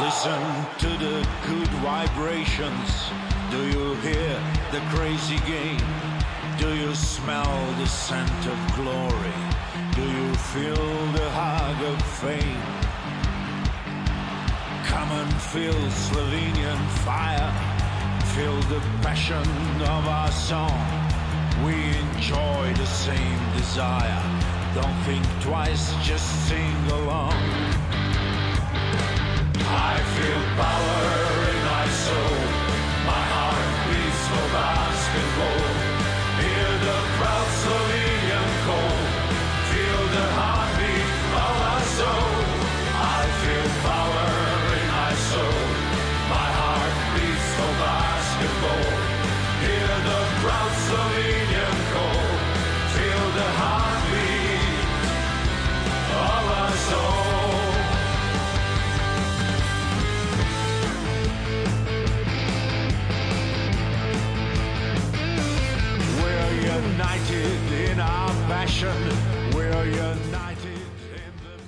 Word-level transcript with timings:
Listen 0.00 0.42
to 0.78 0.88
the 0.88 1.28
good 1.46 1.68
vibrations. 1.80 3.10
Do 3.50 3.60
you 3.66 3.94
hear 3.96 4.40
the 4.70 4.80
crazy 4.94 5.38
game? 5.46 5.80
Do 6.58 6.74
you 6.74 6.94
smell 6.94 7.74
the 7.78 7.86
scent 7.86 8.46
of 8.46 8.58
glory? 8.76 9.38
Do 9.94 10.02
you 10.02 10.34
feel 10.52 10.86
the 11.12 11.28
hug 11.30 11.82
of 11.92 12.02
fame? 12.20 12.62
Come 14.86 15.10
and 15.12 15.32
feel 15.42 15.74
Slovenian 15.90 16.88
fire. 17.04 17.71
Feel 18.34 18.60
the 18.62 18.80
passion 19.02 19.46
of 19.82 20.08
our 20.08 20.32
song. 20.32 20.80
We 21.66 21.74
enjoy 21.74 22.72
the 22.74 22.86
same 22.86 23.38
desire. 23.54 24.22
Don't 24.74 24.98
think 25.04 25.24
twice, 25.42 25.92
just 26.02 26.48
sing 26.48 26.76
along. 26.92 27.34
I 29.68 30.00
feel 30.16 30.42
power 30.56 31.21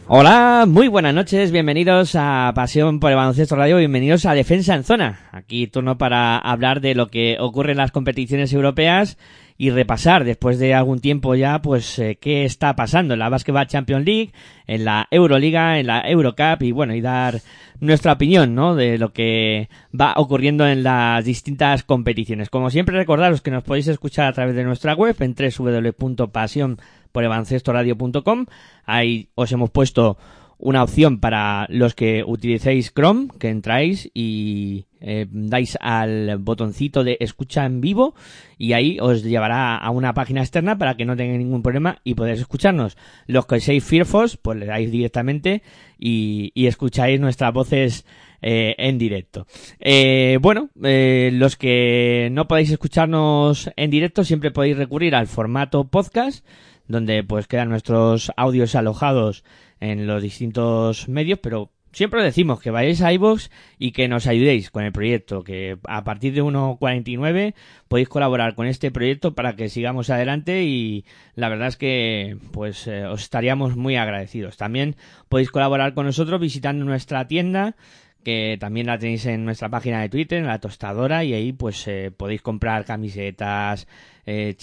Hola, 0.07 0.67
muy 0.69 0.89
buenas 0.89 1.15
noches, 1.15 1.51
bienvenidos 1.51 2.15
a 2.15 2.53
Pasión 2.55 3.01
por 3.01 3.11
el 3.11 3.17
Baloncesto 3.17 3.57
Radio, 3.57 3.79
bienvenidos 3.79 4.27
a 4.27 4.35
Defensa 4.35 4.75
en 4.75 4.85
Zona. 4.85 5.29
Aquí 5.33 5.67
turno 5.67 5.97
para 5.97 6.37
hablar 6.37 6.83
de 6.83 6.95
lo 6.95 7.09
que 7.09 7.39
ocurre 7.41 7.73
en 7.73 7.79
las 7.79 7.91
competiciones 7.91 8.53
europeas 8.53 9.17
y 9.57 9.71
repasar 9.71 10.25
después 10.25 10.59
de 10.59 10.75
algún 10.75 10.99
tiempo 11.01 11.35
ya, 11.35 11.63
pues, 11.63 11.99
eh, 11.99 12.19
qué 12.21 12.45
está 12.45 12.75
pasando 12.75 13.15
en 13.15 13.21
la 13.21 13.29
Basketball 13.29 13.67
Champions 13.67 14.05
League, 14.05 14.33
en 14.67 14.85
la 14.85 15.07
Euroliga, 15.11 15.79
en 15.79 15.87
la 15.87 16.01
Eurocup 16.01 16.63
y 16.63 16.73
bueno, 16.73 16.95
y 16.95 17.01
dar 17.01 17.41
nuestra 17.79 18.15
opinión, 18.15 18.55
¿no? 18.55 18.75
De 18.75 18.99
lo 18.99 19.13
que 19.13 19.69
va 19.99 20.15
ocurriendo 20.17 20.67
en 20.67 20.83
las 20.83 21.25
distintas 21.25 21.85
competiciones. 21.85 22.51
Como 22.51 22.71
siempre, 22.71 22.97
recordaros 22.97 23.43
que 23.43 23.51
nos 23.51 23.63
podéis 23.63 23.87
escuchar 23.89 24.27
a 24.27 24.33
través 24.33 24.57
de 24.57 24.65
nuestra 24.65 24.95
web 24.95 25.17
en 25.21 25.35
www.pasion 25.35 26.79
por 27.13 27.23
evancestoradio.com. 27.23 28.47
Ahí 28.85 29.29
os 29.37 29.53
hemos 29.53 29.71
puesto 29.71 30.19
una 30.59 30.83
opción 30.83 31.21
para 31.21 31.67
los 31.69 31.95
que 31.95 32.25
utilicéis 32.27 32.93
Chrome, 32.93 33.29
que 33.39 33.51
entráis 33.51 34.11
y 34.15 34.87
eh, 35.07 35.27
dais 35.31 35.77
al 35.81 36.39
botoncito 36.39 37.05
de 37.05 37.19
escucha 37.21 37.67
en 37.67 37.83
vivo 37.83 38.15
y 38.57 38.73
ahí 38.73 38.99
os 39.01 39.23
llevará 39.23 39.77
a 39.77 39.91
una 39.91 40.15
página 40.15 40.41
externa 40.41 40.79
para 40.79 40.97
que 40.97 41.05
no 41.05 41.15
tengáis 41.15 41.39
ningún 41.39 41.63
problema 41.63 41.99
y 42.05 42.15
podáis 42.15 42.41
escucharnos. 42.41 42.97
Los 43.27 43.47
que 43.47 43.61
seáis 43.61 43.85
Firefox, 43.85 44.39
pues 44.39 44.59
le 44.59 44.67
dais 44.67 44.91
directamente 44.91 45.63
y, 45.99 46.67
escucháis 46.67 47.21
nuestras 47.21 47.53
voces 47.53 48.07
eh, 48.41 48.75
en 48.79 48.97
directo. 48.99 49.47
Eh, 49.79 50.39
bueno, 50.41 50.71
eh, 50.83 51.31
los 51.35 51.57
que 51.57 52.29
no 52.33 52.49
podéis 52.49 52.71
escucharnos 52.71 53.71
en 53.77 53.91
directo 53.91 54.25
siempre 54.25 54.51
podéis 54.51 54.79
recurrir 54.79 55.15
al 55.15 55.27
formato 55.27 55.85
podcast 55.85 56.45
donde 56.87 57.25
pues 57.25 57.47
quedan 57.47 57.71
nuestros 57.71 58.33
audios 58.37 58.75
alojados 58.75 59.45
en 59.81 60.07
los 60.07 60.23
distintos 60.23 61.09
medios, 61.09 61.39
pero 61.43 61.71
siempre 61.95 62.21
os 62.21 62.25
decimos 62.25 62.61
que 62.61 62.71
vayáis 62.71 63.01
a 63.03 63.13
iVoox 63.13 63.51
y 63.79 63.93
que 63.93 64.09
nos 64.09 64.27
ayudéis 64.27 64.71
con 64.71 64.85
el 64.85 64.93
proyecto, 64.93 65.45
que 65.45 65.79
a 65.85 66.05
partir 66.05 66.35
de 66.35 66.43
1.49 66.43 67.55
podéis 67.89 68.09
colaborar 68.09 68.55
con 68.55 68.67
este 68.67 68.91
proyecto 68.91 69.35
para 69.35 69.57
que 69.57 69.69
sigamos 69.69 70.11
adelante 70.11 70.65
y 70.65 71.05
la 71.35 71.49
verdad 71.49 71.69
es 71.69 71.77
que 71.77 72.37
pues 72.53 72.87
eh, 72.87 73.07
os 73.07 73.23
estaríamos 73.23 73.77
muy 73.77 73.97
agradecidos. 73.97 74.57
También 74.57 74.97
podéis 75.29 75.51
colaborar 75.51 75.95
con 75.95 76.07
nosotros 76.07 76.41
visitando 76.41 76.85
nuestra 76.85 77.27
tienda 77.27 77.77
que 78.25 78.57
también 78.59 78.87
la 78.87 78.99
tenéis 78.99 79.27
en 79.27 79.45
nuestra 79.45 79.69
página 79.69 80.01
de 80.01 80.09
Twitter, 80.09 80.39
en 80.39 80.47
la 80.47 80.59
tostadora, 80.59 81.23
y 81.23 81.35
ahí 81.35 81.53
pues 81.53 81.87
eh, 81.87 82.11
podéis 82.11 82.43
comprar 82.43 82.85
camisetas, 82.85 83.87
eh, 84.27 84.57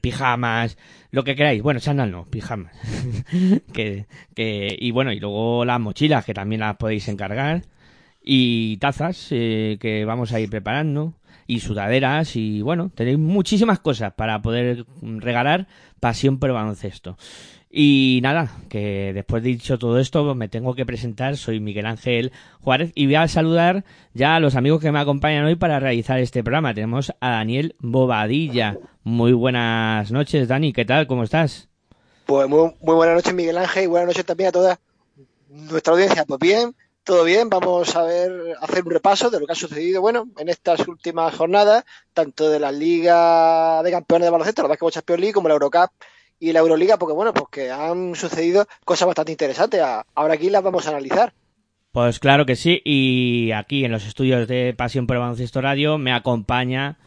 pijamas, 0.00 0.78
lo 1.10 1.24
que 1.24 1.34
queráis. 1.34 1.62
Bueno, 1.62 1.80
chándal 1.80 2.10
no, 2.10 2.26
pijamas. 2.26 2.72
que, 3.72 4.06
que, 4.34 4.76
y 4.78 4.90
bueno, 4.90 5.12
y 5.12 5.18
luego 5.18 5.64
las 5.64 5.80
mochilas, 5.80 6.24
que 6.24 6.34
también 6.34 6.60
las 6.60 6.76
podéis 6.76 7.08
encargar, 7.08 7.62
y 8.22 8.76
tazas, 8.78 9.28
eh, 9.30 9.78
que 9.80 10.04
vamos 10.04 10.32
a 10.32 10.40
ir 10.40 10.48
preparando, 10.48 11.14
y 11.46 11.60
sudaderas, 11.60 12.36
y 12.36 12.62
bueno, 12.62 12.90
tenéis 12.94 13.18
muchísimas 13.18 13.80
cosas 13.80 14.12
para 14.14 14.40
poder 14.42 14.86
regalar 15.02 15.66
pasión 16.00 16.38
por 16.38 16.52
baloncesto. 16.52 17.16
Y 17.76 18.20
nada, 18.22 18.52
que 18.68 19.12
después 19.12 19.42
de 19.42 19.48
dicho 19.48 19.78
todo 19.80 19.98
esto, 19.98 20.32
me 20.36 20.48
tengo 20.48 20.76
que 20.76 20.86
presentar. 20.86 21.36
Soy 21.36 21.58
Miguel 21.58 21.86
Ángel 21.86 22.30
Juárez 22.60 22.92
y 22.94 23.06
voy 23.06 23.16
a 23.16 23.26
saludar 23.26 23.84
ya 24.12 24.36
a 24.36 24.40
los 24.40 24.54
amigos 24.54 24.80
que 24.80 24.92
me 24.92 25.00
acompañan 25.00 25.44
hoy 25.44 25.56
para 25.56 25.80
realizar 25.80 26.20
este 26.20 26.44
programa. 26.44 26.72
Tenemos 26.72 27.12
a 27.18 27.30
Daniel 27.30 27.74
Bobadilla. 27.80 28.78
Muy 29.02 29.32
buenas 29.32 30.12
noches, 30.12 30.46
Dani. 30.46 30.72
¿Qué 30.72 30.84
tal? 30.84 31.08
¿Cómo 31.08 31.24
estás? 31.24 31.68
Pues 32.26 32.48
muy, 32.48 32.72
muy 32.80 32.94
buenas 32.94 33.16
noches, 33.16 33.34
Miguel 33.34 33.58
Ángel, 33.58 33.82
y 33.82 33.86
buenas 33.88 34.06
noches 34.06 34.24
también 34.24 34.50
a 34.50 34.52
toda 34.52 34.80
nuestra 35.48 35.94
audiencia. 35.94 36.24
Pues 36.24 36.38
bien, 36.38 36.76
todo 37.04 37.24
bien. 37.24 37.48
Vamos 37.50 37.94
a 37.94 38.02
ver, 38.02 38.56
hacer 38.60 38.84
un 38.84 38.90
repaso 38.90 39.30
de 39.30 39.38
lo 39.38 39.46
que 39.46 39.52
ha 39.52 39.56
sucedido, 39.56 40.00
bueno, 40.00 40.28
en 40.38 40.48
estas 40.48 40.86
últimas 40.88 41.34
jornadas, 41.34 41.84
tanto 42.12 42.50
de 42.50 42.58
la 42.58 42.72
Liga 42.72 43.82
de 43.82 43.90
Campeones 43.90 44.26
de 44.26 44.30
Baloncesto, 44.30 44.62
la 44.62 44.68
Basketball 44.68 44.92
Champions 44.92 45.20
League, 45.20 45.34
como 45.34 45.48
la 45.48 45.54
Eurocup 45.54 45.90
y 46.40 46.52
la 46.52 46.60
Euroliga, 46.60 46.98
porque 46.98 47.14
bueno, 47.14 47.32
pues 47.32 47.46
que 47.50 47.70
han 47.70 48.14
sucedido 48.14 48.66
cosas 48.84 49.06
bastante 49.06 49.32
interesantes. 49.32 49.80
Ahora 50.14 50.34
aquí 50.34 50.50
las 50.50 50.62
vamos 50.62 50.86
a 50.86 50.90
analizar. 50.90 51.32
Pues 51.92 52.18
claro 52.18 52.44
que 52.44 52.56
sí, 52.56 52.82
y 52.84 53.52
aquí 53.52 53.84
en 53.84 53.92
los 53.92 54.04
estudios 54.04 54.48
de 54.48 54.74
Pasión 54.76 55.06
por 55.06 55.18
Baloncesto 55.18 55.60
Radio 55.60 55.96
me 55.96 56.12
acompaña 56.12 56.98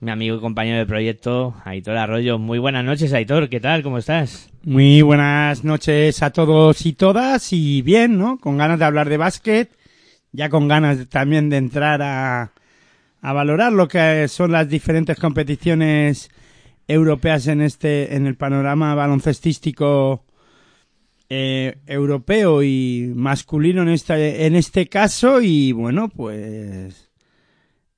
mi 0.00 0.10
amigo 0.10 0.36
y 0.36 0.40
compañero 0.40 0.78
de 0.78 0.86
proyecto, 0.86 1.54
Aitor 1.64 1.96
Arroyo. 1.96 2.38
Muy 2.38 2.58
buenas 2.58 2.84
noches, 2.84 3.12
Aitor, 3.12 3.48
¿qué 3.48 3.60
tal? 3.60 3.84
¿Cómo 3.84 3.98
estás? 3.98 4.51
Muy 4.64 5.02
buenas 5.02 5.64
noches 5.64 6.22
a 6.22 6.30
todos 6.30 6.86
y 6.86 6.92
todas, 6.92 7.52
y 7.52 7.82
bien, 7.82 8.16
¿no? 8.16 8.38
Con 8.38 8.58
ganas 8.58 8.78
de 8.78 8.84
hablar 8.84 9.08
de 9.08 9.16
básquet, 9.16 9.76
ya 10.30 10.50
con 10.50 10.68
ganas 10.68 11.08
también 11.08 11.50
de 11.50 11.56
entrar 11.56 12.00
a, 12.00 12.52
a 13.22 13.32
valorar 13.32 13.72
lo 13.72 13.88
que 13.88 14.28
son 14.28 14.52
las 14.52 14.68
diferentes 14.68 15.18
competiciones 15.18 16.30
europeas 16.86 17.48
en 17.48 17.60
este 17.60 18.14
en 18.14 18.28
el 18.28 18.36
panorama 18.36 18.94
baloncestístico 18.94 20.24
eh, 21.28 21.78
europeo 21.86 22.62
y 22.62 23.10
masculino 23.16 23.82
en 23.82 23.88
este 23.88 24.46
en 24.46 24.54
este 24.54 24.88
caso 24.88 25.40
y 25.40 25.72
bueno 25.72 26.08
pues 26.08 27.10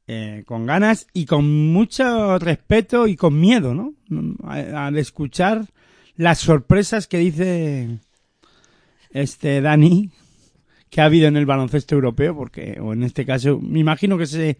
eh, 0.07 0.45
con 0.47 0.65
ganas 0.65 1.09
y 1.13 1.27
con 1.27 1.73
mucho 1.73 2.39
respeto 2.39 3.07
y 3.07 3.17
con 3.17 3.39
miedo 3.39 3.75
no 3.75 3.93
al 4.47 4.97
escuchar 4.97 5.67
las 6.17 6.39
sorpresas 6.39 7.07
que 7.07 7.19
dice 7.19 7.99
este 9.11 9.61
Dani 9.61 10.11
que 10.91 11.01
ha 11.01 11.07
habido 11.07 11.29
en 11.29 11.37
el 11.37 11.47
baloncesto 11.47 11.95
europeo 11.95 12.37
porque 12.37 12.79
o 12.81 12.93
en 12.93 13.03
este 13.03 13.27
caso 13.27 13.59
me 13.61 13.81
imagino 13.81 14.19
que 14.19 14.27
se 14.27 14.59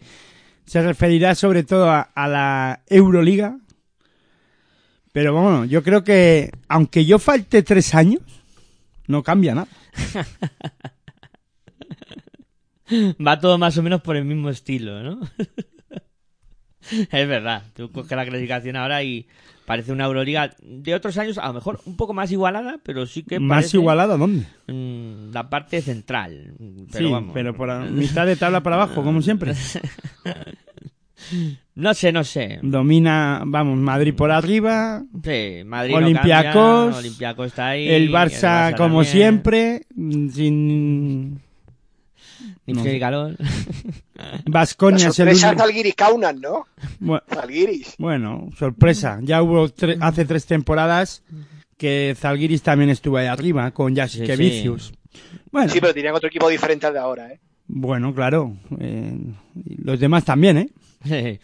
se 0.65 0.81
referirá 0.81 1.35
sobre 1.35 1.63
todo 1.63 1.89
a, 1.89 2.01
a 2.01 2.27
la 2.27 2.81
Euroliga 2.87 3.57
pero 5.15 5.31
bueno, 5.31 5.63
yo 5.63 5.81
creo 5.81 6.03
que 6.03 6.51
aunque 6.67 7.05
yo 7.05 7.19
falte 7.19 7.63
tres 7.63 7.95
años, 7.95 8.21
no 9.07 9.23
cambia 9.23 9.55
nada. 9.55 9.69
Va 13.25 13.39
todo 13.39 13.57
más 13.57 13.77
o 13.77 13.81
menos 13.81 14.01
por 14.01 14.17
el 14.17 14.25
mismo 14.25 14.49
estilo, 14.49 15.01
¿no? 15.03 15.21
es 16.91 17.27
verdad, 17.29 17.63
tú 17.73 17.93
coges 17.93 18.11
la 18.11 18.25
clasificación 18.25 18.75
ahora 18.75 19.03
y 19.03 19.25
parece 19.65 19.91
una 19.91 20.05
Euroliga 20.05 20.55
de 20.61 20.93
otros 20.95 21.17
años, 21.17 21.37
a 21.37 21.47
lo 21.47 21.53
mejor 21.53 21.79
un 21.85 21.95
poco 21.97 22.13
más 22.13 22.31
igualada, 22.31 22.79
pero 22.83 23.05
sí 23.05 23.23
que 23.23 23.39
¿Más 23.39 23.57
parece, 23.57 23.77
igualada 23.77 24.17
dónde? 24.17 24.45
mm, 24.67 25.31
la 25.33 25.49
parte 25.49 25.81
central. 25.81 26.53
Pero 26.91 27.07
sí, 27.07 27.11
vamos. 27.11 27.31
pero 27.33 27.55
por 27.55 27.67
la 27.67 27.79
mitad 27.79 28.25
de 28.25 28.35
tabla 28.35 28.61
para 28.61 28.75
abajo, 28.77 29.03
como 29.03 29.21
siempre. 29.21 29.53
No 31.75 31.93
sé, 31.93 32.11
no 32.11 32.23
sé. 32.23 32.59
Domina, 32.61 33.41
vamos, 33.45 33.77
Madrid 33.79 34.13
por 34.13 34.31
arriba, 34.31 35.03
Sí, 35.23 35.63
Madrid 35.65 35.91
no 35.93 35.97
Olympiacos, 35.97 36.53
cambia, 36.53 36.97
Olympiacos 36.99 37.47
está 37.47 37.67
ahí. 37.69 37.87
el 37.87 38.11
Barça, 38.11 38.75
como 38.77 38.97
también, 39.03 39.05
siempre, 39.11 39.81
mm, 39.95 40.29
sin... 40.29 41.41
Ni 42.67 42.99
calor. 42.99 43.35
Vasconia 44.47 44.97
es 45.09 45.19
el 45.19 45.35
sorpresa. 45.35 45.55
Zalgiris 45.55 45.95
Kaunas, 45.95 46.35
¿no? 46.35 46.65
Bueno, 46.99 47.23
Zalgiris. 47.31 47.95
Bueno, 47.97 48.49
sorpresa. 48.57 49.19
Ya 49.21 49.41
hubo 49.43 49.67
tre- 49.69 49.97
hace 50.01 50.25
tres 50.25 50.45
temporadas 50.45 51.23
que 51.77 52.15
Zalgiris 52.17 52.61
también 52.63 52.89
estuvo 52.89 53.17
ahí 53.17 53.27
arriba 53.27 53.69
con 53.71 53.95
Jasikevicius. 53.95 54.93
Bueno, 55.51 55.71
Sí, 55.71 55.79
pero 55.79 55.93
tenían 55.93 56.15
otro 56.15 56.27
equipo 56.27 56.49
diferente 56.49 56.87
al 56.87 56.93
de 56.93 56.99
ahora, 56.99 57.31
¿eh? 57.31 57.39
bueno, 57.67 58.13
claro. 58.13 58.55
eh, 58.79 59.17
los 59.83 59.99
demás 59.99 60.23
también, 60.25 60.57
¿eh? 60.57 60.69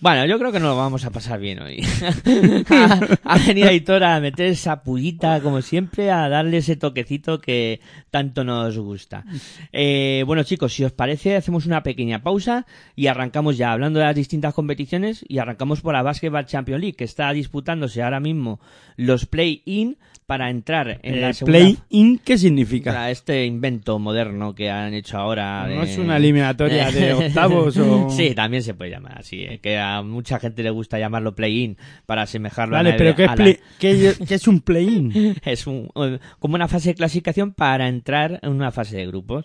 Bueno, 0.00 0.26
yo 0.26 0.38
creo 0.38 0.52
que 0.52 0.60
nos 0.60 0.68
lo 0.70 0.76
vamos 0.76 1.04
a 1.04 1.10
pasar 1.10 1.40
bien 1.40 1.60
hoy. 1.60 1.80
ha, 2.70 3.00
ha 3.24 3.38
venido 3.38 3.68
Aitor 3.68 4.04
a 4.04 4.20
meter 4.20 4.46
esa 4.46 4.82
pullita, 4.84 5.40
como 5.40 5.60
siempre, 5.60 6.10
a 6.12 6.28
darle 6.28 6.58
ese 6.58 6.76
toquecito 6.76 7.40
que 7.40 7.80
tanto 8.10 8.44
nos 8.44 8.78
gusta. 8.78 9.24
Eh, 9.72 10.22
bueno, 10.24 10.44
chicos, 10.44 10.72
si 10.72 10.84
os 10.84 10.92
parece, 10.92 11.34
hacemos 11.36 11.66
una 11.66 11.82
pequeña 11.82 12.22
pausa 12.22 12.64
y 12.94 13.08
arrancamos 13.08 13.56
ya 13.56 13.72
hablando 13.72 13.98
de 13.98 14.06
las 14.06 14.14
distintas 14.14 14.54
competiciones 14.54 15.24
y 15.28 15.38
arrancamos 15.38 15.80
por 15.80 15.94
la 15.94 16.02
Basketball 16.02 16.46
Champions 16.46 16.80
League, 16.80 16.96
que 16.96 17.04
está 17.04 17.32
disputándose 17.32 18.00
ahora 18.02 18.20
mismo 18.20 18.60
los 18.96 19.26
play-in 19.26 19.96
para 20.26 20.50
entrar 20.50 21.00
en 21.02 21.22
la 21.22 21.30
Eh, 21.30 21.32
segunda 21.34 21.58
Play-in, 21.58 22.18
¿qué 22.22 22.36
significa? 22.36 22.92
para 22.92 23.10
este 23.10 23.46
invento 23.46 23.98
moderno 23.98 24.54
que 24.54 24.68
han 24.70 24.92
hecho 24.92 25.16
ahora. 25.16 25.66
¿No 25.66 25.82
es 25.82 25.96
una 25.96 26.18
eliminatoria 26.18 26.90
de 26.90 27.14
octavos 27.28 27.78
o...? 27.78 28.10
Sí, 28.10 28.34
también 28.34 28.62
se 28.62 28.74
puede 28.74 28.90
llamar 28.90 29.18
así, 29.20 29.42
eh, 29.44 29.58
que 29.62 29.78
a 29.96 30.02
mucha 30.02 30.38
gente 30.38 30.62
le 30.62 30.70
gusta 30.70 30.98
llamarlo 30.98 31.34
play-in 31.34 31.76
para 32.06 32.22
asemejarlo 32.22 32.74
Vale, 32.76 32.90
a 32.90 32.92
la 32.92 32.98
pero 32.98 33.14
¿qué 33.16 33.24
es, 33.24 33.58
qué- 33.78 34.26
qué 34.26 34.34
es 34.34 34.48
un 34.48 34.60
play-in? 34.60 35.36
es 35.44 35.66
un, 35.66 35.88
eh, 35.96 36.18
como 36.38 36.54
una 36.54 36.68
fase 36.68 36.90
de 36.90 36.94
clasificación 36.94 37.52
para 37.52 37.88
entrar 37.88 38.38
en 38.42 38.50
una 38.50 38.70
fase 38.70 38.96
de 38.96 39.06
grupos. 39.06 39.44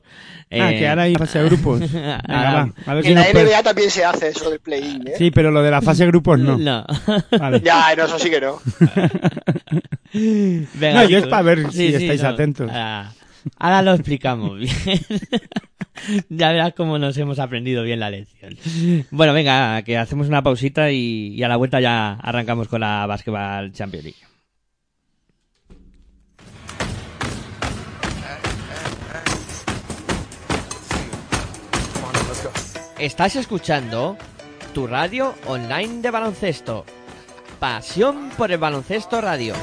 Ah, 0.52 0.72
Eh, 0.72 0.80
que 0.80 0.88
ahora 0.88 1.04
hay 1.04 1.16
fase 1.16 1.40
de 1.40 1.46
grupos. 1.46 1.80
Venga, 1.92 2.16
ahora- 2.28 2.66
va, 2.88 2.92
a 2.92 2.94
ver 2.96 3.04
si 3.04 3.10
En 3.12 3.16
la 3.16 3.24
puede- 3.32 3.46
NBA 3.46 3.64
también 3.64 3.90
se 3.90 4.06
hace 4.06 4.28
eso 4.30 4.50
del 4.50 4.60
play-in, 4.60 5.08
¿eh? 5.08 5.14
Sí, 5.18 5.32
pero 5.32 5.52
lo 5.52 5.62
de 5.64 5.72
la 5.72 5.82
fase 5.82 6.04
de 6.04 6.08
grupos 6.10 6.40
no. 6.40 6.58
No. 6.58 6.86
Vale. 7.40 7.62
Ya, 7.62 7.96
no, 7.96 8.06
eso 8.06 8.20
sí 8.20 8.30
que 8.30 8.42
no. 8.42 8.60
Venga, 10.14 11.04
No, 11.04 11.10
yo 11.10 11.18
es 11.20 11.28
para 11.28 11.42
ver 11.44 11.72
si 11.72 11.88
estáis 11.94 12.24
atentos. 12.24 12.70
Ahora, 12.70 13.12
ahora 13.58 13.82
lo 13.82 13.94
explicamos 13.94 14.60
bien. 14.60 14.72
ya 16.30 16.52
verás 16.52 16.74
cómo 16.74 16.98
nos 16.98 17.18
hemos 17.18 17.40
aprendido 17.40 17.84
bien 17.84 18.00
la 18.00 18.10
lección. 18.10 18.58
Bueno, 19.12 19.34
venga, 19.34 19.82
que 19.84 19.98
hacemos 19.98 20.28
una 20.28 20.44
pausita 20.44 20.92
y, 20.92 21.42
a 21.44 21.48
la 21.48 21.58
vuelta 21.58 21.80
ya 21.80 22.14
arrancamos 22.14 22.68
con 22.68 22.82
la 22.82 23.06
Basketball 23.06 23.72
Champions 23.72 24.06
League. 24.06 24.20
Estás 33.00 33.36
escuchando 33.36 34.18
tu 34.74 34.88
radio 34.88 35.36
online 35.48 36.02
de 36.02 36.10
baloncesto. 36.10 36.86
Pasión 37.60 38.30
por 38.38 38.52
el 38.52 38.60
baloncesto 38.60 39.20
radio. 39.20 39.54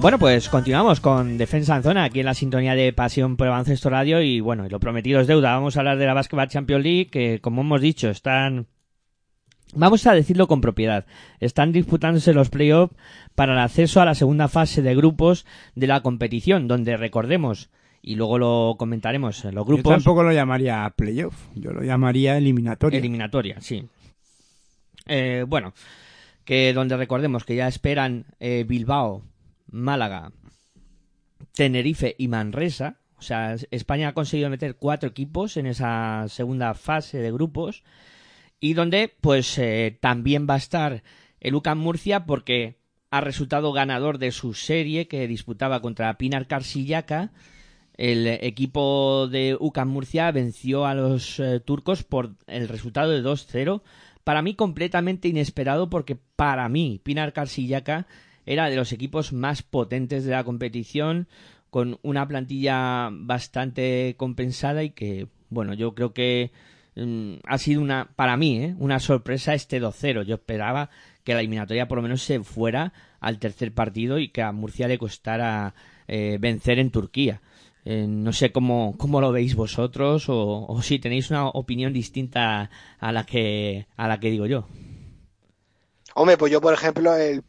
Bueno, 0.00 0.18
pues 0.18 0.48
continuamos 0.48 0.98
con 1.00 1.36
Defensa 1.36 1.76
en 1.76 1.82
Zona, 1.82 2.04
aquí 2.04 2.20
en 2.20 2.26
la 2.26 2.32
sintonía 2.32 2.74
de 2.74 2.90
Pasión 2.94 3.36
por 3.36 3.48
Baloncesto 3.48 3.90
Radio. 3.90 4.22
Y 4.22 4.40
bueno, 4.40 4.66
lo 4.66 4.80
prometido 4.80 5.20
es 5.20 5.26
deuda. 5.26 5.52
Vamos 5.52 5.76
a 5.76 5.80
hablar 5.80 5.98
de 5.98 6.06
la 6.06 6.14
Basketball 6.14 6.48
Champions 6.48 6.82
League, 6.82 7.08
que 7.10 7.40
como 7.40 7.60
hemos 7.60 7.82
dicho, 7.82 8.08
están. 8.08 8.66
Vamos 9.74 10.06
a 10.06 10.14
decirlo 10.14 10.48
con 10.48 10.62
propiedad. 10.62 11.04
Están 11.38 11.72
disputándose 11.72 12.32
los 12.32 12.48
playoffs 12.48 12.96
para 13.34 13.52
el 13.52 13.58
acceso 13.58 14.00
a 14.00 14.06
la 14.06 14.14
segunda 14.14 14.48
fase 14.48 14.80
de 14.80 14.94
grupos 14.94 15.44
de 15.74 15.86
la 15.86 16.00
competición, 16.00 16.66
donde 16.66 16.96
recordemos, 16.96 17.68
y 18.00 18.14
luego 18.16 18.38
lo 18.38 18.76
comentaremos 18.78 19.44
en 19.44 19.54
los 19.54 19.66
Yo 19.66 19.74
grupos. 19.74 19.92
tampoco 19.92 20.22
lo 20.22 20.32
llamaría 20.32 20.90
playoff, 20.96 21.36
yo 21.54 21.72
lo 21.72 21.82
llamaría 21.82 22.38
eliminatoria. 22.38 22.98
Eliminatoria, 22.98 23.60
sí. 23.60 23.84
Eh, 25.06 25.44
bueno, 25.46 25.74
que 26.44 26.72
donde 26.72 26.96
recordemos 26.96 27.44
que 27.44 27.54
ya 27.54 27.68
esperan 27.68 28.24
eh, 28.40 28.64
Bilbao, 28.66 29.22
Málaga, 29.70 30.32
Tenerife 31.52 32.14
y 32.18 32.28
Manresa. 32.28 33.00
O 33.16 33.22
sea, 33.22 33.56
España 33.70 34.08
ha 34.08 34.14
conseguido 34.14 34.50
meter 34.50 34.76
cuatro 34.76 35.10
equipos 35.10 35.56
en 35.56 35.66
esa 35.66 36.26
segunda 36.28 36.74
fase 36.74 37.18
de 37.18 37.32
grupos. 37.32 37.82
Y 38.60 38.74
donde, 38.74 39.14
pues, 39.20 39.58
eh, 39.58 39.98
también 40.00 40.46
va 40.48 40.54
a 40.54 40.58
estar 40.58 41.02
el 41.40 41.54
UCAM 41.54 41.78
Murcia 41.78 42.26
porque 42.26 42.78
ha 43.10 43.20
resultado 43.20 43.72
ganador 43.72 44.18
de 44.18 44.32
su 44.32 44.54
serie 44.54 45.08
que 45.08 45.26
disputaba 45.26 45.80
contra 45.80 46.16
Pinar 46.16 46.46
Carsillaca. 46.46 47.32
El 47.96 48.26
equipo 48.26 49.28
de 49.28 49.56
UCAM 49.58 49.88
Murcia 49.88 50.30
venció 50.30 50.86
a 50.86 50.94
los 50.94 51.40
eh, 51.40 51.60
turcos 51.60 52.04
por 52.04 52.36
el 52.46 52.68
resultado 52.68 53.10
de 53.10 53.22
2-0. 53.22 53.82
Para 54.24 54.42
mí 54.42 54.54
completamente 54.54 55.28
inesperado 55.28 55.90
porque 55.90 56.16
para 56.36 56.68
mí 56.68 57.00
Pinar 57.02 57.32
Carsillaca 57.32 58.06
era 58.50 58.68
de 58.68 58.74
los 58.74 58.92
equipos 58.92 59.32
más 59.32 59.62
potentes 59.62 60.24
de 60.24 60.32
la 60.32 60.42
competición 60.42 61.28
con 61.70 62.00
una 62.02 62.26
plantilla 62.26 63.08
bastante 63.12 64.16
compensada 64.16 64.82
y 64.82 64.90
que, 64.90 65.28
bueno, 65.50 65.72
yo 65.72 65.94
creo 65.94 66.12
que 66.12 66.50
mm, 66.96 67.34
ha 67.46 67.58
sido 67.58 67.80
una, 67.80 68.10
para 68.16 68.36
mí, 68.36 68.58
¿eh? 68.58 68.74
una 68.80 68.98
sorpresa 68.98 69.54
este 69.54 69.80
2-0. 69.80 70.24
Yo 70.24 70.34
esperaba 70.34 70.90
que 71.22 71.32
la 71.32 71.40
eliminatoria 71.40 71.86
por 71.86 71.98
lo 71.98 72.02
menos 72.02 72.22
se 72.22 72.42
fuera 72.42 72.92
al 73.20 73.38
tercer 73.38 73.72
partido 73.72 74.18
y 74.18 74.30
que 74.30 74.42
a 74.42 74.50
Murcia 74.50 74.88
le 74.88 74.98
costara 74.98 75.76
eh, 76.08 76.38
vencer 76.40 76.80
en 76.80 76.90
Turquía. 76.90 77.42
Eh, 77.84 78.06
no 78.08 78.32
sé 78.32 78.50
cómo, 78.50 78.96
cómo 78.98 79.20
lo 79.20 79.30
veis 79.30 79.54
vosotros 79.54 80.28
o, 80.28 80.66
o 80.66 80.82
si 80.82 80.98
tenéis 80.98 81.30
una 81.30 81.46
opinión 81.46 81.92
distinta 81.92 82.68
a 82.98 83.12
la 83.12 83.24
que 83.24 83.86
a 83.96 84.08
la 84.08 84.18
que 84.18 84.30
digo 84.32 84.46
yo. 84.46 84.66
Hombre, 86.16 86.36
pues 86.36 86.50
yo, 86.50 86.60
por 86.60 86.74
ejemplo, 86.74 87.14
el 87.14 87.44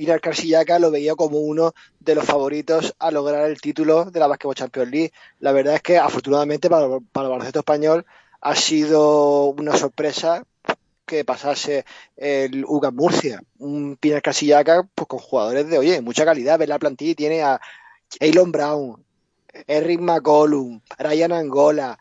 Pinar 0.00 0.22
Carsillaca 0.22 0.78
lo 0.78 0.90
veía 0.90 1.14
como 1.14 1.40
uno 1.40 1.74
de 1.98 2.14
los 2.14 2.24
favoritos 2.24 2.94
a 2.98 3.10
lograr 3.10 3.50
el 3.50 3.60
título 3.60 4.06
de 4.06 4.18
la 4.18 4.28
Basketball 4.28 4.54
Champions 4.54 4.90
League. 4.90 5.12
La 5.40 5.52
verdad 5.52 5.74
es 5.74 5.82
que, 5.82 5.98
afortunadamente, 5.98 6.70
para, 6.70 6.86
para 7.12 7.26
el 7.26 7.30
baloncesto 7.32 7.58
español 7.58 8.06
ha 8.40 8.56
sido 8.56 9.48
una 9.48 9.76
sorpresa 9.76 10.42
que 11.04 11.22
pasase 11.26 11.84
el 12.16 12.64
UCAM 12.66 12.94
Murcia. 12.94 13.42
Un 13.58 13.98
Pinar 14.00 14.22
Carsillaca 14.22 14.88
pues, 14.94 15.06
con 15.06 15.18
jugadores 15.18 15.68
de, 15.68 15.76
oye, 15.76 16.00
mucha 16.00 16.24
calidad. 16.24 16.58
Ver 16.58 16.70
la 16.70 16.78
plantilla 16.78 17.10
y 17.10 17.14
tiene 17.14 17.42
a 17.42 17.60
Elon 18.20 18.52
Brown, 18.52 19.04
Eric 19.66 20.00
McCollum, 20.00 20.80
Ryan 20.96 21.32
Angola, 21.32 21.98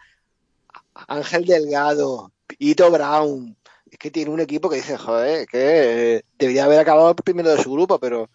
Ángel 0.94 1.44
Delgado, 1.44 2.32
Ito 2.60 2.92
Brown. 2.92 3.58
Es 3.90 3.98
que 3.98 4.12
tiene 4.12 4.32
un 4.32 4.40
equipo 4.40 4.70
que 4.70 4.78
dice, 4.78 4.98
joder, 4.98 5.48
que 5.48 6.18
eh, 6.18 6.24
debería 6.38 6.66
haber 6.66 6.80
acabado 6.80 7.16
primero 7.16 7.50
de 7.50 7.62
su 7.62 7.72
grupo, 7.74 8.00
pero 8.00 8.30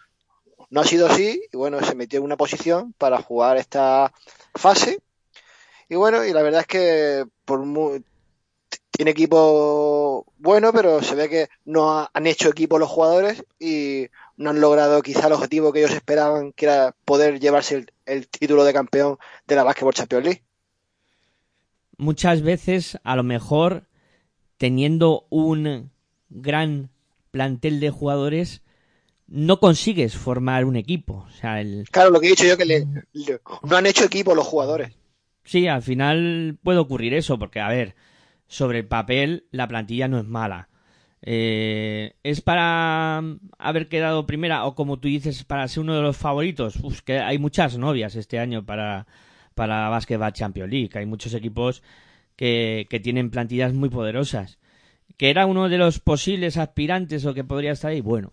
no 0.70 0.80
ha 0.82 0.84
sido 0.84 1.06
así. 1.08 1.42
Y 1.52 1.56
bueno, 1.56 1.82
se 1.84 1.94
metió 1.96 2.18
en 2.20 2.24
una 2.26 2.36
posición 2.38 2.94
para 2.98 3.22
jugar 3.22 3.56
esta 3.58 4.12
fase. 4.54 5.00
Y 5.88 5.96
bueno, 5.96 6.24
y 6.24 6.32
la 6.32 6.42
verdad 6.42 6.62
es 6.62 6.66
que 6.68 7.26
por 7.44 7.60
mu- 7.60 8.00
tiene 8.92 9.12
equipo 9.12 10.26
bueno, 10.38 10.72
pero 10.72 11.02
se 11.02 11.14
ve 11.16 11.28
que 11.28 11.48
no 11.64 11.92
ha- 11.98 12.10
han 12.14 12.26
hecho 12.26 12.48
equipo 12.50 12.78
los 12.78 12.88
jugadores 12.90 13.44
y 13.58 14.08
no 14.36 14.50
han 14.50 14.60
logrado 14.60 15.02
quizá 15.02 15.26
el 15.28 15.32
objetivo 15.34 15.72
que 15.72 15.80
ellos 15.80 15.92
esperaban, 15.92 16.52
que 16.52 16.66
era 16.66 16.94
poder 17.04 17.40
llevarse 17.40 17.76
el, 17.76 17.92
el 18.06 18.28
título 18.28 18.64
de 18.64 18.72
campeón 18.74 19.18
de 19.46 19.56
la 19.56 19.64
Basketball 19.64 19.94
Champions 19.94 20.24
League. 20.24 20.44
muchas 21.98 22.42
veces 22.42 22.98
a 23.04 23.16
lo 23.16 23.22
mejor 23.22 23.84
teniendo 24.56 25.26
un 25.30 25.90
gran 26.30 26.90
plantel 27.30 27.80
de 27.80 27.90
jugadores 27.90 28.62
no 29.26 29.58
consigues 29.58 30.16
formar 30.16 30.64
un 30.64 30.76
equipo. 30.76 31.24
O 31.26 31.30
sea, 31.30 31.60
el, 31.60 31.86
Claro, 31.90 32.10
lo 32.10 32.20
que 32.20 32.26
he 32.26 32.30
dicho 32.30 32.44
yo 32.46 32.56
que 32.56 32.64
le- 32.64 32.86
le- 33.12 33.40
no 33.62 33.76
han 33.76 33.86
hecho 33.86 34.04
equipo 34.04 34.34
los 34.34 34.46
jugadores. 34.46 34.92
sí, 35.44 35.66
al 35.66 35.82
final 35.82 36.58
puede 36.62 36.78
ocurrir 36.78 37.14
eso, 37.14 37.38
porque 37.38 37.60
a 37.60 37.68
ver, 37.68 37.94
sobre 38.46 38.78
el 38.80 38.86
papel 38.86 39.46
la 39.50 39.66
plantilla 39.68 40.08
no 40.08 40.18
es 40.18 40.24
mala. 40.24 40.68
Eh, 41.26 42.14
es 42.22 42.42
para 42.42 43.22
haber 43.58 43.88
quedado 43.88 44.26
primera 44.26 44.66
o 44.66 44.74
como 44.74 44.98
tú 44.98 45.08
dices 45.08 45.42
para 45.44 45.66
ser 45.68 45.80
uno 45.82 45.96
de 45.96 46.02
los 46.02 46.16
favoritos. 46.18 46.76
Uf, 46.82 47.00
que 47.00 47.18
hay 47.18 47.38
muchas 47.38 47.78
novias 47.78 48.14
este 48.14 48.38
año 48.38 48.64
para 48.64 49.06
para 49.54 49.88
Basketball 49.88 50.32
Champions 50.34 50.70
League. 50.70 50.90
Hay 50.94 51.06
muchos 51.06 51.32
equipos 51.32 51.82
que, 52.36 53.00
tienen 53.02 53.30
plantillas 53.30 53.72
muy 53.72 53.88
poderosas. 53.88 54.58
Que 55.16 55.30
era 55.30 55.46
uno 55.46 55.68
de 55.68 55.78
los 55.78 56.00
posibles 56.00 56.56
aspirantes 56.56 57.24
o 57.24 57.34
que 57.34 57.44
podría 57.44 57.72
estar 57.72 57.92
ahí. 57.92 58.00
Bueno, 58.00 58.32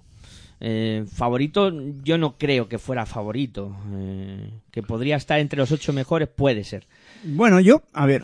eh, 0.59 1.05
favorito 1.11 1.71
yo 2.03 2.17
no 2.17 2.37
creo 2.37 2.67
que 2.67 2.79
fuera 2.79 3.05
favorito. 3.05 3.75
Eh, 3.93 4.49
que 4.71 4.81
podría 4.81 5.17
estar 5.17 5.39
entre 5.39 5.59
los 5.59 5.71
ocho 5.71 5.93
mejores 5.93 6.27
puede 6.27 6.63
ser. 6.63 6.87
Bueno, 7.23 7.59
yo, 7.59 7.83
a 7.93 8.05
ver, 8.05 8.23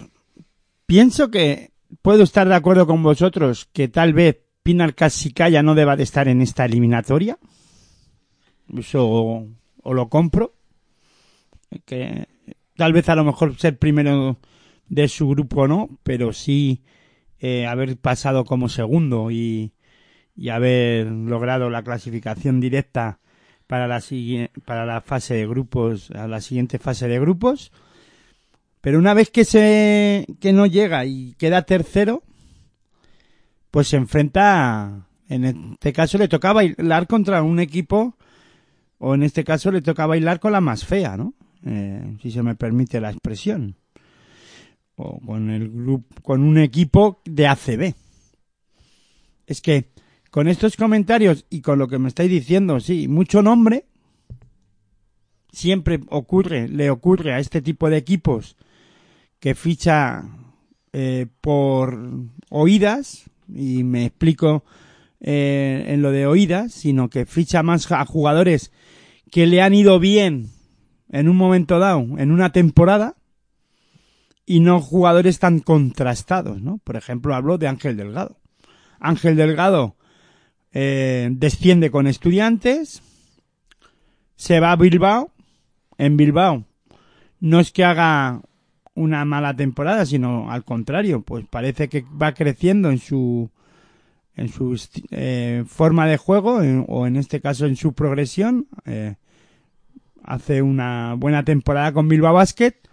pienso 0.86 1.30
que 1.30 1.72
puedo 2.02 2.24
estar 2.24 2.48
de 2.48 2.56
acuerdo 2.56 2.88
con 2.88 3.04
vosotros 3.04 3.70
que 3.72 3.88
tal 3.88 4.14
vez 4.14 4.40
Pinar 4.64 4.96
Casicaya 4.96 5.64
no 5.64 5.76
deba 5.76 5.96
de 5.96 6.04
estar 6.04 6.28
en 6.28 6.42
esta 6.42 6.66
eliminatoria. 6.66 7.38
Eso 8.76 9.48
o 9.84 9.94
lo 9.94 10.10
compro. 10.10 10.54
Que 11.86 12.28
tal 12.76 12.94
vez 12.94 13.08
a 13.10 13.16
lo 13.16 13.24
mejor 13.24 13.56
ser 13.58 13.78
primero 13.78 14.38
de 14.90 15.08
su 15.08 15.28
grupo 15.30 15.68
no, 15.68 15.90
pero 16.04 16.34
sí 16.34 16.84
eh, 17.40 17.66
haber 17.66 17.98
pasado 17.98 18.46
como 18.46 18.70
segundo 18.70 19.32
y, 19.32 19.74
y 20.36 20.50
haber 20.50 21.08
logrado 21.08 21.70
la 21.70 21.84
clasificación 21.84 22.60
directa 22.60 23.20
para 23.68 23.88
la, 23.88 24.02
para 24.66 24.86
la 24.86 25.02
fase 25.02 25.36
de 25.36 25.48
grupos, 25.48 26.10
a 26.12 26.28
la 26.28 26.42
siguiente 26.42 26.80
fase 26.80 27.08
de 27.08 27.20
grupos. 27.20 27.72
Pero 28.82 29.00
una 29.00 29.14
vez 29.14 29.30
que 29.30 29.44
se 29.44 30.26
que 30.40 30.54
no 30.54 30.66
llega 30.66 31.06
y 31.06 31.34
queda 31.38 31.64
tercero, 31.64 32.24
pues 33.72 33.90
se 33.90 33.98
enfrenta, 33.98 35.08
en 35.28 35.44
este 35.46 35.92
caso 35.92 36.18
le 36.18 36.28
toca 36.28 36.54
bailar 36.54 37.08
contra 37.08 37.44
un 37.44 37.60
equipo, 37.60 38.16
o 38.98 39.14
en 39.14 39.24
este 39.24 39.44
caso 39.44 39.72
le 39.72 39.82
toca 39.82 40.06
bailar 40.06 40.40
con 40.40 40.54
la 40.54 40.62
más 40.62 40.86
fea, 40.86 41.18
¿no? 41.18 41.34
Eh, 41.66 42.18
si 42.22 42.32
se 42.32 42.44
me 42.44 42.56
permite 42.56 43.02
la 43.02 43.12
expresión. 43.12 43.76
O 44.98 45.20
con 45.20 45.50
el 45.50 45.70
grupo, 45.70 46.22
con 46.22 46.44
un 46.44 46.58
equipo 46.58 47.22
de 47.24 47.48
ACB. 47.48 47.94
Es 49.46 49.62
que 49.62 49.92
con 50.32 50.48
estos 50.48 50.76
comentarios 50.76 51.46
y 51.50 51.62
con 51.62 51.80
lo 51.80 51.88
que 51.88 52.00
me 52.00 52.10
estáis 52.10 52.30
diciendo, 52.30 52.80
sí, 52.80 53.08
mucho 53.08 53.42
nombre, 53.42 53.86
siempre 55.52 56.00
ocurre, 56.10 56.68
le 56.68 56.90
ocurre 56.90 57.34
a 57.34 57.40
este 57.40 57.62
tipo 57.62 57.90
de 57.90 57.98
equipos 57.98 58.58
que 59.40 59.56
ficha 59.56 60.24
eh, 60.94 61.28
por 61.42 62.00
oídas, 62.50 63.30
y 63.54 63.84
me 63.84 64.06
explico 64.06 64.64
eh, 65.20 65.86
en 65.88 66.02
lo 66.02 66.12
de 66.12 66.28
oídas, 66.28 66.74
sino 66.74 67.10
que 67.10 67.26
ficha 67.26 67.64
más 67.64 67.92
a 67.92 68.06
jugadores 68.06 68.72
que 69.32 69.48
le 69.48 69.62
han 69.62 69.74
ido 69.74 70.00
bien 70.00 70.50
en 71.10 71.30
un 71.30 71.38
momento 71.38 71.80
dado, 71.80 72.06
en 72.18 72.32
una 72.32 72.52
temporada, 72.52 73.17
y 74.48 74.62
no 74.62 74.80
jugadores 74.80 75.38
tan 75.40 75.60
contrastados, 75.60 76.62
¿no? 76.62 76.80
Por 76.80 76.96
ejemplo, 76.96 77.36
hablo 77.36 77.58
de 77.58 77.68
Ángel 77.68 77.98
Delgado. 77.98 78.38
Ángel 79.00 79.36
Delgado 79.36 79.98
eh, 80.72 81.28
desciende 81.32 81.92
con 81.92 82.08
estudiantes, 82.08 83.04
se 84.38 84.60
va 84.62 84.72
a 84.72 84.78
Bilbao, 84.78 85.32
en 85.98 86.16
Bilbao 86.16 86.64
no 87.40 87.60
es 87.60 87.72
que 87.72 87.84
haga 87.84 88.42
una 88.96 89.26
mala 89.26 89.54
temporada, 89.54 90.06
sino 90.06 90.50
al 90.50 90.64
contrario, 90.64 91.22
pues 91.22 91.46
parece 91.48 91.90
que 91.90 92.06
va 92.20 92.34
creciendo 92.34 92.90
en 92.90 93.00
su 93.00 93.52
en 94.36 94.50
su 94.50 94.80
eh, 95.12 95.66
forma 95.68 96.08
de 96.08 96.18
juego 96.18 96.60
o 96.88 97.08
en 97.08 97.16
este 97.18 97.42
caso 97.42 97.66
en 97.66 97.76
su 97.76 97.94
progresión. 97.94 98.68
eh, 98.86 99.16
hace 100.24 100.62
una 100.62 101.16
buena 101.16 101.44
temporada 101.44 101.92
con 101.92 102.08
Bilbao 102.08 102.34
Basket 102.34 102.87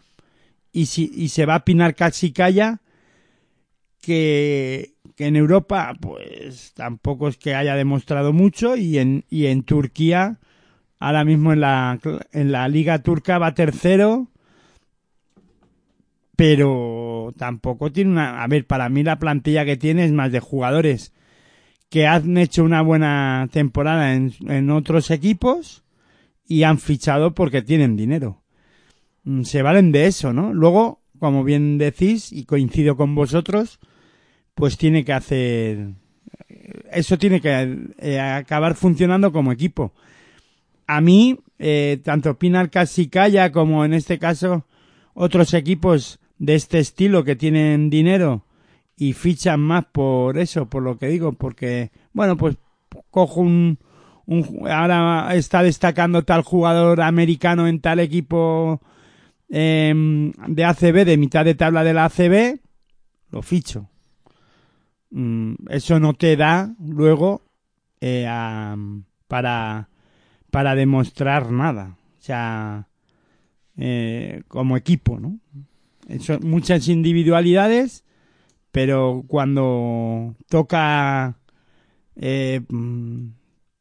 y, 0.74 0.86
si, 0.86 1.10
y 1.14 1.28
se 1.28 1.46
va 1.46 1.54
a 1.54 1.64
Pinar 1.64 1.94
Caxicaya 1.94 2.82
que, 4.02 4.94
que 5.16 5.26
en 5.26 5.36
Europa 5.36 5.94
pues 5.98 6.74
tampoco 6.74 7.28
es 7.28 7.38
que 7.38 7.54
haya 7.54 7.76
demostrado 7.76 8.32
mucho 8.32 8.76
y 8.76 8.98
en, 8.98 9.24
y 9.30 9.46
en 9.46 9.62
Turquía 9.62 10.40
ahora 10.98 11.24
mismo 11.24 11.52
en 11.52 11.60
la, 11.60 11.98
en 12.32 12.52
la 12.52 12.68
liga 12.68 12.98
turca 12.98 13.38
va 13.38 13.54
tercero 13.54 14.28
pero 16.36 17.32
tampoco 17.38 17.92
tiene 17.92 18.10
una... 18.10 18.42
A 18.42 18.48
ver, 18.48 18.66
para 18.66 18.88
mí 18.88 19.04
la 19.04 19.20
plantilla 19.20 19.64
que 19.64 19.76
tiene 19.76 20.04
es 20.04 20.10
más 20.10 20.32
de 20.32 20.40
jugadores 20.40 21.12
que 21.88 22.08
han 22.08 22.36
hecho 22.36 22.64
una 22.64 22.82
buena 22.82 23.48
temporada 23.52 24.14
en, 24.14 24.34
en 24.48 24.70
otros 24.70 25.12
equipos 25.12 25.84
y 26.44 26.64
han 26.64 26.78
fichado 26.78 27.34
porque 27.34 27.62
tienen 27.62 27.94
dinero. 27.94 28.43
Mm, 29.24 29.42
Se 29.42 29.62
valen 29.62 29.92
de 29.92 30.06
eso, 30.06 30.32
¿no? 30.32 30.52
Luego, 30.52 31.00
como 31.18 31.44
bien 31.44 31.78
decís, 31.78 32.32
y 32.32 32.44
coincido 32.44 32.96
con 32.96 33.14
vosotros, 33.14 33.80
pues 34.54 34.76
tiene 34.76 35.04
que 35.04 35.12
hacer... 35.12 35.94
Eso 36.92 37.18
tiene 37.18 37.40
que 37.40 37.78
eh, 37.98 38.20
acabar 38.20 38.74
funcionando 38.74 39.32
como 39.32 39.52
equipo. 39.52 39.92
A 40.86 41.00
mí, 41.00 41.38
eh, 41.58 42.00
tanto 42.04 42.38
Pinar 42.38 42.70
Casicaya 42.70 43.50
como 43.52 43.84
en 43.84 43.94
este 43.94 44.18
caso 44.18 44.66
otros 45.14 45.54
equipos 45.54 46.18
de 46.38 46.54
este 46.54 46.78
estilo 46.78 47.24
que 47.24 47.36
tienen 47.36 47.90
dinero 47.90 48.44
y 48.96 49.12
fichan 49.12 49.60
más 49.60 49.86
por 49.86 50.38
eso, 50.38 50.66
por 50.66 50.82
lo 50.82 50.98
que 50.98 51.08
digo, 51.08 51.32
porque, 51.32 51.90
bueno, 52.12 52.36
pues 52.36 52.56
cojo 53.10 53.40
un, 53.40 53.78
ahora 54.68 55.34
está 55.34 55.62
destacando 55.62 56.22
tal 56.22 56.42
jugador 56.42 57.00
americano 57.00 57.66
en 57.66 57.80
tal 57.80 58.00
equipo 58.00 58.80
em, 59.56 60.32
de 60.48 60.64
ACB, 60.64 61.04
de 61.04 61.16
mitad 61.16 61.44
de 61.44 61.54
tabla 61.54 61.84
de 61.84 61.94
la 61.94 62.06
ACB, 62.06 62.58
lo 63.30 63.40
ficho. 63.42 63.88
Mm, 65.10 65.54
eso 65.70 66.00
no 66.00 66.14
te 66.14 66.36
da 66.36 66.74
luego 66.84 67.42
eh, 68.00 68.26
a- 68.28 68.76
para, 69.28 69.88
para 70.50 70.74
demostrar 70.74 71.52
nada. 71.52 71.96
O 72.18 72.22
sea, 72.22 72.88
eh, 73.76 74.42
como 74.48 74.76
equipo, 74.76 75.20
¿no? 75.20 75.38
Eso, 76.08 76.38
muchas 76.40 76.88
individualidades, 76.88 78.04
pero 78.72 79.24
cuando 79.26 80.34
toca 80.48 81.36
eh, 82.16 82.60
mm, 82.68 83.28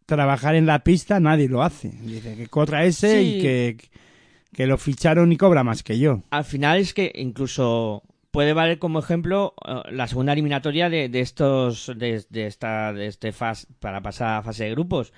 trabajar 0.06 0.56
en 0.56 0.65
la 0.68 0.84
pista 0.84 1.20
nadie 1.20 1.50
lo 1.50 1.63
hace. 1.63 1.89
Dice 1.89 2.36
que 2.36 2.48
corra 2.48 2.86
ese 2.86 3.22
Sí. 3.22 3.36
y 3.38 3.42
que, 3.42 3.77
que 4.54 4.68
lo 4.68 4.78
ficharon 4.78 5.32
y 5.32 5.38
cobra 5.38 5.64
más 5.64 5.84
que 5.84 6.00
yo. 6.00 6.22
Al 6.30 6.46
final 6.46 6.80
es 6.80 6.94
que 6.94 7.12
incluso 7.16 8.04
puede 8.34 8.54
valer 8.54 8.80
como 8.80 9.00
ejemplo 9.00 9.54
eh, 9.66 9.92
la 9.92 10.08
segunda 10.08 10.34
eliminatoria 10.34 10.90
de, 10.90 11.08
de 11.08 11.20
estos 11.20 11.92
de, 11.96 12.26
de 12.30 12.48
esta 12.48 12.92
de 12.92 13.08
este 13.08 13.32
fas, 13.32 13.68
para 13.80 14.02
pasar 14.02 14.40
a 14.40 14.44
fase 14.44 14.66
de 14.66 14.72
grupos 14.72 15.14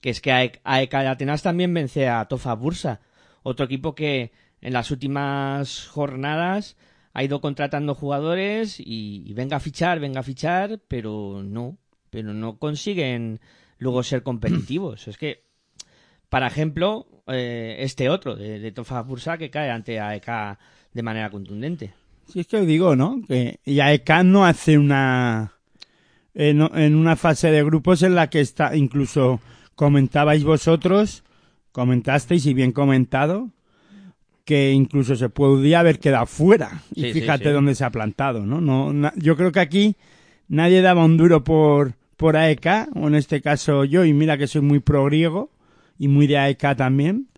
que 0.00 0.10
es 0.10 0.20
que 0.20 0.30
AEK 0.30 0.92
de 0.92 1.08
Atenas 1.08 1.42
también 1.42 1.72
vence 1.72 2.08
a 2.08 2.26
Tofa 2.26 2.54
Bursa 2.54 3.00
otro 3.42 3.64
equipo 3.64 3.94
que 3.94 4.32
en 4.60 4.74
las 4.74 4.90
últimas 4.90 5.86
jornadas 5.86 6.76
ha 7.14 7.24
ido 7.24 7.40
contratando 7.40 7.94
jugadores 7.94 8.76
y 8.78 9.32
venga 9.32 9.56
a 9.56 9.60
fichar 9.60 9.98
venga 9.98 10.20
a 10.20 10.24
fichar 10.24 10.80
pero 10.86 11.42
no 11.42 11.78
pero 12.10 12.34
no 12.34 12.58
consiguen 12.58 13.40
luego 13.78 14.02
ser 14.02 14.22
competitivos 14.22 15.08
es 15.08 15.16
que 15.16 15.44
para 16.28 16.46
ejemplo 16.46 17.06
eh, 17.32 17.76
este 17.80 18.08
otro 18.08 18.36
de, 18.36 18.58
de 18.58 18.72
Tofa 18.72 19.02
Bursa 19.02 19.38
que 19.38 19.50
cae 19.50 19.70
ante 19.70 19.98
AEK 20.00 20.58
de 20.92 21.02
manera 21.02 21.30
contundente 21.30 21.92
Si 22.28 22.40
es 22.40 22.46
que 22.46 22.58
os 22.58 22.66
digo, 22.66 22.96
¿no? 22.96 23.20
Que 23.26 23.58
y 23.64 23.80
AEK 23.80 24.22
no 24.24 24.44
hace 24.44 24.78
una 24.78 25.52
en, 26.34 26.60
en 26.74 26.94
una 26.94 27.16
fase 27.16 27.50
de 27.50 27.64
grupos 27.64 28.02
en 28.02 28.14
la 28.14 28.30
que 28.30 28.40
está 28.40 28.76
incluso 28.76 29.40
comentabais 29.74 30.44
vosotros, 30.44 31.24
comentasteis 31.72 32.46
y 32.46 32.54
bien 32.54 32.72
comentado 32.72 33.48
que 34.44 34.72
incluso 34.72 35.14
se 35.16 35.28
podía 35.28 35.80
haber 35.80 35.98
quedado 36.00 36.26
fuera 36.26 36.82
y 36.94 37.02
Sí, 37.02 37.12
sí, 37.12 37.20
fíjate 37.20 37.44
sí. 37.44 37.50
dónde 37.50 37.74
se 37.74 37.84
ha 37.84 37.90
plantado, 37.90 38.44
¿no? 38.46 38.60
no 38.60 38.92
na- 38.92 39.12
yo 39.16 39.36
creo 39.36 39.52
que 39.52 39.60
aquí 39.60 39.96
nadie 40.48 40.82
daba 40.82 41.04
un 41.04 41.16
duro 41.16 41.44
por 41.44 41.94
por 42.16 42.36
AEK 42.36 42.88
o 42.96 43.08
en 43.08 43.14
este 43.14 43.40
caso 43.40 43.84
yo 43.84 44.04
y 44.04 44.12
mira 44.12 44.36
que 44.38 44.46
soy 44.46 44.60
muy 44.60 44.80
pro 44.80 45.04
griego 45.06 45.50
y 46.00 46.08
muy 46.08 46.26
de 46.26 46.38
AEK 46.38 46.76
también, 46.76 47.28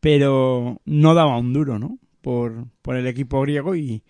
pero 0.00 0.80
no 0.84 1.14
daba 1.14 1.38
un 1.38 1.52
duro, 1.52 1.78
¿no? 1.78 1.98
Por 2.20 2.66
por 2.82 2.96
el 2.96 3.06
equipo 3.06 3.40
griego 3.40 3.74
y 3.76 4.02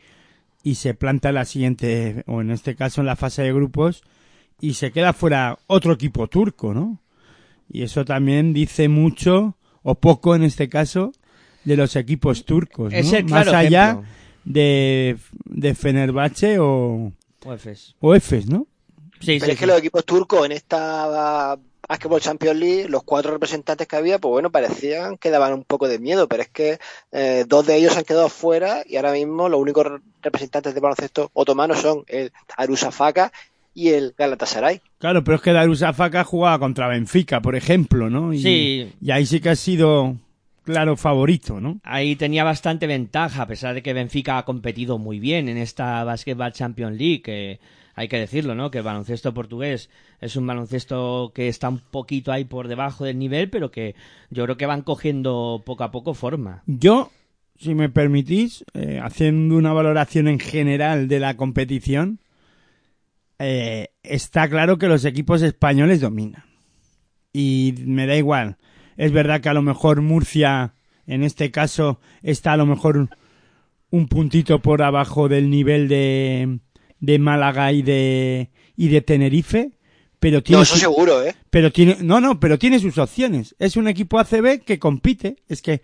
y 0.64 0.76
se 0.76 0.94
planta 0.94 1.28
en 1.30 1.34
la 1.37 1.44
siguiente, 1.44 2.22
o 2.26 2.40
en 2.40 2.50
este 2.52 2.75
caso 2.76 3.00
en 3.00 3.06
la 3.08 3.16
fase 3.16 3.42
de 3.42 3.52
grupos, 3.52 4.02
y 4.61 4.75
se 4.75 4.92
queda 4.92 5.12
fuera 5.12 5.58
otro 5.66 5.92
equipo 5.94 6.28
turco, 6.28 6.72
¿no? 6.72 7.00
Y 7.68 7.82
eso 7.82 8.04
también 8.04 8.52
dice 8.52 8.88
mucho, 8.88 9.56
o 9.82 9.96
poco 9.96 10.34
en 10.37 10.44
este 10.44 10.68
caso, 10.68 11.12
de 11.64 11.76
los 11.76 11.96
equipos 11.96 12.44
turcos, 12.44 12.92
¿no? 12.92 12.99
Es 12.99 13.12
el 13.12 13.25
Más 13.25 13.42
claro 13.44 13.58
allá 13.58 13.84
ejemplo. 13.90 14.08
de, 14.44 15.16
de 15.46 15.75
Fenerbahce 15.75 16.58
o, 16.61 17.12
O 17.44 17.52
Efes. 17.52 17.96
o 17.99 18.14
Efes, 18.14 18.49
¿no? 18.49 18.68
Sí, 19.18 19.38
Pero 19.40 19.46
sí, 19.46 19.50
es 19.52 19.58
que 19.58 19.66
los 19.66 19.78
equipos 19.78 20.04
turcos 20.04 20.46
en 20.46 20.52
esta 20.52 21.58
Basketball 21.88 22.20
Champions 22.20 22.58
League, 22.58 22.88
los 22.88 23.02
cuatro 23.02 23.32
representantes 23.32 23.86
que 23.86 23.96
había, 23.96 24.18
pues 24.18 24.30
bueno, 24.30 24.50
parecían 24.50 25.18
que 25.18 25.30
daban 25.30 25.52
un 25.52 25.64
poco 25.64 25.88
de 25.88 25.98
miedo, 25.98 26.28
pero 26.28 26.42
es 26.42 26.48
que 26.48 26.78
eh, 27.10 27.44
dos 27.46 27.66
de 27.66 27.76
ellos 27.76 27.96
han 27.96 28.04
quedado 28.04 28.28
fuera 28.28 28.82
y 28.86 28.96
ahora 28.96 29.12
mismo 29.12 29.48
los 29.48 29.60
únicos 29.60 29.84
re- 29.86 29.98
representantes 30.22 30.74
de 30.74 30.80
baloncesto 30.80 31.30
otomano 31.34 31.74
son 31.74 32.04
el 32.06 32.32
Arusafaka 32.56 33.32
y 33.74 33.88
el 33.90 34.14
Galatasaray. 34.16 34.80
Claro, 34.98 35.24
pero 35.24 35.36
es 35.36 35.42
que 35.42 35.52
Darusafaka 35.52 36.24
jugaba 36.24 36.58
contra 36.58 36.88
Benfica, 36.88 37.40
por 37.40 37.56
ejemplo, 37.56 38.08
¿no? 38.10 38.32
Y, 38.32 38.38
Sí. 38.42 38.92
y 39.00 39.10
ahí 39.10 39.26
sí 39.26 39.40
que 39.40 39.48
ha 39.50 39.56
sido, 39.56 40.16
claro, 40.64 40.96
favorito, 40.96 41.60
¿no? 41.60 41.80
Ahí 41.82 42.14
tenía 42.16 42.44
bastante 42.44 42.86
ventaja, 42.86 43.42
a 43.42 43.46
pesar 43.46 43.74
de 43.74 43.82
que 43.82 43.92
Benfica 43.92 44.38
ha 44.38 44.44
competido 44.44 44.98
muy 44.98 45.18
bien 45.20 45.48
en 45.48 45.56
esta 45.56 46.04
Basketball 46.04 46.52
Champions 46.52 46.96
League, 46.98 47.22
que 47.22 47.60
hay 47.94 48.08
que 48.08 48.18
decirlo, 48.18 48.54
¿no? 48.54 48.70
Que 48.70 48.78
el 48.78 48.84
baloncesto 48.84 49.34
portugués 49.34 49.90
es 50.20 50.37
un 50.37 50.46
baloncesto 50.46 51.32
que 51.34 51.49
está 51.49 51.68
un 51.68 51.78
poquito 51.78 52.32
ahí 52.32 52.44
por 52.44 52.68
debajo 52.68 53.04
del 53.04 53.18
nivel, 53.18 53.50
pero 53.50 53.70
que 53.70 53.94
yo 54.30 54.44
creo 54.44 54.56
que 54.56 54.66
van 54.66 54.82
cogiendo 54.82 55.62
poco 55.64 55.84
a 55.84 55.90
poco 55.90 56.14
forma. 56.14 56.62
Yo, 56.66 57.11
si 57.58 57.75
me 57.75 57.88
permitís, 57.88 58.64
eh, 58.75 59.00
haciendo 59.02 59.56
una 59.56 59.72
valoración 59.72 60.28
en 60.28 60.38
general 60.38 61.08
de 61.08 61.20
la 61.20 61.37
competición, 61.37 62.21
eh, 63.38 63.88
está 64.02 64.49
claro 64.49 64.78
que 64.78 64.88
los 64.88 65.04
equipos 65.04 65.43
españoles 65.43 66.00
dominan. 66.00 66.45
Y 67.32 67.75
me 67.84 68.06
da 68.06 68.17
igual. 68.17 68.56
Es 68.97 69.12
verdad 69.12 69.40
que 69.40 69.49
a 69.49 69.54
lo 69.54 69.62
mejor 69.62 70.02
Murcia, 70.02 70.75
en 71.06 71.23
este 71.23 71.50
caso, 71.50 71.99
está 72.23 72.52
a 72.52 72.56
lo 72.56 72.67
mejor 72.67 73.08
un 73.90 74.08
puntito 74.08 74.60
por 74.60 74.82
abajo 74.82 75.28
del 75.28 75.50
nivel 75.50 75.88
de, 75.88 76.60
de 77.02 77.19
Málaga 77.19 77.73
y 77.73 77.82
de, 77.82 78.49
y 78.76 78.88
de 78.88 79.00
Tenerife, 79.02 79.73
pero 80.21 80.43
tiene 80.43 80.58
No, 80.58 80.62
eso 80.62 80.75
su- 80.76 80.80
seguro, 80.80 81.23
¿eh? 81.23 81.34
pero 81.50 81.71
tiene, 81.73 81.97
no, 82.00 82.21
no, 82.21 82.38
pero 82.41 82.58
tiene 82.58 82.78
sus 82.78 82.97
opciones. 82.97 83.54
Es 83.58 83.76
un 83.76 83.88
equipo 83.88 84.19
ACB 84.21 84.60
que 84.65 84.78
compite. 84.78 85.36
Es 85.49 85.60
que 85.62 85.82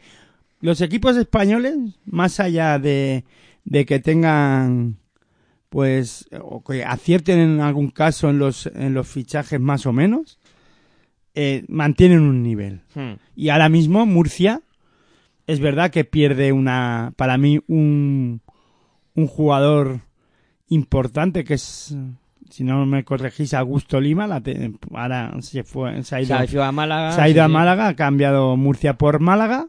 los 0.60 0.80
equipos 0.80 1.16
españoles, 1.16 1.74
más 2.06 2.38
allá 2.38 2.78
de, 2.78 3.24
de 3.64 3.84
que 3.84 3.98
tengan, 3.98 4.96
pues, 5.70 6.28
o 6.40 6.62
que 6.62 6.84
acierten 6.84 7.40
en 7.40 7.60
algún 7.60 7.90
caso 7.90 8.30
en 8.30 8.38
los, 8.38 8.66
en 8.66 8.94
los 8.94 9.08
fichajes 9.08 9.58
más 9.60 9.86
o 9.86 9.92
menos, 9.92 10.38
eh, 11.34 11.64
mantienen 11.68 12.20
un 12.20 12.42
nivel. 12.44 12.82
Hmm. 12.94 13.14
Y 13.34 13.48
ahora 13.48 13.68
mismo 13.68 14.06
Murcia 14.06 14.62
es 15.48 15.58
verdad 15.58 15.90
que 15.90 16.04
pierde 16.04 16.52
una, 16.52 17.12
para 17.16 17.38
mí, 17.38 17.58
un, 17.66 18.40
un 19.14 19.26
jugador 19.26 20.00
importante 20.68 21.44
que 21.44 21.54
es, 21.54 21.94
si 22.50 22.64
no 22.64 22.84
me 22.86 23.04
corregís, 23.04 23.54
Augusto 23.54 24.00
Lima. 24.00 24.26
La 24.26 24.40
te- 24.40 24.72
ahora 24.94 25.34
se 25.40 25.64
fue, 25.64 26.02
se 26.04 26.16
ha 26.16 26.20
ido, 26.20 26.28
Se 26.28 26.34
ha 26.34 26.44
ido 26.44 26.64
a 26.64 26.72
Málaga. 26.72 27.12
se 27.12 27.20
ha 27.20 27.28
ido 27.28 27.36
sí, 27.36 27.40
a. 27.44 27.48
Málaga, 27.48 27.88
ha 27.88 27.96
cambiado 27.96 28.56
Murcia 28.56 28.94
por 28.94 29.20
Málaga. 29.20 29.66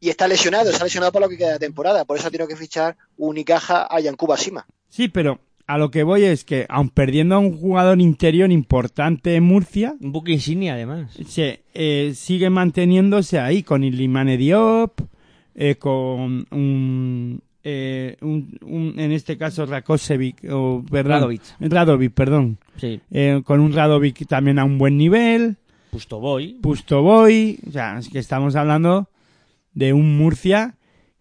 Y 0.00 0.10
está 0.10 0.28
lesionado, 0.28 0.70
está 0.70 0.84
lesionado 0.84 1.10
por 1.12 1.22
lo 1.22 1.28
que 1.28 1.36
queda 1.36 1.54
de 1.54 1.58
temporada, 1.58 2.04
por 2.04 2.16
eso 2.16 2.28
ha 2.28 2.30
tenido 2.30 2.46
que 2.46 2.54
fichar 2.56 2.96
Unicaja 3.16 3.86
a 3.90 3.98
Yankuba 4.00 4.36
Sima. 4.36 4.64
Sí, 4.88 5.08
pero 5.08 5.40
a 5.66 5.76
lo 5.76 5.90
que 5.90 6.04
voy 6.04 6.22
es 6.22 6.44
que, 6.44 6.66
aun 6.68 6.88
perdiendo 6.90 7.34
a 7.34 7.38
un 7.38 7.58
jugador 7.58 8.00
interior 8.00 8.50
importante 8.52 9.34
en 9.34 9.42
Murcia, 9.42 9.96
Un 10.00 10.12
buque 10.12 10.30
insignia, 10.32 10.74
además. 10.74 11.10
se 11.26 11.64
eh, 11.74 12.12
sigue 12.14 12.48
manteniéndose 12.48 13.40
ahí 13.40 13.64
con 13.64 13.82
Ilimane 13.82 14.36
Diop, 14.36 15.00
eh, 15.56 15.74
con 15.74 16.46
un, 16.52 17.42
eh, 17.64 18.16
un, 18.20 18.58
un- 18.62 18.94
en 18.98 19.12
este 19.12 19.36
caso 19.36 19.66
Rakosevic, 19.66 20.44
o 20.50 20.84
perdón, 20.90 21.12
Radovic. 21.12 21.42
Radovic, 21.60 22.12
perdón, 22.12 22.58
Sí. 22.76 23.00
Eh, 23.10 23.42
con 23.44 23.60
un 23.60 23.72
Radovic 23.72 24.26
también 24.26 24.58
a 24.58 24.64
un 24.64 24.78
buen 24.78 24.96
nivel, 24.96 25.56
Pusto 25.90 26.20
voy. 26.20 26.54
Pustoboy, 26.62 27.58
o 27.66 27.72
sea, 27.72 27.98
es 27.98 28.08
que 28.10 28.18
estamos 28.18 28.54
hablando 28.56 29.08
de 29.72 29.92
un 29.94 30.16
Murcia 30.18 30.74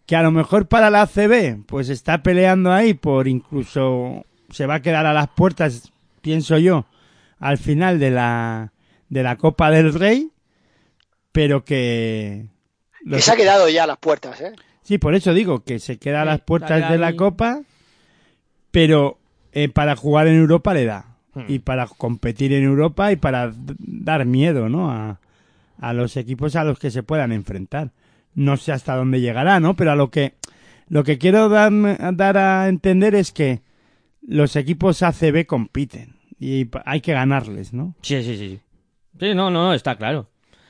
que 0.05 0.15
a 0.15 0.21
lo 0.23 0.31
mejor 0.31 0.67
para 0.67 0.89
la 0.89 1.01
ACB 1.03 1.65
pues 1.65 1.89
está 1.89 2.21
peleando 2.23 2.71
ahí 2.71 2.93
por 2.93 3.27
incluso 3.27 4.25
se 4.51 4.65
va 4.65 4.75
a 4.75 4.81
quedar 4.81 5.05
a 5.05 5.13
las 5.13 5.27
puertas, 5.29 5.91
pienso 6.21 6.57
yo, 6.57 6.85
al 7.39 7.57
final 7.57 7.97
de 7.99 8.11
la 8.11 8.71
de 9.09 9.23
la 9.23 9.37
Copa 9.37 9.71
del 9.71 9.93
Rey, 9.93 10.31
pero 11.31 11.63
que 11.63 12.45
Que 13.03 13.09
los- 13.09 13.23
se 13.23 13.31
ha 13.31 13.35
quedado 13.35 13.69
ya 13.69 13.83
a 13.83 13.87
las 13.87 13.97
puertas, 13.97 14.39
¿eh? 14.41 14.51
Sí, 14.87 14.99
por 14.99 15.15
eso 15.15 15.33
digo 15.33 15.65
que 15.65 15.79
se 15.79 15.97
queda 15.97 16.21
a 16.21 16.25
las 16.25 16.39
puertas 16.39 16.89
de 16.89 16.97
la. 16.97 17.17
Copa, 17.17 17.59
pero 18.71 19.19
eh, 19.51 19.67
para 19.67 19.97
jugar 19.97 20.27
en 20.27 20.35
Europa 20.35 20.73
le 20.73 20.85
da. 20.85 21.17
Hmm. 21.33 21.43
Y 21.49 21.59
para 21.59 21.87
competir 21.87 22.53
en 22.53 22.63
Europa 22.63 23.11
y 23.11 23.17
para 23.17 23.51
dar 23.79 24.25
miedo, 24.25 24.69
¿no? 24.69 24.89
A, 24.89 25.19
a 25.77 25.91
los 25.91 26.15
equipos 26.15 26.55
a 26.55 26.63
los 26.63 26.79
que 26.79 26.89
se 26.89 27.03
puedan 27.03 27.33
enfrentar. 27.33 27.91
No 28.33 28.55
sé 28.55 28.71
hasta 28.71 28.95
dónde 28.95 29.19
llegará, 29.19 29.59
¿no? 29.59 29.75
Pero 29.75 29.91
a 29.91 29.97
lo 29.97 30.09
que, 30.09 30.35
lo 30.87 31.03
que 31.03 31.17
quiero 31.17 31.49
dar 31.49 32.37
a 32.37 32.69
entender 32.69 33.13
es 33.13 33.33
que 33.33 33.63
los 34.21 34.55
equipos 34.55 35.03
ACB 35.03 35.45
compiten 35.45 36.15
y 36.39 36.69
hay 36.85 37.01
que 37.01 37.11
ganarles, 37.11 37.73
¿no? 37.73 37.93
Sí, 38.03 38.23
sí, 38.23 38.37
sí. 38.37 38.61
Sí, 39.19 39.35
no, 39.35 39.51
no, 39.51 39.73
está 39.73 39.97
claro. 39.97 40.29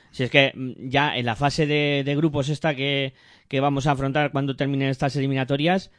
Si 0.10 0.24
es 0.24 0.32
que 0.32 0.54
mm, 0.56 0.90
ya 0.90 1.16
en 1.16 1.28
la 1.28 1.36
fase 1.36 1.68
de, 1.68 2.02
de 2.04 2.16
grupos 2.16 2.50
esta 2.50 2.74
que, 2.74 3.14
que 3.48 3.60
vamos 3.60 3.88
a 3.88 3.92
afrontar 3.92 4.32
cuando 4.32 4.56
terminen 4.56 4.90
estas 4.90 5.16
eliminatorias, 5.16 5.92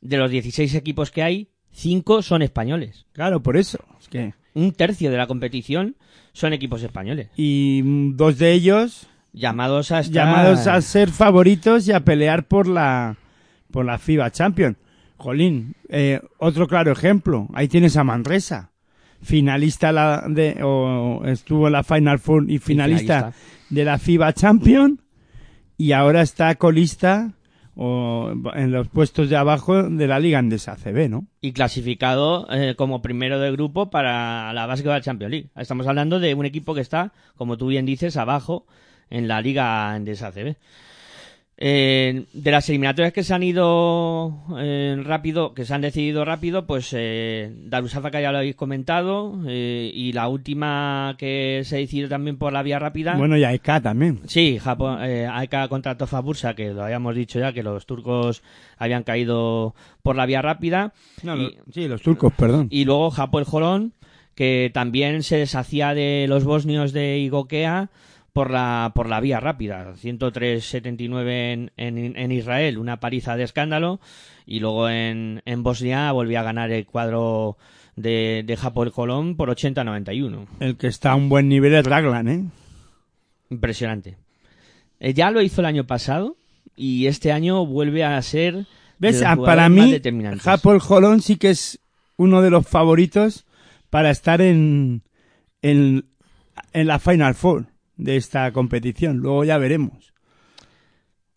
de 0.00 0.16
los 0.16 0.30
16 0.30 0.74
equipos 0.74 1.10
que 1.10 1.22
hay, 1.22 1.48
5 1.72 2.22
son 2.22 2.42
españoles. 2.42 3.06
Claro, 3.12 3.42
por 3.42 3.56
eso. 3.56 3.78
Es 4.00 4.08
que, 4.08 4.34
Un 4.54 4.72
tercio 4.72 5.10
de 5.10 5.16
la 5.16 5.26
competición 5.26 5.96
son 6.32 6.52
equipos 6.52 6.82
españoles. 6.82 7.28
y 7.36 7.82
mm, 7.84 8.16
dos 8.16 8.38
de 8.38 8.52
ellos 8.52 9.06
Llamados 9.32 9.92
a 9.92 10.00
estar... 10.00 10.14
llamados 10.14 10.66
a 10.66 10.80
ser 10.80 11.10
favoritos 11.10 11.86
y 11.88 11.92
a 11.92 12.00
pelear 12.00 12.46
por 12.46 12.66
la 12.66 13.16
por 13.70 13.84
la 13.84 13.98
FIBA 13.98 14.30
Champion. 14.30 14.78
Jolín, 15.18 15.74
eh, 15.90 16.20
otro 16.38 16.66
claro 16.66 16.92
ejemplo. 16.92 17.48
Ahí 17.52 17.68
tienes 17.68 17.98
a 17.98 18.04
Manresa, 18.04 18.70
finalista 19.20 19.92
la 19.92 20.24
de 20.28 20.58
o 20.62 21.22
estuvo 21.26 21.66
en 21.66 21.74
la 21.74 21.82
Final 21.82 22.18
Four 22.18 22.50
y 22.50 22.58
finalista, 22.58 23.16
finalista. 23.16 23.40
de 23.68 23.84
la 23.84 23.98
FIBA 23.98 24.32
Champion 24.32 25.00
y 25.76 25.92
ahora 25.92 26.22
está 26.22 26.54
colista 26.56 27.32
o 27.76 28.32
en 28.54 28.72
los 28.72 28.88
puestos 28.88 29.28
de 29.28 29.36
abajo 29.36 29.82
de 29.82 30.06
la 30.06 30.18
Liga 30.18 30.38
Andesa 30.38 30.76
CB, 30.76 31.10
¿no? 31.10 31.26
Y 31.42 31.52
clasificado 31.52 32.46
eh, 32.50 32.74
como 32.74 33.02
primero 33.02 33.38
de 33.38 33.52
grupo 33.52 33.90
para 33.90 34.52
la 34.54 34.66
Basketball 34.66 35.02
Champions 35.02 35.30
League. 35.30 35.50
Estamos 35.56 35.86
hablando 35.86 36.18
de 36.18 36.34
un 36.34 36.46
equipo 36.46 36.74
que 36.74 36.80
está, 36.80 37.12
como 37.36 37.58
tú 37.58 37.66
bien 37.66 37.84
dices, 37.84 38.16
abajo 38.16 38.66
en 39.10 39.28
la 39.28 39.42
Liga 39.42 39.92
Andesa 39.92 40.32
CB. 40.32 40.56
Eh, 41.58 42.26
de 42.34 42.50
las 42.50 42.68
eliminatorias 42.68 43.14
que 43.14 43.22
se 43.24 43.32
han 43.32 43.42
ido 43.42 44.42
eh, 44.58 44.94
rápido, 45.02 45.54
que 45.54 45.64
se 45.64 45.72
han 45.72 45.80
decidido 45.80 46.22
rápido, 46.24 46.66
pues 46.66 46.90
eh, 46.94 47.50
Darusafaka 47.64 48.20
ya 48.20 48.30
lo 48.30 48.38
habéis 48.38 48.56
comentado, 48.56 49.40
eh, 49.46 49.90
y 49.94 50.12
la 50.12 50.28
última 50.28 51.14
que 51.16 51.62
se 51.64 51.76
ha 51.76 51.78
decidido 51.78 52.10
también 52.10 52.36
por 52.36 52.52
la 52.52 52.62
vía 52.62 52.78
rápida. 52.78 53.14
Bueno, 53.16 53.38
y 53.38 53.44
AEK 53.44 53.82
también. 53.82 54.20
Sí, 54.26 54.58
Japón, 54.58 54.98
eh, 55.02 55.26
AEK 55.26 55.68
contra 55.70 55.96
Tofa 55.96 56.20
Bursa, 56.20 56.54
que 56.54 56.74
lo 56.74 56.84
habíamos 56.84 57.14
dicho 57.14 57.38
ya, 57.38 57.54
que 57.54 57.62
los 57.62 57.86
turcos 57.86 58.42
habían 58.76 59.02
caído 59.02 59.74
por 60.02 60.14
la 60.14 60.26
vía 60.26 60.42
rápida. 60.42 60.92
No, 61.22 61.36
Y- 61.40 61.56
sí, 61.72 61.88
los 61.88 62.02
turcos, 62.02 62.34
perdón. 62.34 62.68
y 62.70 62.84
luego 62.84 63.10
Japón 63.10 63.44
Jolón, 63.44 63.94
que 64.34 64.70
también 64.74 65.22
se 65.22 65.38
deshacía 65.38 65.94
de 65.94 66.26
los 66.28 66.44
bosnios 66.44 66.92
de 66.92 67.16
Igokea 67.20 67.88
por 68.36 68.50
la, 68.50 68.92
por 68.94 69.08
la 69.08 69.18
vía 69.20 69.40
rápida. 69.40 69.94
103-79 69.94 71.30
en, 71.30 71.72
en, 71.78 72.18
en 72.18 72.32
Israel, 72.32 72.76
una 72.76 73.00
paliza 73.00 73.34
de 73.34 73.44
escándalo. 73.44 73.98
Y 74.44 74.60
luego 74.60 74.90
en, 74.90 75.40
en 75.46 75.62
Bosnia 75.62 76.12
volvía 76.12 76.40
a 76.40 76.42
ganar 76.42 76.70
el 76.70 76.84
cuadro 76.84 77.56
de, 77.96 78.44
de 78.46 78.56
Japón 78.58 78.90
Jolón 78.90 79.36
por 79.38 79.48
80-91. 79.48 80.48
El 80.60 80.76
que 80.76 80.86
está 80.86 81.12
a 81.12 81.14
un 81.14 81.30
buen 81.30 81.48
nivel 81.48 81.72
es 81.72 81.86
Raglan, 81.86 82.28
¿eh? 82.28 82.44
Impresionante. 83.48 84.18
Eh, 85.00 85.14
ya 85.14 85.30
lo 85.30 85.40
hizo 85.40 85.62
el 85.62 85.66
año 85.66 85.86
pasado 85.86 86.36
y 86.76 87.06
este 87.06 87.32
año 87.32 87.64
vuelve 87.64 88.04
a 88.04 88.20
ser. 88.20 88.66
¿Ves? 88.98 89.22
Ah, 89.22 89.36
para 89.36 89.70
mí. 89.70 89.98
Japol 90.42 90.78
Jolón 90.78 91.22
sí 91.22 91.36
que 91.36 91.48
es 91.48 91.80
uno 92.18 92.42
de 92.42 92.50
los 92.50 92.68
favoritos 92.68 93.46
para 93.88 94.10
estar 94.10 94.42
en, 94.42 95.04
en, 95.62 96.04
en 96.74 96.86
la 96.86 96.98
Final 96.98 97.34
Four 97.34 97.74
de 97.96 98.16
esta 98.16 98.52
competición. 98.52 99.18
Luego 99.18 99.44
ya 99.44 99.58
veremos. 99.58 100.12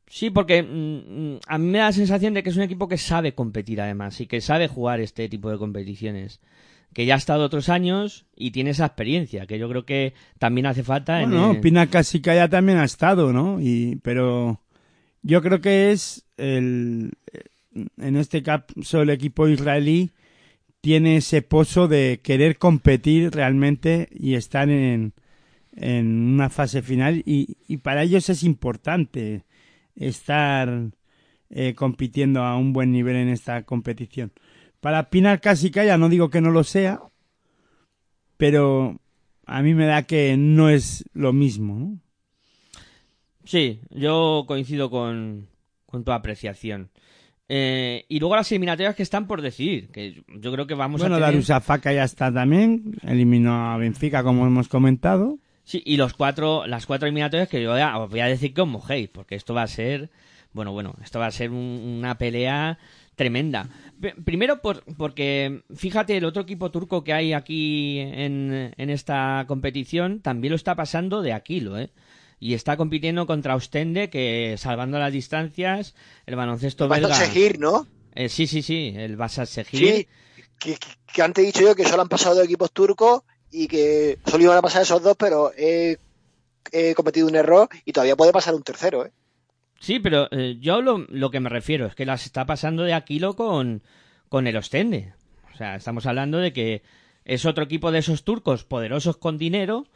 Sí, 0.08 0.32
porque 0.32 0.63
mm, 0.63 1.34
mm, 1.36 1.39
a 1.48 1.58
mí 1.58 1.67
me 1.67 1.78
da 1.78 1.86
la 1.86 1.91
sensación 1.91 2.34
de 2.34 2.41
que 2.41 2.50
es 2.50 2.58
un 2.58 2.63
equipo 2.63 2.88
que 2.88 2.98
sabe 2.98 3.34
competir 3.34 3.80
además 3.80 4.19
y 4.19 4.26
que 4.26 4.41
sabe 4.41 4.67
jugar 4.67 5.00
este 5.00 5.30
tipo 5.30 5.52
de 5.52 5.58
competiciones. 5.58 6.41
Que 6.93 7.06
ya 7.06 7.13
ha 7.13 7.17
estado 7.17 7.45
otros 7.45 7.69
años 7.69 8.26
y 8.36 8.50
tiene 8.50 8.72
esa 8.72 8.88
experiencia, 8.88 9.45
que 9.45 9.60
yo 9.60 9.69
creo 9.69 9.86
que 9.86 10.13
también 10.39 10.65
hace 10.65 10.84
falta 10.84 11.22
en 11.22 11.30
Bueno, 11.30 11.62
Pinaca 11.62 12.04
sí 12.04 12.19
que 12.19 12.34
ya 12.34 12.48
también 12.48 12.80
ha 12.80 12.84
estado, 12.84 13.32
¿no? 13.32 13.62
Y, 13.62 14.00
pero 14.02 14.60
yo 15.22 15.43
creo 15.43 15.62
que 15.62 15.91
es 15.91 16.26
el, 16.38 17.12
en 17.98 18.15
este 18.15 18.41
caso 18.41 19.04
el 19.04 19.12
equipo 19.12 19.48
israelí 19.48 20.12
tiene 20.82 21.17
ese 21.17 21.43
pozo 21.43 21.88
de 21.88 22.22
querer 22.24 22.58
competir 22.58 23.32
realmente 23.32 24.08
y 24.12 24.34
estar 24.34 24.67
en, 24.69 25.13
en 25.80 26.34
una 26.34 26.50
fase 26.50 26.82
final 26.82 27.24
y, 27.26 27.58
y 27.68 27.78
para 27.78 28.04
ellos 28.04 28.30
es 28.30 28.44
importante 28.44 29.46
estar 29.96 30.92
eh, 31.50 31.74
compitiendo 31.74 32.44
a 32.44 32.58
un 32.58 32.74
buen 32.74 32.92
nivel 32.92 33.15
en 33.15 33.30
esta 33.30 33.63
competición. 33.63 34.32
Para 34.82 35.10
Pinar 35.10 35.42
Casica 35.42 35.84
ya 35.84 35.98
no 35.98 36.10
digo 36.10 36.30
que 36.30 36.42
no 36.42 36.52
lo 36.52 36.63
sea, 36.63 37.02
pero 38.38 39.00
a 39.46 39.62
mí 39.62 39.74
me 39.74 39.86
da 39.86 40.04
que 40.04 40.36
no 40.38 40.70
es 40.70 41.06
lo 41.13 41.34
mismo, 41.34 41.80
¿no? 41.80 42.00
Sí, 43.46 43.82
yo 43.89 44.46
coincido 44.48 44.89
con, 44.89 45.48
con 45.86 46.04
tu 46.04 46.12
apreciación. 46.12 46.92
Eh, 47.48 48.06
y 48.08 48.20
luego 48.20 48.36
las 48.36 48.52
eliminatorias 48.52 48.96
que 48.96 49.02
están 49.02 49.26
por 49.26 49.42
decidir, 49.42 49.89
que 49.89 50.24
yo 50.39 50.52
creo 50.52 50.68
que 50.68 50.76
vamos 50.76 51.02
bueno, 51.02 51.15
a 51.15 51.18
tener... 51.18 51.34
Darusafaka 51.34 51.92
ya 51.92 52.04
está 52.04 52.32
también, 52.32 52.96
eliminó 53.02 53.72
a 53.72 53.78
Benfica 53.78 54.22
como 54.24 54.46
hemos 54.46 54.68
comentado. 54.68 55.39
Sí, 55.69 55.84
y 55.86 55.97
los 55.97 56.13
cuatro, 56.15 56.65
las 56.65 56.88
cuatro 56.88 57.05
eliminatorias 57.08 57.47
que 57.47 57.62
yo 57.62 57.77
ya 57.77 57.95
os 57.99 58.10
voy 58.10 58.21
a 58.21 58.25
decir 58.25 58.55
que 58.55 58.62
os 58.62 58.67
mojéis, 58.67 59.08
porque 59.08 59.36
esto 59.36 59.53
va 59.53 59.62
a 59.62 59.67
ser, 59.67 60.10
bueno, 60.51 60.71
bueno, 60.71 60.95
esto 61.03 61.19
va 61.19 61.27
a 61.27 61.32
ser 61.32 61.51
un- 61.51 61.97
una 61.99 62.17
pelea 62.17 62.79
tremenda. 63.15 63.69
P- 64.01 64.15
primero 64.25 64.63
por, 64.63 64.84
porque, 64.95 65.62
fíjate, 65.75 66.17
el 66.17 66.25
otro 66.25 66.41
equipo 66.41 66.71
turco 66.71 67.03
que 67.03 67.13
hay 67.13 67.34
aquí 67.34 67.99
en, 67.99 68.73
en 68.75 68.89
esta 68.89 69.45
competición 69.47 70.21
también 70.21 70.49
lo 70.53 70.55
está 70.55 70.73
pasando 70.73 71.21
de 71.21 71.34
Aquilo, 71.34 71.77
¿eh? 71.77 71.91
Y 72.39 72.55
está 72.55 72.75
compitiendo 72.75 73.27
contra 73.27 73.55
Ostende, 73.55 74.10
que 74.10 74.55
salvando 74.58 74.97
las 74.97 75.13
distancias, 75.13 75.93
el 76.25 76.36
baloncesto 76.36 76.88
Vas 76.88 76.99
belga... 77.01 77.13
seguir, 77.13 77.60
¿no? 77.60 77.86
Eh, 78.15 78.29
sí, 78.29 78.47
sí, 78.47 78.63
sí, 78.63 78.91
el 78.95 79.17
Basat 79.17 79.45
Sí, 79.47 79.53
Segir. 79.53 80.08
que, 80.58 80.73
que- 80.73 80.88
que 81.13 81.21
antes 81.21 81.43
he 81.43 81.45
dicho 81.47 81.62
yo 81.62 81.75
que 81.75 81.84
solo 81.86 82.01
han 82.01 82.10
pasado 82.10 82.41
equipos 82.41 82.71
turcos 82.71 83.21
y 83.52 83.68
que 83.68 84.18
solo 84.26 84.44
iban 84.44 84.58
a 84.58 84.62
pasar 84.62 84.82
esos 84.82 85.02
dos, 85.02 85.16
pero 85.18 85.52
he, 85.58 85.98
cometido 86.96 87.28
un 87.28 87.36
error 87.36 87.68
y 87.86 87.92
todavía 87.92 88.16
puede 88.16 88.32
pasar 88.32 88.54
un 88.54 88.64
tercero, 88.64 89.06
¿eh? 89.06 89.12
Sí, 89.80 90.00
pero 90.00 90.28
eh, 90.32 90.58
yo 90.60 90.82
lo, 90.82 91.06
lo 91.08 91.32
que 91.32 91.40
me 91.40 91.50
refiero 91.50 91.86
es 91.86 91.96
que 91.96 92.06
las 92.06 92.26
está 92.26 92.46
pasando 92.46 92.84
de 92.84 92.94
Aquilo 92.94 93.36
con, 93.36 93.82
con 94.28 94.46
el 94.46 94.58
Ostende. 94.58 95.14
O 95.54 95.58
sea, 95.58 95.76
estamos 95.76 96.06
hablando 96.06 96.38
de 96.38 96.52
que 96.52 96.84
es 97.24 97.46
otro 97.46 97.64
equipo 97.64 97.92
de 97.92 98.00
esos 98.00 98.24
turcos 98.24 98.66
poderosos 98.66 99.18
con 99.18 99.38
dinero 99.38 99.88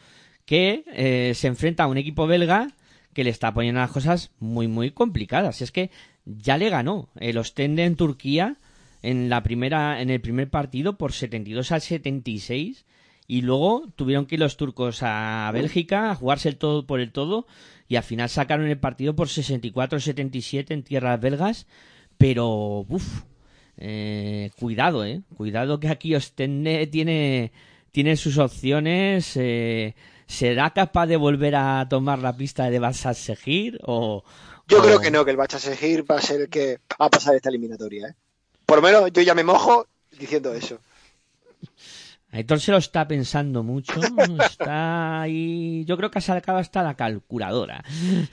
que 0.46 0.84
eh, 0.94 1.34
se 1.36 1.48
enfrenta 1.48 1.84
a 1.84 1.88
un 1.88 1.98
equipo 1.98 2.28
belga 2.28 2.70
que 3.14 3.24
le 3.24 3.30
está 3.30 3.54
poniendo 3.54 3.82
las 3.82 3.92
cosas 3.92 4.32
muy, 4.40 4.68
muy 4.68 4.92
complicadas. 4.92 5.62
Es 5.62 5.72
que 5.72 5.92
ya 6.26 6.58
le 6.58 6.70
ganó 6.70 7.10
el 7.20 7.38
Ostende 7.38 7.86
en 7.86 7.96
Turquía 7.96 8.58
en 9.02 9.30
la 9.30 9.44
primera, 9.44 10.02
en 10.02 10.10
el 10.10 10.22
primer 10.22 10.50
partido 10.50 10.98
por 10.98 11.12
72 11.12 11.72
a 11.72 11.80
76 11.80 12.86
y 13.28 13.42
luego 13.42 13.84
tuvieron 13.96 14.26
que 14.26 14.36
ir 14.36 14.40
los 14.42 14.58
turcos 14.58 15.00
a 15.02 15.50
Bélgica 15.54 16.12
a 16.12 16.16
jugarse 16.16 16.50
el 16.50 16.58
todo 16.58 16.86
por 16.86 17.00
el 17.00 17.12
todo 17.12 17.48
y 17.88 17.96
al 17.96 18.04
final 18.04 18.30
sacaron 18.30 18.68
el 18.68 18.78
partido 18.80 19.16
por 19.16 19.28
64-77 19.28 20.72
en 20.72 20.84
tierras 20.84 21.20
belgas, 21.20 21.68
pero 22.18 22.86
uff, 22.88 23.22
eh, 23.78 24.52
cuidado, 24.60 25.06
eh, 25.06 25.22
cuidado 25.36 25.80
que 25.80 25.90
aquí 25.90 26.16
Ostende 26.16 26.86
tiene 26.88 27.52
tiene 27.92 28.18
sus 28.18 28.40
opciones, 28.40 29.34
eh, 29.36 29.96
será 30.26 30.72
capaz 30.72 31.06
de 31.06 31.16
volver 31.18 31.56
a 31.56 31.86
tomar 31.90 32.18
la 32.20 32.36
pista 32.36 32.70
de 32.72 32.80
Basas 32.80 33.18
Segir 33.20 33.80
o 33.84 34.24
Yo 34.68 34.80
o- 34.80 34.82
creo 34.84 35.00
que 35.00 35.12
no, 35.12 35.24
que 35.24 35.32
el 35.32 35.38
Bacha 35.38 35.60
Segir 35.60 36.10
va 36.10 36.18
a 36.18 36.22
ser 36.22 36.42
el 36.42 36.50
que 36.50 36.80
va 37.00 37.06
a 37.06 37.10
pasar 37.10 37.36
esta 37.36 37.50
eliminatoria, 37.50 38.08
¿eh? 38.08 38.14
Por 38.66 38.78
lo 38.78 38.82
menos 38.82 39.12
yo 39.14 39.22
ya 39.22 39.36
me 39.36 39.44
mojo 39.44 39.88
diciendo 40.18 40.54
eso. 40.56 40.80
Aitor 42.34 42.60
se 42.60 42.72
lo 42.72 42.78
está 42.80 43.08
pensando 43.08 43.62
mucho, 43.64 43.94
está 44.44 45.22
ahí, 45.22 45.86
yo 45.86 45.96
creo 45.98 46.10
que 46.10 46.18
ha 46.18 46.22
sacado 46.22 46.58
hasta 46.58 46.82
la 46.82 46.96
calculadora. 46.96 47.84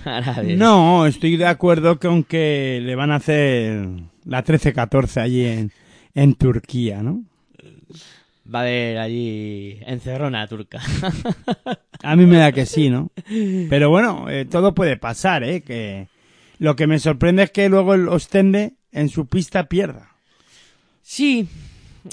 No, 0.57 1.07
estoy 1.07 1.37
de 1.37 1.47
acuerdo 1.47 1.99
con 2.01 2.25
que 2.25 2.81
le 2.83 2.95
van 2.95 3.11
a 3.13 3.17
hacer 3.17 3.87
la 4.25 4.43
13-14 4.43 5.21
allí 5.21 5.45
en, 5.45 5.73
en 6.15 6.35
Turquía, 6.35 7.03
¿no? 7.03 7.23
Va 8.53 8.61
a 8.61 8.63
haber 8.63 8.99
allí 8.99 9.79
encerrona 9.87 10.47
turca. 10.49 10.81
A 12.03 12.17
mí 12.17 12.25
me 12.27 12.39
da 12.39 12.53
que 12.53 12.65
sí, 12.67 12.89
¿no? 12.89 13.11
Pero 13.69 13.91
bueno, 13.91 14.29
eh, 14.31 14.47
todo 14.47 14.75
puede 14.75 14.97
pasar, 14.97 15.45
¿eh? 15.45 15.61
Que 15.61 16.09
lo 16.59 16.75
que 16.75 16.87
me 16.87 16.99
sorprende 16.99 17.43
es 17.45 17.51
que 17.51 17.69
luego 17.69 17.93
el 17.95 18.09
Ostende 18.09 18.73
en 18.93 19.09
su 19.11 19.27
pista 19.27 19.69
pierda. 19.69 20.09
sí, 21.03 21.47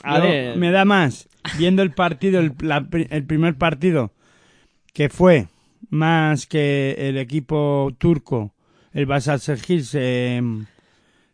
a 0.04 0.18
Yo- 0.18 0.24
ver. 0.26 0.58
Me 0.58 0.70
da 0.72 0.84
más 0.84 1.28
viendo 1.58 1.82
el 1.84 1.92
partido, 1.92 2.40
el, 2.40 2.54
la 2.62 2.88
el 2.92 3.24
primer 3.26 3.56
partido, 3.58 4.12
que 4.94 5.10
fue 5.10 5.48
más 5.90 6.48
que 6.48 6.96
el 6.98 7.18
equipo 7.18 7.94
turco, 7.98 8.54
el 8.94 9.06
Basaksehir 9.06 9.86
se, 9.86 10.42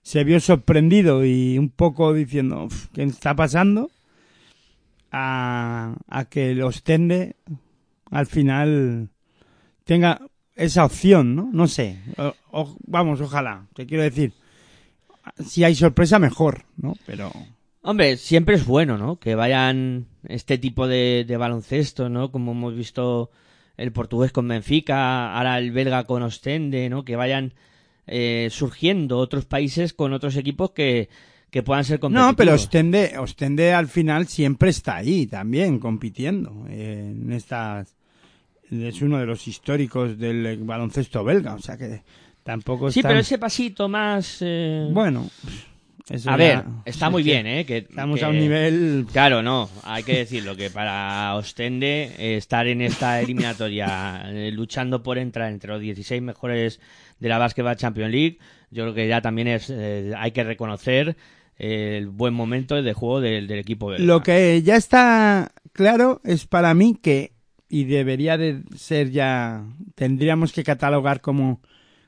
se 0.02 0.24
vio 0.24 0.40
sorprendido 0.40 1.24
y 1.26 1.58
un 1.58 1.70
poco 1.70 2.14
diciendo, 2.14 2.66
"Uf, 2.66 2.88
¿qué 2.94 3.04
está 3.04 3.36
pasando? 3.36 3.90
A, 5.12 5.96
a 6.08 6.26
que 6.26 6.52
el 6.52 6.62
Ostende 6.64 7.36
al 8.10 8.26
final 8.26 9.10
tenga 9.86 10.20
esa 10.56 10.86
opción, 10.86 11.36
¿no? 11.36 11.50
No 11.54 11.68
sé. 11.68 12.00
O- 12.18 12.34
o- 12.52 12.78
vamos, 12.88 13.22
ojalá. 13.22 13.68
Te 13.76 13.86
quiero 13.86 14.04
decir, 14.04 14.34
si 15.46 15.64
hay 15.64 15.76
sorpresa, 15.76 16.18
mejor, 16.20 16.64
¿no? 16.78 16.94
Pero... 17.06 17.32
Hombre, 17.84 18.16
siempre 18.18 18.56
es 18.56 18.66
bueno, 18.66 18.98
¿no? 18.98 19.18
Que 19.20 19.36
vayan 19.36 20.08
este 20.28 20.58
tipo 20.58 20.88
de, 20.88 21.26
de 21.28 21.38
baloncesto, 21.38 22.08
¿no? 22.10 22.32
Como 22.32 22.54
hemos 22.54 22.76
visto 22.76 23.30
el 23.76 23.92
portugués 23.92 24.32
con 24.32 24.48
Benfica, 24.48 25.36
ahora 25.38 25.58
el 25.58 25.72
belga 25.72 26.06
con 26.06 26.24
Ostende, 26.24 26.90
¿no? 26.90 27.04
Que 27.04 27.16
vayan 27.18 27.54
eh, 28.08 28.48
surgiendo 28.52 29.18
otros 29.18 29.46
países 29.46 29.94
con 29.94 30.14
otros 30.14 30.38
equipos 30.38 30.72
que, 30.72 31.10
que 31.50 31.62
puedan 31.62 31.84
ser 31.84 32.00
competitivos. 32.00 32.32
No, 32.32 32.36
pero 32.38 32.54
Ostende, 32.54 33.18
Ostende 33.18 33.74
al 33.74 33.88
final 33.88 34.28
siempre 34.28 34.70
está 34.70 34.96
ahí 34.98 35.28
también 35.28 35.80
compitiendo 35.80 36.66
eh, 36.70 37.12
en 37.14 37.32
estas 37.34 37.96
es 38.72 39.02
uno 39.02 39.20
de 39.20 39.26
los 39.28 39.48
históricos 39.48 40.18
del 40.18 40.58
baloncesto 40.64 41.24
belga, 41.24 41.54
o 41.54 41.60
sea 41.60 41.78
que 41.78 42.02
tampoco 42.44 42.90
Sí, 42.92 43.02
están- 43.02 43.10
pero 43.12 43.20
ese 43.20 43.38
pasito 43.38 43.88
más... 43.90 44.38
eh, 44.42 44.88
bueno, 44.92 45.30
Eso 46.10 46.30
A 46.30 46.34
ya- 46.34 46.38
ver, 46.38 46.64
está 46.86 47.10
muy 47.12 47.24
bien, 47.24 47.48
¿eh? 47.48 47.66
Que, 47.66 47.78
Estamos 47.78 48.20
que- 48.20 48.26
a 48.26 48.30
un 48.30 48.38
nivel... 48.40 49.06
Claro, 49.12 49.42
no, 49.42 49.70
hay 49.84 50.04
que 50.04 50.18
decirlo, 50.18 50.56
que 50.56 50.70
para 50.70 51.34
Ostende 51.36 52.12
eh, 52.18 52.36
estar 52.38 52.68
en 52.68 52.82
esta 52.82 53.22
eliminatoria 53.22 54.24
eh, 54.28 54.52
luchando 54.52 55.02
por 55.02 55.18
entrar 55.18 55.52
entre 55.52 55.72
los 55.72 55.80
16 55.82 56.22
mejores 56.22 56.80
de 57.20 57.30
la 57.30 57.38
Basketball 57.38 57.78
Champions 57.78 58.12
League, 58.12 58.38
yo 58.70 58.84
creo 58.84 58.94
que 58.94 59.08
ya 59.08 59.22
también 59.22 59.48
es 59.48 59.70
eh, 59.70 60.14
hay 60.18 60.32
que 60.32 60.44
reconocer 60.44 61.16
el 61.58 62.10
buen 62.10 62.34
momento 62.34 62.82
de 62.82 62.94
juego 62.94 63.22
del, 63.22 63.48
del 63.48 63.60
equipo 63.60 63.88
belga. 63.88 64.04
Lo 64.06 64.24
que 64.24 64.62
ya 64.64 64.76
está 64.76 65.52
claro 65.72 66.20
es 66.26 66.48
para 66.48 66.74
mí 66.74 66.98
que, 67.02 67.32
y 67.70 67.86
debería 67.86 68.38
de 68.38 68.64
ser 68.76 69.12
ya, 69.12 69.64
tendríamos 69.96 70.52
que 70.52 70.64
catalogar 70.64 71.22
como 71.22 71.62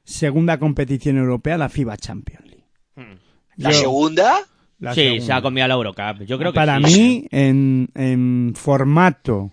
segunda 0.03 0.57
competición 0.59 1.17
europea 1.17 1.57
la 1.57 1.69
FIBA 1.69 1.95
Champions 1.97 2.45
League. 2.45 2.65
Hmm. 2.95 3.19
¿La 3.57 3.71
Yo- 3.71 3.79
segunda? 3.79 4.35
la 4.79 4.93
sí, 4.93 5.01
segunda. 5.01 5.25
se 5.25 5.33
ha 5.33 5.41
comido 5.41 5.67
la 5.67 5.73
Eurocup. 5.75 6.23
Yo 6.25 6.37
creo 6.37 6.51
que 6.51 6.55
para 6.57 6.77
sí. 6.77 6.83
mí, 6.83 7.27
en, 7.31 7.89
en 7.95 8.53
formato, 8.55 9.51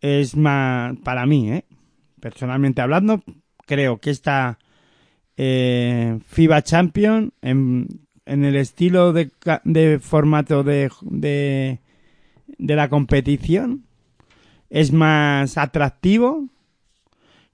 es 0.00 0.36
más, 0.36 0.96
para 1.04 1.26
mí, 1.26 1.50
¿eh? 1.52 1.64
personalmente 2.20 2.80
hablando, 2.80 3.22
creo 3.66 3.98
que 3.98 4.10
esta 4.10 4.58
eh, 5.36 6.18
FIBA 6.26 6.62
Champion, 6.62 7.32
en, 7.42 7.86
en 8.24 8.44
el 8.44 8.56
estilo 8.56 9.12
de, 9.12 9.30
de 9.64 9.98
formato 10.00 10.64
de, 10.64 10.90
de, 11.02 11.80
de 12.58 12.76
la 12.76 12.88
competición, 12.88 13.84
es 14.70 14.92
más 14.92 15.58
atractivo 15.58 16.48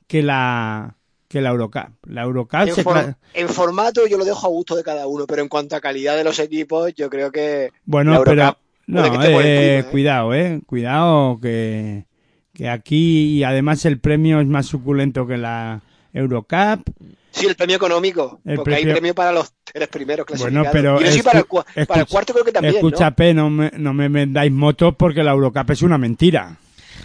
que 0.06 0.22
la 0.22 0.96
que 1.32 1.40
la 1.40 1.50
Eurocup. 1.50 1.88
La 2.06 2.22
Eurocup 2.22 2.60
En, 2.68 2.74
se 2.74 2.82
for- 2.84 2.94
cla- 2.96 3.16
en 3.34 3.48
formato 3.48 4.06
yo 4.06 4.18
lo 4.18 4.24
dejo 4.24 4.46
a 4.46 4.50
gusto 4.50 4.76
de 4.76 4.84
cada 4.84 5.06
uno, 5.06 5.26
pero 5.26 5.42
en 5.42 5.48
cuanto 5.48 5.74
a 5.74 5.80
calidad 5.80 6.16
de 6.16 6.24
los 6.24 6.38
equipos, 6.38 6.92
yo 6.94 7.08
creo 7.10 7.32
que 7.32 7.70
Bueno, 7.86 8.12
la 8.12 8.22
pero 8.22 8.56
no, 8.86 9.02
que 9.20 9.26
eh, 9.28 9.78
¿eh? 9.78 9.84
cuidado, 9.90 10.34
eh, 10.34 10.60
cuidado 10.66 11.38
que, 11.40 12.04
que 12.52 12.68
aquí 12.68 13.38
y 13.38 13.44
además 13.44 13.84
el 13.86 13.98
premio 13.98 14.40
es 14.40 14.46
más 14.46 14.66
suculento 14.66 15.26
que 15.26 15.38
la 15.38 15.80
Eurocup. 16.12 16.82
sí, 17.30 17.46
el 17.46 17.54
premio 17.56 17.76
económico, 17.76 18.40
El 18.44 18.56
porque 18.56 18.74
hay 18.74 18.82
premio- 18.82 18.92
premio 18.94 19.14
para 19.14 19.32
los 19.32 19.52
tres 19.64 19.88
primeros 19.88 20.26
clasificados. 20.26 20.70
Bueno, 20.70 20.70
pero 20.72 21.00
y 21.00 21.04
no 21.04 21.10
si 21.10 21.22
para 21.22 21.38
el, 21.38 21.46
cuarto 21.46 22.32
creo 22.34 22.44
que 22.44 22.52
también, 22.52 22.74
Escucha, 22.74 23.08
¿no? 23.10 23.16
P, 23.16 23.32
no 23.34 23.48
me, 23.48 23.70
no 23.78 23.94
me 23.94 24.08
vendáis 24.10 24.52
motos 24.52 24.94
porque 24.98 25.22
la 25.22 25.32
Eurocup 25.32 25.70
es 25.70 25.80
una 25.82 25.96
mentira. 25.96 26.56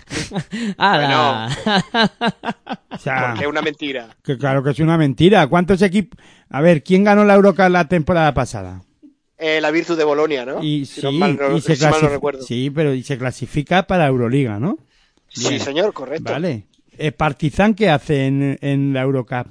¡Hala! 0.77 1.49
O 2.89 2.99
sea, 2.99 3.35
es 3.39 3.45
una 3.45 3.61
mentira. 3.61 4.07
que 4.23 4.37
claro 4.39 4.63
que 4.63 4.71
es 4.71 4.79
una 4.79 4.97
mentira. 4.97 5.45
¿Cuántos 5.47 5.81
equipos? 5.83 6.19
A 6.49 6.61
ver, 6.61 6.81
¿quién 6.83 7.03
ganó 7.03 7.23
la 7.25 7.35
Eurocup 7.35 7.69
la 7.69 7.87
temporada 7.87 8.33
pasada? 8.33 8.81
Eh, 9.37 9.61
la 9.61 9.69
Virtus 9.69 9.95
de 9.97 10.03
Bolonia, 10.03 10.45
¿no? 10.45 10.63
Y 10.63 10.85
si 10.87 11.01
sí, 11.01 11.05
no 11.05 11.11
mal, 11.11 11.37
no, 11.39 11.55
y 11.57 11.61
se 11.61 11.75
si 11.75 11.83
mal 11.83 11.91
no 11.91 11.97
clasifica- 11.99 12.09
recuerdo. 12.13 12.41
Sí, 12.41 12.63
sí, 12.63 12.69
pero 12.71 12.93
y 12.95 13.03
se 13.03 13.17
clasifica 13.19 13.83
para 13.85 14.07
Euroliga, 14.07 14.59
¿no? 14.59 14.79
Bien. 15.35 15.59
señor, 15.59 15.93
correcto. 15.93 16.31
Vale. 16.31 16.65
Eh, 16.97 17.11
Partizan, 17.11 17.75
¿qué 17.75 17.91
hace 17.91 18.25
en, 18.25 18.57
en 18.61 18.93
la 18.93 19.01
Eurocup? 19.03 19.47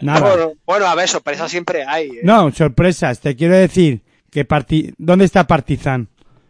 Nada. 0.00 0.20
Bueno, 0.20 0.52
bueno, 0.66 0.86
a 0.86 0.94
ver, 0.96 1.08
sorpresas 1.08 1.48
siempre 1.50 1.84
hay. 1.86 2.08
¿eh? 2.08 2.20
No, 2.24 2.50
sorpresas. 2.50 3.20
Te 3.20 3.36
quiero 3.36 3.54
decir 3.54 4.02
que 4.30 4.44
Parti- 4.46 4.92
¿dónde 4.98 5.24
está 5.24 5.46
Partizan? 5.46 6.08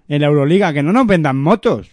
En 0.08 0.22
la 0.22 0.28
Euroliga, 0.28 0.72
que 0.72 0.82
no 0.82 0.92
nos 0.92 1.06
vendan 1.06 1.36
motos. 1.36 1.90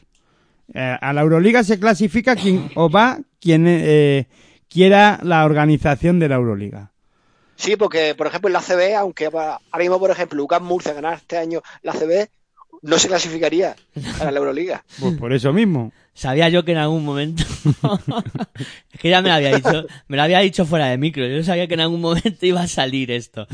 Eh, 0.74 0.98
a 1.00 1.14
la 1.14 1.22
Euroliga 1.22 1.64
se 1.64 1.80
clasifica 1.80 2.36
quien 2.36 2.70
o 2.76 2.90
va 2.90 3.20
quien 3.40 3.66
eh, 3.68 4.28
quiera 4.70 5.20
la 5.24 5.46
organización 5.46 6.20
de 6.20 6.30
la 6.30 6.36
Euroliga. 6.36 6.92
Sí, 7.56 7.76
porque, 7.76 8.16
por 8.16 8.28
ejemplo, 8.28 8.48
en 8.50 8.54
la 8.54 8.62
CB, 8.62 8.96
aunque 8.98 9.26
ahora 9.28 9.60
mismo, 9.78 10.00
por 10.00 10.10
ejemplo, 10.10 10.38
Lucas 10.38 10.62
Murcia 10.62 10.94
ganara 10.94 11.18
este 11.18 11.38
año 11.38 11.62
la 11.84 11.94
CB, 11.94 12.28
no 12.82 12.98
se 12.98 13.08
clasificaría 13.08 13.76
para 14.18 14.32
la 14.32 14.40
Euroliga. 14.40 14.84
Pues 15.00 15.16
por 15.18 15.32
eso 15.32 15.54
mismo. 15.54 15.94
Sabía 16.16 16.50
yo 16.50 16.66
que 16.66 16.72
en 16.74 16.78
algún 16.80 17.06
momento. 17.06 17.44
es 18.92 19.00
que 19.00 19.10
ya 19.10 19.22
me 19.22 19.30
lo 19.30 19.36
había 19.36 19.56
dicho. 19.56 19.86
Me 20.08 20.18
lo 20.18 20.24
había 20.24 20.40
dicho 20.40 20.66
fuera 20.66 20.88
de 20.88 20.98
micro. 20.98 21.26
Yo 21.28 21.44
sabía 21.44 21.68
que 21.68 21.74
en 21.76 21.80
algún 21.82 22.02
momento 22.02 22.46
iba 22.46 22.62
a 22.62 22.68
salir 22.68 23.12
esto. 23.12 23.48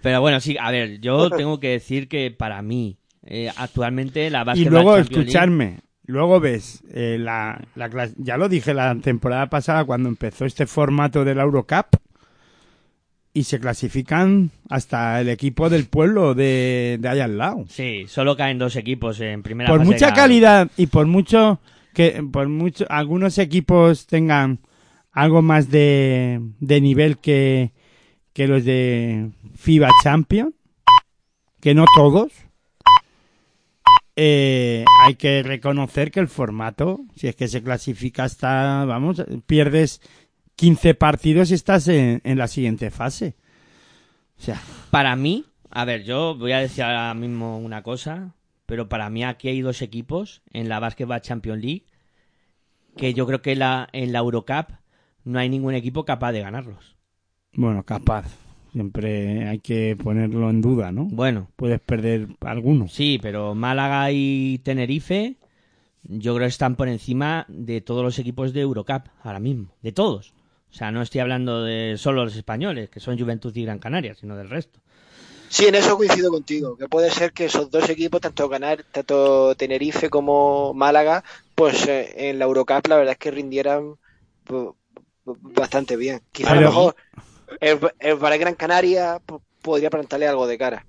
Pero 0.00 0.20
bueno, 0.20 0.40
sí, 0.40 0.56
a 0.60 0.70
ver, 0.70 1.00
yo 1.00 1.30
tengo 1.36 1.60
que 1.60 1.68
decir 1.68 2.08
que 2.08 2.30
para 2.30 2.60
mí, 2.62 2.98
eh, 3.24 3.50
actualmente 3.56 4.28
la 4.30 4.42
Y 4.42 4.44
Basketball 4.44 4.72
luego 4.72 4.96
Champions 4.96 5.10
League- 5.10 5.20
escucharme. 5.28 5.78
Luego 6.04 6.40
ves, 6.40 6.82
eh, 6.92 7.16
la, 7.18 7.64
la 7.76 8.08
ya 8.16 8.36
lo 8.36 8.48
dije 8.48 8.74
la 8.74 8.94
temporada 8.96 9.48
pasada 9.48 9.84
cuando 9.84 10.08
empezó 10.08 10.44
este 10.44 10.66
formato 10.66 11.24
de 11.24 11.34
la 11.34 11.42
Eurocup 11.42 11.96
y 13.34 13.44
se 13.44 13.60
clasifican 13.60 14.50
hasta 14.68 15.20
el 15.20 15.28
equipo 15.28 15.70
del 15.70 15.86
pueblo 15.86 16.34
de, 16.34 16.98
de 17.00 17.08
allá 17.08 17.24
al 17.24 17.38
lado. 17.38 17.64
Sí, 17.68 18.04
solo 18.08 18.36
caen 18.36 18.58
dos 18.58 18.76
equipos 18.76 19.20
en 19.20 19.42
primera 19.42 19.70
por 19.70 19.78
fase 19.78 19.90
mucha 19.90 20.12
calidad 20.12 20.70
y 20.76 20.88
por 20.88 21.06
mucho 21.06 21.60
que 21.94 22.22
por 22.30 22.48
mucho 22.48 22.84
algunos 22.88 23.38
equipos 23.38 24.06
tengan 24.06 24.58
algo 25.12 25.42
más 25.42 25.70
de, 25.70 26.40
de 26.58 26.80
nivel 26.80 27.18
que, 27.18 27.72
que 28.32 28.48
los 28.48 28.64
de 28.64 29.30
FIBA 29.56 29.88
Champion, 30.02 30.54
que 31.60 31.74
no 31.74 31.84
todos, 31.94 32.32
eh, 34.16 34.84
hay 35.06 35.14
que 35.14 35.42
reconocer 35.42 36.10
que 36.10 36.20
el 36.20 36.28
formato, 36.28 37.00
si 37.16 37.28
es 37.28 37.36
que 37.36 37.48
se 37.48 37.62
clasifica 37.62 38.24
hasta, 38.24 38.84
vamos, 38.84 39.24
pierdes 39.46 40.00
15 40.56 40.94
partidos 40.94 41.50
y 41.50 41.54
estás 41.54 41.88
en, 41.88 42.20
en 42.24 42.38
la 42.38 42.48
siguiente 42.48 42.90
fase. 42.90 43.36
O 44.38 44.42
sea, 44.42 44.60
Para 44.90 45.16
mí, 45.16 45.44
a 45.70 45.84
ver, 45.84 46.04
yo 46.04 46.36
voy 46.36 46.52
a 46.52 46.58
decir 46.58 46.84
ahora 46.84 47.14
mismo 47.14 47.58
una 47.58 47.82
cosa, 47.82 48.34
pero 48.66 48.88
para 48.88 49.08
mí 49.10 49.24
aquí 49.24 49.48
hay 49.48 49.60
dos 49.60 49.82
equipos 49.82 50.42
en 50.52 50.68
la 50.68 50.80
Basketball 50.80 51.20
Champions 51.20 51.62
League 51.62 51.86
que 52.96 53.14
yo 53.14 53.26
creo 53.26 53.42
que 53.42 53.56
la, 53.56 53.88
en 53.92 54.12
la 54.12 54.18
Eurocup 54.18 54.72
no 55.24 55.38
hay 55.38 55.48
ningún 55.48 55.74
equipo 55.74 56.04
capaz 56.04 56.32
de 56.32 56.40
ganarlos. 56.40 56.96
bueno, 57.54 57.84
capaz. 57.84 58.26
Siempre 58.72 59.48
hay 59.48 59.58
que 59.58 59.96
ponerlo 60.02 60.48
en 60.48 60.62
duda, 60.62 60.92
¿no? 60.92 61.04
Bueno, 61.04 61.48
Puedes 61.56 61.80
perder 61.80 62.28
algunos. 62.40 62.92
sí, 62.92 63.18
pero 63.20 63.54
Málaga 63.54 64.10
y 64.10 64.58
Tenerife 64.64 65.36
yo 66.04 66.34
creo 66.34 66.46
que 66.46 66.50
están 66.50 66.76
por 66.76 66.88
encima 66.88 67.44
de 67.48 67.80
todos 67.80 68.02
los 68.02 68.18
equipos 68.18 68.52
de 68.52 68.60
Eurocup 68.60 69.04
ahora 69.22 69.38
mismo, 69.40 69.68
de 69.82 69.92
todos. 69.92 70.32
O 70.70 70.74
sea, 70.74 70.90
no 70.90 71.02
estoy 71.02 71.20
hablando 71.20 71.62
de 71.62 71.96
solo 71.98 72.24
los 72.24 72.34
españoles, 72.34 72.88
que 72.88 72.98
son 72.98 73.18
Juventud 73.18 73.54
y 73.54 73.64
Gran 73.64 73.78
Canaria, 73.78 74.14
sino 74.14 74.36
del 74.36 74.48
resto. 74.50 74.80
Sí, 75.48 75.66
en 75.66 75.74
eso 75.74 75.98
coincido 75.98 76.30
contigo, 76.30 76.76
que 76.78 76.88
puede 76.88 77.10
ser 77.10 77.32
que 77.32 77.44
esos 77.44 77.70
dos 77.70 77.88
equipos, 77.90 78.22
tanto 78.22 78.48
ganar, 78.48 78.84
tanto 78.90 79.54
Tenerife 79.54 80.08
como 80.08 80.72
Málaga, 80.72 81.22
pues 81.54 81.86
eh, 81.86 82.30
en 82.30 82.38
la 82.38 82.46
Eurocup 82.46 82.86
la 82.88 82.96
verdad 82.96 83.12
es 83.12 83.18
que 83.18 83.30
rindieran 83.30 83.96
pues, 84.44 84.68
bastante 85.26 85.96
bien. 85.96 86.22
Quizá 86.32 86.52
a 86.52 86.54
lo 86.54 86.62
mejor 86.62 86.96
el, 87.60 87.78
el 88.00 88.18
para 88.18 88.36
Gran 88.36 88.54
Canaria 88.54 89.18
podría 89.62 89.90
plantarle 89.90 90.26
algo 90.26 90.46
de 90.46 90.58
cara. 90.58 90.86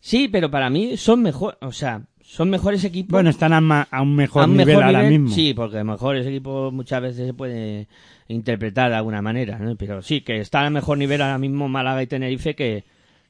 Sí, 0.00 0.28
pero 0.28 0.50
para 0.50 0.68
mí 0.70 0.96
son 0.96 1.22
mejor, 1.22 1.56
o 1.60 1.72
sea, 1.72 2.02
son 2.22 2.50
mejores 2.50 2.84
equipos. 2.84 3.12
Bueno, 3.12 3.30
están 3.30 3.52
a, 3.52 3.60
ma- 3.60 3.88
a 3.90 4.02
un 4.02 4.14
mejor 4.14 4.42
a 4.42 4.46
un 4.46 4.52
nivel 4.52 4.66
mejor 4.66 4.84
ahora 4.84 5.02
nivel, 5.02 5.20
mismo. 5.20 5.34
Sí, 5.34 5.54
porque 5.54 5.82
mejores 5.82 6.26
equipos 6.26 6.72
muchas 6.72 7.00
veces 7.00 7.26
se 7.26 7.34
puede 7.34 7.88
interpretar 8.28 8.90
de 8.90 8.96
alguna 8.96 9.22
manera, 9.22 9.58
¿no? 9.58 9.76
Pero 9.76 10.02
sí, 10.02 10.20
que 10.20 10.40
están 10.40 10.66
a 10.66 10.70
mejor 10.70 10.98
nivel 10.98 11.22
ahora 11.22 11.38
mismo 11.38 11.68
Málaga 11.68 12.02
y 12.02 12.06
Tenerife 12.06 12.54
que, 12.54 12.84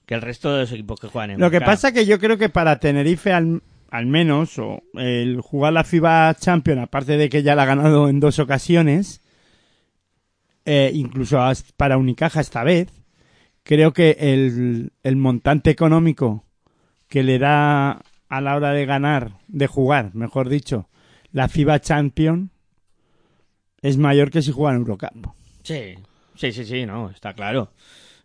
que 0.06 0.14
el 0.14 0.22
resto 0.22 0.52
de 0.52 0.60
los 0.62 0.72
equipos 0.72 0.98
que 1.00 1.08
juegan 1.08 1.32
en 1.32 1.40
Lo 1.40 1.50
que 1.50 1.60
pasa 1.60 1.92
que 1.92 2.06
yo 2.06 2.18
creo 2.18 2.38
que 2.38 2.48
para 2.48 2.78
Tenerife 2.80 3.32
al, 3.32 3.62
al 3.90 4.06
menos, 4.06 4.58
o 4.58 4.82
el 4.94 5.40
jugar 5.40 5.72
la 5.74 5.84
FIBA 5.84 6.34
Champion, 6.34 6.80
aparte 6.80 7.16
de 7.16 7.28
que 7.28 7.42
ya 7.44 7.54
la 7.54 7.62
ha 7.64 7.66
ganado 7.66 8.08
en 8.08 8.18
dos 8.20 8.38
ocasiones, 8.40 9.20
eh, 10.64 10.90
incluso 10.94 11.38
para 11.76 11.98
Unicaja 11.98 12.40
esta 12.40 12.64
vez, 12.64 12.88
creo 13.62 13.92
que 13.92 14.16
el, 14.18 14.92
el 15.02 15.16
montante 15.16 15.70
económico 15.70 16.44
que 17.08 17.22
le 17.22 17.38
da 17.38 18.02
a 18.28 18.40
la 18.40 18.56
hora 18.56 18.72
de 18.72 18.86
ganar, 18.86 19.38
de 19.48 19.66
jugar, 19.66 20.14
mejor 20.14 20.48
dicho, 20.48 20.88
la 21.32 21.48
FIBA 21.48 21.80
Champion 21.80 22.50
es 23.82 23.98
mayor 23.98 24.30
que 24.30 24.42
si 24.42 24.52
juega 24.52 24.72
en 24.72 24.80
Eurocup. 24.80 25.28
Sí, 25.62 25.94
sí, 26.34 26.52
sí, 26.52 26.64
sí, 26.64 26.86
no, 26.86 27.10
está 27.10 27.34
claro. 27.34 27.72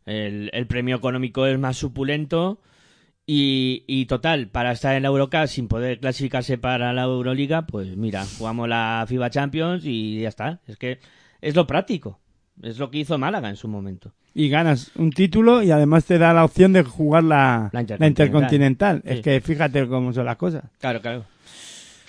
El, 0.05 0.49
el 0.53 0.67
premio 0.67 0.95
económico 0.95 1.45
es 1.45 1.59
más 1.59 1.77
supulento 1.77 2.61
y, 3.25 3.83
y 3.85 4.05
total, 4.05 4.47
para 4.47 4.71
estar 4.71 4.95
en 4.95 5.03
la 5.03 5.09
Eurocup 5.09 5.45
sin 5.47 5.67
poder 5.67 5.99
clasificarse 5.99 6.57
para 6.57 6.93
la 6.93 7.03
Euroliga, 7.03 7.67
pues 7.67 7.95
mira, 7.95 8.25
jugamos 8.37 8.67
la 8.67 9.05
FIBA 9.07 9.29
Champions 9.29 9.83
y 9.85 10.21
ya 10.21 10.29
está. 10.29 10.61
Es 10.65 10.77
que 10.77 10.99
es 11.41 11.55
lo 11.55 11.67
práctico. 11.67 12.19
Es 12.61 12.77
lo 12.77 12.89
que 12.91 12.99
hizo 12.99 13.17
Málaga 13.17 13.49
en 13.49 13.55
su 13.55 13.67
momento. 13.67 14.11
y 14.33 14.49
ganas 14.49 14.91
un 14.95 15.11
título 15.11 15.63
y 15.63 15.71
además 15.71 16.05
te 16.05 16.17
da 16.17 16.33
la 16.33 16.43
opción 16.45 16.73
de 16.73 16.83
jugar 16.83 17.23
la, 17.23 17.69
La 17.71 17.81
la 17.97 18.07
Intercontinental. 18.07 18.07
Intercontinental. 18.07 19.01
Sí. 19.05 19.13
Es 19.13 19.21
que 19.21 19.41
fíjate 19.41 19.87
cómo 19.87 20.13
son 20.13 20.25
las 20.25 20.37
cosas. 20.37 20.63
Claro, 20.79 21.01
claro. 21.01 21.25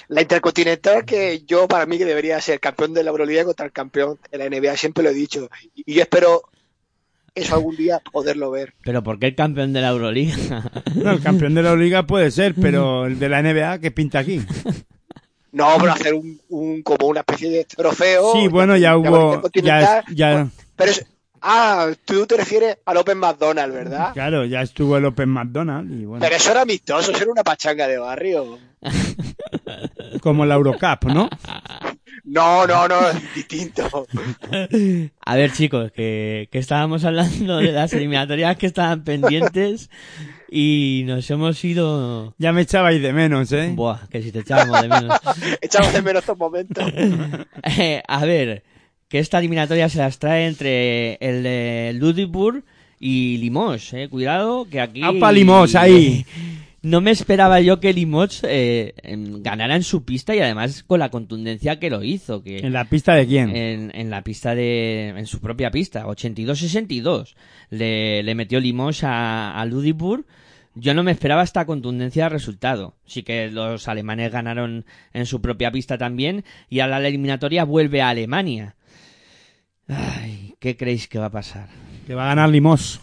La 0.08 0.22
Intercontinental, 0.22 1.04
que 1.04 1.42
yo 1.46 1.68
para 1.68 1.86
mí 1.86 1.96
que 1.96 2.04
debería 2.04 2.40
ser 2.40 2.58
campeón 2.58 2.94
de 2.94 3.04
la 3.04 3.10
Euroliga 3.10 3.44
contra 3.44 3.64
el 3.66 3.72
campeón 3.72 4.18
de 4.30 4.38
la 4.38 4.48
NBA, 4.48 4.76
siempre 4.76 5.04
lo 5.04 5.10
he 5.10 5.14
dicho. 5.14 5.48
Y 5.76 5.94
yo 5.94 6.02
espero 6.02 6.42
eso 7.34 7.54
algún 7.54 7.76
día 7.76 8.00
poderlo 8.12 8.50
ver. 8.50 8.74
Pero 8.82 9.04
¿por 9.04 9.20
qué 9.20 9.26
el 9.28 9.34
campeón 9.36 9.72
de 9.72 9.80
la 9.80 9.90
Euroliga? 9.90 10.34
No, 10.96 11.12
el 11.12 11.20
campeón 11.22 11.54
de 11.54 11.62
la 11.62 11.76
Liga 11.76 12.08
puede 12.08 12.32
ser, 12.32 12.54
pero 12.60 13.06
el 13.06 13.20
de 13.20 13.28
la 13.28 13.40
NBA, 13.40 13.78
¿qué 13.78 13.92
pinta 13.92 14.18
aquí? 14.18 14.40
No, 15.52 15.76
pero 15.78 15.92
hacer 15.92 16.14
un, 16.14 16.40
un 16.48 16.82
como 16.82 17.08
una 17.08 17.20
especie 17.20 17.50
de 17.50 17.64
trofeo. 17.64 18.32
Sí, 18.32 18.48
bueno, 18.48 18.76
ya 18.76 18.96
hubo, 18.96 19.42
ya, 19.54 20.04
ya, 20.12 20.48
Pero 20.76 20.90
es, 20.90 21.04
ah, 21.42 21.90
tú 22.04 22.26
te 22.26 22.36
refieres 22.36 22.78
al 22.84 22.96
Open 22.96 23.18
McDonald's, 23.18 23.74
¿verdad? 23.74 24.12
claro, 24.12 24.44
ya 24.44 24.62
estuvo 24.62 24.96
el 24.96 25.04
Open 25.04 25.28
McDonald's 25.28 25.92
y 25.92 26.04
bueno, 26.04 26.22
Pero 26.22 26.36
eso 26.36 26.50
era 26.52 26.62
amistoso, 26.62 27.10
eso 27.10 27.22
era 27.22 27.32
una 27.32 27.42
pachanga 27.42 27.88
de 27.88 27.98
barrio. 27.98 28.58
como 30.20 30.46
la 30.46 30.54
Eurocup, 30.54 31.04
¿no? 31.06 31.28
No, 32.24 32.66
no, 32.66 32.86
no, 32.86 32.96
distinto. 33.34 34.06
A 35.24 35.36
ver, 35.36 35.52
chicos, 35.52 35.90
que, 35.92 36.48
que 36.52 36.58
estábamos 36.58 37.04
hablando 37.04 37.58
de 37.58 37.72
las 37.72 37.92
eliminatorias 37.92 38.56
que 38.56 38.66
estaban 38.66 39.02
pendientes 39.04 39.90
y 40.50 41.04
nos 41.06 41.30
hemos 41.30 41.64
ido... 41.64 42.34
Ya 42.38 42.52
me 42.52 42.62
echabais 42.62 43.00
de 43.00 43.12
menos, 43.12 43.52
¿eh? 43.52 43.72
Buah, 43.74 44.08
que 44.08 44.20
si 44.20 44.32
te 44.32 44.40
echábamos 44.40 44.82
de 44.82 44.88
menos. 44.88 45.18
Echamos 45.60 45.92
de 45.92 46.02
menos 46.02 46.22
estos 46.22 46.38
momentos. 46.38 46.84
Eh, 47.78 48.02
a 48.06 48.24
ver, 48.24 48.64
que 49.08 49.18
esta 49.18 49.38
eliminatoria 49.38 49.88
se 49.88 49.98
las 49.98 50.18
trae 50.18 50.46
entre 50.46 51.14
el 51.20 51.42
de 51.42 51.92
Ludwigsburg 51.94 52.64
y 52.98 53.38
Limos, 53.38 53.92
eh. 53.92 54.08
Cuidado, 54.08 54.66
que 54.68 54.80
aquí... 54.80 55.02
¡Apa, 55.02 55.30
Limos, 55.30 55.74
ahí! 55.74 56.26
No 56.82 57.00
me 57.02 57.10
esperaba 57.10 57.60
yo 57.60 57.78
que 57.78 57.92
Limos 57.92 58.42
eh, 58.42 58.94
em, 59.02 59.42
ganara 59.42 59.76
en 59.76 59.82
su 59.82 60.04
pista 60.04 60.34
y 60.34 60.40
además 60.40 60.82
con 60.82 60.98
la 60.98 61.10
contundencia 61.10 61.78
que 61.78 61.90
lo 61.90 62.02
hizo. 62.02 62.42
Que 62.42 62.60
¿En 62.60 62.72
la 62.72 62.86
pista 62.86 63.14
de 63.14 63.26
quién? 63.26 63.54
en, 63.54 63.90
en 63.94 64.08
la 64.10 64.22
pista 64.22 64.54
de 64.54 65.08
en 65.08 65.26
su 65.26 65.40
propia 65.40 65.70
pista 65.70 66.06
82-62 66.06 67.34
le, 67.68 68.22
le 68.22 68.34
metió 68.34 68.60
Limos 68.60 69.04
a, 69.04 69.58
a 69.60 69.64
Ludwigsburg 69.66 70.24
yo 70.76 70.94
no 70.94 71.02
me 71.02 71.10
esperaba 71.10 71.42
esta 71.42 71.66
contundencia 71.66 72.24
de 72.24 72.28
resultado 72.30 72.94
sí 73.04 73.22
que 73.24 73.50
los 73.50 73.88
alemanes 73.88 74.32
ganaron 74.32 74.86
en 75.12 75.26
su 75.26 75.42
propia 75.42 75.70
pista 75.70 75.98
también 75.98 76.44
y 76.68 76.80
a 76.80 76.86
la 76.86 76.98
eliminatoria 76.98 77.64
vuelve 77.64 78.00
a 78.02 78.08
Alemania 78.10 78.76
Ay, 79.88 80.54
¿qué 80.60 80.76
creéis 80.76 81.08
que 81.08 81.18
va 81.18 81.26
a 81.26 81.30
pasar? 81.30 81.68
Que 82.06 82.14
va 82.14 82.24
a 82.24 82.28
ganar 82.28 82.48
Limos. 82.48 83.00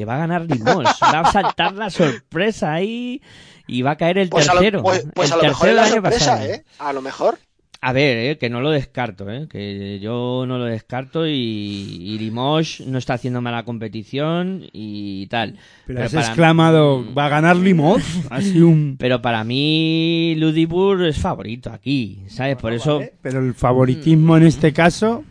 Que 0.00 0.06
va 0.06 0.14
a 0.14 0.18
ganar 0.20 0.46
Limos 0.50 0.86
va 1.12 1.20
a 1.20 1.30
saltar 1.30 1.74
la 1.74 1.90
sorpresa 1.90 2.72
ahí 2.72 3.20
y 3.66 3.82
va 3.82 3.90
a 3.90 3.96
caer 3.96 4.16
el 4.16 4.30
Pues 4.30 4.48
a 4.48 4.52
tercero 4.52 4.78
lo, 4.78 4.82
pues, 4.84 5.06
pues 5.14 5.28
el 5.30 5.34
a 5.34 5.36
lo 5.36 5.42
mejor 5.42 5.72
la 5.74 5.86
sorpresa, 5.88 6.18
pasado. 6.32 6.44
¿eh? 6.54 6.64
A 6.78 6.92
lo 6.94 7.02
mejor. 7.02 7.38
A 7.82 7.92
ver, 7.92 8.16
eh, 8.16 8.38
que 8.38 8.48
no 8.48 8.62
lo 8.62 8.70
descarto, 8.70 9.30
eh, 9.30 9.46
que 9.50 10.00
yo 10.00 10.44
no 10.46 10.56
lo 10.56 10.64
descarto 10.64 11.26
y, 11.26 11.32
y 11.32 12.18
Limoges 12.18 12.86
no 12.86 12.96
está 12.96 13.12
haciendo 13.12 13.42
mala 13.42 13.62
competición 13.64 14.64
y 14.72 15.26
tal. 15.26 15.58
Pero 15.86 16.02
has 16.02 16.14
para- 16.14 16.26
exclamado, 16.26 17.04
¿va 17.14 17.26
a 17.26 17.28
ganar 17.28 17.56
Limos? 17.56 18.02
Así 18.30 18.62
un... 18.62 18.96
Pero 18.98 19.20
para 19.20 19.44
mí 19.44 20.34
Ludibur 20.38 21.04
es 21.04 21.18
favorito 21.18 21.70
aquí, 21.70 22.22
¿sabes? 22.28 22.56
Por 22.56 22.72
eso, 22.72 23.00
Vale, 23.00 23.12
Pero 23.20 23.40
el 23.40 23.52
favoritismo 23.52 24.38
en 24.38 24.44
este 24.44 24.72
caso... 24.72 25.24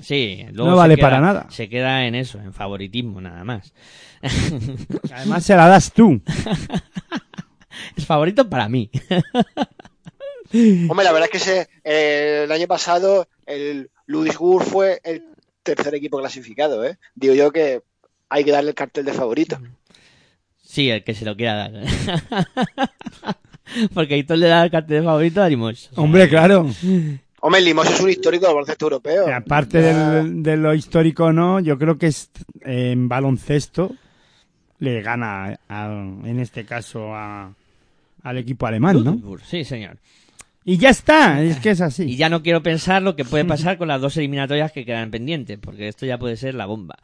sí, 0.00 0.44
luego 0.52 0.70
No 0.70 0.76
se 0.76 0.78
vale 0.80 0.96
queda- 0.96 1.06
para 1.06 1.20
nada. 1.20 1.46
Se 1.50 1.68
queda 1.68 2.06
en 2.06 2.14
eso, 2.14 2.38
en 2.40 2.52
favoritismo 2.52 3.20
nada 3.20 3.44
más. 3.44 3.72
Además 5.12 5.44
se 5.44 5.56
la 5.56 5.68
das 5.68 5.92
tú. 5.92 6.20
es 7.96 8.04
favorito 8.06 8.48
para 8.48 8.68
mí. 8.68 8.90
Hombre, 10.52 11.04
la 11.04 11.12
verdad 11.12 11.24
es 11.24 11.30
que 11.30 11.36
ese, 11.38 11.68
eh, 11.84 12.42
el 12.44 12.52
año 12.52 12.66
pasado 12.66 13.28
el 13.46 13.90
Ludwigsburg 14.06 14.64
fue 14.64 15.00
el 15.04 15.22
tercer 15.62 15.94
equipo 15.94 16.18
clasificado, 16.18 16.84
¿eh? 16.84 16.98
Digo 17.14 17.34
yo 17.34 17.50
que 17.52 17.82
hay 18.30 18.44
que 18.44 18.52
darle 18.52 18.70
el 18.70 18.74
cartel 18.74 19.04
de 19.04 19.12
favorito. 19.12 19.58
sí, 20.62 20.88
el 20.90 21.04
que 21.04 21.14
se 21.14 21.24
lo 21.26 21.36
quiera 21.36 21.68
dar. 21.70 21.82
Porque 23.94 24.14
Aitor 24.14 24.38
le 24.38 24.46
da 24.48 24.64
el 24.64 24.70
cartel 24.70 25.00
de 25.00 25.04
favorito 25.04 25.42
a 25.42 25.48
Limoges. 25.48 25.90
Hombre, 25.94 26.26
claro. 26.28 26.70
Hombre, 27.40 27.60
Limos 27.60 27.88
es 27.88 28.00
un 28.00 28.10
histórico 28.10 28.46
del 28.46 28.54
baloncesto 28.54 28.86
europeo. 28.86 29.28
Y 29.28 29.32
aparte 29.32 29.80
Ya- 29.80 30.10
del- 30.10 30.42
de 30.42 30.56
lo 30.56 30.74
histórico 30.74 31.32
no, 31.32 31.60
yo 31.60 31.78
creo 31.78 31.96
que 31.98 32.08
es, 32.08 32.30
eh, 32.64 32.90
en 32.92 33.08
baloncesto 33.08 33.94
le 34.80 35.02
gana 35.02 35.58
a- 35.68 35.86
en 36.24 36.40
este 36.40 36.64
caso 36.64 37.14
a- 37.14 37.52
al 38.22 38.38
equipo 38.38 38.66
alemán, 38.66 39.02
¿no? 39.04 39.38
Sí, 39.44 39.64
señor. 39.64 39.98
Y 40.64 40.76
ya 40.76 40.90
está, 40.90 41.40
es 41.42 41.58
que 41.60 41.70
es 41.70 41.80
Y 41.80 41.82
así. 41.82 42.16
ya 42.16 42.28
no 42.28 42.42
quiero 42.42 42.62
pensar 42.62 43.00
lo 43.02 43.16
que 43.16 43.24
puede 43.24 43.44
pasar 43.44 43.78
con 43.78 43.88
las 43.88 44.00
dos 44.00 44.16
eliminatorias 44.16 44.70
que 44.72 44.84
quedan 44.84 45.10
pendientes, 45.10 45.58
porque 45.58 45.88
esto 45.88 46.04
ya 46.04 46.18
puede 46.18 46.36
ser 46.36 46.54
la 46.54 46.66
bomba. 46.66 46.96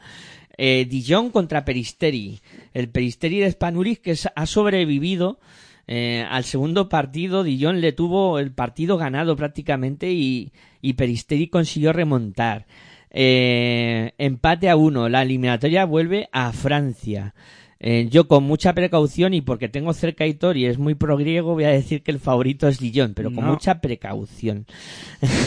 Eh, 0.59 0.85
Dijon 0.89 1.31
contra 1.31 1.65
Peristeri. 1.65 2.41
El 2.75 2.89
Peristeri 2.89 3.41
de 3.41 3.51
Spanulis 3.51 4.01
que 4.01 4.15
ha 4.35 4.47
sobrevivido 4.47 5.39
eh, 5.87 6.25
al 6.29 6.45
segundo 6.45 6.89
partido. 6.89 7.43
Dijon 7.45 7.81
le 7.81 7.93
tuvo 7.93 8.39
el 8.39 8.53
partido 8.53 8.97
ganado 8.97 9.37
prácticamente 9.37 10.11
y, 10.13 10.53
y 10.81 10.93
Peristeri 10.95 11.49
consiguió 11.49 11.93
remontar. 11.93 12.67
Eh, 13.11 14.13
empate 14.19 14.69
a 14.69 14.77
uno. 14.77 15.09
La 15.09 15.23
eliminatoria 15.23 15.85
vuelve 15.85 16.29
a 16.33 16.53
Francia. 16.53 17.35
Eh, 17.81 18.09
yo 18.11 18.27
con 18.29 18.45
mucha 18.45 18.73
precaución 18.73 19.35
y 19.35 19.43
porque 19.43 19.69
tengo 19.69 19.93
cerca 19.93 20.25
a 20.25 20.27
Hitor 20.27 20.57
y 20.57 20.65
es 20.65 20.79
muy 20.79 20.95
progriego 20.95 21.53
voy 21.53 21.65
a 21.65 21.69
decir 21.69 22.03
que 22.03 22.13
el 22.13 22.19
favorito 22.19 22.67
es 22.67 22.79
Dijon, 22.79 23.13
pero 23.15 23.31
con 23.33 23.45
No. 23.45 23.51
mucha 23.53 23.81
precaución. 23.81 24.65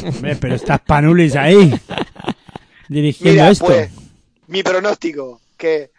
Hombre, 0.05 0.35
pero 0.35 0.53
está 0.53 0.77
Panulis 0.77 1.35
ahí, 1.35 1.73
dirigiendo 2.89 3.31
Mira, 3.41 3.49
esto. 3.49 3.65
pues, 3.65 3.89
mi 4.47 4.61
pronóstico, 4.61 5.41
que 5.57 5.89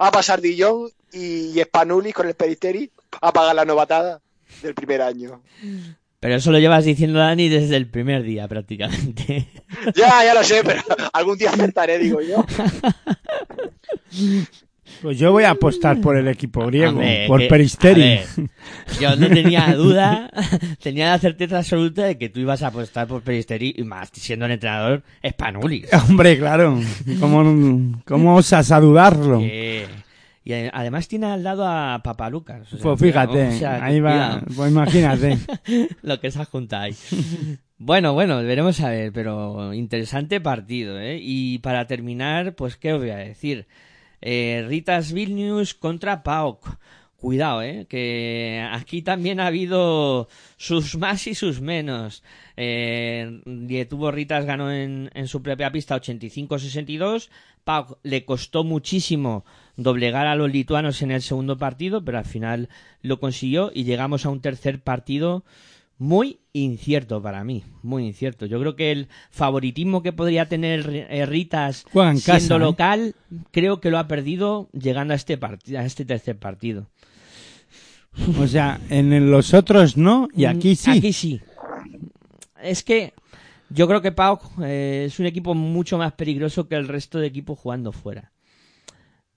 va 0.00 0.08
a 0.08 0.12
pasar 0.12 0.40
Dijon 0.40 0.88
y 1.12 1.60
Spanulis 1.62 2.14
con 2.14 2.28
el 2.28 2.34
Peristeri 2.34 2.90
a 3.20 3.32
pagar 3.32 3.54
la 3.54 3.64
novatada 3.64 4.20
del 4.62 4.74
primer 4.74 5.02
año. 5.02 5.42
Pero 6.20 6.34
eso 6.36 6.50
lo 6.50 6.58
llevas 6.58 6.84
diciendo 6.84 7.18
Dani 7.18 7.48
desde 7.48 7.76
el 7.76 7.88
primer 7.88 8.22
día 8.22 8.48
prácticamente. 8.48 9.48
Ya, 9.94 10.24
ya 10.24 10.32
lo 10.34 10.42
sé, 10.42 10.62
pero 10.64 10.82
algún 11.12 11.36
día 11.36 11.50
acertaré, 11.50 11.98
digo 11.98 12.20
yo. 12.20 12.44
Pues 15.02 15.18
yo 15.18 15.32
voy 15.32 15.44
a 15.44 15.50
apostar 15.50 16.00
por 16.00 16.16
el 16.16 16.26
equipo 16.28 16.64
griego, 16.66 17.00
por 17.26 17.40
que- 17.40 17.46
Peristeri. 17.48 18.00
ver, 18.00 18.26
yo 19.00 19.16
no 19.16 19.28
tenía 19.28 19.74
duda, 19.74 20.30
tenía 20.82 21.10
la 21.10 21.18
certeza 21.18 21.58
absoluta 21.58 22.04
de 22.04 22.16
que 22.16 22.28
tú 22.28 22.40
ibas 22.40 22.62
a 22.62 22.68
apostar 22.68 23.06
por 23.06 23.22
Peristeri 23.22 23.74
y 23.76 23.82
más 23.82 24.10
siendo 24.12 24.46
el 24.46 24.52
entrenador 24.52 25.02
Spanulis. 25.28 25.86
Hombre, 26.08 26.38
claro. 26.38 26.80
¿Cómo, 27.20 28.00
cómo 28.06 28.36
osas 28.36 28.70
a 28.72 28.80
dudarlo? 28.80 29.40
Y 30.46 30.52
a- 30.54 30.70
además 30.72 31.08
tiene 31.08 31.26
al 31.26 31.42
lado 31.42 31.66
a 31.66 32.00
Papalucas. 32.02 32.72
o 32.72 32.76
sea, 32.76 32.78
Pues 32.80 33.00
fíjate, 33.00 33.48
o 33.48 33.52
sea, 33.52 33.84
ahí 33.84 34.00
va. 34.00 34.40
Pues 34.56 34.70
imagínate. 34.70 35.36
lo 36.02 36.20
que 36.20 36.30
se 36.30 36.40
ha 36.40 36.44
juntado 36.46 36.84
ahí. 36.84 36.94
Bueno, 37.78 38.14
bueno, 38.14 38.36
veremos 38.42 38.80
a 38.80 38.88
ver, 38.90 39.12
pero 39.12 39.74
interesante 39.74 40.40
partido, 40.40 40.98
¿eh? 41.00 41.18
Y 41.20 41.58
para 41.58 41.86
terminar, 41.86 42.54
pues, 42.54 42.76
¿qué 42.76 42.92
os 42.94 43.00
voy 43.00 43.10
a 43.10 43.16
decir? 43.16 43.66
Eh, 44.22 44.64
Ritas 44.66 45.12
Vilnius 45.12 45.74
contra 45.74 46.22
PAOK. 46.22 46.78
Cuidado, 47.26 47.60
¿eh? 47.60 47.86
Que 47.88 48.64
aquí 48.70 49.02
también 49.02 49.40
ha 49.40 49.48
habido 49.48 50.28
sus 50.58 50.96
más 50.96 51.26
y 51.26 51.34
sus 51.34 51.60
menos. 51.60 52.22
Eh, 52.56 53.40
tuvo 53.90 54.12
Ritas 54.12 54.44
ganó 54.44 54.70
en, 54.70 55.10
en 55.12 55.26
su 55.26 55.42
propia 55.42 55.72
pista 55.72 56.00
85-62. 56.00 57.28
PAOK 57.64 57.98
le 58.04 58.24
costó 58.24 58.62
muchísimo 58.62 59.44
doblegar 59.74 60.28
a 60.28 60.36
los 60.36 60.52
lituanos 60.52 61.02
en 61.02 61.10
el 61.10 61.20
segundo 61.20 61.58
partido, 61.58 62.04
pero 62.04 62.18
al 62.18 62.26
final 62.26 62.68
lo 63.02 63.18
consiguió 63.18 63.72
y 63.74 63.82
llegamos 63.82 64.24
a 64.24 64.30
un 64.30 64.40
tercer 64.40 64.80
partido 64.80 65.42
muy 65.98 66.38
incierto 66.52 67.22
para 67.22 67.42
mí, 67.42 67.64
muy 67.82 68.06
incierto. 68.06 68.46
Yo 68.46 68.60
creo 68.60 68.76
que 68.76 68.92
el 68.92 69.08
favoritismo 69.30 70.02
que 70.02 70.12
podría 70.12 70.46
tener 70.46 71.06
eh, 71.10 71.26
Ritas 71.26 71.86
siendo 71.90 72.20
casa, 72.24 72.54
¿eh? 72.54 72.58
local, 72.58 73.14
creo 73.50 73.80
que 73.80 73.90
lo 73.90 73.98
ha 73.98 74.06
perdido 74.06 74.68
llegando 74.72 75.12
a 75.12 75.16
este 75.16 75.38
partido, 75.38 75.80
a 75.80 75.84
este 75.84 76.04
tercer 76.04 76.38
partido. 76.38 76.88
O 78.40 78.46
sea, 78.46 78.80
en 78.88 79.30
los 79.30 79.52
otros 79.54 79.96
no, 79.96 80.28
y 80.34 80.46
aquí 80.46 80.74
sí. 80.76 80.90
Mm, 80.90 80.92
Aquí 80.98 81.12
sí. 81.12 81.40
Es 82.62 82.82
que 82.82 83.12
yo 83.70 83.86
creo 83.86 84.00
que 84.02 84.12
Pau 84.12 84.38
eh, 84.62 85.04
es 85.06 85.18
un 85.20 85.26
equipo 85.26 85.54
mucho 85.54 85.98
más 85.98 86.12
peligroso 86.14 86.66
que 86.68 86.76
el 86.76 86.88
resto 86.88 87.18
de 87.18 87.26
equipos 87.26 87.58
jugando 87.58 87.92
fuera. 87.92 88.32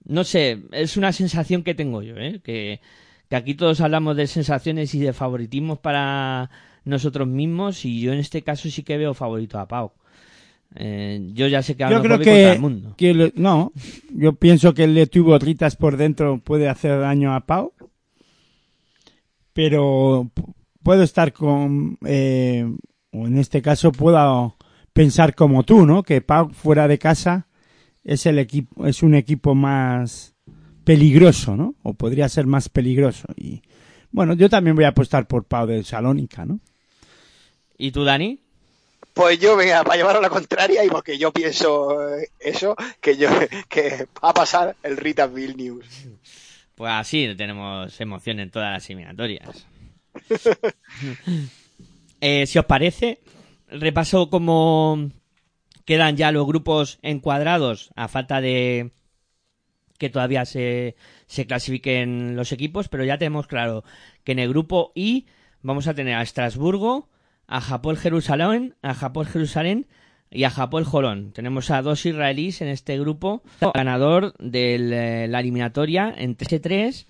No 0.04 0.24
sé, 0.24 0.62
es 0.72 0.96
una 0.96 1.12
sensación 1.12 1.62
que 1.62 1.74
tengo 1.74 2.02
yo, 2.02 2.16
¿eh? 2.16 2.40
que, 2.42 2.80
que 3.28 3.36
aquí 3.36 3.54
todos 3.54 3.80
hablamos 3.80 4.16
de 4.16 4.26
sensaciones 4.26 4.94
y 4.94 5.00
de 5.00 5.12
favoritismos 5.12 5.78
para 5.78 6.50
nosotros 6.84 7.28
mismos 7.28 7.84
y 7.84 8.00
yo 8.00 8.12
en 8.12 8.18
este 8.18 8.42
caso 8.42 8.70
sí 8.70 8.82
que 8.82 8.96
veo 8.96 9.12
favorito 9.14 9.58
a 9.58 9.68
Pau. 9.68 9.92
Eh, 10.76 11.20
yo 11.34 11.48
ya 11.48 11.62
sé 11.62 11.76
que 11.76 11.86
Yo 11.90 12.00
creo 12.00 12.18
que, 12.20 12.52
el 12.52 12.60
mundo. 12.60 12.94
que 12.96 13.12
le- 13.12 13.32
no, 13.36 13.72
yo 14.14 14.32
pienso 14.34 14.72
que 14.72 14.84
el 14.84 14.94
le 14.94 15.06
tuvo 15.06 15.38
Ritas 15.38 15.76
por 15.76 15.96
dentro 15.96 16.38
puede 16.38 16.68
hacer 16.68 16.98
daño 17.00 17.34
a 17.34 17.40
Pau, 17.44 17.72
pero 19.62 20.30
puedo 20.82 21.02
estar 21.02 21.34
con, 21.34 21.98
eh, 22.06 22.64
o 23.12 23.26
en 23.26 23.36
este 23.36 23.60
caso 23.60 23.92
puedo 23.92 24.56
pensar 24.94 25.34
como 25.34 25.64
tú, 25.64 25.84
¿no? 25.84 26.02
Que 26.02 26.22
Pau 26.22 26.48
fuera 26.48 26.88
de 26.88 26.98
casa 26.98 27.46
es 28.02 28.24
el 28.24 28.38
equipo, 28.38 28.86
es 28.86 29.02
un 29.02 29.14
equipo 29.14 29.54
más 29.54 30.32
peligroso, 30.82 31.56
¿no? 31.56 31.74
O 31.82 31.92
podría 31.92 32.26
ser 32.30 32.46
más 32.46 32.70
peligroso. 32.70 33.26
Y 33.36 33.60
bueno, 34.10 34.32
yo 34.32 34.48
también 34.48 34.76
voy 34.76 34.86
a 34.86 34.88
apostar 34.96 35.26
por 35.26 35.44
Pau 35.44 35.66
de 35.66 35.84
Salónica, 35.84 36.46
¿no? 36.46 36.58
¿Y 37.76 37.90
tú, 37.90 38.04
Dani? 38.04 38.40
Pues 39.12 39.38
yo, 39.40 39.56
venga, 39.56 39.84
para 39.84 39.98
llevar 39.98 40.16
a 40.16 40.22
la 40.22 40.30
contraria 40.30 40.82
y 40.86 40.88
porque 40.88 41.18
yo 41.18 41.32
pienso 41.32 42.16
eh, 42.16 42.30
eso, 42.38 42.76
que 43.02 43.18
yo 43.18 43.28
que 43.68 44.08
va 44.24 44.30
a 44.30 44.34
pasar 44.34 44.74
el 44.82 44.96
Rita 44.96 45.26
Vilnius. 45.26 45.84
Pues 46.80 46.92
así 46.92 47.34
tenemos 47.36 48.00
emoción 48.00 48.40
en 48.40 48.50
todas 48.50 48.72
las 48.72 48.88
eliminatorias. 48.88 49.66
Eh, 52.22 52.46
si 52.46 52.58
os 52.58 52.66
parece, 52.66 53.20
repaso 53.68 54.28
cómo 54.28 55.08
quedan 55.86 56.18
ya 56.18 56.32
los 56.32 56.46
grupos 56.46 56.98
encuadrados 57.00 57.90
a 57.96 58.08
falta 58.08 58.42
de 58.42 58.92
que 59.96 60.10
todavía 60.10 60.44
se, 60.44 60.96
se 61.26 61.46
clasifiquen 61.46 62.36
los 62.36 62.52
equipos, 62.52 62.88
pero 62.88 63.04
ya 63.04 63.16
tenemos 63.16 63.46
claro 63.46 63.84
que 64.22 64.32
en 64.32 64.38
el 64.38 64.50
grupo 64.50 64.92
I 64.94 65.26
vamos 65.62 65.86
a 65.86 65.94
tener 65.94 66.14
a 66.14 66.22
Estrasburgo, 66.22 67.08
a 67.46 67.62
Japón 67.62 67.96
Jerusalén, 67.96 68.76
a 68.82 68.92
Japón 68.92 69.24
Jerusalén 69.24 69.86
y 70.30 70.44
a 70.44 70.50
Japón 70.50 70.84
Jolón. 70.84 71.32
Tenemos 71.32 71.70
a 71.70 71.82
dos 71.82 72.06
israelíes 72.06 72.60
en 72.62 72.68
este 72.68 72.98
grupo, 72.98 73.42
ganador 73.74 74.34
de 74.38 75.26
la 75.28 75.40
eliminatoria 75.40 76.14
en 76.16 76.36
3 76.60 77.06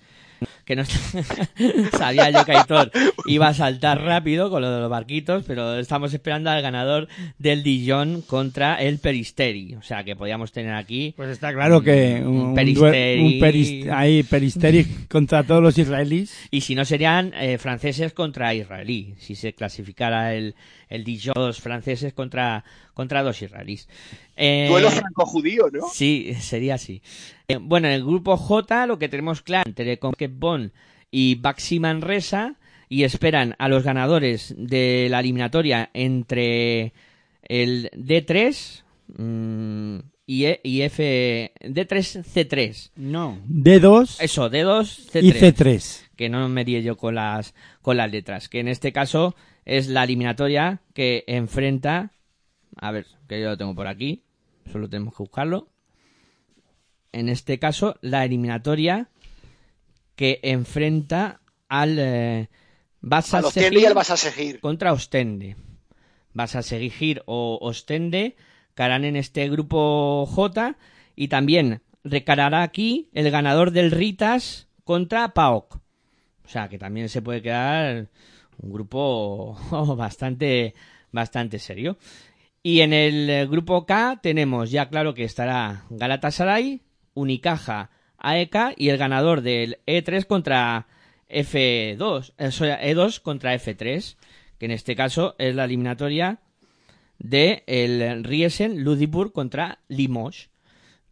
que 0.71 0.75
no 0.77 0.83
sabía 1.97 2.29
yo 2.29 2.45
que 2.45 2.53
Aitor 2.53 2.91
iba 3.25 3.47
a 3.49 3.53
saltar 3.53 4.01
rápido 4.01 4.49
con 4.49 4.61
lo 4.61 4.71
de 4.71 4.79
los 4.79 4.89
barquitos, 4.89 5.43
pero 5.45 5.77
estamos 5.77 6.13
esperando 6.13 6.49
al 6.49 6.61
ganador 6.61 7.09
del 7.37 7.61
Dijon 7.63 8.21
contra 8.21 8.75
el 8.81 8.99
Peristeri, 8.99 9.75
o 9.75 9.81
sea 9.81 10.03
que 10.05 10.15
podíamos 10.15 10.51
tener 10.53 10.73
aquí 10.73 11.13
Pues 11.17 11.29
está 11.29 11.51
claro 11.53 11.81
que 11.81 12.21
un, 12.23 12.37
un 12.39 12.55
Peristeri. 12.55 13.21
un 13.21 13.33
peris- 13.39 13.91
ahí 13.91 14.23
Peristeri 14.23 14.85
contra 15.09 15.43
todos 15.43 15.61
los 15.61 15.77
israelíes. 15.77 16.33
y 16.51 16.61
si 16.61 16.75
no 16.75 16.85
serían 16.85 17.33
eh, 17.35 17.57
franceses 17.57 18.13
contra 18.13 18.53
israelí, 18.53 19.15
si 19.19 19.35
se 19.35 19.53
clasificara 19.53 20.33
el 20.35 20.55
el 20.89 21.05
Dijon 21.05 21.31
dos 21.35 21.61
franceses 21.61 22.11
contra 22.13 22.65
contra 22.93 23.23
dos 23.23 23.41
israelíes. 23.41 23.87
Eh, 24.35 24.65
Duelo 24.69 24.89
franco-judío, 24.91 25.69
¿no? 25.71 25.87
Sí, 25.93 26.33
sería 26.41 26.75
así. 26.75 27.01
Eh, 27.47 27.57
bueno, 27.61 27.87
en 27.87 27.93
el 27.93 28.03
grupo 28.03 28.35
J 28.35 28.85
lo 28.87 28.99
que 28.99 29.07
tenemos 29.07 29.41
claro 29.41 29.63
entre 29.69 29.97
Conquet 29.99 30.31
Bon 30.33 30.60
y 31.09 31.35
Baxi 31.35 31.79
Manresa 31.79 32.55
y 32.89 33.03
esperan 33.03 33.55
a 33.57 33.67
los 33.69 33.83
ganadores 33.83 34.53
de 34.57 35.07
la 35.09 35.19
eliminatoria 35.21 35.89
entre 35.93 36.93
el 37.43 37.89
D3 37.91 38.83
mm, 39.17 39.99
y, 40.25 40.45
E- 40.45 40.61
y 40.63 40.81
F 40.81 41.53
D3 41.61 42.23
C3. 42.23 42.91
No. 42.97 43.39
D2 43.47 44.17
Eso, 44.21 44.49
D2 44.49 45.09
C3 45.11 45.23
y 45.23 45.31
C3. 45.31 46.01
que 46.15 46.29
no 46.29 46.47
me 46.49 46.63
die 46.65 46.83
yo 46.83 46.95
con 46.97 47.15
las 47.15 47.53
con 47.81 47.97
las 47.97 48.11
letras, 48.11 48.47
que 48.49 48.59
en 48.59 48.67
este 48.67 48.91
caso 48.93 49.35
es 49.65 49.87
la 49.87 50.03
eliminatoria 50.03 50.81
que 50.93 51.23
enfrenta 51.27 52.11
a 52.77 52.91
ver, 52.91 53.05
que 53.27 53.39
yo 53.41 53.49
lo 53.49 53.57
tengo 53.57 53.75
por 53.75 53.87
aquí, 53.87 54.23
solo 54.71 54.89
tenemos 54.89 55.13
que 55.13 55.23
buscarlo. 55.23 55.67
En 57.11 57.27
este 57.27 57.59
caso, 57.59 57.97
la 58.01 58.23
eliminatoria 58.23 59.09
que 60.21 60.39
enfrenta 60.43 61.41
al 61.67 61.97
eh, 61.97 62.49
A 63.01 63.17
al 63.37 63.93
vas 63.95 64.11
a 64.11 64.17
seguir. 64.17 64.59
contra 64.59 64.93
Ostende. 64.93 65.55
Vas 66.31 66.55
a 66.55 66.61
seguir 66.61 67.23
o 67.25 67.57
Ostende 67.59 68.35
que 68.75 68.83
harán 68.83 69.03
en 69.03 69.15
este 69.15 69.49
grupo 69.49 70.27
J 70.27 70.77
y 71.15 71.27
también 71.27 71.81
recarará 72.03 72.61
aquí 72.61 73.09
el 73.13 73.31
ganador 73.31 73.71
del 73.71 73.89
Ritas 73.89 74.67
contra 74.83 75.33
PAOK. 75.33 75.77
O 76.45 76.47
sea 76.47 76.69
que 76.69 76.77
también 76.77 77.09
se 77.09 77.23
puede 77.23 77.41
quedar 77.41 78.07
un 78.59 78.71
grupo 78.71 79.57
bastante 79.97 80.75
bastante 81.11 81.57
serio. 81.57 81.97
Y 82.61 82.81
en 82.81 82.93
el 82.93 83.27
eh, 83.27 83.47
grupo 83.47 83.87
K 83.87 84.19
tenemos 84.21 84.69
ya 84.69 84.87
claro 84.87 85.15
que 85.15 85.23
estará 85.23 85.85
Galatasaray, 85.89 86.83
Unicaja, 87.15 87.89
AEK 88.21 88.73
y 88.77 88.89
el 88.89 88.97
ganador 88.97 89.41
del 89.41 89.77
E3 89.85 90.25
contra 90.25 90.87
F2, 91.29 92.33
eh, 92.37 92.51
so- 92.51 92.65
E2 92.65 93.19
contra 93.21 93.53
F3, 93.55 94.17
que 94.57 94.65
en 94.65 94.71
este 94.71 94.95
caso 94.95 95.35
es 95.37 95.55
la 95.55 95.65
eliminatoria 95.65 96.39
de 97.19 97.63
el 97.67 98.23
Riesen 98.23 98.83
Ludwigsburg 98.83 99.31
contra 99.31 99.79
Limoges, 99.87 100.49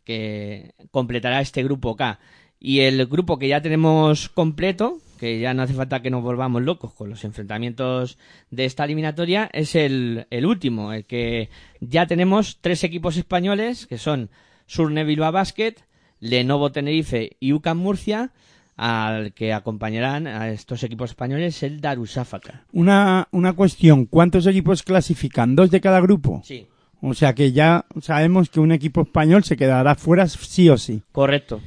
que 0.03 0.72
completará 0.91 1.41
este 1.41 1.64
grupo 1.64 1.95
K. 1.95 2.20
Y 2.60 2.82
el 2.82 3.05
grupo 3.05 3.39
que 3.39 3.47
ya 3.47 3.62
tenemos 3.62 4.28
completo, 4.30 4.97
que 5.20 5.39
ya 5.39 5.53
no 5.53 5.62
hace 5.64 5.74
falta 5.74 6.01
que 6.01 6.10
nos 6.10 6.24
volvamos 6.24 6.62
locos 6.64 6.93
con 6.93 7.10
los 7.10 7.24
enfrentamientos 7.24 8.18
de 8.49 8.66
esta 8.66 8.84
eliminatoria, 8.86 9.49
es 9.53 9.76
el, 9.76 10.28
el 10.30 10.45
último, 10.45 10.91
el 10.93 11.05
que 11.05 11.49
ya 11.80 12.05
tenemos 12.07 12.57
tres 12.60 12.84
equipos 12.84 13.16
españoles, 13.18 13.86
que 13.88 13.97
son 13.97 14.30
Surne 14.66 15.03
Bilbao 15.05 15.32
Basket, 15.32 15.76
Lenovo 16.20 16.72
Tenerife 16.72 17.38
y 17.39 17.53
UCAM 17.53 17.78
Murcia, 17.78 18.32
al 18.76 19.34
que 19.34 19.51
acompañarán 19.53 20.26
a 20.28 20.49
estos 20.49 20.84
equipos 20.84 21.09
españoles 21.11 21.61
el 21.63 21.82
Darussáfaka. 21.82 22.63
Una, 22.72 23.28
una 23.32 23.53
cuestión, 23.53 24.05
¿cuántos 24.05 24.47
equipos 24.47 24.84
clasifican? 24.84 25.55
¿Dos 25.55 25.70
de 25.72 25.82
cada 25.82 25.99
grupo? 25.99 26.41
Sí, 26.45 26.65
O 27.01 27.13
sea 27.13 27.34
que 27.36 27.51
ya 27.51 27.86
sabemos 28.01 28.49
que 28.49 28.59
un 28.59 28.72
equipo 28.72 29.01
español 29.01 29.43
se 29.43 29.57
quedará 29.57 29.95
fuera 29.95 30.28
sí 30.28 30.70
o 30.70 30.78
sí. 30.78 31.01
correcto. 31.11 31.61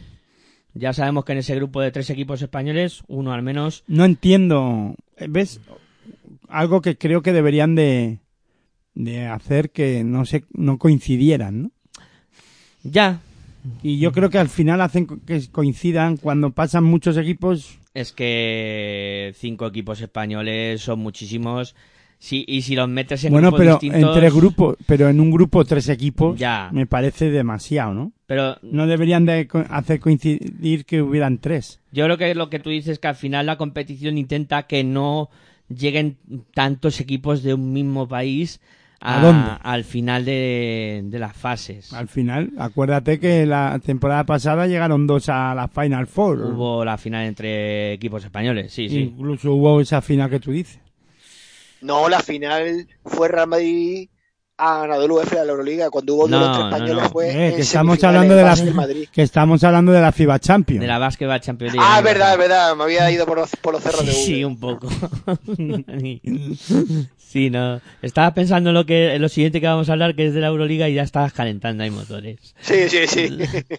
Ya 0.74 0.94
sabemos 0.94 1.26
que 1.26 1.32
en 1.32 1.38
ese 1.38 1.54
grupo 1.54 1.82
de 1.82 1.90
tres 1.90 2.08
equipos 2.08 2.40
españoles, 2.40 3.02
uno 3.06 3.32
al 3.34 3.42
menos 3.42 3.84
No 3.86 4.06
entiendo, 4.06 4.94
¿ves? 5.28 5.60
Algo 6.48 6.80
que 6.80 6.96
creo 6.96 7.20
que 7.20 7.34
deberían 7.34 7.74
de, 7.74 8.20
de 8.94 9.26
hacer 9.26 9.70
que 9.70 10.02
no 10.02 10.24
se 10.24 10.44
no 10.54 10.78
coincidieran, 10.78 11.62
¿no? 11.64 11.70
ya 12.82 13.20
Y 13.82 13.98
yo 13.98 14.12
creo 14.12 14.28
que 14.30 14.38
al 14.38 14.48
final 14.48 14.80
hacen 14.80 15.06
que 15.06 15.40
coincidan 15.50 16.16
cuando 16.16 16.50
pasan 16.50 16.84
muchos 16.84 17.16
equipos. 17.16 17.78
Es 17.94 18.12
que 18.12 19.32
cinco 19.36 19.66
equipos 19.66 20.00
españoles 20.00 20.80
son 20.80 20.98
muchísimos. 21.00 21.74
Sí, 22.18 22.44
y 22.46 22.62
si 22.62 22.76
los 22.76 22.88
metes 22.88 23.24
en 23.24 23.32
bueno, 23.32 23.48
grupos 23.48 23.60
pero 23.60 23.78
distintos... 23.80 24.16
entre 24.16 24.30
grupos, 24.30 24.76
pero 24.86 25.08
en 25.08 25.18
un 25.18 25.32
grupo 25.32 25.64
tres 25.64 25.88
equipos 25.88 26.38
Ya. 26.38 26.70
me 26.72 26.86
parece 26.86 27.30
demasiado, 27.32 27.94
¿no? 27.94 28.12
Pero 28.26 28.56
No 28.62 28.86
deberían 28.86 29.26
de 29.26 29.48
hacer 29.70 29.98
coincidir 29.98 30.84
que 30.84 31.02
hubieran 31.02 31.38
tres. 31.38 31.80
yo 31.90 32.04
creo 32.04 32.18
que 32.18 32.32
lo 32.36 32.48
que 32.48 32.60
tú 32.60 32.70
dices 32.70 32.92
es 32.92 32.98
que 33.00 33.08
al 33.08 33.16
final 33.16 33.46
la 33.46 33.56
competición 33.58 34.18
intenta 34.18 34.68
que 34.68 34.84
no 34.84 35.30
lleguen 35.68 36.16
tantos 36.54 37.00
equipos 37.00 37.42
de 37.42 37.54
un 37.54 37.72
mismo 37.72 38.06
país 38.06 38.60
¿A 39.04 39.20
dónde? 39.20 39.50
al 39.62 39.84
final 39.84 40.24
de, 40.24 41.00
de 41.04 41.18
las 41.18 41.36
fases. 41.36 41.92
Al 41.92 42.06
final, 42.08 42.50
acuérdate 42.58 43.18
que 43.18 43.44
la 43.46 43.78
temporada 43.84 44.24
pasada 44.24 44.66
llegaron 44.66 45.06
dos 45.06 45.28
a 45.28 45.54
la 45.54 45.66
Final 45.68 46.06
Four. 46.06 46.38
Hubo 46.54 46.84
la 46.84 46.96
final 46.96 47.24
entre 47.26 47.92
equipos 47.94 48.24
españoles, 48.24 48.72
sí, 48.72 48.88
sí. 48.88 48.98
Incluso 49.00 49.52
hubo 49.54 49.80
esa 49.80 50.00
final 50.02 50.30
que 50.30 50.38
tú 50.40 50.52
dices. 50.52 50.78
No, 51.80 52.08
la 52.08 52.20
final 52.20 52.86
fue 53.04 53.26
Real 53.28 53.48
Madrid 53.48 54.08
ha 54.58 54.78
ganado 54.82 55.04
el 55.06 55.10
UF 55.10 55.28
de 55.30 55.44
la 55.44 55.50
Euroliga. 55.50 55.90
Cuando 55.90 56.14
hubo 56.14 56.28
No, 56.28 56.38
duelo 56.38 56.46
entre 56.52 56.60
no, 56.62 56.68
españoles 56.76 57.02
no. 57.02 57.10
fue 57.10 57.48
Eh, 57.48 57.54
que 57.56 57.62
estamos 57.62 58.04
hablando 58.04 58.36
de 58.36 58.42
la 58.44 58.56
Madrid. 58.74 59.08
que 59.12 59.22
estamos 59.22 59.64
hablando 59.64 59.90
de 59.90 60.00
la 60.00 60.12
FIBA 60.12 60.38
Champions. 60.38 60.80
De 60.80 60.86
la 60.86 60.98
Basketball 60.98 61.40
Champions 61.40 61.74
League. 61.74 61.88
Ah, 61.90 61.98
es 61.98 62.04
verdad, 62.04 62.32
es 62.34 62.38
verdad. 62.38 62.76
Me 62.76 62.84
había 62.84 63.10
ido 63.10 63.26
por 63.26 63.38
los, 63.38 63.50
por 63.56 63.72
los 63.74 63.82
cerros 63.82 64.06
de 64.06 64.12
Sí, 64.12 64.20
V. 64.20 64.24
sí, 64.36 64.44
un 64.44 64.60
poco. 64.60 64.88
sí, 67.32 67.50
no. 67.50 67.80
Estaba 68.02 68.34
pensando 68.34 68.70
en 68.70 68.74
lo 68.74 68.86
que 68.86 69.14
en 69.14 69.22
lo 69.22 69.28
siguiente 69.28 69.60
que 69.60 69.66
vamos 69.66 69.88
a 69.88 69.92
hablar, 69.92 70.14
que 70.14 70.26
es 70.26 70.34
de 70.34 70.40
la 70.40 70.48
Euroliga, 70.48 70.88
y 70.88 70.94
ya 70.94 71.02
estabas 71.02 71.32
calentando 71.32 71.82
ahí 71.82 71.90
motores. 71.90 72.54
Sí, 72.60 72.88
sí, 72.88 73.06
sí. 73.06 73.28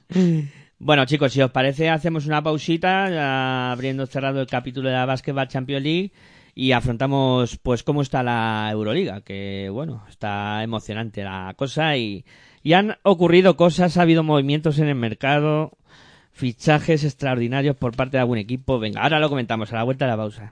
Bueno, 0.79 1.05
chicos, 1.05 1.31
si 1.31 1.41
os 1.41 1.49
parece, 1.49 1.89
hacemos 1.89 2.25
una 2.25 2.43
pausita, 2.43 3.71
abriendo 3.71 4.05
cerrado 4.05 4.41
el 4.41 4.47
capítulo 4.47 4.89
de 4.89 4.95
la 4.95 5.05
Basketball 5.05 5.47
Champions 5.47 5.81
League 5.81 6.11
y 6.55 6.73
afrontamos, 6.73 7.57
pues, 7.57 7.83
cómo 7.83 8.01
está 8.01 8.21
la 8.21 8.67
Euroliga, 8.69 9.21
que, 9.21 9.69
bueno, 9.71 10.03
está 10.09 10.61
emocionante 10.61 11.23
la 11.23 11.53
cosa 11.55 11.95
y, 11.95 12.25
y 12.63 12.73
han 12.73 12.97
ocurrido 13.03 13.55
cosas, 13.55 13.95
ha 13.95 14.01
habido 14.01 14.23
movimientos 14.23 14.77
en 14.79 14.89
el 14.89 14.95
mercado, 14.95 15.77
fichajes 16.33 17.05
extraordinarios 17.05 17.77
por 17.77 17.95
parte 17.95 18.17
de 18.17 18.21
algún 18.21 18.39
equipo. 18.39 18.77
Venga, 18.77 19.03
ahora 19.03 19.19
lo 19.19 19.29
comentamos 19.29 19.71
a 19.71 19.77
la 19.77 19.83
vuelta 19.83 20.03
de 20.03 20.11
la 20.11 20.17
pausa. 20.17 20.51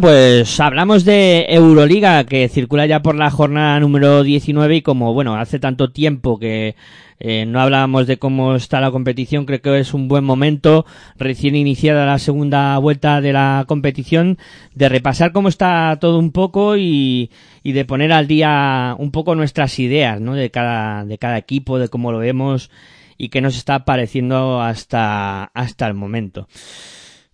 Pues 0.00 0.60
hablamos 0.60 1.04
de 1.04 1.46
Euroliga 1.48 2.22
que 2.24 2.48
circula 2.48 2.86
ya 2.86 3.02
por 3.02 3.16
la 3.16 3.30
jornada 3.30 3.80
número 3.80 4.22
19 4.22 4.76
y 4.76 4.82
como, 4.82 5.12
bueno, 5.12 5.34
hace 5.34 5.58
tanto 5.58 5.90
tiempo 5.90 6.38
que 6.38 6.76
eh, 7.18 7.46
no 7.46 7.60
hablábamos 7.60 8.06
de 8.06 8.16
cómo 8.16 8.54
está 8.54 8.80
la 8.80 8.92
competición, 8.92 9.44
creo 9.44 9.60
que 9.60 9.80
es 9.80 9.94
un 9.94 10.06
buen 10.06 10.22
momento, 10.22 10.86
recién 11.16 11.56
iniciada 11.56 12.06
la 12.06 12.20
segunda 12.20 12.78
vuelta 12.78 13.20
de 13.20 13.32
la 13.32 13.64
competición, 13.66 14.38
de 14.74 14.88
repasar 14.88 15.32
cómo 15.32 15.48
está 15.48 15.98
todo 16.00 16.20
un 16.20 16.30
poco 16.30 16.76
y, 16.76 17.30
y 17.64 17.72
de 17.72 17.84
poner 17.84 18.12
al 18.12 18.28
día 18.28 18.94
un 18.98 19.10
poco 19.10 19.34
nuestras 19.34 19.80
ideas, 19.80 20.20
¿no? 20.20 20.34
De 20.34 20.50
cada, 20.50 21.04
de 21.06 21.18
cada 21.18 21.38
equipo, 21.38 21.80
de 21.80 21.88
cómo 21.88 22.12
lo 22.12 22.18
vemos 22.18 22.70
y 23.16 23.30
qué 23.30 23.40
nos 23.40 23.56
está 23.56 23.84
pareciendo 23.84 24.62
hasta, 24.62 25.44
hasta 25.54 25.88
el 25.88 25.94
momento. 25.94 26.46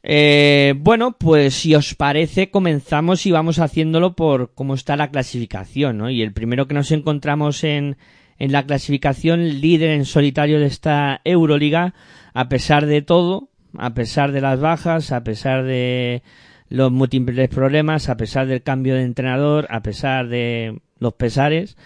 Eh, 0.06 0.74
bueno, 0.76 1.16
pues 1.16 1.54
si 1.54 1.74
os 1.74 1.94
parece, 1.94 2.50
comenzamos 2.50 3.24
y 3.24 3.30
vamos 3.30 3.58
haciéndolo 3.58 4.14
por 4.14 4.52
cómo 4.52 4.74
está 4.74 4.96
la 4.96 5.10
clasificación, 5.10 5.96
¿no? 5.96 6.10
Y 6.10 6.20
el 6.20 6.34
primero 6.34 6.68
que 6.68 6.74
nos 6.74 6.92
encontramos 6.92 7.64
en, 7.64 7.96
en 8.38 8.52
la 8.52 8.66
clasificación, 8.66 9.62
líder 9.62 9.90
en 9.90 10.04
solitario 10.04 10.60
de 10.60 10.66
esta 10.66 11.22
Euroliga, 11.24 11.94
a 12.34 12.50
pesar 12.50 12.84
de 12.84 13.00
todo, 13.00 13.48
a 13.78 13.94
pesar 13.94 14.32
de 14.32 14.42
las 14.42 14.60
bajas, 14.60 15.10
a 15.10 15.24
pesar 15.24 15.64
de 15.64 16.22
los 16.68 16.92
múltiples 16.92 17.48
problemas, 17.48 18.10
a 18.10 18.18
pesar 18.18 18.46
del 18.46 18.62
cambio 18.62 18.96
de 18.96 19.04
entrenador, 19.04 19.66
a 19.70 19.80
pesar 19.80 20.28
de 20.28 20.82
los 20.98 21.14
pesares. 21.14 21.78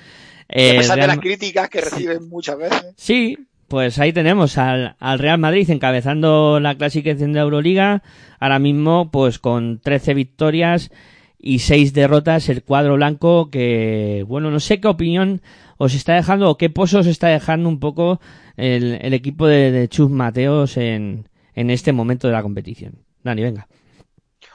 Y 0.48 0.60
a 0.60 0.70
eh, 0.72 0.76
pesar 0.78 1.00
de 1.00 1.06
las 1.06 1.20
críticas 1.20 1.68
que 1.68 1.82
reciben 1.82 2.28
muchas 2.28 2.58
veces. 2.58 2.94
Sí, 2.96 3.38
pues 3.68 3.98
ahí 3.98 4.12
tenemos 4.12 4.58
al, 4.58 4.96
al 4.98 5.18
Real 5.18 5.38
Madrid 5.38 5.70
encabezando 5.70 6.58
la 6.60 6.76
clasificación 6.76 7.32
de 7.32 7.40
Euroliga, 7.40 8.02
ahora 8.40 8.58
mismo 8.58 9.10
pues 9.10 9.38
con 9.38 9.78
13 9.80 10.14
victorias 10.14 10.90
y 11.38 11.60
6 11.60 11.92
derrotas 11.92 12.48
el 12.48 12.62
cuadro 12.64 12.94
blanco 12.94 13.50
que, 13.50 14.24
bueno, 14.26 14.50
no 14.50 14.58
sé 14.60 14.80
qué 14.80 14.88
opinión 14.88 15.42
os 15.76 15.94
está 15.94 16.14
dejando 16.14 16.50
o 16.50 16.56
qué 16.58 16.70
pozo 16.70 16.98
os 17.00 17.06
está 17.06 17.28
dejando 17.28 17.68
un 17.68 17.78
poco 17.78 18.20
el, 18.56 19.12
equipo 19.14 19.46
de, 19.46 19.70
de 19.70 19.88
Chus 19.88 20.10
Mateos 20.10 20.76
en, 20.76 21.28
en 21.54 21.70
este 21.70 21.92
momento 21.92 22.26
de 22.26 22.32
la 22.32 22.42
competición. 22.42 22.94
Dani, 23.22 23.42
venga. 23.42 23.68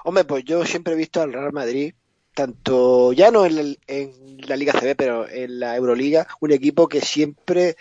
Hombre, 0.04 0.26
pues 0.26 0.44
yo 0.44 0.66
siempre 0.66 0.94
he 0.94 0.98
visto 0.98 1.22
al 1.22 1.32
Real 1.32 1.54
Madrid, 1.54 1.94
tanto 2.34 3.14
ya 3.14 3.32
no 3.32 3.46
en, 3.46 3.58
el- 3.58 3.80
en 3.88 4.12
la 4.48 4.58
Liga 4.58 4.74
CB, 4.74 4.96
pero 4.98 5.30
en 5.30 5.60
la 5.62 5.78
Euroliga, 5.78 6.28
un 6.42 6.52
equipo 6.52 6.90
que 6.90 7.00
siempre 7.00 7.76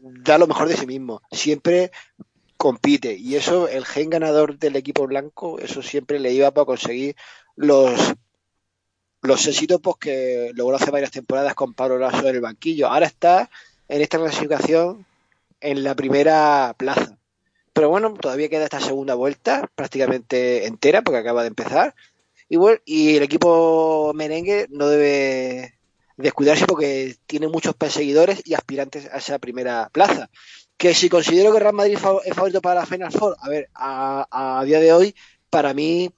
da 0.00 0.38
lo 0.38 0.46
mejor 0.46 0.68
de 0.68 0.76
sí 0.76 0.86
mismo, 0.86 1.22
siempre 1.30 1.90
compite. 2.56 3.14
Y 3.14 3.36
eso, 3.36 3.68
el 3.68 3.86
gen 3.86 4.10
ganador 4.10 4.58
del 4.58 4.76
equipo 4.76 5.06
blanco, 5.06 5.58
eso 5.58 5.82
siempre 5.82 6.18
le 6.18 6.32
iba 6.32 6.50
para 6.50 6.66
conseguir 6.66 7.16
los, 7.56 8.14
los 9.22 9.46
éxitos 9.46 9.80
pues, 9.80 9.96
que 9.96 10.50
logró 10.54 10.76
hace 10.76 10.90
varias 10.90 11.12
temporadas 11.12 11.54
con 11.54 11.74
Pablo 11.74 11.98
Lasso 11.98 12.28
en 12.28 12.34
el 12.34 12.40
banquillo. 12.40 12.88
Ahora 12.88 13.06
está 13.06 13.50
en 13.88 14.02
esta 14.02 14.18
clasificación 14.18 15.06
en 15.60 15.84
la 15.84 15.94
primera 15.94 16.74
plaza. 16.76 17.18
Pero 17.72 17.90
bueno, 17.90 18.12
todavía 18.14 18.48
queda 18.48 18.64
esta 18.64 18.80
segunda 18.80 19.14
vuelta 19.14 19.70
prácticamente 19.74 20.66
entera 20.66 21.02
porque 21.02 21.18
acaba 21.18 21.42
de 21.42 21.48
empezar. 21.48 21.94
Y, 22.48 22.56
bueno, 22.56 22.80
y 22.84 23.16
el 23.16 23.22
equipo 23.22 24.12
merengue 24.14 24.66
no 24.70 24.88
debe 24.88 25.77
descuidarse 26.18 26.66
porque 26.66 27.16
tiene 27.26 27.48
muchos 27.48 27.74
perseguidores 27.74 28.42
y 28.44 28.54
aspirantes 28.54 29.08
a 29.12 29.18
esa 29.18 29.38
primera 29.38 29.88
plaza. 29.92 30.30
Que 30.76 30.94
si 30.94 31.08
considero 31.08 31.52
que 31.52 31.60
Real 31.60 31.74
Madrid 31.74 31.98
es 32.24 32.34
favorito 32.34 32.60
para 32.60 32.80
la 32.80 32.86
Final 32.86 33.12
Four, 33.12 33.36
a 33.40 33.48
ver, 33.48 33.68
a, 33.74 34.58
a 34.60 34.64
día 34.64 34.80
de 34.80 34.92
hoy, 34.92 35.14
para 35.50 35.74
mí 35.74 36.10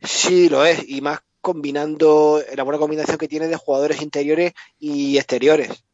sí 0.00 0.48
lo 0.48 0.64
es. 0.64 0.86
Y 0.88 1.00
más 1.00 1.20
combinando 1.40 2.42
la 2.54 2.62
buena 2.62 2.78
combinación 2.78 3.18
que 3.18 3.28
tiene 3.28 3.48
de 3.48 3.56
jugadores 3.56 4.02
interiores 4.02 4.52
y 4.78 5.16
exteriores. 5.16 5.84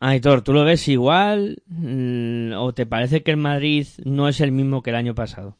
Aitor, 0.00 0.42
¿tú 0.42 0.52
lo 0.52 0.64
ves 0.64 0.88
igual 0.88 1.62
Mm, 1.66 2.52
o 2.54 2.72
te 2.74 2.86
parece 2.86 3.22
que 3.22 3.30
el 3.30 3.36
Madrid 3.36 3.86
no 4.04 4.28
es 4.28 4.40
el 4.40 4.52
mismo 4.52 4.82
que 4.82 4.90
el 4.90 4.96
año 4.96 5.14
pasado? 5.14 5.56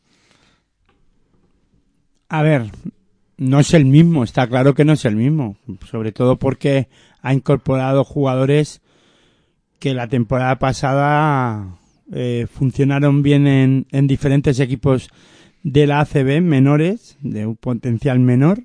A 2.28 2.42
ver, 2.42 2.70
no 3.42 3.60
es 3.60 3.74
el 3.74 3.84
mismo, 3.84 4.24
está 4.24 4.46
claro 4.46 4.74
que 4.74 4.84
no 4.84 4.92
es 4.92 5.04
el 5.04 5.16
mismo, 5.16 5.56
sobre 5.90 6.12
todo 6.12 6.38
porque 6.38 6.88
ha 7.20 7.34
incorporado 7.34 8.04
jugadores 8.04 8.80
que 9.78 9.94
la 9.94 10.06
temporada 10.06 10.58
pasada 10.58 11.78
eh, 12.12 12.46
funcionaron 12.50 13.22
bien 13.22 13.46
en, 13.46 13.86
en 13.90 14.06
diferentes 14.06 14.60
equipos 14.60 15.10
de 15.62 15.86
la 15.86 16.00
ACB 16.00 16.40
menores, 16.40 17.16
de 17.20 17.46
un 17.46 17.56
potencial 17.56 18.20
menor, 18.20 18.62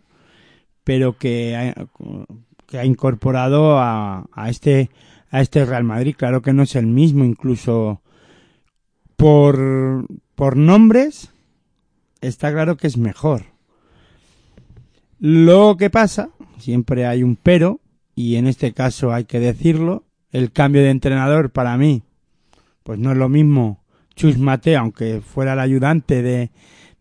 pero 0.83 1.17
que 1.17 1.55
ha, 1.55 2.85
incorporado 2.85 3.79
a, 3.79 4.27
este 4.47 4.89
a 5.29 5.41
este 5.41 5.65
Real 5.65 5.83
Madrid. 5.83 6.15
Claro 6.17 6.41
que 6.41 6.53
no 6.53 6.63
es 6.63 6.75
el 6.75 6.87
mismo, 6.87 7.25
incluso 7.25 8.01
por 9.15 10.07
nombres 10.55 11.33
está 12.21 12.51
claro 12.51 12.77
que 12.77 12.87
es 12.87 12.97
mejor. 12.97 13.56
Lo 15.19 15.77
que 15.77 15.89
pasa, 15.89 16.29
siempre 16.59 17.05
hay 17.05 17.23
un 17.23 17.35
pero, 17.35 17.81
y 18.15 18.35
en 18.35 18.47
este 18.47 18.73
caso 18.73 19.13
hay 19.13 19.25
que 19.25 19.39
decirlo. 19.39 20.03
El 20.31 20.51
cambio 20.51 20.83
de 20.83 20.89
entrenador 20.89 21.51
para 21.51 21.77
mí, 21.77 22.03
pues 22.83 22.99
no 22.99 23.11
es 23.11 23.17
lo 23.17 23.29
mismo 23.29 23.83
Chus 24.15 24.37
Mateo, 24.37 24.79
aunque 24.79 25.21
fuera 25.21 25.53
el 25.53 25.59
ayudante 25.59 26.21
de, 26.21 26.51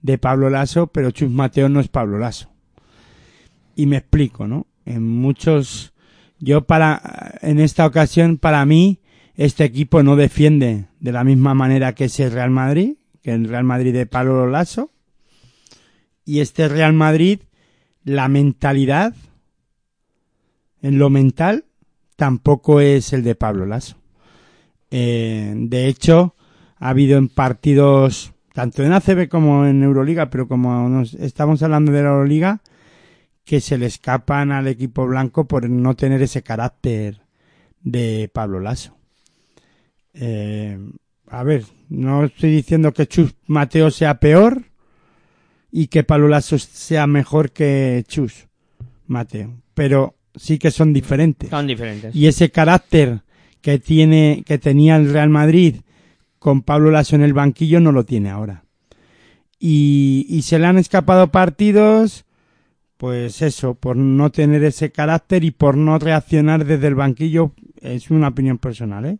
de 0.00 0.18
Pablo 0.18 0.48
Lasso, 0.48 0.86
pero 0.86 1.10
Chus 1.10 1.30
Mateo 1.30 1.68
no 1.68 1.80
es 1.80 1.88
Pablo 1.88 2.18
Lasso. 2.18 2.48
Y 3.74 3.86
me 3.86 3.96
explico, 3.96 4.46
¿no? 4.46 4.66
En 4.84 5.02
muchos, 5.02 5.92
yo 6.38 6.66
para, 6.66 7.38
en 7.42 7.58
esta 7.58 7.84
ocasión, 7.84 8.38
para 8.38 8.64
mí, 8.64 9.00
este 9.34 9.64
equipo 9.64 10.02
no 10.02 10.16
defiende 10.16 10.86
de 11.00 11.12
la 11.12 11.24
misma 11.24 11.54
manera 11.54 11.94
que 11.94 12.04
ese 12.04 12.30
Real 12.30 12.50
Madrid, 12.50 12.96
que 13.22 13.32
el 13.32 13.48
Real 13.48 13.64
Madrid 13.64 13.92
de 13.92 14.06
Pablo 14.06 14.46
Lasso. 14.46 14.90
Y 16.24 16.40
este 16.40 16.68
Real 16.68 16.92
Madrid, 16.92 17.40
la 18.06 18.28
mentalidad, 18.28 19.14
en 20.80 20.98
lo 20.98 21.10
mental, 21.10 21.64
tampoco 22.14 22.80
es 22.80 23.12
el 23.12 23.24
de 23.24 23.34
Pablo 23.34 23.66
Lasso. 23.66 23.96
Eh, 24.92 25.52
de 25.56 25.88
hecho, 25.88 26.36
ha 26.78 26.90
habido 26.90 27.18
en 27.18 27.28
partidos, 27.28 28.32
tanto 28.54 28.84
en 28.84 28.92
ACB 28.92 29.28
como 29.28 29.66
en 29.66 29.82
Euroliga, 29.82 30.30
pero 30.30 30.46
como 30.46 30.88
nos 30.88 31.14
estamos 31.14 31.64
hablando 31.64 31.90
de 31.90 32.04
la 32.04 32.10
Euroliga, 32.10 32.60
que 33.44 33.60
se 33.60 33.76
le 33.76 33.86
escapan 33.86 34.52
al 34.52 34.68
equipo 34.68 35.04
blanco 35.04 35.48
por 35.48 35.68
no 35.68 35.96
tener 35.96 36.22
ese 36.22 36.42
carácter 36.42 37.22
de 37.82 38.30
Pablo 38.32 38.60
Lasso. 38.60 38.96
Eh, 40.14 40.78
a 41.26 41.42
ver, 41.42 41.64
no 41.88 42.24
estoy 42.24 42.52
diciendo 42.52 42.92
que 42.92 43.08
Chus 43.08 43.34
Mateo 43.48 43.90
sea 43.90 44.20
peor 44.20 44.62
y 45.78 45.88
que 45.88 46.04
Pablo 46.04 46.28
Lasso 46.28 46.58
sea 46.58 47.06
mejor 47.06 47.50
que 47.50 48.02
Chus 48.08 48.46
Mateo, 49.08 49.60
pero 49.74 50.14
sí 50.34 50.58
que 50.58 50.70
son 50.70 50.94
diferentes. 50.94 51.50
Son 51.50 51.66
diferentes. 51.66 52.16
Y 52.16 52.28
ese 52.28 52.50
carácter 52.50 53.20
que 53.60 53.78
tiene, 53.78 54.42
que 54.46 54.56
tenía 54.56 54.96
el 54.96 55.12
Real 55.12 55.28
Madrid 55.28 55.82
con 56.38 56.62
Pablo 56.62 56.90
Lasso 56.90 57.14
en 57.14 57.20
el 57.20 57.34
banquillo 57.34 57.78
no 57.80 57.92
lo 57.92 58.06
tiene 58.06 58.30
ahora. 58.30 58.64
Y, 59.60 60.24
y 60.30 60.40
se 60.42 60.58
le 60.58 60.64
han 60.64 60.78
escapado 60.78 61.30
partidos, 61.30 62.24
pues 62.96 63.42
eso, 63.42 63.74
por 63.74 63.98
no 63.98 64.30
tener 64.30 64.64
ese 64.64 64.90
carácter 64.92 65.44
y 65.44 65.50
por 65.50 65.76
no 65.76 65.98
reaccionar 65.98 66.64
desde 66.64 66.86
el 66.86 66.94
banquillo, 66.94 67.52
es 67.82 68.10
una 68.10 68.28
opinión 68.28 68.56
personal, 68.56 69.04
¿eh? 69.04 69.18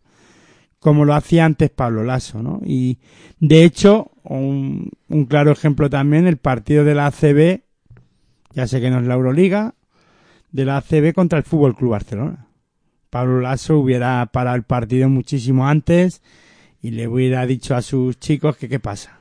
Como 0.87 1.05
lo 1.05 1.15
hacía 1.15 1.45
antes 1.45 1.69
Pablo 1.69 2.05
Lasso, 2.05 2.45
¿no? 2.45 2.61
Y 2.65 2.99
de 3.41 3.65
hecho, 3.65 4.13
un, 4.23 4.93
un 5.09 5.25
claro 5.25 5.51
ejemplo 5.51 5.91
también, 5.91 6.29
el 6.29 6.37
partido 6.37 6.85
de 6.85 6.95
la 6.95 7.07
ACB, 7.07 7.63
ya 8.55 8.69
sé 8.69 8.81
que 8.81 8.89
no 8.89 9.01
es 9.01 9.07
la 9.09 9.15
Euroliga, 9.15 9.75
de 10.53 10.65
la 10.65 10.77
ACB 10.77 11.13
contra 11.13 11.39
el 11.39 11.45
Fútbol 11.45 11.75
Club 11.75 11.91
Barcelona. 11.91 12.47
Pablo 13.11 13.41
Lasso 13.41 13.77
hubiera 13.81 14.25
parado 14.27 14.55
el 14.55 14.63
partido 14.63 15.09
muchísimo 15.09 15.67
antes 15.67 16.23
y 16.81 16.93
le 16.93 17.09
hubiera 17.09 17.45
dicho 17.47 17.75
a 17.75 17.83
sus 17.83 18.21
chicos 18.21 18.57
que 18.57 18.69
qué 18.69 18.79
pasa. 18.79 19.19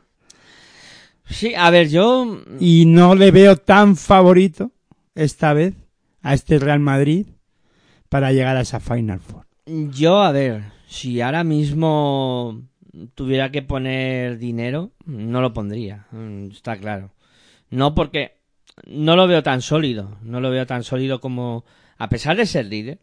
Sí, 1.28 1.56
a 1.56 1.72
ver, 1.72 1.90
yo 1.90 2.44
Y 2.60 2.86
no 2.86 3.16
le 3.16 3.32
veo 3.32 3.58
tan 3.58 3.96
favorito 3.96 4.70
esta 5.16 5.54
vez 5.54 5.74
a 6.22 6.36
este 6.36 6.60
Real 6.60 6.80
Madrid 6.80 7.26
para 8.08 8.32
llegar 8.32 8.56
a 8.56 8.62
esa 8.62 8.80
Final 8.80 9.20
Four. 9.20 9.48
Yo, 9.66 10.22
a 10.22 10.32
ver, 10.32 10.75
si 10.96 11.20
ahora 11.22 11.44
mismo 11.44 12.64
tuviera 13.16 13.52
que 13.52 13.62
poner 13.62 14.38
dinero, 14.38 14.92
no 15.06 15.42
lo 15.42 15.54
pondría, 15.54 16.08
mm, 16.12 16.52
está 16.52 16.78
claro. 16.78 17.12
No 17.70 17.94
porque 17.94 18.38
no 18.88 19.16
lo 19.16 19.28
veo 19.28 19.44
tan 19.44 19.62
sólido, 19.62 20.18
no 20.24 20.40
lo 20.40 20.50
veo 20.50 20.66
tan 20.66 20.84
sólido 20.84 21.20
como, 21.20 21.66
a 21.98 22.08
pesar 22.10 22.38
de 22.38 22.46
ser 22.46 22.68
líder, 22.68 23.00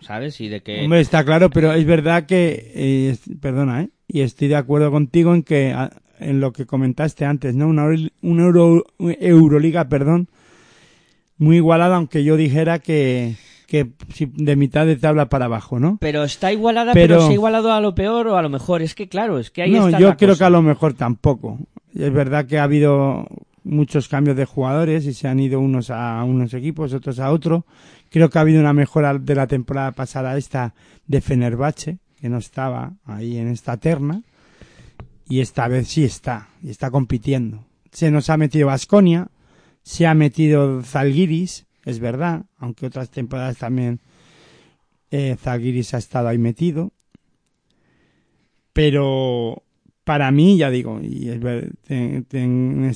¿sabes? 0.00 0.40
Y 0.40 0.48
de 0.48 0.62
que... 0.62 0.82
Hombre, 0.84 1.00
está 1.00 1.24
claro, 1.24 1.50
pero 1.50 1.72
es 1.72 1.84
verdad 1.84 2.26
que, 2.26 2.72
eh, 2.74 3.16
perdona, 3.40 3.82
¿eh? 3.82 3.90
Y 4.08 4.20
estoy 4.20 4.46
de 4.48 4.56
acuerdo 4.56 4.90
contigo 4.92 5.34
en 5.34 5.42
que, 5.42 5.72
a- 5.72 5.90
en 6.20 6.40
lo 6.40 6.52
que 6.52 6.64
comentaste 6.66 7.24
antes, 7.24 7.54
¿no? 7.56 7.66
Una, 7.68 7.86
una 8.22 8.42
Euro- 8.44 8.84
Euroliga, 8.98 9.88
perdón, 9.88 10.28
muy 11.38 11.56
igualada, 11.56 11.96
aunque 11.96 12.22
yo 12.24 12.36
dijera 12.36 12.78
que, 12.78 13.36
que 13.66 13.90
de 14.18 14.56
mitad 14.56 14.86
de 14.86 14.96
tabla 14.96 15.28
para 15.28 15.46
abajo, 15.46 15.78
¿no? 15.80 15.98
Pero 16.00 16.24
está 16.24 16.52
igualada, 16.52 16.92
pero... 16.92 17.16
Pero- 17.16 17.26
se 17.26 17.30
ha 17.30 17.34
igualado 17.34 17.72
a 17.72 17.80
lo 17.80 17.94
peor 17.94 18.28
o 18.28 18.36
a 18.36 18.42
lo 18.42 18.48
mejor. 18.48 18.82
Es 18.82 18.94
que 18.94 19.08
claro, 19.08 19.38
es 19.38 19.50
que 19.50 19.62
ahí 19.62 19.72
no, 19.72 19.86
está 19.88 19.98
yo 19.98 20.08
la 20.08 20.16
creo 20.16 20.30
cosa. 20.30 20.38
que 20.38 20.44
a 20.44 20.50
lo 20.50 20.62
mejor 20.62 20.94
tampoco. 20.94 21.58
Es 21.94 22.12
verdad 22.12 22.46
que 22.46 22.58
ha 22.58 22.62
habido 22.64 23.26
muchos 23.64 24.08
cambios 24.08 24.36
de 24.36 24.44
jugadores 24.44 25.04
y 25.06 25.12
se 25.14 25.26
han 25.28 25.40
ido 25.40 25.58
unos 25.60 25.90
a 25.90 26.22
unos 26.24 26.54
equipos, 26.54 26.92
otros 26.92 27.18
a 27.18 27.32
otro. 27.32 27.66
Creo 28.10 28.30
que 28.30 28.38
ha 28.38 28.42
habido 28.42 28.60
una 28.60 28.72
mejora 28.72 29.18
de 29.18 29.34
la 29.34 29.46
temporada 29.48 29.92
pasada 29.92 30.36
esta 30.38 30.74
de 31.06 31.20
Fenerbahce, 31.20 31.98
que 32.20 32.28
no 32.28 32.38
estaba 32.38 32.92
ahí 33.04 33.36
en 33.36 33.48
esta 33.48 33.76
terna. 33.76 34.22
Y 35.28 35.40
esta 35.40 35.66
vez 35.66 35.88
sí 35.88 36.04
está, 36.04 36.48
y 36.62 36.70
está 36.70 36.92
compitiendo. 36.92 37.64
Se 37.90 38.12
nos 38.12 38.30
ha 38.30 38.36
metido 38.36 38.68
Vasconia, 38.68 39.26
se 39.82 40.06
ha 40.06 40.14
metido 40.14 40.82
Zalgiris, 40.82 41.65
es 41.86 42.00
verdad, 42.00 42.44
aunque 42.58 42.84
otras 42.84 43.10
temporadas 43.10 43.56
también 43.56 44.00
eh, 45.10 45.36
Zalgiris 45.40 45.94
ha 45.94 45.98
estado 45.98 46.28
ahí 46.28 46.36
metido. 46.36 46.92
Pero 48.72 49.62
para 50.04 50.30
mí, 50.30 50.58
ya 50.58 50.70
digo, 50.70 51.00
y 51.00 51.30
es 51.30 51.40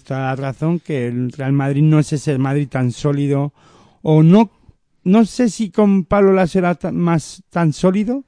la 0.08 0.36
razón, 0.36 0.80
que 0.80 1.06
el 1.06 1.32
Real 1.32 1.52
Madrid 1.52 1.82
no 1.82 2.00
es 2.00 2.12
ese 2.12 2.36
Madrid 2.36 2.68
tan 2.68 2.92
sólido, 2.92 3.54
o 4.02 4.22
no, 4.22 4.50
no 5.04 5.24
sé 5.24 5.48
si 5.48 5.70
con 5.70 6.04
Pablo 6.04 6.32
Lasso 6.32 6.58
era 6.58 6.76
más 6.92 7.42
tan 7.48 7.72
sólido, 7.72 8.24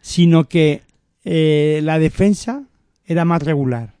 sino 0.00 0.48
que 0.48 0.82
eh, 1.24 1.80
la 1.82 1.98
defensa 1.98 2.64
era 3.04 3.24
más 3.24 3.42
regular 3.42 3.94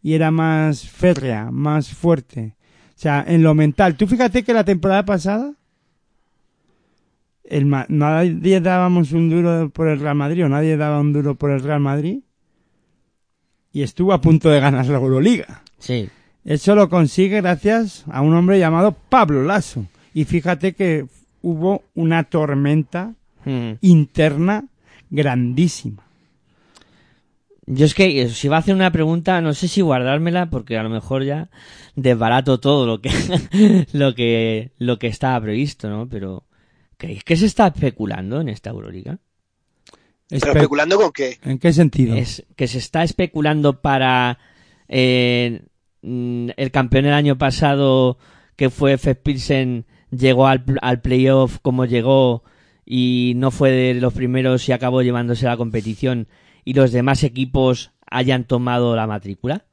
y 0.00 0.14
era 0.14 0.30
más 0.30 0.88
férrea, 0.88 1.50
más 1.50 1.90
fuerte. 1.90 2.56
O 3.00 3.02
sea, 3.02 3.24
en 3.26 3.42
lo 3.42 3.54
mental. 3.54 3.96
Tú 3.96 4.06
fíjate 4.06 4.42
que 4.42 4.52
la 4.52 4.62
temporada 4.62 5.06
pasada 5.06 5.54
el, 7.44 7.64
Ma- 7.64 7.86
nadie 7.88 8.60
dábamos 8.60 9.12
un 9.12 9.30
duro 9.30 9.70
por 9.70 9.88
el 9.88 10.00
Real 10.00 10.16
Madrid 10.16 10.44
o 10.44 10.50
nadie 10.50 10.76
daba 10.76 11.00
un 11.00 11.14
duro 11.14 11.34
por 11.34 11.50
el 11.50 11.60
Real 11.62 11.80
Madrid 11.80 12.18
y 13.72 13.80
estuvo 13.80 14.12
a 14.12 14.20
punto 14.20 14.50
de 14.50 14.60
ganar 14.60 14.84
la 14.86 14.98
Euroliga. 14.98 15.62
Sí. 15.78 16.10
Eso 16.44 16.74
lo 16.74 16.90
consigue 16.90 17.40
gracias 17.40 18.04
a 18.10 18.20
un 18.20 18.34
hombre 18.34 18.58
llamado 18.58 18.92
Pablo 19.08 19.44
Lasso. 19.44 19.86
Y 20.12 20.24
fíjate 20.26 20.74
que 20.74 21.06
hubo 21.40 21.82
una 21.94 22.24
tormenta 22.24 23.14
Mm. 23.46 23.76
interna 23.80 24.66
grandísima. 25.08 26.02
Yo 27.66 27.84
es 27.86 27.94
que 27.94 28.22
eh, 28.22 28.28
si 28.30 28.48
va 28.48 28.56
a 28.56 28.60
hacer 28.60 28.74
una 28.74 28.90
pregunta, 28.90 29.40
no 29.40 29.54
sé 29.54 29.68
si 29.68 29.80
guardármela 29.80 30.50
porque 30.50 30.76
a 30.76 30.82
lo 30.82 30.90
mejor 30.90 31.24
ya 31.24 31.50
desbarato 31.94 32.58
todo 32.58 32.86
lo 32.86 33.00
que 33.00 33.10
lo 33.92 34.14
que 34.14 34.72
lo 34.78 34.98
que 34.98 35.06
estaba 35.06 35.40
previsto, 35.40 35.88
¿no? 35.88 36.08
Pero 36.08 36.44
¿creéis 36.96 37.22
que 37.24 37.36
se 37.36 37.46
está 37.46 37.68
especulando 37.68 38.40
en 38.40 38.48
esta 38.48 38.70
Euroliga? 38.70 39.18
Pero 40.28 40.40
Espe- 40.40 40.56
especulando 40.56 40.96
con 40.96 41.12
qué. 41.12 41.38
¿En 41.44 41.58
qué 41.58 41.72
sentido? 41.72 42.14
Es 42.16 42.44
que 42.56 42.66
se 42.68 42.78
está 42.78 43.02
especulando 43.04 43.80
para 43.80 44.38
eh, 44.88 45.62
mm, 46.02 46.50
el 46.56 46.70
campeón 46.70 47.06
el 47.06 47.14
año 47.14 47.36
pasado 47.38 48.18
que 48.56 48.70
fue 48.70 48.98
Fed 48.98 49.18
Pilsen 49.22 49.86
llegó 50.10 50.46
al, 50.46 50.64
al 50.82 51.00
playoff 51.00 51.58
como 51.62 51.84
llegó 51.84 52.42
y 52.84 53.34
no 53.36 53.50
fue 53.52 53.70
de 53.70 53.94
los 53.94 54.12
primeros 54.12 54.68
y 54.68 54.72
acabó 54.72 55.02
llevándose 55.02 55.46
la 55.46 55.56
competición 55.56 56.26
y 56.64 56.74
los 56.74 56.92
demás 56.92 57.22
equipos 57.24 57.92
hayan 58.10 58.44
tomado 58.44 58.96
la 58.96 59.06
matrícula? 59.06 59.64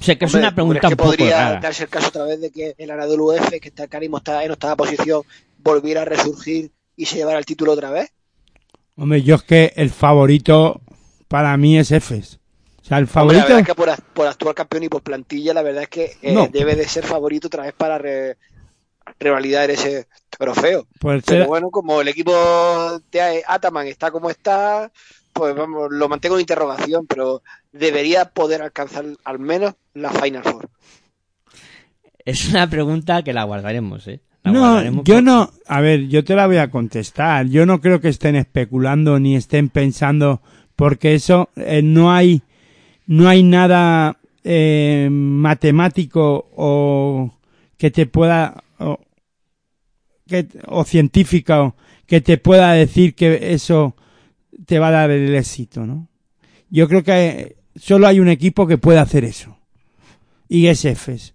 Sé 0.00 0.18
que 0.18 0.24
es 0.24 0.34
una 0.34 0.52
pregunta 0.54 0.88
un 0.88 0.96
poco 0.96 1.10
podría 1.10 1.36
rara. 1.48 1.60
darse 1.60 1.84
el 1.84 1.88
caso 1.88 2.08
otra 2.08 2.24
vez 2.24 2.40
de 2.40 2.50
que 2.50 2.74
el 2.76 2.90
Anadolu 2.90 3.32
F, 3.32 3.60
que 3.60 3.68
está 3.68 3.86
mismo 4.00 4.18
está 4.18 4.42
en 4.44 4.50
octava 4.50 4.74
posición, 4.76 5.22
volviera 5.58 6.02
a 6.02 6.04
resurgir 6.04 6.72
y 6.96 7.06
se 7.06 7.16
llevara 7.16 7.38
el 7.38 7.46
título 7.46 7.72
otra 7.72 7.90
vez. 7.90 8.10
Hombre, 8.96 9.22
yo 9.22 9.36
es 9.36 9.42
que 9.44 9.72
el 9.76 9.90
favorito 9.90 10.80
para 11.28 11.56
mí 11.56 11.78
es 11.78 11.92
Efes. 11.92 12.40
O 12.82 12.84
sea, 12.84 12.98
el 12.98 13.04
Hombre, 13.04 13.06
la 13.06 13.12
favorito... 13.12 13.42
verdad 13.44 13.60
es 13.60 13.66
que 13.66 13.74
por, 13.74 14.02
por 14.14 14.26
actual 14.26 14.54
campeón 14.54 14.82
y 14.84 14.88
por 14.88 15.02
plantilla, 15.02 15.54
la 15.54 15.62
verdad 15.62 15.84
es 15.84 15.88
que 15.88 16.16
eh, 16.22 16.32
No. 16.34 16.48
debe 16.48 16.74
de 16.74 16.86
ser 16.88 17.04
favorito 17.04 17.46
otra 17.46 17.64
vez 17.64 17.74
para 17.74 17.98
re- 17.98 18.36
revalidar 19.18 19.70
ese 19.70 20.06
trofeo. 20.30 20.86
por 21.00 21.22
Pero 21.22 21.46
bueno, 21.46 21.70
como 21.70 22.00
el 22.00 22.08
equipo 22.08 22.32
de 23.10 23.42
Ataman 23.46 23.86
está 23.86 24.10
como 24.10 24.30
está, 24.30 24.90
pues 25.32 25.54
vamos, 25.54 25.88
lo 25.90 26.08
mantengo 26.08 26.36
en 26.36 26.40
interrogación, 26.42 27.06
pero 27.06 27.42
debería 27.72 28.26
poder 28.26 28.62
alcanzar 28.62 29.04
al 29.24 29.38
menos 29.38 29.74
la 29.94 30.10
Final 30.10 30.42
Four. 30.42 30.68
Es 32.24 32.48
una 32.48 32.68
pregunta 32.68 33.22
que 33.22 33.32
la 33.32 33.44
guardaremos, 33.44 34.06
¿eh? 34.08 34.20
La 34.42 34.52
No, 34.52 34.60
guardaremos 34.60 35.04
yo 35.04 35.14
por- 35.16 35.22
no, 35.22 35.50
a 35.66 35.80
ver, 35.80 36.08
yo 36.08 36.24
te 36.24 36.34
la 36.34 36.46
voy 36.46 36.56
a 36.56 36.70
contestar. 36.70 37.46
Yo 37.46 37.66
no 37.66 37.80
creo 37.80 38.00
que 38.00 38.08
estén 38.08 38.36
especulando 38.36 39.18
ni 39.20 39.36
estén 39.36 39.68
pensando, 39.68 40.40
porque 40.74 41.14
eso 41.14 41.50
eh, 41.56 41.82
no 41.82 42.12
hay, 42.12 42.42
no 43.06 43.28
hay 43.28 43.42
nada 43.42 44.18
eh, 44.44 45.08
matemático 45.10 46.48
o 46.56 47.32
que 47.76 47.90
te 47.90 48.06
pueda 48.06 48.62
o, 48.78 49.00
que, 50.26 50.46
o 50.66 50.84
científica 50.84 51.74
que 52.06 52.20
te 52.20 52.38
pueda 52.38 52.72
decir 52.72 53.14
que 53.14 53.52
eso 53.52 53.96
te 54.66 54.78
va 54.78 54.88
a 54.88 54.92
dar 54.92 55.10
el 55.10 55.34
éxito, 55.34 55.86
¿no? 55.86 56.08
Yo 56.70 56.88
creo 56.88 57.02
que 57.02 57.56
solo 57.76 58.06
hay 58.06 58.20
un 58.20 58.28
equipo 58.28 58.66
que 58.66 58.78
puede 58.78 58.98
hacer 58.98 59.24
eso. 59.24 59.58
Y 60.48 60.66
es 60.66 60.84
EFES. 60.84 61.34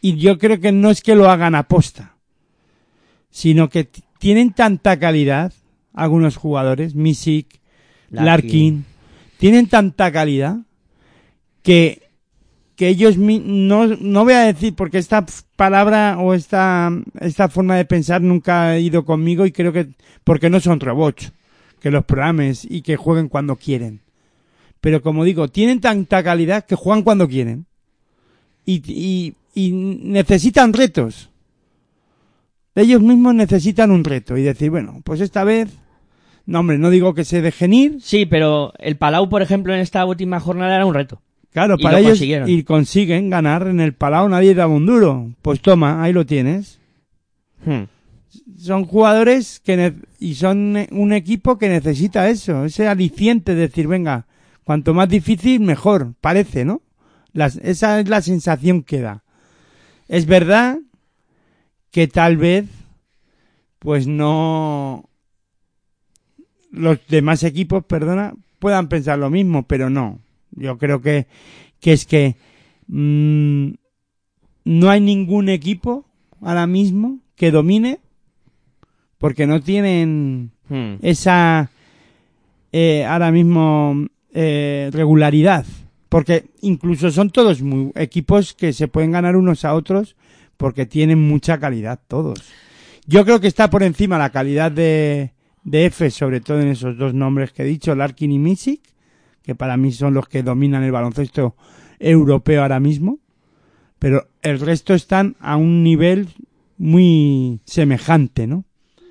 Y 0.00 0.16
yo 0.16 0.38
creo 0.38 0.60
que 0.60 0.72
no 0.72 0.90
es 0.90 1.02
que 1.02 1.14
lo 1.14 1.30
hagan 1.30 1.54
a 1.54 1.68
posta, 1.68 2.16
sino 3.30 3.68
que 3.68 3.88
tienen 4.18 4.52
tanta 4.52 4.98
calidad 4.98 5.52
algunos 5.94 6.36
jugadores, 6.36 6.94
Misic, 6.94 7.60
Larkin. 8.10 8.26
Larkin, 8.26 8.84
tienen 9.38 9.66
tanta 9.68 10.12
calidad 10.12 10.58
que, 11.62 12.01
que 12.82 12.88
ellos 12.88 13.16
no, 13.16 13.86
no 13.86 14.24
voy 14.24 14.32
a 14.32 14.40
decir, 14.40 14.74
porque 14.74 14.98
esta 14.98 15.24
palabra 15.54 16.18
o 16.18 16.34
esta, 16.34 16.90
esta 17.20 17.48
forma 17.48 17.76
de 17.76 17.84
pensar 17.84 18.22
nunca 18.22 18.70
ha 18.70 18.78
ido 18.80 19.04
conmigo 19.04 19.46
y 19.46 19.52
creo 19.52 19.72
que 19.72 19.90
porque 20.24 20.50
no 20.50 20.58
son 20.58 20.80
robots, 20.80 21.32
que 21.78 21.92
los 21.92 22.04
programes 22.04 22.66
y 22.68 22.82
que 22.82 22.96
jueguen 22.96 23.28
cuando 23.28 23.54
quieren. 23.54 24.00
Pero 24.80 25.00
como 25.00 25.22
digo, 25.22 25.46
tienen 25.46 25.80
tanta 25.80 26.24
calidad 26.24 26.66
que 26.66 26.74
juegan 26.74 27.04
cuando 27.04 27.28
quieren. 27.28 27.66
Y, 28.66 28.82
y, 28.84 29.34
y 29.54 29.70
necesitan 29.70 30.72
retos. 30.72 31.30
Ellos 32.74 33.00
mismos 33.00 33.32
necesitan 33.36 33.92
un 33.92 34.02
reto 34.02 34.36
y 34.36 34.42
decir, 34.42 34.70
bueno, 34.70 35.02
pues 35.04 35.20
esta 35.20 35.44
vez, 35.44 35.68
no 36.46 36.58
hombre, 36.58 36.78
no 36.78 36.90
digo 36.90 37.14
que 37.14 37.24
se 37.24 37.42
dejen 37.42 37.74
ir, 37.74 38.00
Sí, 38.02 38.26
pero 38.26 38.72
el 38.80 38.96
Palau, 38.96 39.28
por 39.28 39.40
ejemplo, 39.40 39.72
en 39.72 39.78
esta 39.78 40.04
última 40.04 40.40
jornada 40.40 40.74
era 40.74 40.84
un 40.84 40.94
reto. 40.94 41.22
Claro, 41.52 41.76
Y 41.78 41.82
para 41.82 42.00
lo 42.00 42.06
ellos 42.08 42.18
y 42.48 42.62
consiguen 42.64 43.28
ganar 43.30 43.66
en 43.68 43.80
el 43.80 43.92
Palau, 43.92 44.28
nadie 44.28 44.54
daba 44.54 44.72
un 44.74 44.86
duro. 44.86 45.30
Pues 45.42 45.60
toma, 45.60 46.02
ahí 46.02 46.12
lo 46.12 46.24
tienes. 46.24 46.78
Hmm. 47.64 47.82
Son 48.58 48.84
jugadores 48.84 49.60
que 49.60 49.92
y 50.18 50.34
son 50.36 50.76
eh, 50.76 50.88
un 50.92 51.12
equipo 51.12 51.58
que 51.58 51.68
necesita 51.68 52.30
eso, 52.30 52.64
ese 52.64 52.88
aliciente 52.88 53.54
de 53.54 53.62
decir, 53.62 53.86
venga, 53.86 54.26
cuanto 54.64 54.94
más 54.94 55.08
difícil 55.08 55.60
mejor, 55.60 56.14
parece, 56.20 56.64
¿no? 56.64 56.80
Las- 57.34 57.56
esa 57.56 58.00
es 58.00 58.08
la 58.08 58.22
sensación 58.22 58.82
que 58.82 59.00
da. 59.00 59.22
Es 60.08 60.24
verdad 60.26 60.78
que 61.90 62.08
tal 62.08 62.36
vez 62.38 62.66
pues 63.78 64.06
no 64.06 65.08
los 66.70 66.98
demás 67.08 67.42
equipos, 67.42 67.84
perdona, 67.84 68.32
puedan 68.58 68.88
pensar 68.88 69.18
lo 69.18 69.28
mismo, 69.28 69.64
pero 69.64 69.90
no. 69.90 70.20
Yo 70.52 70.78
creo 70.78 71.00
que, 71.00 71.26
que 71.80 71.92
es 71.92 72.06
que 72.06 72.36
mm, 72.86 73.72
no 74.64 74.90
hay 74.90 75.00
ningún 75.00 75.48
equipo 75.48 76.06
ahora 76.40 76.66
mismo 76.66 77.20
que 77.36 77.50
domine 77.50 78.00
porque 79.18 79.46
no 79.46 79.60
tienen 79.60 80.52
Hmm. 80.72 80.94
esa 81.02 81.70
eh, 82.72 83.04
ahora 83.04 83.30
mismo 83.30 84.06
eh, 84.32 84.88
regularidad 84.90 85.66
porque 86.08 86.46
incluso 86.62 87.10
son 87.10 87.28
todos 87.28 87.60
muy, 87.60 87.92
equipos 87.94 88.54
que 88.54 88.72
se 88.72 88.88
pueden 88.88 89.10
ganar 89.10 89.36
unos 89.36 89.66
a 89.66 89.74
otros 89.74 90.16
porque 90.56 90.86
tienen 90.86 91.28
mucha 91.28 91.58
calidad 91.58 92.00
todos 92.08 92.42
yo 93.06 93.26
creo 93.26 93.38
que 93.38 93.48
está 93.48 93.68
por 93.68 93.82
encima 93.82 94.16
la 94.16 94.30
calidad 94.30 94.72
de 94.72 95.32
de 95.62 95.84
F 95.84 96.10
sobre 96.10 96.40
todo 96.40 96.62
en 96.62 96.68
esos 96.68 96.96
dos 96.96 97.12
nombres 97.12 97.52
que 97.52 97.64
he 97.64 97.66
dicho 97.66 97.94
Larkin 97.94 98.32
y 98.32 98.38
Misic 98.38 98.80
que 99.42 99.54
para 99.54 99.76
mí 99.76 99.92
son 99.92 100.14
los 100.14 100.28
que 100.28 100.42
dominan 100.42 100.82
el 100.84 100.92
baloncesto 100.92 101.54
europeo 101.98 102.62
ahora 102.62 102.80
mismo 102.80 103.18
pero 103.98 104.26
el 104.42 104.58
resto 104.60 104.94
están 104.94 105.36
a 105.40 105.56
un 105.56 105.82
nivel 105.84 106.28
muy 106.78 107.60
semejante 107.64 108.46
no 108.46 108.64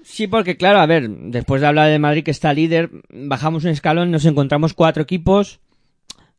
Sí, 0.04 0.28
porque 0.28 0.58
claro, 0.58 0.80
a 0.80 0.86
ver, 0.88 1.10
después 1.10 1.62
de 1.62 1.68
hablar 1.68 1.88
de 1.90 2.00
Madrid 2.00 2.24
que 2.24 2.32
está 2.32 2.54
líder, 2.54 2.90
bajamos 3.14 3.64
un 3.64 3.70
escalón 3.70 4.10
y 4.10 4.12
nos 4.12 4.26
encontramos 4.26 4.74
cuatro 4.74 5.04
equipos, 5.04 5.62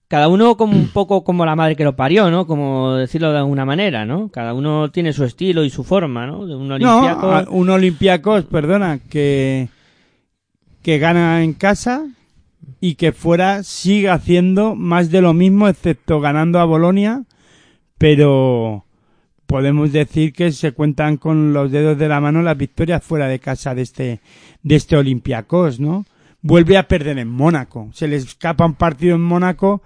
cada 0.08 0.28
uno 0.28 0.58
como 0.58 0.76
un 0.76 0.88
poco 0.92 1.24
como 1.24 1.46
la 1.46 1.56
madre 1.56 1.74
que 1.76 1.84
lo 1.84 1.96
parió, 1.96 2.30
¿no? 2.30 2.46
Como 2.46 2.94
decirlo 2.96 3.32
de 3.32 3.38
alguna 3.38 3.64
manera, 3.64 4.04
¿no? 4.04 4.28
Cada 4.28 4.52
uno 4.52 4.90
tiene 4.90 5.14
su 5.14 5.24
estilo 5.24 5.64
y 5.64 5.70
su 5.70 5.84
forma, 5.84 6.26
¿no? 6.26 6.40
Un 6.40 6.70
Olympiacos- 6.70 7.46
un 7.50 7.70
Olympiacos, 7.70 8.44
perdona, 8.44 8.98
que, 9.08 9.68
que 10.82 10.98
gana 10.98 11.42
en 11.42 11.54
casa 11.54 12.04
y 12.80 12.96
que 12.96 13.12
fuera 13.12 13.62
sigue 13.62 14.10
haciendo 14.10 14.74
más 14.74 15.10
de 15.10 15.22
lo 15.22 15.34
mismo, 15.34 15.68
excepto 15.68 16.20
ganando 16.20 16.58
a 16.58 16.64
Bolonia, 16.64 17.24
pero 17.98 18.84
podemos 19.46 19.92
decir 19.92 20.32
que 20.32 20.50
se 20.50 20.72
cuentan 20.72 21.16
con 21.16 21.52
los 21.52 21.70
dedos 21.70 21.98
de 21.98 22.08
la 22.08 22.20
mano 22.20 22.42
las 22.42 22.56
victorias 22.56 23.04
fuera 23.04 23.28
de 23.28 23.38
casa 23.38 23.74
de 23.74 23.82
este, 23.82 24.20
de 24.62 24.76
este 24.76 24.96
Olympiacos, 24.96 25.78
¿no? 25.78 26.04
Vuelve 26.40 26.76
a 26.76 26.88
perder 26.88 27.18
en 27.18 27.28
Mónaco, 27.28 27.90
se 27.92 28.08
le 28.08 28.16
escapa 28.16 28.66
un 28.66 28.74
partido 28.74 29.14
en 29.14 29.22
Mónaco, 29.22 29.82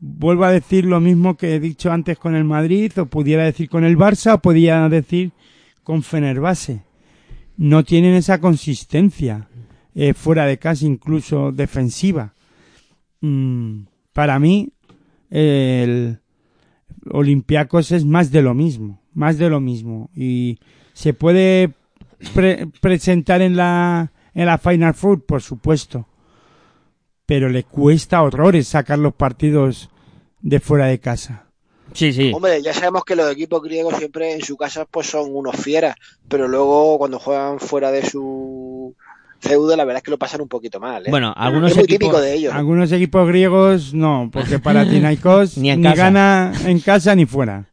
vuelvo 0.00 0.44
a 0.44 0.50
decir 0.50 0.84
lo 0.84 0.98
mismo 0.98 1.36
que 1.36 1.54
he 1.54 1.60
dicho 1.60 1.92
antes 1.92 2.18
con 2.18 2.34
el 2.34 2.44
Madrid, 2.44 2.90
o 2.98 3.06
pudiera 3.06 3.44
decir 3.44 3.68
con 3.68 3.84
el 3.84 3.96
Barça, 3.96 4.34
o 4.34 4.38
podía 4.38 4.88
decir 4.88 5.30
con 5.84 6.02
Fenerbahce. 6.02 6.82
No 7.56 7.84
tienen 7.84 8.14
esa 8.14 8.40
consistencia 8.40 9.48
eh, 9.94 10.14
fuera 10.14 10.46
de 10.46 10.58
casa, 10.58 10.84
incluso 10.86 11.52
defensiva. 11.52 12.34
Mm, 13.20 13.82
para 14.12 14.38
mí, 14.38 14.70
el 15.30 16.18
Olympiacos 17.10 17.92
es 17.92 18.04
más 18.04 18.30
de 18.30 18.42
lo 18.42 18.54
mismo, 18.54 19.00
más 19.14 19.38
de 19.38 19.48
lo 19.50 19.60
mismo. 19.60 20.10
Y 20.14 20.58
se 20.92 21.14
puede 21.14 21.72
pre- 22.34 22.68
presentar 22.80 23.42
en 23.42 23.56
la, 23.56 24.12
en 24.34 24.46
la 24.46 24.58
Final 24.58 24.94
Four, 24.94 25.24
por 25.24 25.42
supuesto. 25.42 26.06
Pero 27.26 27.48
le 27.48 27.64
cuesta 27.64 28.22
horrores 28.22 28.68
sacar 28.68 28.98
los 28.98 29.14
partidos 29.14 29.88
de 30.40 30.60
fuera 30.60 30.86
de 30.86 30.98
casa. 30.98 31.46
Sí, 31.94 32.12
sí. 32.12 32.32
Hombre, 32.34 32.62
ya 32.62 32.72
sabemos 32.72 33.04
que 33.04 33.14
los 33.14 33.30
equipos 33.30 33.62
griegos 33.62 33.96
siempre 33.96 34.32
en 34.32 34.42
su 34.42 34.56
casa 34.56 34.86
pues 34.86 35.06
son 35.08 35.34
unos 35.34 35.56
fieras, 35.56 35.94
pero 36.26 36.48
luego 36.48 36.98
cuando 36.98 37.18
juegan 37.18 37.60
fuera 37.60 37.90
de 37.90 38.02
su 38.08 38.94
feudo, 39.42 39.76
la 39.76 39.84
verdad 39.84 39.98
es 39.98 40.02
que 40.04 40.10
lo 40.10 40.18
pasan 40.18 40.40
un 40.40 40.48
poquito 40.48 40.80
mal. 40.80 41.06
¿eh? 41.06 41.10
Bueno, 41.10 41.34
algunos 41.36 41.72
es 41.72 41.76
muy 41.76 41.84
equipos... 41.84 41.98
típico 42.08 42.20
de 42.20 42.34
ellos. 42.34 42.54
Algunos 42.54 42.92
equipos 42.92 43.26
griegos 43.28 43.92
no, 43.92 44.30
porque 44.32 44.58
para 44.58 44.84
Tinaikos 44.88 45.58
Ni 45.58 45.70
en 45.70 45.82
gana 45.82 46.52
en 46.64 46.80
casa 46.80 47.14
ni 47.14 47.26
fuera. 47.26 47.66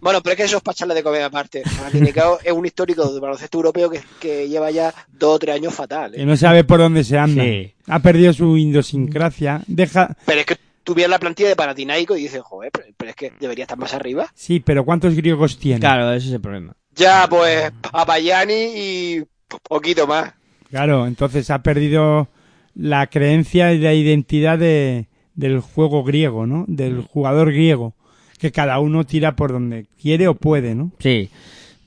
Bueno, 0.00 0.20
pero 0.22 0.34
es 0.34 0.36
que 0.36 0.42
eso 0.44 0.58
es 0.58 0.62
para 0.62 0.74
echarle 0.74 0.94
de 0.94 1.02
comer 1.02 1.22
aparte. 1.22 1.62
Panathinaikos 1.64 2.40
es 2.44 2.52
un 2.52 2.66
histórico 2.66 3.10
del 3.10 3.20
baloncesto 3.20 3.58
europeo 3.58 3.90
que, 3.90 4.00
que 4.20 4.48
lleva 4.48 4.70
ya 4.70 4.94
dos 5.10 5.36
o 5.36 5.38
tres 5.38 5.56
años 5.56 5.74
fatal. 5.74 6.14
¿eh? 6.14 6.18
Que 6.18 6.26
no 6.26 6.36
sabe 6.36 6.64
por 6.64 6.78
dónde 6.78 7.02
se 7.02 7.18
anda. 7.18 7.42
Sí. 7.42 7.74
Ha 7.88 7.98
perdido 8.00 8.32
su 8.32 8.56
idiosincrasia. 8.56 9.62
Deja, 9.66 10.16
Pero 10.26 10.40
es 10.40 10.46
que 10.46 10.56
tú 10.84 10.94
ves 10.94 11.08
la 11.08 11.18
plantilla 11.18 11.48
de 11.48 11.56
Panathinaikos 11.56 12.18
y 12.18 12.22
dices, 12.24 12.42
joder, 12.42 12.70
pero, 12.70 12.86
pero 12.96 13.10
es 13.10 13.16
que 13.16 13.32
debería 13.40 13.64
estar 13.64 13.78
más 13.78 13.94
arriba. 13.94 14.30
sí, 14.34 14.60
pero 14.60 14.84
¿cuántos 14.84 15.14
griegos 15.14 15.58
tiene? 15.58 15.80
Claro, 15.80 16.12
ese 16.12 16.28
es 16.28 16.34
el 16.34 16.40
problema. 16.40 16.74
Ya, 16.94 17.26
pues, 17.28 17.72
Papayani 17.90 18.54
y 18.54 19.24
poquito 19.68 20.06
más. 20.06 20.32
Claro, 20.70 21.06
entonces 21.06 21.50
ha 21.50 21.62
perdido 21.62 22.28
la 22.74 23.06
creencia 23.06 23.72
y 23.72 23.78
la 23.78 23.94
identidad 23.94 24.58
de, 24.58 25.06
del 25.34 25.60
juego 25.60 26.04
griego, 26.04 26.46
¿no? 26.46 26.64
Del 26.68 27.02
jugador 27.02 27.52
griego. 27.52 27.94
Que 28.38 28.52
cada 28.52 28.78
uno 28.80 29.04
tira 29.04 29.34
por 29.36 29.52
donde 29.52 29.86
quiere 30.00 30.28
o 30.28 30.34
puede, 30.34 30.74
¿no? 30.74 30.92
Sí. 30.98 31.30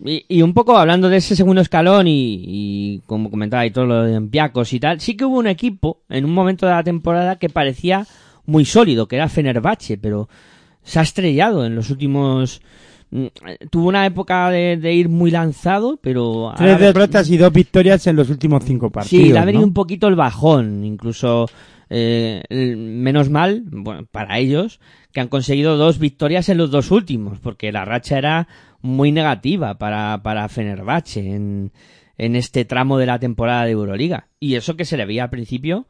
Y, 0.03 0.25
y 0.27 0.41
un 0.41 0.53
poco 0.53 0.77
hablando 0.77 1.09
de 1.09 1.17
ese 1.17 1.35
segundo 1.35 1.61
escalón 1.61 2.07
y, 2.07 2.41
y 2.47 3.01
como 3.05 3.29
comentaba 3.29 3.65
y 3.65 3.71
todo 3.71 3.85
lo 3.85 4.03
de 4.03 4.11
Olympiacos 4.15 4.71
y 4.73 4.79
tal, 4.79 5.01
sí 5.01 5.15
que 5.15 5.25
hubo 5.25 5.37
un 5.37 5.47
equipo 5.47 6.01
en 6.09 6.25
un 6.25 6.31
momento 6.31 6.65
de 6.65 6.71
la 6.71 6.83
temporada 6.83 7.37
que 7.37 7.49
parecía 7.49 8.07
muy 8.45 8.65
sólido, 8.65 9.07
que 9.07 9.17
era 9.17 9.29
Fenerbahce, 9.29 9.97
pero 9.97 10.29
se 10.83 10.99
ha 10.99 11.03
estrellado 11.03 11.65
en 11.65 11.75
los 11.75 11.89
últimos... 11.89 12.61
mm, 13.11 13.25
Tuvo 13.69 13.87
una 13.87 14.05
época 14.05 14.49
de, 14.49 14.77
de 14.77 14.93
ir 14.93 15.09
muy 15.09 15.31
lanzado, 15.31 15.99
pero... 16.01 16.53
Tres 16.57 16.79
derrotas 16.79 17.29
y 17.29 17.37
dos 17.37 17.51
victorias 17.51 18.05
en 18.07 18.15
los 18.15 18.29
últimos 18.29 18.63
cinco 18.63 18.89
partidos. 18.89 19.25
Sí, 19.25 19.33
le 19.33 19.39
ha 19.39 19.45
venido 19.45 19.61
¿no? 19.61 19.67
un 19.67 19.73
poquito 19.73 20.07
el 20.07 20.15
bajón, 20.15 20.83
incluso 20.83 21.47
eh, 21.89 22.43
menos 22.49 23.29
mal, 23.29 23.63
bueno, 23.65 24.05
para 24.11 24.37
ellos, 24.37 24.79
que 25.11 25.21
han 25.21 25.27
conseguido 25.27 25.77
dos 25.77 25.97
victorias 25.97 26.49
en 26.49 26.57
los 26.57 26.71
dos 26.71 26.91
últimos, 26.91 27.39
porque 27.39 27.71
la 27.71 27.85
racha 27.85 28.17
era 28.17 28.47
muy 28.81 29.11
negativa 29.11 29.77
para, 29.77 30.21
para 30.21 30.47
Fenerbahce 30.49 31.35
en, 31.35 31.71
en 32.17 32.35
este 32.35 32.65
tramo 32.65 32.97
de 32.97 33.07
la 33.07 33.19
temporada 33.19 33.65
de 33.65 33.71
Euroliga. 33.71 34.27
Y 34.39 34.55
eso 34.55 34.77
que 34.77 34.85
se 34.85 34.97
le 34.97 35.05
veía 35.05 35.23
al 35.23 35.29
principio, 35.29 35.87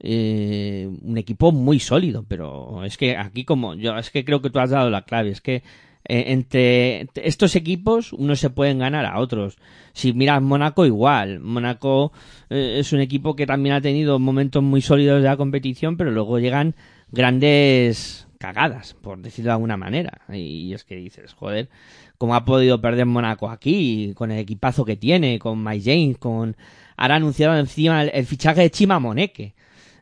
eh, 0.00 0.88
un 1.02 1.16
equipo 1.16 1.50
muy 1.50 1.80
sólido, 1.80 2.24
pero 2.28 2.84
es 2.84 2.98
que 2.98 3.16
aquí 3.16 3.44
como 3.44 3.74
yo, 3.74 3.96
es 3.96 4.10
que 4.10 4.24
creo 4.24 4.42
que 4.42 4.50
tú 4.50 4.58
has 4.58 4.70
dado 4.70 4.90
la 4.90 5.02
clave, 5.02 5.30
es 5.30 5.40
que 5.40 5.62
eh, 6.04 6.32
entre 6.32 7.08
estos 7.14 7.54
equipos 7.56 8.12
unos 8.12 8.40
se 8.40 8.50
pueden 8.50 8.78
ganar 8.78 9.04
a 9.04 9.18
otros. 9.18 9.58
Si 9.92 10.12
miras 10.12 10.40
Mónaco 10.40 10.86
igual, 10.86 11.40
Mónaco 11.40 12.12
eh, 12.50 12.76
es 12.78 12.92
un 12.92 13.00
equipo 13.00 13.36
que 13.36 13.46
también 13.46 13.74
ha 13.74 13.80
tenido 13.80 14.18
momentos 14.18 14.62
muy 14.62 14.80
sólidos 14.80 15.22
de 15.22 15.28
la 15.28 15.36
competición, 15.36 15.96
pero 15.96 16.10
luego 16.10 16.38
llegan 16.38 16.74
grandes 17.10 18.26
cagadas, 18.38 18.94
por 18.94 19.18
decirlo 19.20 19.50
de 19.50 19.54
alguna 19.54 19.76
manera. 19.76 20.22
Y 20.32 20.72
es 20.72 20.84
que 20.84 20.96
dices, 20.96 21.34
joder, 21.34 21.68
¿cómo 22.16 22.34
ha 22.34 22.44
podido 22.44 22.80
perder 22.80 23.06
Mónaco 23.06 23.50
aquí? 23.50 24.12
Con 24.14 24.30
el 24.30 24.38
equipazo 24.38 24.84
que 24.84 24.96
tiene, 24.96 25.38
con 25.38 25.62
Mike 25.62 25.84
James, 25.84 26.18
con... 26.18 26.56
Ahora 26.96 27.16
anunciado 27.16 27.56
encima 27.58 28.02
el, 28.02 28.10
el 28.12 28.26
fichaje 28.26 28.62
de 28.62 28.70
Chima 28.70 28.98
Moneke, 28.98 29.54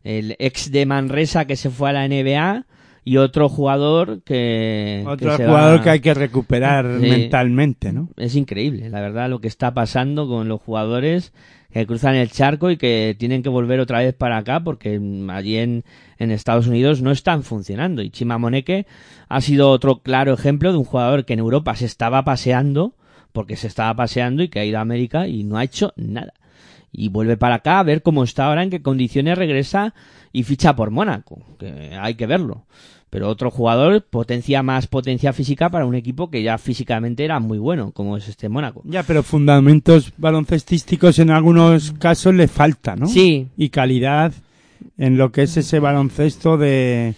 el 0.02 0.36
ex 0.38 0.70
de 0.70 0.86
Manresa 0.86 1.46
que 1.46 1.56
se 1.56 1.68
fue 1.68 1.90
a 1.90 1.92
la 1.92 2.08
NBA 2.08 2.64
y 3.08 3.18
otro 3.18 3.48
jugador 3.48 4.20
que... 4.24 5.04
Otro 5.06 5.36
que 5.36 5.46
jugador 5.46 5.78
va- 5.78 5.82
que 5.84 5.90
hay 5.90 6.00
que 6.00 6.12
recuperar 6.12 6.98
Sí. 7.00 7.08
mentalmente, 7.08 7.92
¿no? 7.92 8.08
Es 8.16 8.34
increíble, 8.34 8.90
la 8.90 9.00
verdad, 9.00 9.30
lo 9.30 9.40
que 9.40 9.46
está 9.46 9.72
pasando 9.72 10.26
con 10.28 10.48
los 10.48 10.60
jugadores 10.60 11.32
que 11.72 11.86
cruzan 11.86 12.16
el 12.16 12.30
charco 12.30 12.70
y 12.70 12.78
que 12.78 13.14
tienen 13.18 13.42
que 13.44 13.48
volver 13.48 13.78
otra 13.80 13.98
vez 14.00 14.12
para 14.14 14.38
acá 14.38 14.60
porque 14.64 14.98
allí 15.28 15.56
en, 15.58 15.84
en 16.18 16.30
Estados 16.32 16.66
Unidos 16.66 17.00
no 17.00 17.10
están 17.12 17.42
funcionando. 17.44 18.02
Y 18.02 18.10
Chima 18.10 18.38
Moneke 18.38 18.86
ha 19.28 19.40
sido 19.40 19.70
otro 19.70 19.98
claro 20.00 20.32
ejemplo 20.32 20.72
de 20.72 20.78
un 20.78 20.84
jugador 20.84 21.24
que 21.26 21.34
en 21.34 21.38
Europa 21.38 21.76
se 21.76 21.84
estaba 21.84 22.24
paseando, 22.24 22.94
porque 23.32 23.54
se 23.56 23.66
estaba 23.68 23.94
paseando 23.94 24.42
y 24.42 24.48
que 24.48 24.58
ha 24.58 24.64
ido 24.64 24.78
a 24.78 24.80
América 24.80 25.28
y 25.28 25.44
no 25.44 25.58
ha 25.58 25.64
hecho 25.64 25.92
nada. 25.96 26.32
Y 26.90 27.10
vuelve 27.10 27.36
para 27.36 27.56
acá 27.56 27.78
a 27.78 27.82
ver 27.84 28.02
cómo 28.02 28.24
está 28.24 28.46
ahora, 28.46 28.62
en 28.62 28.70
qué 28.70 28.80
condiciones 28.80 29.36
regresa 29.36 29.92
y 30.32 30.44
ficha 30.44 30.74
por 30.74 30.90
Mónaco, 30.90 31.42
que 31.58 31.94
hay 32.00 32.14
que 32.14 32.26
verlo. 32.26 32.64
Pero 33.10 33.28
otro 33.28 33.50
jugador 33.50 34.02
potencia 34.02 34.62
más 34.62 34.86
potencia 34.88 35.32
física 35.32 35.70
para 35.70 35.86
un 35.86 35.94
equipo 35.94 36.28
que 36.30 36.42
ya 36.42 36.58
físicamente 36.58 37.24
era 37.24 37.38
muy 37.38 37.58
bueno, 37.58 37.92
como 37.92 38.16
es 38.16 38.28
este 38.28 38.48
Mónaco. 38.48 38.82
Ya, 38.84 39.04
pero 39.04 39.22
fundamentos 39.22 40.12
baloncestísticos 40.16 41.18
en 41.18 41.30
algunos 41.30 41.92
casos 41.92 42.34
le 42.34 42.48
falta, 42.48 42.96
¿no? 42.96 43.06
Sí, 43.06 43.48
Y 43.56 43.68
calidad 43.68 44.32
en 44.98 45.16
lo 45.16 45.30
que 45.32 45.42
es 45.42 45.56
ese 45.56 45.78
baloncesto 45.78 46.56
de 46.58 47.14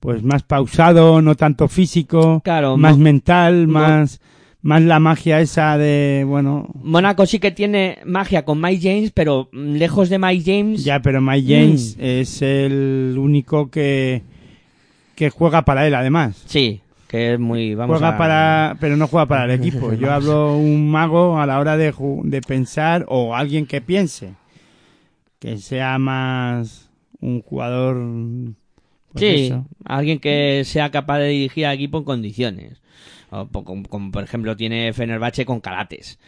pues 0.00 0.22
más 0.22 0.42
pausado, 0.42 1.22
no 1.22 1.36
tanto 1.36 1.68
físico, 1.68 2.40
Claro, 2.44 2.76
más 2.76 2.98
mental, 2.98 3.68
más 3.68 4.20
más 4.62 4.80
la 4.82 5.00
magia 5.00 5.40
esa 5.40 5.76
de, 5.76 6.24
bueno, 6.26 6.68
Mónaco 6.82 7.26
sí 7.26 7.40
que 7.40 7.50
tiene 7.50 7.98
magia 8.04 8.44
con 8.44 8.60
Mike 8.60 8.80
James, 8.88 9.10
pero 9.10 9.48
mm, 9.52 9.74
lejos 9.74 10.08
de 10.08 10.18
Mike 10.18 10.44
James. 10.44 10.84
ya, 10.84 11.00
pero 11.02 11.20
Mike 11.20 11.52
James 11.52 11.96
es 11.98 12.42
el 12.42 13.16
único 13.18 13.70
que 13.70 14.22
que 15.22 15.30
juega 15.30 15.62
para 15.62 15.86
él 15.86 15.94
además. 15.94 16.42
Sí, 16.46 16.80
que 17.08 17.34
es 17.34 17.38
muy. 17.38 17.74
Vamos 17.76 17.98
juega 17.98 18.14
a- 18.14 18.18
para, 18.18 18.76
pero 18.80 18.96
no 18.96 19.06
juega 19.06 19.26
para 19.26 19.44
el 19.44 19.50
equipo. 19.52 19.92
Yo 20.00 20.12
hablo 20.12 20.56
un 20.56 20.90
mago 20.90 21.38
a 21.38 21.46
la 21.46 21.60
hora 21.60 21.76
de, 21.76 21.94
de 22.24 22.40
pensar 22.40 23.04
o 23.08 23.36
alguien 23.36 23.66
que 23.66 23.80
piense 23.80 24.34
que 25.38 25.58
sea 25.58 25.98
más 25.98 26.90
un 27.20 27.40
jugador. 27.42 27.96
pues 29.12 29.20
sí, 29.24 29.46
eso. 29.46 29.66
alguien 29.84 30.18
que 30.18 30.62
sea 30.64 30.90
capaz 30.90 31.18
de 31.18 31.28
dirigir 31.28 31.66
al 31.66 31.74
equipo 31.74 31.98
en 31.98 32.04
condiciones. 32.04 32.80
O 33.30 33.46
como, 33.48 33.84
como, 33.88 34.10
por 34.10 34.24
ejemplo 34.24 34.56
tiene 34.56 34.92
Fenerbahce 34.92 35.44
con 35.46 35.60
Calates. 35.60 36.18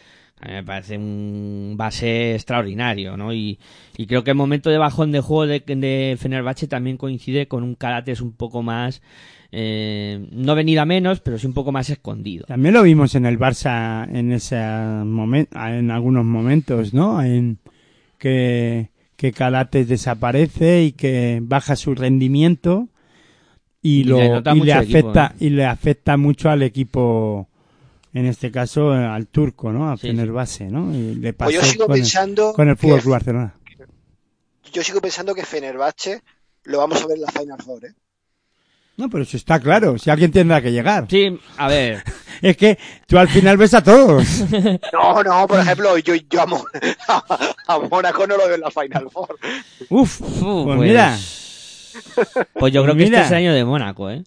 A 0.41 0.47
mí 0.47 0.53
me 0.53 0.63
parece 0.63 0.97
un 0.97 1.75
base 1.77 2.35
extraordinario, 2.35 3.15
¿no? 3.17 3.33
Y, 3.33 3.57
y 3.97 4.05
creo 4.05 4.23
que 4.23 4.31
el 4.31 4.37
momento 4.37 4.69
de 4.69 4.77
bajón 4.77 5.11
de 5.11 5.21
juego 5.21 5.47
de, 5.47 5.61
de 5.61 6.17
Fenerbahce 6.19 6.67
también 6.67 6.97
coincide 6.97 7.47
con 7.47 7.63
un 7.63 7.75
Calates 7.75 8.21
un 8.21 8.33
poco 8.33 8.61
más, 8.61 9.01
eh, 9.51 10.27
no 10.31 10.53
venido 10.55 10.81
a 10.81 10.85
menos, 10.85 11.21
pero 11.21 11.37
sí 11.37 11.47
un 11.47 11.53
poco 11.53 11.71
más 11.71 11.89
escondido. 11.89 12.45
También 12.45 12.73
lo 12.73 12.83
vimos 12.83 13.15
en 13.15 13.25
el 13.25 13.39
Barça 13.39 14.07
en 14.13 14.33
ese 14.33 14.57
momento, 15.05 15.57
en 15.57 15.89
algunos 15.89 16.25
momentos, 16.25 16.93
¿no? 16.93 17.23
En 17.23 17.59
que 18.17 18.89
que 19.15 19.31
Calates 19.31 19.87
desaparece 19.87 20.83
y 20.83 20.91
que 20.91 21.39
baja 21.41 21.75
su 21.75 21.95
rendimiento 21.95 22.89
y, 23.81 24.01
Y 24.01 24.03
lo 24.03 24.17
le 24.17 24.25
y 24.25 24.71
equipo, 24.71 24.71
afecta 24.73 25.33
¿eh? 25.33 25.45
y 25.45 25.49
le 25.51 25.65
afecta 25.65 26.17
mucho 26.17 26.49
al 26.49 26.63
equipo 26.63 27.47
en 28.15 28.25
este 28.25 28.49
caso 28.51 28.95
eh, 28.95 29.05
al 29.05 29.27
turco, 29.27 29.71
¿no? 29.71 29.91
A 29.91 29.95
Sí, 29.97 30.01
sí. 30.01 30.07
Fenerbahce, 30.07 30.65
¿no? 30.71 30.91
Y 30.95 31.15
le 31.15 31.33
Pues 31.33 31.53
yo 31.53 31.59
pasó 31.61 31.71
sigo 31.71 31.85
con 31.85 31.95
el- 31.95 32.01
pensando 32.01 32.53
con 32.53 32.69
el 32.69 32.77
Fútbol 32.77 33.01
Club 33.01 33.11
Barcelona. 33.11 33.55
Yo 34.73 34.83
sigo 34.83 34.99
pensando 35.01 35.35
que 35.35 35.45
Fenerbahce 35.45 36.21
lo 36.63 36.79
vamos 36.79 37.01
a 37.03 37.07
ver 37.07 37.17
en 37.17 37.21
la 37.23 37.31
Final 37.31 37.61
Four, 37.61 37.85
¿eh? 37.85 37.93
No, 38.97 39.09
pero 39.09 39.23
eso 39.23 39.35
está 39.35 39.59
claro, 39.59 39.97
si 39.97 40.09
alguien 40.09 40.31
tendrá 40.31 40.61
que 40.61 40.71
llegar. 40.71 41.05
Sí, 41.09 41.37
a 41.57 41.67
ver, 41.67 42.01
Es 42.41 42.55
que 42.57 42.77
tú 43.07 43.17
al 43.17 43.27
final 43.29 43.57
ves 43.57 43.73
a 43.73 43.83
todos. 43.83 44.25
No, 44.93 45.21
no, 45.23 45.47
por 45.47 45.59
ejemplo, 45.59 45.97
yo, 45.97 46.15
yo 46.15 46.41
a, 47.67 47.79
Mónaco 47.79 48.25
no 48.27 48.37
lo 48.37 48.45
veo 48.45 48.55
en 48.55 48.61
la 48.61 48.71
Final 48.71 49.09
Four. 49.11 49.37
Uf, 49.89 50.09
Fu, 50.39 50.63
pues 50.65 50.79
mira, 50.79 51.17
Pues 52.53 52.73
yo 52.73 52.81
Pues 52.81 52.83
creo 52.83 52.85
que 52.85 52.93
mira. 53.03 53.21
este 53.21 53.21
es 53.25 53.31
el 53.31 53.37
año 53.37 53.53
de 53.53 53.65
Mónaco, 53.65 54.09
¿eh? 54.09 54.23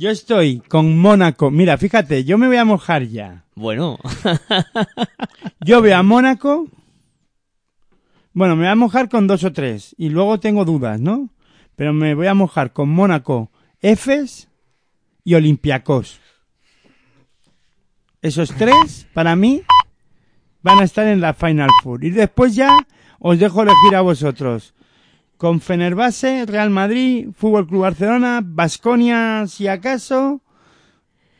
Yo 0.00 0.08
estoy 0.08 0.60
con 0.60 0.96
Mónaco. 0.96 1.50
Mira, 1.50 1.76
fíjate, 1.76 2.24
yo 2.24 2.38
me 2.38 2.46
voy 2.46 2.56
a 2.56 2.64
mojar 2.64 3.06
ya. 3.06 3.44
Bueno, 3.54 3.98
Yo 5.60 5.82
veo 5.82 5.94
a 5.94 6.02
Mónaco. 6.02 6.68
Bueno, 8.32 8.56
me 8.56 8.62
voy 8.62 8.70
a 8.70 8.76
mojar 8.76 9.10
con 9.10 9.26
dos 9.26 9.44
o 9.44 9.52
tres. 9.52 9.94
Y 9.98 10.08
luego 10.08 10.40
tengo 10.40 10.64
dudas, 10.64 10.98
¿no? 10.98 11.28
Pero 11.76 11.92
me 11.92 12.14
voy 12.14 12.28
a 12.28 12.34
mojar 12.34 12.72
con 12.72 12.88
Mónaco, 12.88 13.50
Efes 13.82 14.48
y 15.22 15.34
Olympiacos. 15.34 16.18
Esos 18.22 18.54
tres, 18.54 19.06
para 19.12 19.36
mí, 19.36 19.62
van 20.62 20.78
a 20.78 20.84
estar 20.84 21.06
en 21.08 21.20
la 21.20 21.34
Final 21.34 21.68
Four. 21.82 22.04
Y 22.06 22.10
después 22.10 22.54
ya 22.54 22.86
os 23.18 23.38
dejo 23.38 23.62
elegir 23.62 23.96
a 23.96 24.00
vosotros. 24.00 24.72
Con 25.40 25.62
Fenerbahce, 25.62 26.44
Real 26.44 26.68
Madrid, 26.68 27.28
Fútbol 27.34 27.66
Club 27.66 27.80
Barcelona, 27.80 28.42
Basconia, 28.44 29.46
si 29.48 29.68
acaso. 29.68 30.42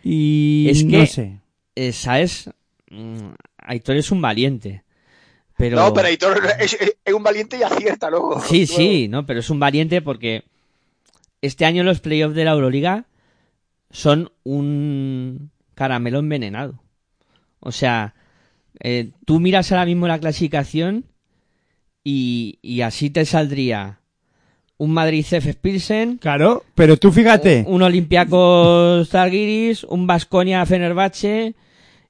Y 0.03 0.69
Es 0.71 0.87
no 0.87 1.01
que- 1.01 1.07
sé. 1.07 1.41
eh, 1.75 1.93
¿sabes? 1.93 2.49
Mm, 2.91 3.33
Aitor 3.59 3.97
es 3.97 4.11
un 4.11 4.23
valiente. 4.23 4.85
Pero... 5.59 5.77
No, 5.77 5.93
pero 5.93 6.09
Aitor 6.09 6.41
es, 6.61 6.73
es- 6.73 6.97
es 7.05 7.13
un 7.13 7.23
valiente 7.23 7.59
y 7.59 7.63
acierta 7.63 8.09
luego. 8.09 8.41
Sí, 8.41 8.65
Luego. 8.65 8.73
sí, 8.75 9.09
no, 9.09 9.27
pero 9.27 9.41
es 9.41 9.51
un 9.51 9.61
valiente 9.61 10.01
porque 10.01 10.45
este 11.43 11.67
año 11.67 11.85
los 11.85 12.01
playoffs 12.01 12.35
de 12.35 12.47
la 12.47 12.53
Euroliga 12.53 13.05
son 13.91 14.33
un 14.45 15.51
caramelo 15.75 16.21
envenenado. 16.21 16.83
O 17.59 17.71
sea, 17.71 18.15
eh, 18.83 19.11
tú 19.27 19.41
miras 19.41 19.71
ahora 19.73 19.85
mismo 19.85 20.09
la 20.09 20.19
clasificación 20.21 21.05
y, 22.05 22.59
y 22.63 22.81
así 22.83 23.11
te 23.11 23.25
saldría 23.25 23.99
un 24.79 24.93
Madrid 24.93 25.25
CF 25.29 25.57
Pilsen, 25.61 26.17
Claro, 26.19 26.65
pero 26.75 26.97
tú 26.97 27.13
fíjate. 27.13 27.65
un 27.67 27.83
Olympiacos 27.83 29.09
Zalgiris, 29.11 29.85
un 29.85 30.07
Basconia 30.07 30.65
Fenerbahce 30.65 31.55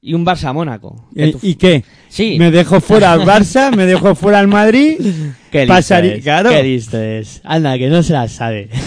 y 0.01 0.15
un 0.15 0.25
Barça 0.25 0.55
Mónaco. 0.55 1.09
¿Y, 1.15 1.51
y 1.51 1.55
qué? 1.57 1.85
Sí, 2.09 2.37
Me 2.39 2.51
dejo 2.53 2.81
fuera 2.81 3.13
al 3.13 3.21
Barça, 3.23 3.75
me 3.75 3.87
dejo 3.87 4.15
fuera 4.15 4.39
al 4.39 4.47
Madrid. 4.49 4.99
Qué 5.51 5.61
listo 5.63 5.75
Pasaría- 5.75 6.15
es, 6.15 6.23
claro. 6.23 6.51
Qué 6.51 6.63
listo 6.63 6.99
es. 7.03 7.41
Anda, 7.43 7.77
que 7.77 7.89
no 7.89 8.03
se 8.05 8.13
la 8.13 8.29
sabe. 8.29 8.71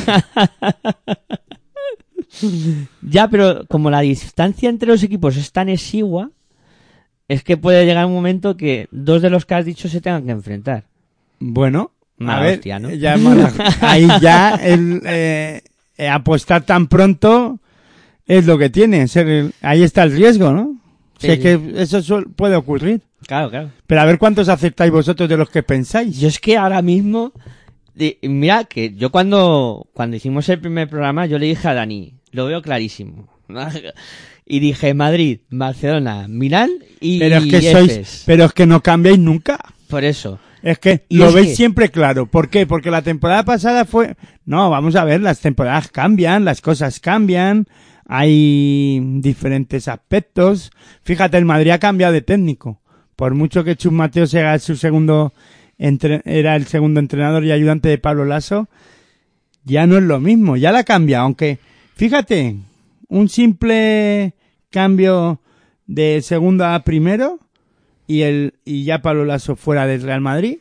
ya, 3.02 3.28
pero 3.30 3.66
como 3.68 3.90
la 3.90 4.02
distancia 4.02 4.70
entre 4.70 4.88
los 4.88 5.04
equipos 5.04 5.36
es 5.38 5.52
tan 5.52 5.70
exigua, 5.70 6.32
es 7.28 7.44
que 7.44 7.58
puede 7.58 7.86
llegar 7.86 8.06
un 8.06 8.14
momento 8.14 8.58
que 8.58 8.88
dos 8.92 9.22
de 9.22 9.30
los 9.30 9.46
que 9.46 9.56
has 9.56 9.66
dicho 9.66 9.88
se 9.90 10.02
tengan 10.02 10.26
que 10.26 10.32
enfrentar. 10.32 10.86
Bueno, 11.46 11.92
a 12.20 12.40
ver, 12.40 12.54
hostia, 12.56 12.80
¿no? 12.80 12.90
ya 12.94 13.18
mala- 13.18 13.52
ahí 13.82 14.08
ya 14.22 14.56
el 14.56 15.02
eh, 15.06 15.62
eh, 15.98 16.08
apostar 16.08 16.64
tan 16.64 16.88
pronto 16.88 17.60
es 18.26 18.46
lo 18.46 18.58
que 18.58 18.70
tiene. 18.70 19.08
ser 19.10 19.28
el- 19.28 19.54
ahí 19.62 19.84
está 19.84 20.04
el 20.04 20.14
riesgo, 20.14 20.54
¿no? 20.54 20.78
Sí, 21.20 21.28
sé 21.28 21.36
sí. 21.36 21.42
que 21.42 21.74
eso 21.82 22.24
puede 22.36 22.56
ocurrir. 22.56 23.02
Claro, 23.28 23.50
claro. 23.50 23.70
Pero 23.88 24.02
a 24.02 24.06
ver 24.06 24.18
cuántos 24.18 24.48
aceptáis 24.48 24.92
vosotros 24.92 25.28
de 25.28 25.38
los 25.38 25.50
que 25.50 25.64
pensáis. 25.64 26.18
Yo 26.20 26.28
es 26.30 26.40
que 26.40 26.58
ahora 26.58 26.82
mismo, 26.82 27.34
mira 28.22 28.64
que 28.66 28.94
yo 28.96 29.12
cuando, 29.12 29.88
cuando 29.94 30.16
hicimos 30.18 30.48
el 30.50 30.60
primer 30.60 30.88
programa, 30.90 31.26
yo 31.26 31.38
le 31.40 31.48
dije 31.48 31.68
a 31.68 31.74
Dani, 31.74 32.14
lo 32.32 32.46
veo 32.46 32.62
clarísimo. 32.62 33.28
Y 34.46 34.60
dije 34.60 34.94
Madrid, 34.94 35.40
Barcelona, 35.50 36.28
Milán 36.28 36.70
y 37.00 37.18
pero 37.18 37.38
es 37.38 37.46
que 37.46 37.62
sois, 37.72 38.24
pero 38.26 38.44
es 38.44 38.52
que 38.52 38.66
no 38.66 38.84
cambiáis 38.84 39.18
nunca. 39.18 39.58
Por 39.88 40.04
eso. 40.04 40.38
Es 40.64 40.80
que 40.80 41.04
Y 41.10 41.18
lo 41.18 41.28
es 41.28 41.34
veis 41.36 41.48
que- 41.50 41.56
siempre 41.58 41.90
claro. 41.90 42.26
¿Por 42.26 42.50
qué? 42.50 42.66
Porque 42.66 42.90
la 42.90 43.02
temporada 43.04 43.44
pasada 43.44 43.86
fue... 43.86 44.16
No, 44.46 44.70
vamos 44.72 44.96
a 44.96 45.04
ver, 45.04 45.22
las 45.22 45.40
temporadas 45.42 45.90
cambian, 45.90 46.46
las 46.46 46.62
cosas 46.62 47.00
cambian, 47.00 47.68
hay 48.08 49.00
diferentes 49.20 49.88
aspectos. 49.88 50.72
Fíjate, 51.04 51.38
el 51.38 51.46
Madrid 51.46 51.72
ha 51.72 51.80
cambiado 51.80 52.14
de 52.14 52.22
técnico. 52.22 52.80
Por 53.16 53.36
mucho 53.36 53.64
que 53.64 53.76
Chus 53.76 53.92
Mateo 53.92 54.26
sea 54.26 54.58
su 54.58 54.76
segundo, 54.76 55.34
entre- 55.78 56.22
era 56.26 56.56
el 56.56 56.66
segundo 56.66 57.00
entrenador 57.02 57.44
y 57.46 57.52
ayudante 57.52 57.90
de 57.90 57.98
Pablo 57.98 58.26
Lasso, 58.26 58.70
ya 59.66 59.86
no 59.86 59.98
es 59.98 60.04
lo 60.04 60.20
mismo, 60.20 60.56
ya 60.58 60.72
la 60.72 60.80
ha 60.80 60.84
cambiado. 60.84 61.26
Aunque, 61.26 61.60
fíjate, 61.96 62.56
un 63.10 63.30
simple 63.30 64.34
cambio 64.70 65.42
de 65.88 66.22
segundo 66.22 66.66
a 66.66 66.80
primero 66.84 67.40
y 68.08 68.22
el 68.22 68.54
y 68.66 68.84
ya 68.84 69.02
Pablo 69.02 69.26
Lasso 69.26 69.56
fuera 69.56 69.86
del 69.88 70.02
Real 70.02 70.22
Madrid 70.22 70.58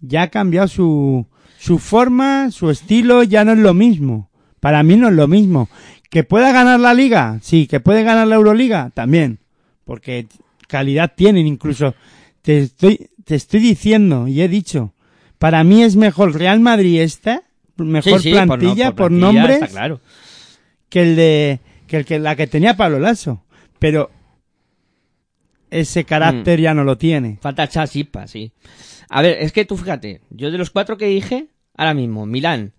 ya 0.00 0.22
ha 0.22 0.28
cambiado 0.28 0.68
su 0.68 1.26
su 1.58 1.78
forma, 1.78 2.50
su 2.50 2.68
estilo, 2.70 3.22
ya 3.22 3.44
no 3.44 3.52
es 3.52 3.58
lo 3.58 3.72
mismo. 3.72 4.28
Para 4.60 4.82
mí 4.82 4.96
no 4.96 5.08
es 5.08 5.14
lo 5.14 5.28
mismo. 5.28 5.68
¿Que 6.10 6.22
pueda 6.24 6.52
ganar 6.52 6.78
la 6.78 6.92
Liga? 6.92 7.38
Sí. 7.42 7.66
¿Que 7.66 7.80
puede 7.80 8.02
ganar 8.02 8.26
la 8.26 8.34
Euroliga? 8.36 8.90
También. 8.92 9.38
Porque 9.84 10.26
calidad 10.68 11.12
tienen 11.16 11.46
incluso. 11.46 11.94
Te 12.42 12.58
estoy, 12.58 13.08
te 13.24 13.34
estoy 13.34 13.60
diciendo 13.60 14.28
y 14.28 14.42
he 14.42 14.48
dicho. 14.48 14.92
Para 15.38 15.64
mí 15.64 15.82
es 15.82 15.96
mejor 15.96 16.34
Real 16.34 16.60
Madrid 16.60 17.00
esta, 17.00 17.42
mejor 17.76 18.20
Sí, 18.20 18.30
sí, 18.30 18.34
por 18.34 18.46
no- 18.46 18.46
plantilla, 18.58 18.86
por, 18.94 19.08
plantilla, 19.08 19.32
nombres, 19.32 19.70
claro. 19.70 20.00
que 20.90 21.02
el 21.02 21.16
de, 21.16 21.60
que 21.86 21.96
el 21.98 22.04
que, 22.04 22.18
la 22.18 22.36
que 22.36 22.46
tenía 22.46 22.76
Pablo 22.76 22.98
Lasso. 22.98 23.42
Pero 23.78 24.10
ese 25.80 26.04
carácter 26.04 26.60
ya 26.60 26.74
no 26.74 26.84
lo 26.84 26.96
tiene. 26.98 27.38
Falta 27.40 27.64
echar 27.64 27.88
chispa, 27.88 28.26
sí. 28.26 28.52
A 29.08 29.22
ver, 29.22 29.38
es 29.40 29.52
que 29.52 29.64
tú 29.64 29.76
fíjate, 29.76 30.20
yo 30.30 30.50
de 30.50 30.58
los 30.58 30.70
cuatro 30.70 30.96
que 30.96 31.06
dije, 31.06 31.46
ahora 31.76 31.94
mismo, 31.94 32.26
Milán, 32.26 32.72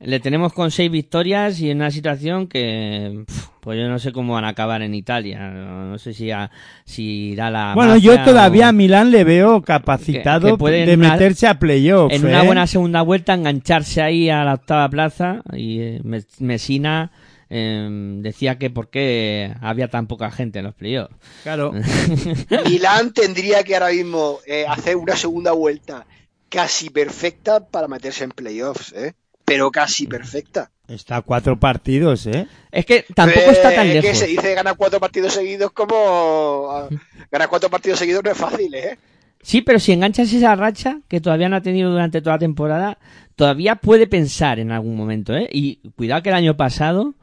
le 0.00 0.20
tenemos 0.20 0.52
con 0.52 0.70
seis 0.70 0.90
victorias 0.90 1.60
y 1.60 1.70
en 1.70 1.78
una 1.78 1.90
situación 1.90 2.46
que, 2.46 3.24
pues 3.60 3.78
yo 3.78 3.88
no 3.88 3.98
sé 3.98 4.12
cómo 4.12 4.34
van 4.34 4.44
a 4.44 4.48
acabar 4.48 4.82
en 4.82 4.94
Italia. 4.94 5.48
No, 5.50 5.96
sé 5.98 6.12
si, 6.12 6.30
a- 6.30 6.50
si 6.84 7.30
irá 7.32 7.50
la. 7.50 7.72
Bueno, 7.74 7.96
yo 7.96 8.22
todavía 8.22 8.66
o- 8.66 8.68
a 8.68 8.72
Milán 8.72 9.10
le 9.10 9.24
veo 9.24 9.62
capacitado 9.62 10.46
Que- 10.48 10.52
que 10.52 10.58
pueden 10.58 10.86
de 10.86 10.96
meterse 10.96 11.46
a 11.46 11.58
playoff. 11.58 12.12
en 12.12 12.26
una 12.26 12.42
¿eh? 12.42 12.46
buena 12.46 12.66
segunda 12.66 13.00
vuelta 13.02 13.32
engancharse 13.34 14.02
ahí 14.02 14.28
a 14.28 14.44
la 14.44 14.54
octava 14.54 14.88
plaza 14.90 15.42
y 15.54 15.80
eh, 15.80 16.00
Me- 16.04 16.24
Mesina 16.40 17.10
eh, 17.50 17.88
decía 18.22 18.58
que 18.58 18.70
por 18.70 18.90
qué 18.90 19.54
había 19.60 19.88
tan 19.88 20.06
poca 20.06 20.30
gente 20.30 20.58
en 20.60 20.64
los 20.66 20.74
playoffs. 20.74 21.14
Claro. 21.42 21.72
Milán 22.66 23.12
tendría 23.12 23.62
que 23.62 23.74
ahora 23.74 23.90
mismo 23.90 24.38
eh, 24.46 24.64
hacer 24.68 24.96
una 24.96 25.16
segunda 25.16 25.52
vuelta 25.52 26.06
casi 26.48 26.90
perfecta 26.90 27.60
para 27.66 27.88
meterse 27.88 28.24
en 28.24 28.30
playoffs, 28.30 28.92
¿eh? 28.92 29.14
Pero 29.44 29.70
casi 29.70 30.06
perfecta. 30.06 30.70
Está 30.88 31.16
a 31.16 31.22
cuatro 31.22 31.58
partidos, 31.58 32.26
¿eh? 32.26 32.46
Es 32.70 32.86
que 32.86 33.04
tampoco 33.14 33.40
Eh, 33.48 33.52
está 33.52 33.74
tan 33.74 33.86
es 33.88 33.94
lejos. 33.94 34.10
que 34.10 34.14
se 34.16 34.26
dice 34.26 34.54
ganar 34.54 34.76
cuatro 34.76 35.00
partidos 35.00 35.32
seguidos 35.34 35.72
como... 35.72 36.68
ah, 36.70 36.88
Ganar 37.30 37.48
cuatro 37.48 37.68
partidos 37.70 37.98
seguidos 37.98 38.22
no 38.24 38.30
es 38.30 38.36
fácil, 38.38 38.74
¿eh? 38.74 38.98
Sí, 39.42 39.60
pero 39.60 39.78
si 39.78 39.92
enganchas 39.92 40.32
esa 40.32 40.54
racha 40.54 41.00
que 41.08 41.20
todavía 41.20 41.48
no 41.50 41.56
ha 41.56 41.60
tenido 41.62 41.90
durante 41.90 42.22
toda 42.22 42.36
la 42.36 42.40
temporada, 42.40 42.98
todavía 43.36 43.76
puede 43.76 44.06
pensar 44.06 44.58
en 44.58 44.72
algún 44.72 44.96
momento, 44.96 45.34
¿eh? 45.36 45.48
Y 45.52 45.80
cuidado 45.96 46.22
que 46.22 46.30
el 46.30 46.34
año 46.36 46.56
pasado, 46.56 47.14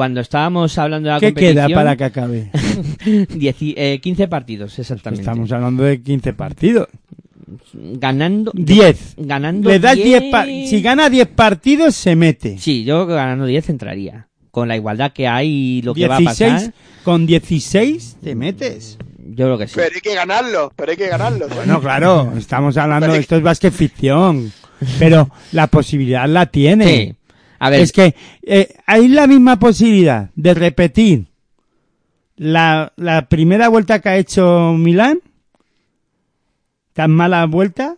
cuando 0.00 0.22
estábamos 0.22 0.78
hablando 0.78 1.10
de 1.10 1.12
la 1.12 1.20
¿Qué 1.20 1.26
competición... 1.26 1.66
queda 1.66 1.74
para 1.76 1.94
que 1.94 2.04
acabe? 2.04 2.50
10 3.34 3.56
eh, 3.60 4.00
15 4.02 4.28
partidos, 4.28 4.78
exactamente. 4.78 5.20
Estamos 5.20 5.52
hablando 5.52 5.82
de 5.82 6.00
15 6.00 6.32
partidos. 6.32 6.88
Ganando... 7.74 8.50
10. 8.54 9.16
Ganando 9.18 9.68
Le 9.68 9.78
das 9.78 9.96
10 9.96 10.06
10 10.20 10.32
pa- 10.32 10.46
si 10.46 10.80
gana 10.80 11.10
10 11.10 11.28
partidos 11.28 11.94
se 11.96 12.16
mete. 12.16 12.56
Sí, 12.56 12.82
yo 12.82 13.04
ganando 13.04 13.44
10 13.44 13.68
entraría. 13.68 14.26
Con 14.50 14.68
la 14.68 14.76
igualdad 14.76 15.12
que 15.12 15.28
hay 15.28 15.50
y 15.50 15.82
lo 15.82 15.92
que 15.92 16.08
va 16.08 16.16
a 16.16 16.20
16 16.20 16.50
pasar, 16.50 16.74
con 17.04 17.26
16 17.26 18.16
te 18.22 18.34
metes. 18.34 18.96
yo 19.18 19.44
creo 19.44 19.58
que 19.58 19.66
sí. 19.68 19.74
Pero 19.76 19.94
hay 19.94 20.00
que 20.00 20.14
ganarlo, 20.14 20.72
pero 20.76 20.92
hay 20.92 20.96
que 20.96 21.08
ganarlo. 21.08 21.46
Bueno, 21.46 21.78
claro, 21.78 22.32
estamos 22.38 22.74
hablando 22.78 23.08
Pero- 23.08 23.20
esto 23.20 23.36
es 23.36 23.42
básquet 23.42 23.74
ficción, 23.74 24.50
pero 24.98 25.28
la 25.52 25.66
posibilidad 25.66 26.26
la 26.26 26.46
tiene. 26.46 26.86
Sí. 26.86 27.14
A 27.60 27.70
ver, 27.70 27.80
Es 27.80 27.92
que 27.92 28.14
eh, 28.42 28.74
hay 28.86 29.06
la 29.08 29.26
misma 29.28 29.58
posibilidad 29.58 30.30
de 30.34 30.54
repetir 30.54 31.26
la, 32.36 32.92
la 32.96 33.28
primera 33.28 33.68
vuelta 33.68 34.00
que 34.00 34.08
ha 34.08 34.16
hecho 34.16 34.72
Milán, 34.76 35.20
tan 36.92 37.10
mala 37.10 37.44
vuelta, 37.46 37.96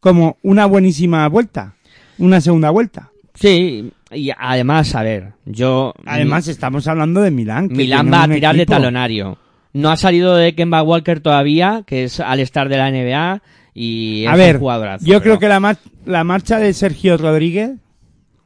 como 0.00 0.36
una 0.42 0.66
buenísima 0.66 1.28
vuelta, 1.28 1.74
una 2.18 2.40
segunda 2.40 2.70
vuelta. 2.70 3.10
sí, 3.34 3.92
y 4.12 4.30
además, 4.38 4.94
a 4.94 5.02
ver, 5.02 5.32
yo... 5.46 5.92
Además, 6.06 6.46
estamos 6.46 6.86
hablando 6.86 7.20
de 7.22 7.32
Milán. 7.32 7.68
que 7.68 7.74
Milán 7.74 8.10
va 8.12 8.22
a 8.22 8.28
tirar 8.28 8.56
de 8.56 8.64
talonario. 8.64 9.36
No 9.72 9.90
ha 9.90 9.96
salido 9.96 10.36
de 10.36 10.54
Kemba 10.54 10.82
Walker 10.84 11.18
todavía, 11.20 11.82
que 11.86 12.04
es 12.04 12.20
al 12.20 12.38
estar 12.40 12.68
de 12.68 12.76
la 12.76 12.90
NBA, 12.90 13.42
y 13.74 14.22
es 14.24 14.28
A 14.30 14.36
ver, 14.36 14.56
un 14.58 14.62
yo 15.00 15.18
pero 15.18 15.20
creo 15.20 15.38
que 15.40 15.48
la, 15.48 15.58
mar- 15.60 15.78
la 16.06 16.22
marcha 16.24 16.58
de 16.58 16.72
Sergio 16.72 17.16
Rodríguez 17.18 17.72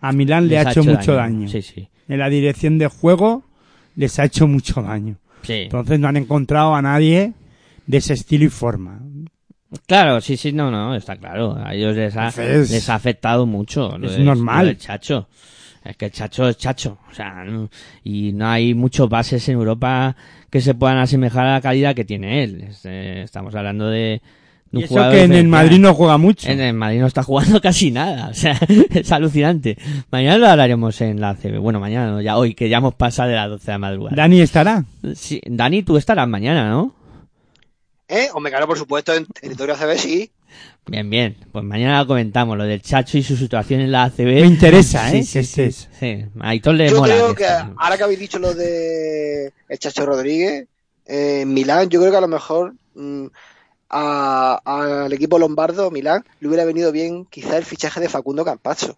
a 0.01 0.13
Milán 0.13 0.49
le 0.49 0.59
ha 0.59 0.71
hecho, 0.71 0.83
mucho 0.85 1.15
daño. 1.15 1.49
Sí, 1.49 1.63
sí. 1.63 1.89
En 2.09 2.19
la 2.19 2.29
dirección 2.29 2.79
de 2.79 2.89
juego 2.89 3.45
les 3.97 4.19
ha 4.19 4.25
hecho 4.25 4.47
mucho 4.47 4.83
daño. 4.83 5.17
sí. 5.43 5.53
Entonces 5.65 5.99
no 6.01 6.09
han 6.09 6.17
encontrado 6.17 6.75
a 6.75 6.83
nadie 6.83 7.33
de 7.87 7.97
ese 7.99 8.15
estilo 8.15 8.45
y 8.45 8.49
forma. 8.49 9.01
Claro, 9.87 10.21
sí, 10.21 10.37
sí, 10.37 10.53
no, 10.53 10.71
no, 10.71 10.95
está 10.97 11.17
claro. 11.17 11.57
A 11.57 11.75
ellos 11.75 11.95
les 11.95 12.17
ha, 12.17 12.29
Entonces, 12.29 12.71
les 12.71 12.89
ha 12.89 12.95
afectado 12.97 13.47
mucho. 13.47 13.97
es 14.03 14.17
de- 14.17 14.25
normal. 14.25 14.67
del 14.67 14.79
chacho. 14.79 15.29
Es 15.85 15.97
que 15.97 16.07
el 16.07 16.11
chacho 16.13 16.49
es 16.49 16.59
chacho. 16.59 16.99
O 17.11 17.15
sea, 17.15 17.45
no- 17.45 17.71
y 18.03 18.33
no 18.33 18.49
hay 18.49 18.75
muchos 18.75 19.09
bases 19.09 19.49
en 19.49 19.55
Europa 19.55 20.17
que 20.51 20.61
se 20.61 20.75
puedan 20.75 20.99
asemejar 20.99 21.47
a 21.47 21.53
la 21.55 21.61
calidad 21.61 21.95
que 21.95 22.05
tiene 22.05 22.43
él. 22.43 22.69
Eh, 22.85 23.23
estamos 23.25 23.55
hablando 23.55 23.89
de 23.89 24.21
un 24.73 24.81
Y 24.81 24.85
eso 24.85 24.95
que 25.11 25.23
en 25.25 25.33
el. 25.33 25.49
Madrid 25.49 25.79
no 25.79 25.95
juega 25.95 26.17
mucho. 26.17 26.49
En 26.49 26.61
el 26.61 26.75
Madrid 26.75 27.01
no 27.01 27.07
está 27.07 27.23
jugando 27.23 27.61
casi 27.63 27.91
nada, 27.91 28.29
o 28.29 28.35
sea, 28.35 28.59
es 28.91 29.11
alucinante. 29.13 29.77
Mañana 30.11 30.39
lo 30.39 30.47
hablaremos 30.49 31.01
en 31.01 31.21
la 31.21 31.35
CB. 31.35 31.59
Bueno, 31.59 31.81
mañana 31.81 32.11
no, 32.13 32.21
ya 32.21 32.37
hoy, 32.37 32.55
que 32.55 32.69
ya 32.69 32.79
hemos 32.79 32.95
pasado 32.95 33.29
de 33.31 33.35
las 33.37 33.49
12 33.51 33.67
de 33.67 33.73
la 33.73 33.79
madrugada. 33.79 34.17
Dani 34.17 34.41
estará. 34.41 34.85
Sí, 35.15 35.41
Dani, 35.47 35.83
tú 35.83 35.97
estarás 35.97 36.29
mañana, 36.29 36.69
¿no? 36.71 36.95
¿Eh? 38.09 38.29
Hombre, 38.35 38.51
claro, 38.51 38.67
por 38.67 38.77
supuesto, 38.79 39.15
en 39.15 39.25
territorio 39.27 39.75
ACB 39.75 39.97
sí. 39.97 40.31
Bien, 40.87 41.09
bien. 41.09 41.37
Pues 41.53 41.65
mañana 41.65 42.01
lo 42.01 42.07
comentamos, 42.09 42.59
lo 42.59 42.65
del 42.65 42.83
Chacho 42.83 43.17
y 43.19 43.23
su 43.23 43.37
situación 43.37 43.81
en 43.81 43.93
la 43.93 44.05
ACB. 44.05 44.25
Me 44.25 44.41
interesa, 44.47 45.09
Sí, 45.11 45.19
¿eh? 45.19 45.23
sí, 45.23 45.33
que 45.39 45.45
sí. 45.45 45.63
estés. 45.63 45.89
Sí, 46.01 46.25
a 46.41 46.49
Aitor 46.49 46.75
le 46.75 46.91
Yo 46.91 46.99
mola. 46.99 47.15
creo 47.15 47.35
que 47.37 47.45
ahora 47.47 47.97
que 47.97 48.03
habéis 48.03 48.19
dicho 48.19 48.39
lo 48.41 48.53
de 48.55 49.53
el 49.69 49.79
Chacho 49.79 50.05
Rodríguez, 50.07 50.67
eh, 51.07 51.41
en 51.43 51.55
Milán, 51.55 51.89
yo 51.89 52.01
creo 52.01 52.11
que 52.11 52.17
a 52.19 52.21
lo 52.23 52.27
mejor 52.29 52.75
mm, 52.97 53.27
a- 53.27 53.31
al 53.91 55.13
equipo 55.13 55.39
lombardo, 55.39 55.91
Milán, 55.91 56.25
le 56.41 56.49
hubiera 56.49 56.65
venido 56.65 56.93
bien 56.93 57.25
quizá 57.27 57.57
el 57.57 57.65
fichaje 57.65 58.01
de 58.01 58.09
Facundo 58.09 58.45
Campazzo. 58.45 58.97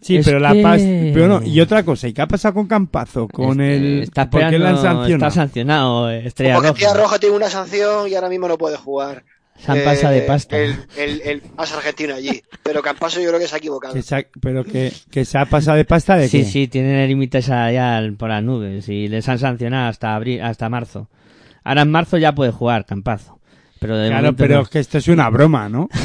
Sí, 0.00 0.16
Es 0.18 0.24
pero 0.26 0.38
la 0.38 0.52
que- 0.52 0.62
paz. 0.62 0.80
Pero 0.82 1.26
no, 1.26 1.42
y 1.44 1.60
otra 1.60 1.82
cosa, 1.84 2.06
¿y 2.06 2.12
qué 2.12 2.22
ha 2.22 2.28
pasado 2.28 2.54
con 2.54 2.66
Campazo? 2.68 3.26
Con 3.26 3.60
Este, 3.60 3.76
el. 3.76 4.02
Está 4.04 4.30
¿Por 4.30 4.48
qué 4.48 4.58
le 4.58 4.68
han 4.68 4.76
sancionado? 4.76 5.06
Está 5.14 5.30
sancionado, 5.30 6.10
eh, 6.10 6.26
Estrella 6.26 6.54
Porque 6.54 6.68
Roja. 6.68 6.78
Estrella 6.80 7.02
Roja 7.02 7.18
tiene 7.18 7.34
una 7.36 7.50
sanción 7.50 8.08
y 8.08 8.14
ahora 8.14 8.28
mismo 8.28 8.46
no 8.46 8.56
puede 8.56 8.76
jugar. 8.76 9.24
Se 9.58 9.72
han 9.72 9.82
pasado 9.84 10.12
de 10.12 10.18
Eh, 10.18 10.22
pasta. 10.22 10.56
El, 10.58 10.76
el, 10.98 11.20
el 11.22 11.42
más 11.56 11.72
argentino 11.72 12.14
allí. 12.14 12.42
Pero 12.62 12.82
Campazo 12.82 13.20
yo 13.20 13.28
creo 13.30 13.40
que 13.40 13.48
se 13.48 13.54
ha 13.54 13.58
equivocado. 13.58 13.94
Que 13.94 14.02
se 14.02 14.14
ha- 14.16 14.26
pero 14.40 14.62
que, 14.64 14.92
que 15.10 15.24
se 15.24 15.38
ha 15.38 15.46
pasado 15.46 15.76
de 15.78 15.84
pasta 15.86 16.16
de 16.16 16.28
Sí, 16.28 16.40
qué? 16.40 16.44
sí, 16.44 16.68
tienen 16.68 16.96
el 16.96 17.08
límite 17.08 17.40
salarial 17.42 18.12
por 18.14 18.28
las 18.28 18.42
nubes 18.44 18.88
y 18.90 19.08
les 19.08 19.28
han 19.28 19.38
sancionado 19.38 19.88
hasta 19.88 20.14
abril, 20.14 20.42
hasta 20.42 20.68
marzo. 20.68 21.08
Ahora 21.66 21.82
en 21.82 21.90
marzo 21.90 22.16
ya 22.16 22.32
puede 22.32 22.52
jugar 22.52 22.86
Campazo. 22.86 23.40
Pero 23.80 23.96
de 23.98 24.08
Claro, 24.08 24.36
pero 24.36 24.54
no. 24.56 24.62
es 24.62 24.68
que 24.68 24.78
esto 24.78 24.98
es 24.98 25.08
una 25.08 25.28
broma, 25.30 25.68
¿no? 25.68 25.88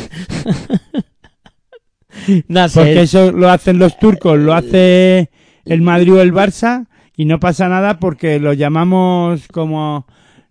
No 2.47 2.68
sé, 2.68 2.80
Porque 2.80 3.01
eso 3.03 3.32
lo 3.32 3.49
hacen 3.49 3.80
los 3.80 3.97
turcos, 3.97 4.38
lo 4.38 4.53
hace 4.53 5.30
el 5.66 5.82
Madrid 5.82 6.14
o 6.14 6.22
el 6.22 6.34
Barça 6.34 6.88
y 7.16 7.26
no 7.26 7.39
pasa 7.39 7.70
nada 7.70 7.99
porque 7.99 8.39
lo 8.39 8.53
llamamos 8.53 9.47
como 9.47 10.05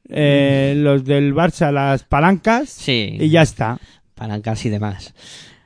eh, 0.09 0.75
los 0.77 1.05
del 1.05 1.35
Barça 1.35 1.71
las 1.71 2.05
palancas 2.05 2.71
Sí. 2.71 3.17
y 3.21 3.29
ya 3.29 3.43
está. 3.43 3.79
palancas 4.15 4.65
y 4.65 4.71
demás. 4.71 5.15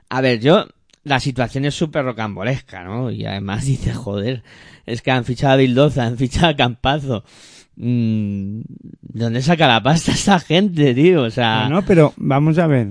A 0.09 0.21
ver, 0.21 0.41
yo, 0.41 0.67
la 1.05 1.21
situación 1.21 1.65
es 1.65 1.75
súper 1.75 2.05
rocambolesca, 2.05 2.83
¿no? 2.85 3.11
Y 3.11 3.25
además 3.25 3.65
dice, 3.67 3.95
joder, 3.95 4.43
es 4.87 5.01
que 5.01 5.11
han 5.13 5.25
fichado 5.25 5.55
a 5.55 5.57
Bildoza, 5.57 6.05
han 6.07 6.17
fichado 6.19 6.49
a 6.49 6.57
Campazo. 6.57 7.25
Mm, 7.77 8.61
¿De 9.03 9.25
dónde 9.25 9.43
saca 9.43 9.67
la 9.67 9.83
pasta 9.83 10.13
esta 10.13 10.39
gente, 10.41 10.95
tío? 10.95 11.23
O 11.23 11.31
sea, 11.31 11.63
Bueno, 11.67 11.83
pero 11.87 12.13
vamos 12.17 12.59
a 12.59 12.67
ver. 12.67 12.89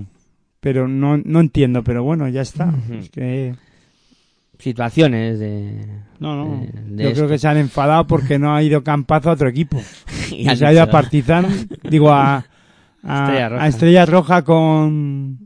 Pero 0.59 0.87
no, 0.87 1.17
no 1.17 1.39
entiendo, 1.41 1.83
pero 1.83 2.03
bueno, 2.03 2.27
ya 2.29 2.41
está. 2.41 2.73
Es 2.91 3.09
que... 3.09 3.55
situaciones 4.59 5.39
de... 5.39 5.85
No, 6.19 6.35
no. 6.35 6.61
de- 6.61 6.67
de 6.95 7.03
Yo 7.03 7.09
esto. 7.09 7.19
creo 7.21 7.29
que 7.29 7.37
se 7.37 7.47
han 7.49 7.57
enfadado 7.57 8.07
porque 8.07 8.39
no 8.39 8.55
ha 8.55 8.63
ido 8.63 8.83
Campazo 8.83 9.29
a 9.29 9.33
otro 9.33 9.49
equipo. 9.49 9.81
Y 10.31 10.45
se 10.55 10.65
ha 10.65 10.71
ido 10.73 10.81
a 10.81 10.87
Partizan, 10.89 11.45
digo 11.89 12.11
a, 12.11 12.43
a, 13.03 13.19
Estrella 13.25 13.49
Roja. 13.49 13.63
a 13.63 13.67
Estrella 13.67 14.05
Roja 14.07 14.41
con, 14.43 15.37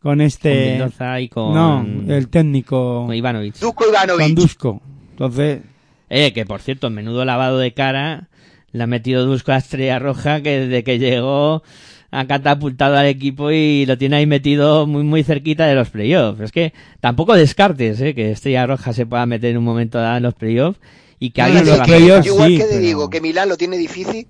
con 0.00 0.12
con 0.12 0.20
este... 0.22 0.78
Y 1.20 1.28
con... 1.28 1.52
No, 1.54 1.84
el 2.08 2.28
técnico 2.28 3.04
con 3.06 3.14
Ivanovic. 3.14 3.58
Dusko 3.58 3.84
Ivanovic. 3.90 4.22
con 4.26 4.34
Dusko. 4.34 4.82
Entonces, 5.10 5.60
Eh, 6.08 6.32
que 6.32 6.46
por 6.46 6.60
cierto, 6.62 6.88
menudo 6.88 7.26
lavado 7.26 7.58
de 7.58 7.74
cara 7.74 8.29
le 8.72 8.82
ha 8.82 8.86
metido 8.86 9.24
Dusko 9.26 9.52
a 9.52 9.56
Estrella 9.56 9.98
Roja 9.98 10.40
que 10.42 10.60
desde 10.60 10.84
que 10.84 10.98
llegó 10.98 11.62
ha 12.12 12.26
catapultado 12.26 12.96
al 12.96 13.06
equipo 13.06 13.50
y 13.52 13.86
lo 13.86 13.96
tiene 13.96 14.16
ahí 14.16 14.26
metido 14.26 14.86
muy 14.86 15.04
muy 15.04 15.22
cerquita 15.22 15.66
de 15.66 15.74
los 15.74 15.90
playoffs. 15.90 16.40
Es 16.40 16.52
que 16.52 16.72
tampoco 17.00 17.34
descartes 17.34 18.00
eh, 18.00 18.14
que 18.14 18.32
Estrella 18.32 18.66
Roja 18.66 18.92
se 18.92 19.06
pueda 19.06 19.26
meter 19.26 19.50
en 19.52 19.58
un 19.58 19.64
momento 19.64 19.98
dado 19.98 20.16
en 20.16 20.24
los 20.24 20.34
playoffs 20.34 20.80
y 21.20 21.30
que 21.30 21.40
No, 21.42 21.46
alguien 21.48 21.78
la 21.78 21.84
playoffs 21.84 22.26
Yo 22.26 22.32
igual 22.34 22.50
sí, 22.50 22.56
que 22.56 22.64
te 22.64 22.68
pero- 22.70 22.80
digo 22.80 23.10
que 23.10 23.20
Milán 23.20 23.48
lo 23.48 23.56
tiene 23.56 23.76
difícil, 23.78 24.26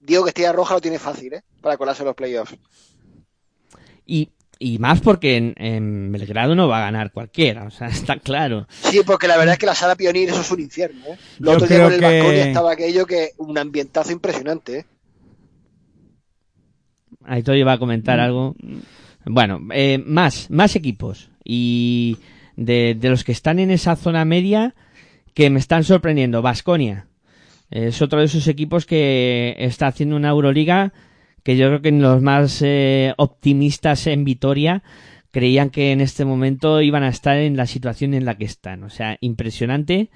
digo 0.00 0.24
que 0.24 0.30
Estrella 0.30 0.52
Roja 0.52 0.74
lo 0.74 0.80
tiene 0.80 0.98
fácil, 0.98 1.34
¿eh? 1.34 1.42
Para 1.60 1.76
colarse 1.76 2.02
en 2.02 2.06
los 2.06 2.16
playoffs. 2.16 2.56
Y 4.06 4.30
Y 4.58 4.78
más 4.78 5.00
porque 5.00 5.36
en, 5.36 5.54
en 5.56 6.12
Belgrado 6.12 6.54
no 6.54 6.68
va 6.68 6.78
a 6.78 6.84
ganar 6.86 7.10
cualquiera, 7.12 7.64
o 7.64 7.70
sea, 7.70 7.88
está 7.88 8.16
claro. 8.18 8.66
Sí, 8.70 9.00
porque 9.04 9.26
la 9.28 9.36
verdad 9.36 9.54
es 9.54 9.58
que 9.58 9.66
la 9.66 9.74
sala 9.74 9.96
Pionir 9.96 10.28
eso 10.30 10.40
es 10.40 10.50
un 10.50 10.60
infierno. 10.60 11.00
¿eh? 11.08 11.16
Lo 11.38 11.52
Yo 11.52 11.56
otro 11.56 11.66
día 11.68 11.82
con 11.84 11.92
el 11.92 12.00
que- 12.00 12.42
estaba 12.42 12.72
aquello 12.72 13.06
que 13.06 13.30
un 13.38 13.58
ambientazo 13.58 14.12
impresionante. 14.12 14.78
¿eh? 14.78 14.84
Aitor 17.24 17.56
iba 17.56 17.72
a 17.72 17.78
comentar 17.78 18.20
algo. 18.20 18.54
Bueno, 19.24 19.60
eh, 19.72 20.02
más, 20.04 20.50
más 20.50 20.76
equipos. 20.76 21.30
Y 21.44 22.18
de, 22.56 22.96
de 22.98 23.08
los 23.10 23.24
que 23.24 23.32
están 23.32 23.58
en 23.58 23.70
esa 23.70 23.96
zona 23.96 24.24
media 24.24 24.74
que 25.34 25.50
me 25.50 25.58
están 25.58 25.84
sorprendiendo. 25.84 26.42
Vasconia. 26.42 27.06
Es 27.70 28.02
otro 28.02 28.20
de 28.20 28.26
esos 28.26 28.46
equipos 28.46 28.86
que 28.86 29.56
está 29.58 29.86
haciendo 29.88 30.16
una 30.16 30.28
Euroliga 30.28 30.92
que 31.44 31.56
yo 31.56 31.68
creo 31.68 31.82
que 31.82 31.92
los 31.92 32.22
más 32.22 32.60
eh, 32.62 33.14
optimistas 33.18 34.08
en 34.08 34.24
Vitoria 34.24 34.82
creían 35.30 35.70
que 35.70 35.92
en 35.92 36.00
este 36.00 36.24
momento 36.24 36.80
iban 36.80 37.02
a 37.02 37.08
estar 37.08 37.36
en 37.36 37.56
la 37.56 37.66
situación 37.66 38.14
en 38.14 38.24
la 38.24 38.36
que 38.36 38.46
están. 38.46 38.82
O 38.82 38.90
sea, 38.90 39.18
impresionante 39.20 40.10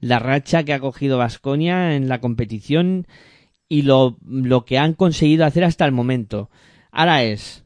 la 0.00 0.18
racha 0.18 0.62
que 0.64 0.74
ha 0.74 0.80
cogido 0.80 1.16
Vasconia 1.16 1.96
en 1.96 2.08
la 2.08 2.20
competición 2.20 3.06
y 3.68 3.82
lo, 3.82 4.18
lo 4.26 4.66
que 4.66 4.78
han 4.78 4.92
conseguido 4.92 5.46
hacer 5.46 5.64
hasta 5.64 5.86
el 5.86 5.92
momento. 5.92 6.50
Ahora 6.92 7.24
es, 7.24 7.64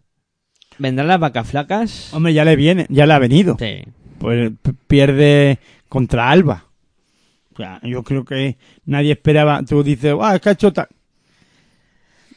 ¿vendrán 0.79 1.09
las 1.09 1.19
vacas 1.19 1.51
flacas? 1.51 2.15
Hombre, 2.15 2.33
ya 2.33 2.45
le 2.45 2.55
viene, 2.55 2.87
ya 2.89 3.07
le 3.07 3.15
ha 3.15 3.19
venido. 3.19 3.57
Sí. 3.59 3.83
Pues 4.19 4.53
pierde 4.87 5.59
contra 5.89 6.31
Alba. 6.31 6.67
O 7.53 7.57
sea, 7.57 7.81
yo 7.83 8.05
creo 8.05 8.25
que 8.25 8.57
nadie 8.85 9.13
esperaba. 9.13 9.63
Tú 9.65 9.83
dices, 9.83 10.15
ah, 10.21 10.37
es 10.37 10.73
tal. 10.73 10.89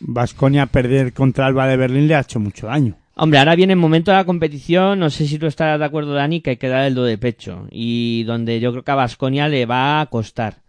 Vasconia 0.02 0.66
perder 0.66 1.14
contra 1.14 1.46
Alba 1.46 1.68
de 1.68 1.78
Berlín 1.78 2.08
le 2.08 2.16
ha 2.16 2.22
hecho 2.22 2.40
mucho 2.40 2.68
daño. 2.68 2.98
Hombre, 3.16 3.40
ahora 3.40 3.56
viene 3.56 3.74
el 3.74 3.80
momento 3.80 4.12
de 4.12 4.18
la 4.18 4.26
competición, 4.26 5.00
no 5.00 5.10
sé 5.10 5.28
si 5.28 5.38
tú 5.38 5.46
estarás 5.46 5.78
de 5.78 5.86
acuerdo, 5.86 6.14
Dani, 6.14 6.42
que 6.42 6.52
hay 6.52 6.58
que 6.58 6.70
dar 6.70 6.86
el 6.86 6.96
do 6.96 7.04
de 7.04 7.18
pecho. 7.18 7.68
Y 7.70 8.24
donde 8.24 8.60
yo 8.60 8.72
creo 8.72 8.84
que 8.84 8.92
a 8.92 8.96
Vasconia 8.96 9.48
le 9.48 9.66
va 9.66 10.02
a 10.02 10.06
costar. 10.08 10.62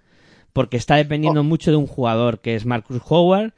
Porque 0.53 0.77
está 0.77 0.97
dependiendo 0.97 1.45
mucho 1.45 1.71
de 1.71 1.79
un 1.79 1.87
jugador, 1.87 2.41
que 2.41 2.55
es 2.55 2.67
Marcus 2.67 3.01
Howard. 3.09 3.55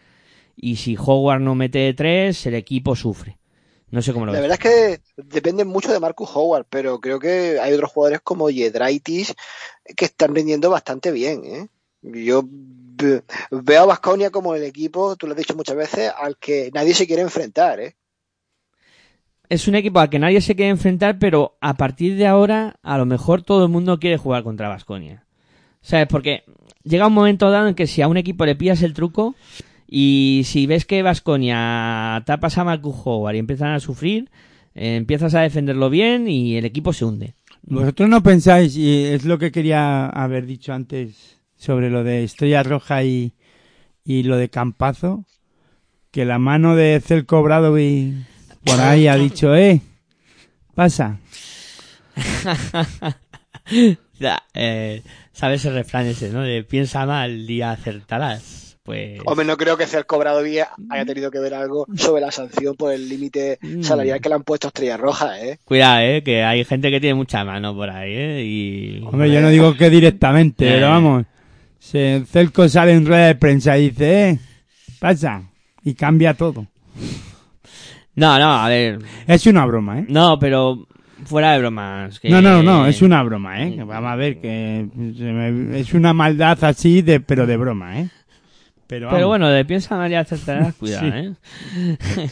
Y 0.56 0.76
si 0.76 0.96
Howard 0.96 1.40
no 1.40 1.56
mete 1.56 1.78
de 1.80 1.94
tres, 1.94 2.46
el 2.46 2.54
equipo 2.54 2.94
sufre. 2.94 3.38
No 3.90 4.00
sé 4.02 4.12
cómo 4.12 4.26
lo 4.26 4.32
La 4.32 4.40
ves. 4.40 4.48
verdad 4.48 4.66
es 4.66 4.98
que 5.16 5.22
depende 5.22 5.64
mucho 5.64 5.92
de 5.92 5.98
Marcus 5.98 6.28
Howard, 6.34 6.66
pero 6.68 7.00
creo 7.00 7.18
que 7.18 7.58
hay 7.60 7.72
otros 7.72 7.90
jugadores 7.90 8.20
como 8.22 8.50
Yedraitis 8.50 9.34
que 9.96 10.04
están 10.04 10.34
rindiendo 10.34 10.70
bastante 10.70 11.10
bien. 11.10 11.42
¿eh? 11.44 11.68
Yo 12.02 12.44
veo 13.50 13.82
a 13.82 13.86
Vasconia 13.86 14.30
como 14.30 14.54
el 14.54 14.62
equipo, 14.62 15.16
tú 15.16 15.26
lo 15.26 15.32
has 15.32 15.38
dicho 15.38 15.54
muchas 15.54 15.76
veces, 15.76 16.12
al 16.16 16.36
que 16.36 16.70
nadie 16.72 16.94
se 16.94 17.06
quiere 17.06 17.22
enfrentar. 17.22 17.80
¿eh? 17.80 17.96
Es 19.48 19.68
un 19.68 19.74
equipo 19.74 20.00
al 20.00 20.10
que 20.10 20.18
nadie 20.18 20.40
se 20.40 20.56
quiere 20.56 20.70
enfrentar, 20.70 21.18
pero 21.18 21.56
a 21.60 21.74
partir 21.74 22.16
de 22.16 22.26
ahora, 22.26 22.76
a 22.82 22.98
lo 22.98 23.06
mejor 23.06 23.42
todo 23.42 23.64
el 23.64 23.70
mundo 23.70 23.98
quiere 23.98 24.16
jugar 24.16 24.42
contra 24.42 24.68
Vasconia. 24.68 25.24
¿Sabes? 25.82 26.06
Porque 26.08 26.44
llega 26.82 27.06
un 27.06 27.12
momento 27.12 27.50
dado 27.50 27.68
en 27.68 27.74
que 27.74 27.86
si 27.86 28.00
a 28.00 28.08
un 28.08 28.16
equipo 28.16 28.46
le 28.46 28.56
pillas 28.56 28.82
el 28.82 28.94
truco 28.94 29.34
y 29.86 30.42
si 30.46 30.66
ves 30.66 30.86
que 30.86 31.02
Vasconia 31.02 32.22
tapas 32.26 32.56
a 32.56 32.64
Marcus 32.64 32.96
Howard 33.04 33.34
y 33.34 33.38
empiezan 33.38 33.72
a 33.74 33.80
sufrir, 33.80 34.30
eh, 34.74 34.96
empiezas 34.96 35.34
a 35.34 35.40
defenderlo 35.42 35.90
bien 35.90 36.26
y 36.26 36.56
el 36.56 36.64
equipo 36.64 36.92
se 36.92 37.04
hunde. 37.04 37.34
Vosotros 37.66 38.08
no 38.08 38.22
pensáis, 38.22 38.76
y 38.76 39.04
es 39.04 39.24
lo 39.24 39.38
que 39.38 39.50
quería 39.50 40.06
haber 40.06 40.46
dicho 40.46 40.72
antes 40.72 41.33
sobre 41.56 41.90
lo 41.90 42.04
de 42.04 42.24
Estrella 42.24 42.62
Roja 42.62 43.02
y, 43.04 43.32
y 44.04 44.22
lo 44.24 44.36
de 44.36 44.48
Campazo, 44.48 45.24
que 46.10 46.24
la 46.24 46.38
mano 46.38 46.76
de 46.76 47.00
Celco 47.04 47.42
Brado 47.42 47.78
y 47.78 48.24
por 48.64 48.80
ahí 48.80 49.08
ha 49.08 49.16
dicho, 49.16 49.54
eh, 49.54 49.80
pasa. 50.74 51.18
Ya, 54.20 54.42
eh, 54.54 55.02
¿Sabes 55.32 55.64
el 55.64 55.74
refrán 55.74 56.06
ese, 56.06 56.30
no? 56.30 56.42
De 56.42 56.62
piensa 56.62 57.04
mal 57.06 57.50
y 57.50 57.62
acertarás. 57.62 58.76
Pues... 58.84 59.18
Hombre, 59.24 59.46
no 59.46 59.56
creo 59.56 59.76
que 59.78 59.84
el 59.84 60.04
cobrado 60.06 60.42
Vía 60.42 60.68
haya 60.90 61.06
tenido 61.06 61.30
que 61.30 61.38
ver 61.38 61.54
algo 61.54 61.86
sobre 61.96 62.20
la 62.20 62.30
sanción 62.30 62.76
por 62.76 62.92
el 62.92 63.08
límite 63.08 63.58
salarial 63.80 64.20
que 64.20 64.28
le 64.28 64.34
han 64.34 64.42
puesto 64.44 64.66
a 64.66 64.68
Estrella 64.68 64.98
Roja. 64.98 65.40
¿eh? 65.40 65.58
Cuidado, 65.64 66.00
eh, 66.02 66.22
que 66.22 66.44
hay 66.44 66.64
gente 66.64 66.90
que 66.90 67.00
tiene 67.00 67.14
mucha 67.14 67.44
mano 67.44 67.74
por 67.74 67.88
ahí, 67.88 68.12
eh, 68.14 68.42
y... 68.44 69.02
Hombre, 69.04 69.32
yo 69.32 69.40
no 69.40 69.48
digo 69.48 69.74
que 69.74 69.88
directamente, 69.88 70.68
Eh. 70.68 70.72
pero 70.74 70.90
vamos, 70.90 71.24
se, 71.84 72.24
Celco 72.26 72.68
sale 72.68 72.92
en 72.92 73.04
rueda 73.06 73.26
de 73.26 73.34
prensa 73.34 73.76
y 73.78 73.90
dice, 73.90 74.30
eh, 74.30 74.38
pasa, 74.98 75.42
y 75.82 75.94
cambia 75.94 76.32
todo. 76.34 76.66
No, 78.16 78.38
no, 78.38 78.52
a 78.54 78.68
ver, 78.68 79.00
Es 79.26 79.46
una 79.46 79.66
broma, 79.66 79.98
¿eh? 80.00 80.06
no, 80.08 80.38
pero 80.38 80.86
fuera 81.24 81.52
de 81.52 81.58
bromas. 81.58 82.20
que- 82.20 82.30
No, 82.30 82.40
no, 82.40 82.62
no, 82.62 82.86
es 82.86 83.02
una 83.02 83.22
broma, 83.22 83.62
¿eh? 83.62 83.76
Vamos 83.84 84.10
a 84.10 84.16
ver 84.16 84.40
que 84.40 84.88
es 85.74 85.92
una 85.94 86.12
maldad 86.14 86.62
así, 86.64 87.02
de, 87.02 87.20
pero 87.20 87.46
de 87.46 87.56
broma, 87.56 88.00
¿eh? 88.00 88.08
Pero, 88.86 89.26
bueno, 89.26 89.48
de 89.48 89.64
piensa 89.64 89.96
María 89.96 90.20
acertarás, 90.20 90.74
cuidado, 90.78 91.10
Sí. 91.10 91.34
¿eh? 91.76 92.28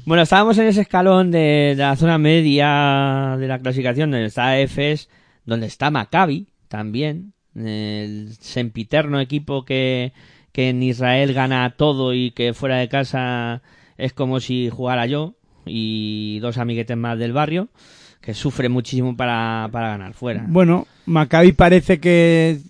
bueno, 0.04 0.22
estábamos 0.24 0.58
en 0.58 0.66
ese 0.66 0.82
escalón 0.82 1.30
de, 1.30 1.74
de 1.76 1.82
la 1.82 1.96
zona 1.96 2.18
media 2.18 3.36
de 3.38 3.48
la 3.48 3.58
clasificación, 3.58 4.10
donde 4.10 4.26
está 4.26 4.58
Efes, 4.58 5.08
donde 5.44 5.66
está 5.66 5.90
Maccabi 5.90 6.48
también, 6.68 7.32
el 7.56 8.34
sempiterno 8.40 9.20
equipo 9.20 9.64
que, 9.64 10.12
que 10.52 10.70
en 10.70 10.82
Israel 10.82 11.32
gana 11.32 11.74
todo 11.76 12.14
y 12.14 12.30
que 12.32 12.54
fuera 12.54 12.76
de 12.76 12.88
casa 12.88 13.62
es 13.96 14.12
como 14.12 14.40
si 14.40 14.68
jugara 14.70 15.06
yo 15.06 15.34
y 15.64 16.38
dos 16.40 16.58
amiguetes 16.58 16.96
más 16.96 17.18
del 17.18 17.32
barrio, 17.32 17.68
que 18.20 18.34
sufre 18.34 18.68
muchísimo 18.68 19.16
para, 19.16 19.68
para 19.72 19.88
ganar 19.88 20.14
fuera. 20.14 20.44
Bueno, 20.48 20.86
Maccabi 21.06 21.52
parece 21.52 21.98
que 21.98 22.60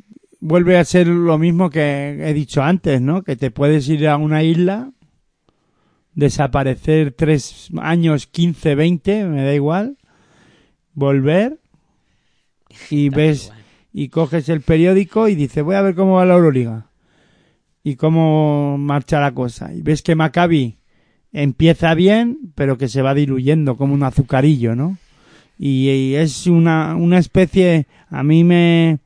vuelve 0.41 0.79
a 0.79 0.85
ser 0.85 1.07
lo 1.07 1.39
mismo 1.39 1.71
que 1.71 2.19
he 2.21 2.35
dicho 2.35 2.63
antes, 2.63 3.01
¿no? 3.01 3.23
Que 3.23 3.37
te 3.37 3.51
puedes 3.51 3.89
ir 3.89 4.09
a 4.09 4.17
una 4.17 4.43
isla, 4.43 4.91
desaparecer 6.15 7.13
tres 7.13 7.69
años, 7.79 8.27
15, 8.27 8.75
20, 8.75 9.25
me 9.27 9.45
da 9.45 9.55
igual, 9.55 9.97
volver 10.95 11.59
y 12.91 13.09
ves 13.11 13.53
y 13.99 14.11
coges 14.11 14.51
el 14.51 14.61
periódico 14.61 15.27
y 15.27 15.35
dices, 15.35 15.65
voy 15.65 15.75
a 15.75 15.81
ver 15.81 15.95
cómo 15.95 16.17
va 16.17 16.27
la 16.27 16.35
Euroliga 16.35 16.91
y 17.83 17.97
cómo 17.97 18.77
marcha 18.77 19.21
la 19.21 19.33
cosa. 19.33 19.73
Y 19.73 19.81
ves 19.81 20.03
que 20.03 20.15
Maccabi 20.15 20.77
empieza 21.33 21.95
bien, 21.95 22.53
pero 22.55 22.77
que 22.77 22.89
se 22.89 23.01
va 23.01 23.15
diluyendo 23.15 23.79
como 23.79 23.95
un 23.95 24.03
azucarillo, 24.03 24.77
¿no? 24.77 24.99
Y, 25.59 26.13
es 26.13 26.47
una, 26.47 26.95
una 26.95 27.17
especie, 27.17 27.87
a 28.11 28.23
mí 28.23 28.45
me, 28.45 28.99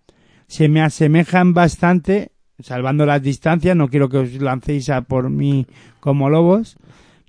se 0.49 0.69
me 0.69 0.83
asemejan 0.83 1.55
bastante, 1.55 2.33
salvando 2.59 3.07
las 3.07 3.23
distancias, 3.23 3.77
no 3.77 3.87
quiero 3.91 4.09
que 4.09 4.19
os 4.19 4.33
lancéis 4.43 4.91
a 4.91 5.03
por 5.03 5.31
mí 5.31 5.69
como 6.01 6.31
lobos, 6.31 6.79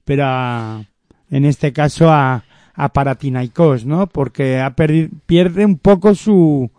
pero 0.03 0.23
a- 0.25 0.85
en 1.29 1.45
este 1.45 1.73
caso 1.73 2.09
a, 2.09 2.43
a 2.73 2.89
Paratinaikos, 2.89 3.85
¿no? 3.85 4.07
Porque 4.07 4.59
ha 4.59 4.73
perdido, 4.75 5.09
pierde 5.27 5.63
un 5.63 5.77
poco 5.77 6.15
su, 6.15 6.71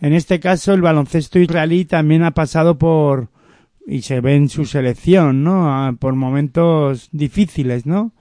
en 0.00 0.12
este 0.12 0.40
caso 0.40 0.72
el 0.72 0.82
baloncesto 0.82 1.38
israelí 1.38 1.84
también 1.84 2.22
ha 2.22 2.32
pasado 2.32 2.78
por, 2.78 3.28
y 3.86 4.02
se 4.02 4.20
ve 4.20 4.36
en 4.36 4.48
su 4.48 4.64
selección, 4.64 5.42
¿no? 5.42 5.70
Ah, 5.70 5.94
Por 5.98 6.14
momentos 6.14 7.08
difíciles, 7.12 7.86
¿no? 7.86 8.12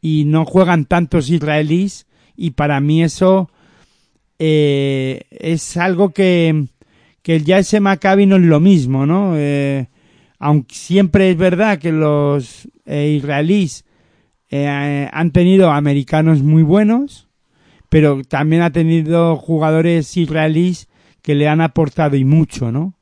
Y 0.00 0.24
no 0.26 0.44
juegan 0.44 0.84
tantos 0.86 1.30
israelíes 1.30 2.06
y 2.36 2.52
para 2.52 2.80
mí 2.80 3.02
eso 3.02 3.50
eh, 4.38 5.22
es 5.30 5.76
algo 5.76 6.10
que, 6.10 6.66
que 7.22 7.40
ya 7.42 7.58
ese 7.58 7.80
Maccabi 7.80 8.26
no 8.26 8.36
es 8.36 8.42
lo 8.42 8.60
mismo, 8.60 9.06
¿no? 9.06 9.34
Eh, 9.36 9.88
aunque 10.38 10.74
siempre 10.74 11.30
es 11.30 11.36
verdad 11.36 11.78
que 11.78 11.92
los 11.92 12.68
eh, 12.84 13.14
israelíes 13.16 13.84
eh, 14.50 15.08
han 15.12 15.30
tenido 15.30 15.70
americanos 15.70 16.42
muy 16.42 16.62
buenos, 16.62 17.28
pero 17.88 18.22
también 18.22 18.62
ha 18.62 18.72
tenido 18.72 19.36
jugadores 19.36 20.16
israelíes 20.16 20.88
que 21.22 21.34
le 21.34 21.48
han 21.48 21.60
aportado 21.60 22.16
y 22.16 22.24
mucho, 22.24 22.70
¿no? 22.72 22.94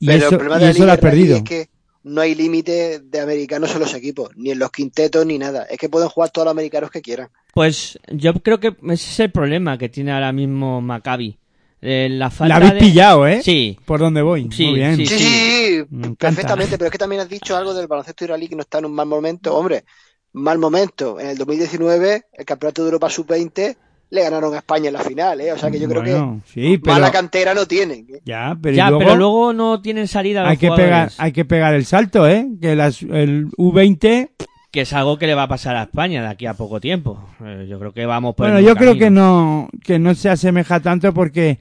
Y 0.00 0.06
Pero 0.06 0.18
eso, 0.18 0.28
el 0.30 0.36
problema 0.38 0.56
y 0.56 0.60
de 0.60 0.64
la 0.66 0.70
eso 0.72 0.86
lo 0.86 0.92
ha 0.92 0.96
perdido. 0.96 1.36
es 1.36 1.42
que 1.42 1.68
no 2.04 2.20
hay 2.20 2.34
límite 2.34 3.00
de 3.00 3.20
americanos 3.20 3.72
en 3.74 3.80
los 3.80 3.94
equipos, 3.94 4.30
ni 4.36 4.50
en 4.50 4.58
los 4.58 4.70
quintetos, 4.70 5.24
ni 5.24 5.38
nada. 5.38 5.64
Es 5.64 5.78
que 5.78 5.88
pueden 5.88 6.08
jugar 6.08 6.30
todos 6.30 6.46
los 6.46 6.52
americanos 6.52 6.90
que 6.90 7.00
quieran. 7.00 7.28
Pues 7.54 7.98
yo 8.12 8.34
creo 8.34 8.58
que 8.60 8.68
ese 8.68 8.92
es 9.10 9.20
el 9.20 9.30
problema 9.30 9.78
que 9.78 9.88
tiene 9.88 10.12
ahora 10.12 10.32
mismo 10.32 10.80
Maccabi. 10.80 11.38
Eh, 11.80 12.08
la 12.10 12.16
La 12.26 12.30
falta 12.30 12.56
habéis 12.56 12.72
de- 12.74 12.78
pillado, 12.80 13.26
¿eh? 13.26 13.42
Sí, 13.42 13.78
¿Por 13.84 14.00
dónde 14.00 14.22
voy? 14.22 14.48
Sí, 14.50 14.64
Muy 14.66 14.74
bien. 14.76 14.96
sí, 14.96 15.06
Sí, 15.06 15.18
sí, 15.18 15.24
sí, 15.24 15.84
Me 15.90 16.06
encanta. 16.08 16.16
perfectamente, 16.18 16.78
pero 16.78 16.86
es 16.86 16.92
que 16.92 16.98
también 16.98 17.20
has 17.20 17.28
dicho 17.28 17.54
algo 17.56 17.74
del 17.74 17.86
baloncesto 17.86 18.24
israelí 18.24 18.48
que 18.48 18.56
no 18.56 18.62
está 18.62 18.78
en 18.78 18.86
un 18.86 18.94
mal 18.94 19.06
momento. 19.06 19.54
Hombre, 19.54 19.84
mal 20.32 20.58
momento. 20.58 21.20
En 21.20 21.28
el 21.28 21.36
2019, 21.38 22.22
el 22.32 22.44
Campeonato 22.46 22.82
de 22.82 22.88
Europa 22.88 23.10
Sub-20 23.10 23.76
le 24.14 24.22
ganaron 24.22 24.54
a 24.54 24.58
España 24.58 24.88
en 24.88 24.94
la 24.94 25.00
final, 25.00 25.40
¿eh? 25.40 25.52
O 25.52 25.58
sea 25.58 25.70
que 25.70 25.80
yo 25.80 25.88
creo 25.88 26.02
Bueno, 26.02 26.40
que 26.44 26.52
sí, 26.52 26.78
pero, 26.78 26.94
mala 26.94 27.10
cantera 27.10 27.52
no 27.52 27.66
tienen. 27.66 28.06
¿eh? 28.08 28.20
ya, 28.24 28.56
pero, 28.60 28.76
ya, 28.76 28.88
luego 28.88 29.04
pero 29.04 29.16
luego 29.16 29.52
no 29.52 29.82
tienen 29.82 30.06
salida 30.08 30.42
los 30.42 30.50
hay 30.50 30.56
que 30.56 30.70
pegar, 30.70 31.10
hay 31.18 31.32
que 31.32 31.44
pegar 31.44 31.74
el 31.74 31.84
salto, 31.84 32.28
¿eh? 32.28 32.46
Que 32.60 32.76
las, 32.76 33.02
el 33.02 33.48
U20 33.52 34.30
que 34.70 34.80
es 34.80 34.92
algo 34.92 35.18
que 35.18 35.28
le 35.28 35.36
va 35.36 35.44
a 35.44 35.48
pasar 35.48 35.76
a 35.76 35.84
España 35.84 36.20
de 36.22 36.28
aquí 36.28 36.46
a 36.46 36.54
poco 36.54 36.80
tiempo. 36.80 37.24
Eh, 37.44 37.66
yo 37.68 37.78
creo 37.78 37.92
que 37.92 38.06
vamos 38.06 38.34
por 38.34 38.46
el 38.46 38.54
Bueno, 38.54 38.66
yo 38.66 38.74
creo 38.74 38.98
que 38.98 39.08
no, 39.08 39.68
que 39.84 40.00
no 40.00 40.16
se 40.16 40.30
asemeja 40.30 40.80
tanto 40.80 41.14
porque 41.14 41.60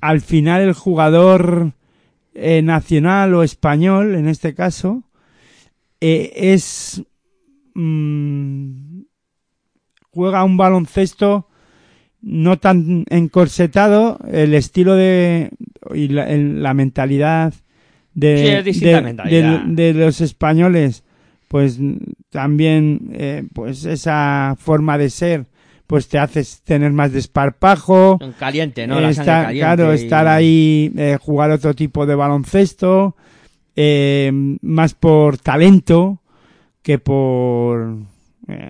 al 0.00 0.20
final 0.20 0.62
el 0.62 0.72
jugador 0.72 1.74
eh, 2.34 2.60
nacional 2.60 3.34
o 3.34 3.44
español, 3.44 4.16
en 4.16 4.26
este 4.26 4.52
caso, 4.52 5.04
eh, 6.00 6.32
es 6.34 7.04
mm, 7.74 9.02
juega 10.10 10.42
un 10.42 10.56
baloncesto 10.56 11.48
no 12.26 12.58
tan 12.58 13.04
encorsetado, 13.10 14.18
el 14.30 14.54
estilo 14.54 14.94
de 14.94 15.50
y 15.94 16.08
la, 16.08 16.24
el- 16.30 16.62
la 16.62 16.72
mentalidad 16.72 17.52
de, 18.14 18.62
Sí, 18.64 18.80
de- 18.80 19.02
mentalidad. 19.02 19.60
de- 19.64 19.92
de 19.92 19.94
los 19.94 20.20
españoles, 20.22 21.04
pues 21.48 21.78
también 22.30 23.10
eh, 23.12 23.44
pues 23.52 23.84
esa 23.84 24.56
forma 24.58 24.96
de 24.98 25.10
ser 25.10 25.46
pues 25.86 26.08
te 26.08 26.18
hace 26.18 26.42
tener 26.64 26.92
más 26.92 27.12
desparpajo, 27.12 28.18
En 28.22 28.32
caliente, 28.32 28.86
¿no? 28.86 28.98
La 29.00 29.10
estar, 29.10 29.44
caliente 29.44 29.58
claro, 29.60 29.92
y- 29.92 29.96
estar 29.96 30.26
ahí, 30.26 30.92
eh, 30.96 31.18
jugar 31.20 31.50
otro 31.50 31.74
tipo 31.74 32.06
de 32.06 32.14
baloncesto, 32.14 33.14
eh, 33.76 34.30
más 34.62 34.94
por 34.94 35.36
talento 35.36 36.22
que 36.82 36.98
por, 36.98 37.96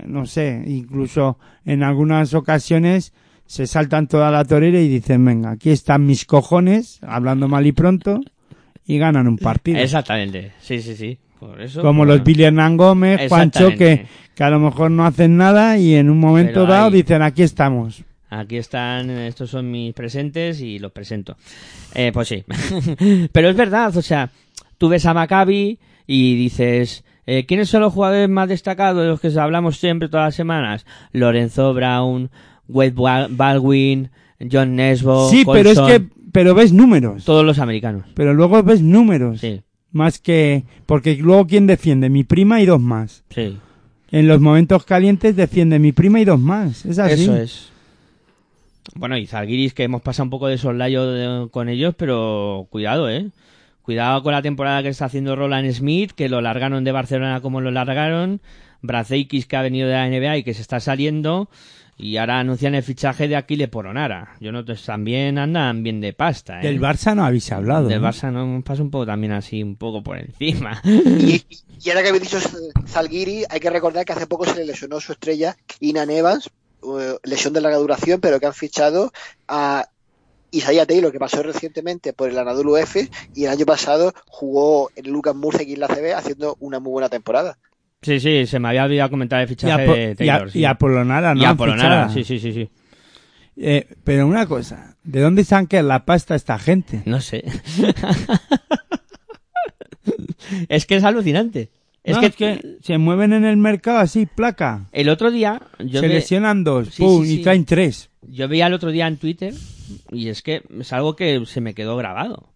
no 0.06 0.26
sé, 0.26 0.64
incluso 0.66 1.38
en 1.64 1.84
algunas 1.84 2.34
ocasiones 2.34 3.12
se 3.46 3.66
saltan 3.66 4.08
toda 4.08 4.30
la 4.30 4.44
torera 4.44 4.80
y 4.80 4.88
dicen, 4.88 5.24
venga, 5.24 5.52
aquí 5.52 5.70
están 5.70 6.06
mis 6.06 6.24
cojones, 6.24 6.98
hablando 7.02 7.48
mal 7.48 7.66
y 7.66 7.72
pronto, 7.72 8.20
y 8.86 8.98
ganan 8.98 9.28
un 9.28 9.38
partido. 9.38 9.78
Exactamente, 9.78 10.52
sí, 10.60 10.80
sí, 10.80 10.96
sí. 10.96 11.18
Por 11.38 11.60
eso, 11.60 11.82
Como 11.82 12.04
pues, 12.04 12.08
los 12.08 12.24
Billy 12.24 12.44
Hernán 12.44 12.76
Gómez, 12.76 13.28
Juancho, 13.28 13.70
que, 13.70 14.06
que 14.34 14.44
a 14.44 14.50
lo 14.50 14.60
mejor 14.60 14.90
no 14.90 15.04
hacen 15.04 15.36
nada 15.36 15.76
y 15.78 15.94
en 15.94 16.08
un 16.10 16.18
momento 16.18 16.60
Pero 16.60 16.66
dado 16.66 16.90
dicen, 16.90 17.22
aquí 17.22 17.42
estamos. 17.42 18.02
Aquí 18.30 18.56
están, 18.56 19.10
estos 19.10 19.50
son 19.50 19.70
mis 19.70 19.94
presentes 19.94 20.60
y 20.60 20.78
los 20.78 20.90
presento. 20.90 21.36
Eh, 21.94 22.10
pues 22.12 22.28
sí. 22.28 22.44
Pero 23.32 23.48
es 23.48 23.56
verdad, 23.56 23.96
o 23.96 24.02
sea, 24.02 24.30
tú 24.78 24.88
ves 24.88 25.06
a 25.06 25.14
Maccabi 25.14 25.78
y 26.06 26.34
dices, 26.34 27.04
eh, 27.26 27.46
¿quiénes 27.46 27.68
son 27.68 27.82
los 27.82 27.92
jugadores 27.92 28.28
más 28.28 28.48
destacados 28.48 29.02
de 29.02 29.08
los 29.08 29.20
que 29.20 29.38
hablamos 29.38 29.78
siempre 29.78 30.08
todas 30.08 30.28
las 30.28 30.34
semanas? 30.34 30.84
Lorenzo 31.12 31.72
Brown, 31.74 32.30
Wade 32.68 32.94
Bal- 32.94 33.28
Baldwin, 33.30 34.10
John 34.50 34.76
Nesbo, 34.76 35.30
sí, 35.30 35.44
pero 35.50 35.70
es 35.70 35.80
que, 35.80 36.06
pero 36.32 36.54
ves 36.54 36.72
números. 36.72 37.24
todos 37.24 37.44
los 37.44 37.58
americanos. 37.58 38.04
Pero 38.14 38.34
luego 38.34 38.62
ves 38.62 38.82
números. 38.82 39.40
Sí, 39.40 39.62
Más 39.92 40.18
que. 40.18 40.64
Porque 40.86 41.16
luego, 41.16 41.46
¿quién 41.46 41.66
defiende? 41.66 42.08
Mi 42.10 42.24
prima 42.24 42.60
y 42.60 42.66
dos 42.66 42.80
más. 42.80 43.24
sí. 43.30 43.58
En 44.10 44.28
los 44.28 44.40
momentos 44.40 44.84
calientes 44.84 45.34
defiende 45.34 45.80
mi 45.80 45.90
prima 45.90 46.20
y 46.20 46.24
dos 46.24 46.38
más. 46.38 46.84
Es 46.86 47.00
así. 47.00 47.24
Eso 47.24 47.36
es. 47.36 47.72
Bueno, 48.94 49.16
y 49.16 49.26
Zalgiris, 49.26 49.74
que 49.74 49.82
hemos 49.82 50.02
pasado 50.02 50.24
un 50.24 50.30
poco 50.30 50.46
de 50.46 50.56
soslayo 50.58 51.48
con 51.50 51.68
ellos, 51.68 51.94
pero 51.96 52.68
cuidado, 52.70 53.10
¿eh? 53.10 53.30
Cuidado 53.82 54.22
con 54.22 54.32
la 54.32 54.40
temporada 54.42 54.82
que 54.84 54.88
está 54.90 55.06
haciendo 55.06 55.34
Roland 55.34 55.68
Smith, 55.72 56.12
que 56.12 56.28
lo 56.28 56.40
largaron 56.40 56.84
de 56.84 56.92
Barcelona 56.92 57.40
como 57.40 57.60
lo 57.60 57.72
largaron. 57.72 58.40
Brazeikis, 58.82 59.46
que 59.46 59.56
ha 59.56 59.62
venido 59.62 59.88
de 59.88 59.94
la 59.94 60.08
NBA 60.08 60.38
y 60.38 60.42
que 60.44 60.54
se 60.54 60.62
está 60.62 60.78
saliendo. 60.78 61.48
Y 61.96 62.16
ahora 62.16 62.40
anuncian 62.40 62.74
el 62.74 62.82
fichaje 62.82 63.28
de 63.28 63.36
Aquile 63.36 63.68
Poronara. 63.68 64.36
Yo 64.40 64.50
no 64.50 64.64
también 64.64 65.38
andan 65.38 65.82
bien 65.82 66.00
de 66.00 66.12
pasta, 66.12 66.60
¿eh? 66.60 66.64
Del 66.64 66.80
Barça 66.80 67.14
no 67.14 67.24
habéis 67.24 67.52
hablado. 67.52 67.88
Del 67.88 68.00
¿no? 68.00 68.08
Barça 68.08 68.32
no 68.32 68.62
pasa 68.64 68.82
un 68.82 68.90
poco 68.90 69.06
también 69.06 69.32
así, 69.32 69.62
un 69.62 69.76
poco 69.76 70.02
por 70.02 70.18
encima. 70.18 70.82
Y, 70.84 71.44
y 71.82 71.90
ahora 71.90 72.02
que 72.02 72.08
habéis 72.08 72.24
dicho 72.24 72.38
Zalgiri, 72.86 73.44
hay 73.48 73.60
que 73.60 73.70
recordar 73.70 74.04
que 74.04 74.12
hace 74.12 74.26
poco 74.26 74.44
se 74.44 74.56
le 74.56 74.64
lesionó 74.64 75.00
su 75.00 75.12
estrella, 75.12 75.56
Inan 75.80 76.10
Evans, 76.10 76.50
eh, 76.82 77.16
lesión 77.22 77.52
de 77.52 77.60
larga 77.60 77.78
duración, 77.78 78.20
pero 78.20 78.40
que 78.40 78.46
han 78.46 78.54
fichado 78.54 79.12
a 79.48 79.88
Isaiah 80.50 80.86
Taylor, 80.86 81.10
que 81.10 81.18
pasó 81.18 81.42
recientemente 81.42 82.12
por 82.12 82.30
el 82.30 82.38
Anadolu 82.38 82.76
F 82.76 83.08
y 83.34 83.44
el 83.44 83.50
año 83.50 83.66
pasado 83.66 84.14
jugó 84.26 84.90
en 84.94 85.10
Lucas 85.10 85.34
Murcia 85.34 85.62
aquí 85.62 85.74
en 85.74 85.80
la 85.80 85.88
CB 85.88 86.14
haciendo 86.14 86.56
una 86.60 86.78
muy 86.78 86.92
buena 86.92 87.08
temporada. 87.08 87.58
Sí, 88.04 88.20
sí, 88.20 88.46
se 88.46 88.58
me 88.60 88.68
había 88.68 88.84
olvidado 88.84 89.10
comentar 89.10 89.40
el 89.40 89.46
Y, 89.46 89.48
fichaje 89.48 89.82
de 89.86 90.10
y 90.12 90.14
Taylor. 90.14 90.50
sí. 90.50 90.58
y 90.60 90.64
a 90.66 90.74
Polonara, 90.74 91.34
¿no? 91.34 91.40
Y 91.40 91.44
a 91.44 91.50
Han 91.50 91.56
Polonara, 91.56 92.08
fichado. 92.08 92.12
sí, 92.14 92.24
sí, 92.24 92.38
sí, 92.38 92.52
sí. 92.52 92.70
Eh, 93.56 93.86
pero 94.04 94.26
una 94.26 94.46
cosa. 94.46 94.96
¿De 95.04 95.20
dónde 95.20 95.44
sacan 95.44 95.86
la 95.88 96.04
pasta 96.04 96.34
esta 96.34 96.58
gente? 96.58 97.02
No 97.06 97.20
sé. 97.20 97.44
es 100.68 100.86
que 100.86 100.96
es 100.96 101.04
alucinante. 101.04 101.70
Es 102.02 102.14
No, 102.16 102.20
que, 102.20 102.26
es 102.26 102.36
que 102.36 102.76
se 102.82 102.98
mueven 102.98 103.32
en 103.32 103.44
el 103.44 103.56
mercado 103.56 103.98
así, 103.98 104.26
placa. 104.26 104.86
el 104.92 105.08
otro 105.08 105.30
día 105.30 105.62
yo, 105.78 106.00
se 106.00 106.08
lesionan 106.08 106.62
dos, 106.62 106.88
Sí, 106.94 107.02
pum, 107.02 107.24
sí, 107.24 107.40
y 107.40 107.42
traen 107.42 107.64
tres. 107.64 108.10
yo 108.22 108.46
veía 108.46 108.66
el 108.66 108.74
otro 108.74 108.90
día 108.90 109.06
en 109.06 109.16
Twitter 109.16 109.54
y 110.10 110.28
es 110.28 110.42
que 110.42 110.62
es 110.78 110.92
algo 110.92 111.16
que 111.16 111.42
se 111.46 111.62
me 111.62 111.72
quedó 111.74 111.96
grabado. 111.96 112.50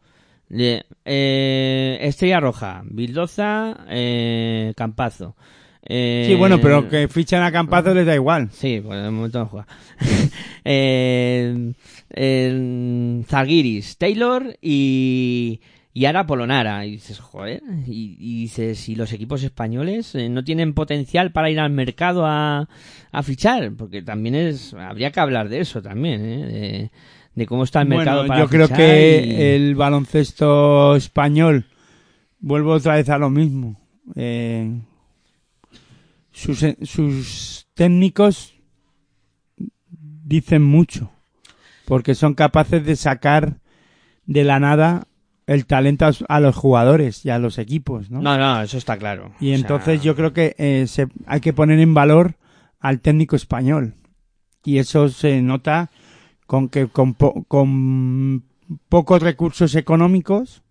Eh, 0.50 1.98
Estrella 2.00 2.40
Roja, 2.40 2.82
Bildoza, 2.84 3.84
eh, 3.88 4.72
Campazo. 4.76 5.36
Eh, 5.82 6.24
Sí, 6.26 6.34
bueno, 6.34 6.60
pero 6.60 6.88
que 6.88 7.08
fichan 7.08 7.42
a 7.42 7.52
Campazo 7.52 7.94
les 7.94 8.04
da 8.06 8.14
igual. 8.14 8.50
Sí, 8.52 8.80
pues 8.84 9.02
de 9.02 9.10
momento 9.10 9.38
no 9.38 9.46
juega. 9.46 9.66
eh, 10.64 11.72
eh, 12.10 13.22
Zalgiris, 13.26 13.96
Taylor 13.96 14.56
y, 14.60 15.60
y 15.94 16.04
ahora 16.04 16.26
Polonara. 16.26 16.84
Y 16.86 16.92
dices, 16.92 17.18
joder, 17.20 17.62
y, 17.86 18.16
y 18.18 18.40
dices, 18.42 18.88
¿y 18.88 18.96
los 18.96 19.12
equipos 19.12 19.42
españoles 19.42 20.14
eh, 20.14 20.28
no 20.28 20.44
tienen 20.44 20.74
potencial 20.74 21.32
para 21.32 21.50
ir 21.50 21.60
al 21.60 21.70
mercado 21.70 22.26
a, 22.26 22.68
a 23.12 23.22
fichar? 23.22 23.72
Porque 23.76 24.02
también 24.02 24.34
es, 24.34 24.74
habría 24.74 25.10
que 25.10 25.20
hablar 25.20 25.48
de 25.48 25.60
eso 25.60 25.80
también, 25.82 26.20
¿eh? 26.24 26.46
De, 26.46 26.90
de 27.38 27.46
cómo 27.46 27.64
está 27.64 27.80
el 27.82 27.88
mercado 27.88 28.18
Bueno, 28.18 28.28
para 28.28 28.40
yo 28.40 28.48
creo 28.48 28.68
que 28.68 29.24
y- 29.26 29.42
el 29.42 29.74
baloncesto 29.76 30.96
español, 30.96 31.66
vuelvo 32.40 32.72
otra 32.72 32.96
vez 32.96 33.08
a 33.08 33.18
lo 33.18 33.30
mismo. 33.30 33.80
Eh, 34.16 34.80
sus, 36.32 36.64
sus 36.82 37.66
técnicos 37.74 38.54
dicen 39.86 40.62
mucho, 40.62 41.10
porque 41.86 42.14
son 42.14 42.34
capaces 42.34 42.84
de 42.84 42.96
sacar 42.96 43.58
de 44.26 44.44
la 44.44 44.58
nada 44.60 45.06
el 45.46 45.64
talento 45.64 46.10
a, 46.28 46.40
los 46.40 46.56
jugadores 46.56 47.24
y 47.24 47.30
a 47.30 47.38
los 47.38 47.56
equipos, 47.56 48.10
¿no? 48.10 48.20
No, 48.20 48.36
no, 48.36 48.60
eso 48.60 48.76
está 48.76 48.98
claro. 48.98 49.32
Y 49.40 49.46
O 49.46 49.48
sea, 49.48 49.56
entonces 49.56 50.02
yo 50.02 50.14
creo 50.14 50.34
que 50.34 50.54
eh, 50.58 50.86
se, 50.86 51.08
hay 51.26 51.40
que 51.40 51.54
poner 51.54 51.78
en 51.78 51.94
valor 51.94 52.34
al 52.80 53.00
técnico 53.00 53.36
español. 53.36 53.94
Y 54.64 54.78
eso 54.78 55.08
se 55.08 55.40
nota 55.40 55.88
con 56.48 56.68
que 56.70 56.86
con, 56.88 57.12
po- 57.12 57.44
con 57.46 58.42
pocos 58.88 59.20
recursos 59.22 59.74
económicos 59.74 60.62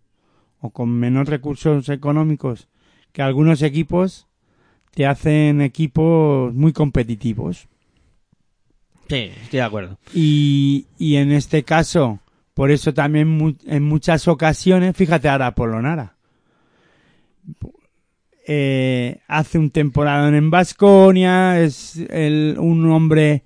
o 0.60 0.72
con 0.72 0.90
menos 0.90 1.30
recursos 1.30 1.88
económicos 1.90 2.68
que 3.12 3.22
algunos 3.22 3.62
equipos 3.62 4.26
te 4.96 5.06
hacen 5.06 5.62
equipos 5.62 6.52
muy 6.56 6.74
competitivos. 6.74 7.68
Sí, 9.08 9.30
estoy 9.44 9.58
de 9.60 9.62
acuerdo. 9.62 9.98
Y, 10.16 10.88
y 10.98 11.18
en 11.18 11.32
este 11.32 11.62
caso, 11.62 12.20
por 12.56 12.72
eso 12.72 12.94
también 12.96 13.28
mu- 13.30 13.54
en 13.68 13.84
muchas 13.84 14.28
ocasiones, 14.28 14.98
fíjate 14.98 15.30
ahora 15.30 15.54
Polonara, 15.54 16.16
eh, 18.48 19.20
hace 19.28 19.58
un 19.60 19.70
temporada 19.70 20.36
en 20.36 20.50
Vasconia, 20.50 21.60
es 21.62 21.98
el- 22.10 22.56
un 22.60 22.90
hombre 22.92 23.44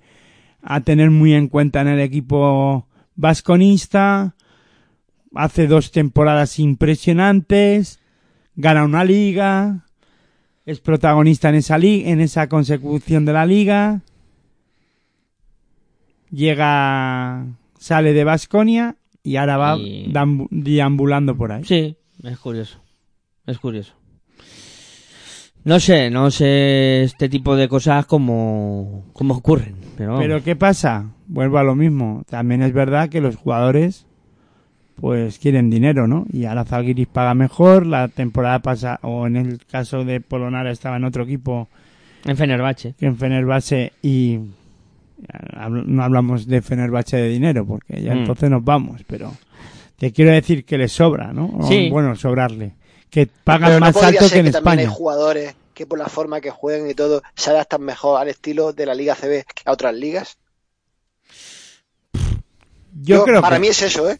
a 0.62 0.80
tener 0.80 1.10
muy 1.10 1.34
en 1.34 1.48
cuenta 1.48 1.80
en 1.80 1.88
el 1.88 2.00
equipo 2.00 2.86
vasconista, 3.16 4.34
hace 5.34 5.66
dos 5.66 5.90
temporadas 5.92 6.58
impresionantes, 6.58 8.00
gana 8.54 8.84
una 8.84 9.04
liga, 9.04 9.86
es 10.66 10.80
protagonista 10.80 11.48
en 11.48 11.56
esa 11.56 11.78
li- 11.78 12.04
en 12.06 12.20
esa 12.20 12.48
consecución 12.48 13.24
de 13.24 13.32
la 13.32 13.46
liga, 13.46 14.02
llega, 16.30 17.46
sale 17.78 18.12
de 18.12 18.24
Vasconia 18.24 18.96
y 19.22 19.36
ahora 19.36 19.56
va 19.56 19.76
Y- 19.78 20.12
deambulando 20.50 21.36
por 21.36 21.52
ahí. 21.52 21.64
Sí, 21.64 21.96
es 22.22 22.38
curioso. 22.38 22.78
Es 23.46 23.58
curioso. 23.58 23.94
No 25.64 25.78
sé, 25.78 26.10
no 26.10 26.30
sé 26.30 27.04
este 27.04 27.28
tipo 27.28 27.54
de 27.56 27.68
cosas 27.68 28.06
como, 28.06 29.04
como 29.12 29.34
ocurren. 29.34 29.76
Pero, 29.96 30.42
¿qué 30.42 30.56
pasa? 30.56 31.06
Vuelvo 31.28 31.58
a 31.58 31.62
lo 31.62 31.76
mismo. 31.76 32.24
También 32.28 32.62
es 32.62 32.72
verdad 32.72 33.08
que 33.08 33.20
los 33.20 33.36
jugadores 33.36 34.06
pues 34.96 35.38
quieren 35.38 35.70
dinero, 35.70 36.06
¿no? 36.06 36.26
Y 36.32 36.44
ahora 36.44 36.64
Zalgiris 36.64 37.06
paga 37.08 37.34
mejor, 37.34 37.86
la 37.86 38.08
temporada 38.08 38.58
pasada, 38.60 38.98
o 39.02 39.26
en 39.26 39.36
el 39.36 39.58
caso 39.64 40.04
de 40.04 40.20
Polonara 40.20 40.70
estaba 40.70 40.96
en 40.96 41.04
otro 41.04 41.24
equipo 41.24 41.68
en 42.24 42.36
Fenerbahce. 42.36 42.94
que 42.98 43.06
en 43.06 43.16
Fenerbahce 43.16 43.92
y 44.02 44.38
habl- 45.54 45.84
no 45.86 46.02
hablamos 46.04 46.46
de 46.46 46.62
Fenerbahce 46.62 47.16
de 47.16 47.28
dinero 47.28 47.64
porque 47.66 48.02
ya 48.02 48.14
Mm. 48.14 48.18
entonces 48.18 48.50
nos 48.50 48.62
vamos, 48.64 49.02
pero 49.06 49.32
te 49.96 50.12
quiero 50.12 50.30
decir 50.32 50.64
que 50.64 50.78
le 50.78 50.88
sobra, 50.88 51.32
¿no? 51.32 51.46
O, 51.46 51.62
Sí. 51.66 51.88
Bueno, 51.90 52.14
sobrarle. 52.14 52.74
Que 53.12 53.26
pagan 53.26 53.68
Pero 53.68 53.80
no 53.80 53.86
más 53.86 53.96
alto 54.02 54.28
que 54.28 54.38
en 54.38 54.46
que 54.46 54.50
también 54.52 54.78
hay 54.80 54.84
España. 54.86 54.96
jugadores 54.96 55.54
que 55.74 55.86
por 55.86 55.98
la 55.98 56.06
forma 56.08 56.40
que 56.40 56.50
juegan 56.50 56.90
y 56.90 56.94
todo 56.94 57.22
se 57.36 57.50
adaptan 57.50 57.82
mejor 57.82 58.20
al 58.20 58.28
estilo 58.28 58.72
de 58.72 58.86
la 58.86 58.94
Liga 58.94 59.14
CB 59.14 59.44
que 59.44 59.62
a 59.66 59.72
otras 59.72 59.94
ligas? 59.94 60.38
Yo, 63.02 63.24
creo 63.24 63.40
para 63.40 63.56
que 63.56 63.60
mí 63.60 63.68
es 63.68 63.82
eso, 63.82 64.10
¿eh? 64.10 64.18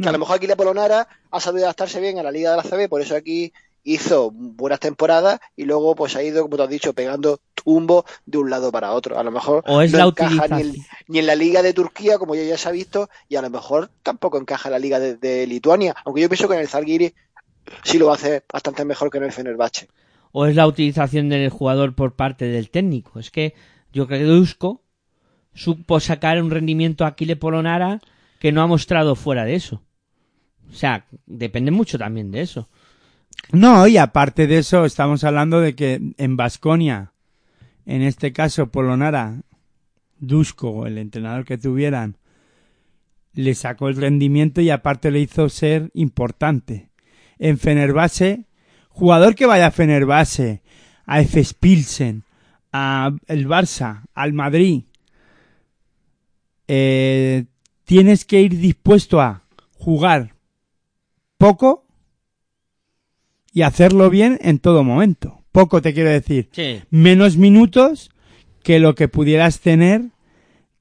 Que 0.00 0.08
a 0.08 0.12
lo 0.12 0.18
mejor 0.18 0.36
Aquile 0.36 0.56
Polonara 0.56 1.06
ha 1.30 1.40
sabido 1.40 1.66
adaptarse 1.66 2.00
bien 2.00 2.18
a 2.18 2.22
la 2.22 2.30
Liga 2.30 2.50
de 2.50 2.56
la 2.56 2.62
CB, 2.62 2.88
por 2.88 3.00
eso 3.00 3.14
aquí 3.14 3.52
hizo 3.84 4.30
buenas 4.32 4.80
temporadas 4.80 5.40
y 5.56 5.64
luego 5.64 5.94
pues 5.96 6.14
ha 6.16 6.22
ido, 6.22 6.42
como 6.42 6.56
tú 6.56 6.62
has 6.62 6.68
dicho, 6.70 6.92
pegando 6.94 7.40
tumbo 7.54 8.04
de 8.24 8.38
un 8.38 8.48
lado 8.48 8.70
para 8.72 8.92
otro. 8.92 9.18
A 9.18 9.22
lo 9.24 9.30
mejor 9.32 9.62
O 9.66 9.82
es 9.82 9.92
no 9.92 9.98
la 9.98 10.04
encaja 10.04 10.48
ni, 10.48 10.62
en- 10.62 10.76
ni 11.08 11.18
en 11.18 11.26
la 11.26 11.34
Liga 11.34 11.62
de 11.62 11.74
Turquía, 11.74 12.18
como 12.18 12.34
ya, 12.34 12.42
ya 12.44 12.56
se 12.56 12.68
ha 12.68 12.72
visto, 12.72 13.10
y 13.28 13.36
a 13.36 13.42
lo 13.42 13.50
mejor 13.50 13.90
tampoco 14.02 14.38
encaja 14.38 14.68
en 14.68 14.72
la 14.72 14.78
Liga 14.78 14.98
de, 14.98 15.16
de 15.16 15.46
Lituania, 15.46 15.94
aunque 16.04 16.22
yo 16.22 16.28
pienso 16.28 16.48
que 16.48 16.54
en 16.54 16.60
el 16.60 16.68
Zalgiris 16.68 17.12
sí 17.84 17.98
lo 17.98 18.06
va 18.06 18.12
a 18.12 18.16
hacer 18.16 18.44
bastante 18.52 18.84
mejor 18.84 19.10
que 19.10 19.18
en 19.18 19.24
el 19.24 19.32
Fenerbahce. 19.32 19.88
o 20.32 20.46
es 20.46 20.56
la 20.56 20.66
utilización 20.66 21.28
del 21.28 21.50
jugador 21.50 21.94
por 21.94 22.14
parte 22.14 22.46
del 22.46 22.70
técnico. 22.70 23.18
Es 23.20 23.30
que 23.30 23.54
yo 23.92 24.06
creo 24.06 24.20
que 24.20 24.24
Dusko 24.24 24.82
supo 25.54 26.00
sacar 26.00 26.42
un 26.42 26.50
rendimiento 26.50 27.04
a 27.04 27.08
Aquile 27.08 27.36
Polonara 27.36 28.00
que 28.38 28.52
no 28.52 28.62
ha 28.62 28.66
mostrado 28.66 29.14
fuera 29.14 29.44
de 29.44 29.54
eso. 29.54 29.82
O 30.70 30.74
sea, 30.74 31.06
depende 31.26 31.70
mucho 31.70 31.98
también 31.98 32.30
de 32.30 32.40
eso. 32.40 32.68
No, 33.50 33.86
y 33.86 33.98
aparte 33.98 34.46
de 34.46 34.58
eso, 34.58 34.84
estamos 34.84 35.22
hablando 35.24 35.60
de 35.60 35.74
que 35.74 36.00
en 36.16 36.36
Basconia, 36.36 37.12
en 37.84 38.02
este 38.02 38.32
caso 38.32 38.68
Polonara, 38.68 39.42
Dusko, 40.18 40.86
el 40.86 40.98
entrenador 40.98 41.44
que 41.44 41.58
tuvieran, 41.58 42.16
le 43.34 43.54
sacó 43.54 43.88
el 43.88 43.96
rendimiento 43.96 44.60
y 44.60 44.70
aparte 44.70 45.10
le 45.10 45.20
hizo 45.20 45.48
ser 45.48 45.90
importante. 45.94 46.90
En 47.44 47.58
Fenerbahce, 47.58 48.44
jugador 48.88 49.34
que 49.34 49.46
vaya 49.46 49.66
a 49.66 49.70
Fenerbahce, 49.72 50.62
a 51.06 51.20
Efes 51.20 51.54
Pilsen, 51.54 52.22
a 52.72 53.10
el 53.26 53.48
Barça, 53.48 54.04
al 54.14 54.32
Madrid, 54.32 54.84
eh, 56.68 57.46
tienes 57.82 58.24
que 58.24 58.42
ir 58.42 58.58
dispuesto 58.58 59.20
a 59.20 59.42
jugar 59.76 60.36
poco 61.36 61.84
y 63.52 63.62
hacerlo 63.62 64.08
bien 64.08 64.38
en 64.40 64.60
todo 64.60 64.84
momento. 64.84 65.42
Poco 65.50 65.82
te 65.82 65.92
quiero 65.94 66.10
decir. 66.10 66.48
Sí. 66.52 66.80
Menos 66.90 67.36
minutos 67.36 68.12
que 68.62 68.78
lo 68.78 68.94
que 68.94 69.08
pudieras 69.08 69.58
tener 69.58 70.10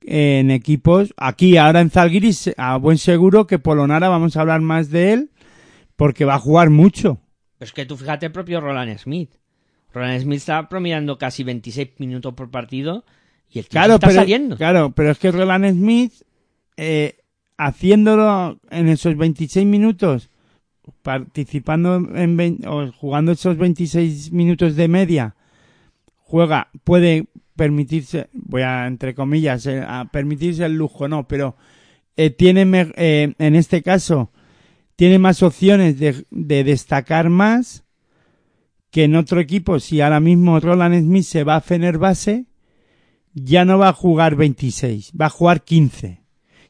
en 0.01 0.51
equipos. 0.51 1.11
Aquí, 1.17 1.57
ahora 1.57 1.81
en 1.81 1.89
Zalgiris, 1.89 2.51
a 2.55 2.77
buen 2.77 2.99
seguro 2.99 3.47
que 3.47 3.57
Polonara 3.57 4.09
vamos 4.09 4.37
a 4.37 4.41
hablar 4.41 4.61
más 4.61 4.91
de 4.91 5.13
él 5.13 5.30
porque 6.01 6.25
va 6.25 6.33
a 6.33 6.39
jugar 6.39 6.71
mucho. 6.71 7.19
Es 7.59 7.73
que 7.73 7.85
tú 7.85 7.95
fíjate 7.95 8.25
el 8.25 8.31
propio 8.31 8.59
Roland 8.59 8.97
Smith. 8.97 9.35
Roland 9.93 10.19
Smith 10.19 10.39
está 10.39 10.67
promediando 10.67 11.19
casi 11.19 11.43
26 11.43 11.89
minutos 11.99 12.33
por 12.33 12.49
partido 12.49 13.05
y 13.51 13.59
el 13.59 13.67
Claro, 13.67 13.93
está 13.93 14.07
pero, 14.07 14.19
saliendo. 14.21 14.57
claro, 14.57 14.93
pero 14.95 15.11
es 15.11 15.19
que 15.19 15.31
Roland 15.31 15.69
Smith, 15.69 16.13
eh, 16.75 17.17
haciéndolo 17.55 18.59
en 18.71 18.87
esos 18.87 19.15
26 19.15 19.67
minutos, 19.67 20.31
participando 21.03 21.97
en 22.15 22.57
o 22.65 22.91
jugando 22.93 23.33
esos 23.33 23.55
26 23.57 24.31
minutos 24.31 24.75
de 24.75 24.87
media, 24.87 25.35
juega, 26.17 26.69
puede 26.83 27.27
permitirse, 27.55 28.27
voy 28.33 28.63
a 28.63 28.87
entre 28.87 29.13
comillas, 29.13 29.67
eh, 29.67 29.83
a 29.87 30.09
permitirse 30.11 30.65
el 30.65 30.73
lujo, 30.73 31.07
no, 31.07 31.27
pero 31.27 31.57
eh, 32.17 32.31
tiene, 32.31 32.91
eh, 32.95 33.35
en 33.37 33.55
este 33.55 33.83
caso, 33.83 34.31
tiene 34.95 35.19
más 35.19 35.43
opciones 35.43 35.99
de, 35.99 36.25
de 36.29 36.63
destacar 36.63 37.29
más 37.29 37.83
que 38.91 39.05
en 39.05 39.15
otro 39.15 39.39
equipo. 39.39 39.79
Si 39.79 40.01
ahora 40.01 40.19
mismo 40.19 40.59
Roland 40.59 40.99
Smith 40.99 41.23
se 41.23 41.43
va 41.43 41.55
a 41.55 41.61
Fenerbahce, 41.61 42.45
ya 43.33 43.65
no 43.65 43.77
va 43.77 43.89
a 43.89 43.93
jugar 43.93 44.35
26, 44.35 45.13
va 45.19 45.27
a 45.27 45.29
jugar 45.29 45.63
15. 45.63 46.21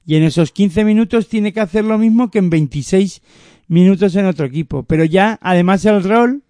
Y 0.06 0.16
en 0.16 0.24
esos 0.24 0.52
15 0.52 0.86
minutos 0.86 1.28
tiene 1.28 1.54
que 1.54 1.60
hacer 1.60 1.86
lo 1.86 1.98
mismo 1.98 2.32
que 2.32 2.40
en 2.40 2.50
26 2.50 3.22
minutos 3.68 4.16
en 4.16 4.26
otro 4.26 4.46
equipo. 4.46 4.84
Pero 4.84 5.04
ya, 5.06 5.40
además, 5.42 5.86
el 5.86 6.04
rol, 6.04 6.44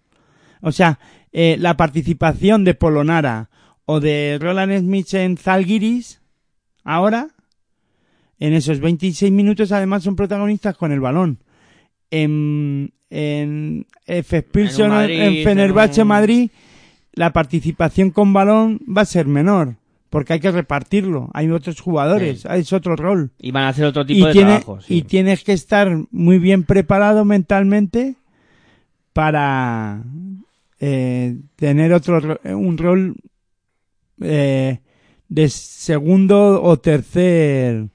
o 0.62 0.72
sea, 0.72 1.00
eh, 1.32 1.58
la 1.60 1.78
participación 1.78 2.64
de 2.64 2.74
Polonara 2.74 3.50
o 3.86 4.00
de 4.00 4.38
Roland 4.40 4.80
Smith 4.80 5.14
en 5.14 5.38
Zalgiris, 5.38 6.22
ahora, 6.84 7.30
en 8.40 8.54
esos 8.54 8.80
26 8.80 9.32
minutos, 9.32 9.72
además, 9.72 10.04
son 10.04 10.16
protagonistas 10.16 10.76
con 10.78 10.92
el 10.92 11.00
balón. 11.00 11.40
En, 12.12 12.92
en 13.10 13.88
Efes 14.06 14.44
Pilsen, 14.44 14.86
En 14.86 14.92
un 14.92 14.98
Madrid, 14.98 15.20
en 15.22 15.44
Fenerbahce, 15.44 16.02
en 16.02 16.06
un- 16.06 16.08
Madrid, 16.10 16.50
la 17.14 17.34
participación 17.34 18.12
con 18.12 18.32
balón 18.34 18.80
va 18.88 19.02
a 19.02 19.06
ser 19.06 19.26
menor, 19.28 19.76
porque 20.10 20.34
hay 20.34 20.40
que 20.40 20.52
repartirlo. 20.52 21.30
Hay 21.34 21.50
otros 21.50 21.80
jugadores, 21.82 22.42
Sí. 22.42 22.48
es 22.52 22.72
otro 22.74 22.96
rol. 22.96 23.32
Y 23.40 23.52
van 23.52 23.64
a 23.64 23.70
hacer 23.70 23.86
otro 23.86 24.06
tipo 24.06 24.26
Y, 24.26 24.28
de 24.28 24.32
tiene- 24.34 24.50
trabajo. 24.60 24.82
sí. 24.82 24.96
y 24.98 25.02
tienes 25.04 25.44
que 25.44 25.54
estar 25.54 25.90
muy 26.12 26.38
bien 26.40 26.64
preparado 26.64 27.26
mentalmente 27.26 28.16
para 29.14 30.04
eh, 30.80 31.38
tener 31.56 31.94
otro 31.94 32.20
ro- 32.20 32.40
un 32.58 32.78
rol 32.78 33.16
eh, 34.22 34.80
de 35.30 35.50
segundo 35.50 36.62
o 36.64 36.78
tercer 36.80 37.88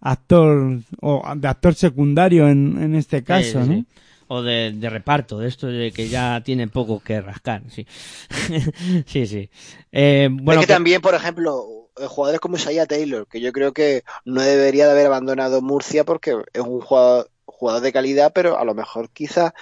actor 0.00 0.78
o 1.00 1.22
de 1.36 1.48
actor 1.48 1.74
secundario 1.74 2.48
en, 2.48 2.80
en 2.82 2.94
este 2.94 3.24
caso, 3.24 3.60
Sí, 3.60 3.64
sí, 3.64 3.66
¿no? 3.66 3.74
sí. 3.80 3.86
O 4.28 4.42
de, 4.42 4.72
de 4.72 4.90
reparto, 4.90 5.38
de 5.38 5.48
esto 5.48 5.66
de 5.68 5.90
que 5.92 6.08
ya 6.08 6.42
tiene 6.44 6.68
poco 6.68 7.00
que 7.00 7.20
rascar, 7.20 7.62
sí. 7.70 7.86
sí, 9.06 9.26
sí. 9.26 9.50
Eh, 9.92 10.28
bueno, 10.30 10.60
es 10.60 10.66
que, 10.66 10.66
que- 10.66 10.72
también, 10.74 11.00
por 11.00 11.14
ejemplo, 11.14 11.90
eh, 11.96 12.06
jugadores 12.06 12.40
como 12.40 12.56
Isaiah 12.56 12.86
Taylor, 12.86 13.26
que 13.28 13.40
yo 13.40 13.52
creo 13.52 13.72
que 13.72 14.04
no 14.24 14.40
debería 14.42 14.86
de 14.86 14.92
haber 14.92 15.06
abandonado 15.06 15.60
Murcia 15.62 16.04
porque 16.04 16.36
es 16.52 16.62
un 16.62 16.80
jugador, 16.80 17.30
jugador 17.44 17.82
de 17.82 17.92
calidad, 17.92 18.32
pero 18.34 18.58
a 18.58 18.64
lo 18.64 18.74
mejor 18.74 19.10
quizá 19.10 19.54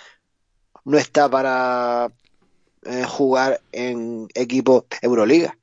no 0.85 0.99
está 0.99 1.29
para 1.31 2.09
eh, 2.85 3.05
jugar 3.05 3.63
en 3.73 4.29
equipo 4.35 4.87
Euroliga. 5.03 5.59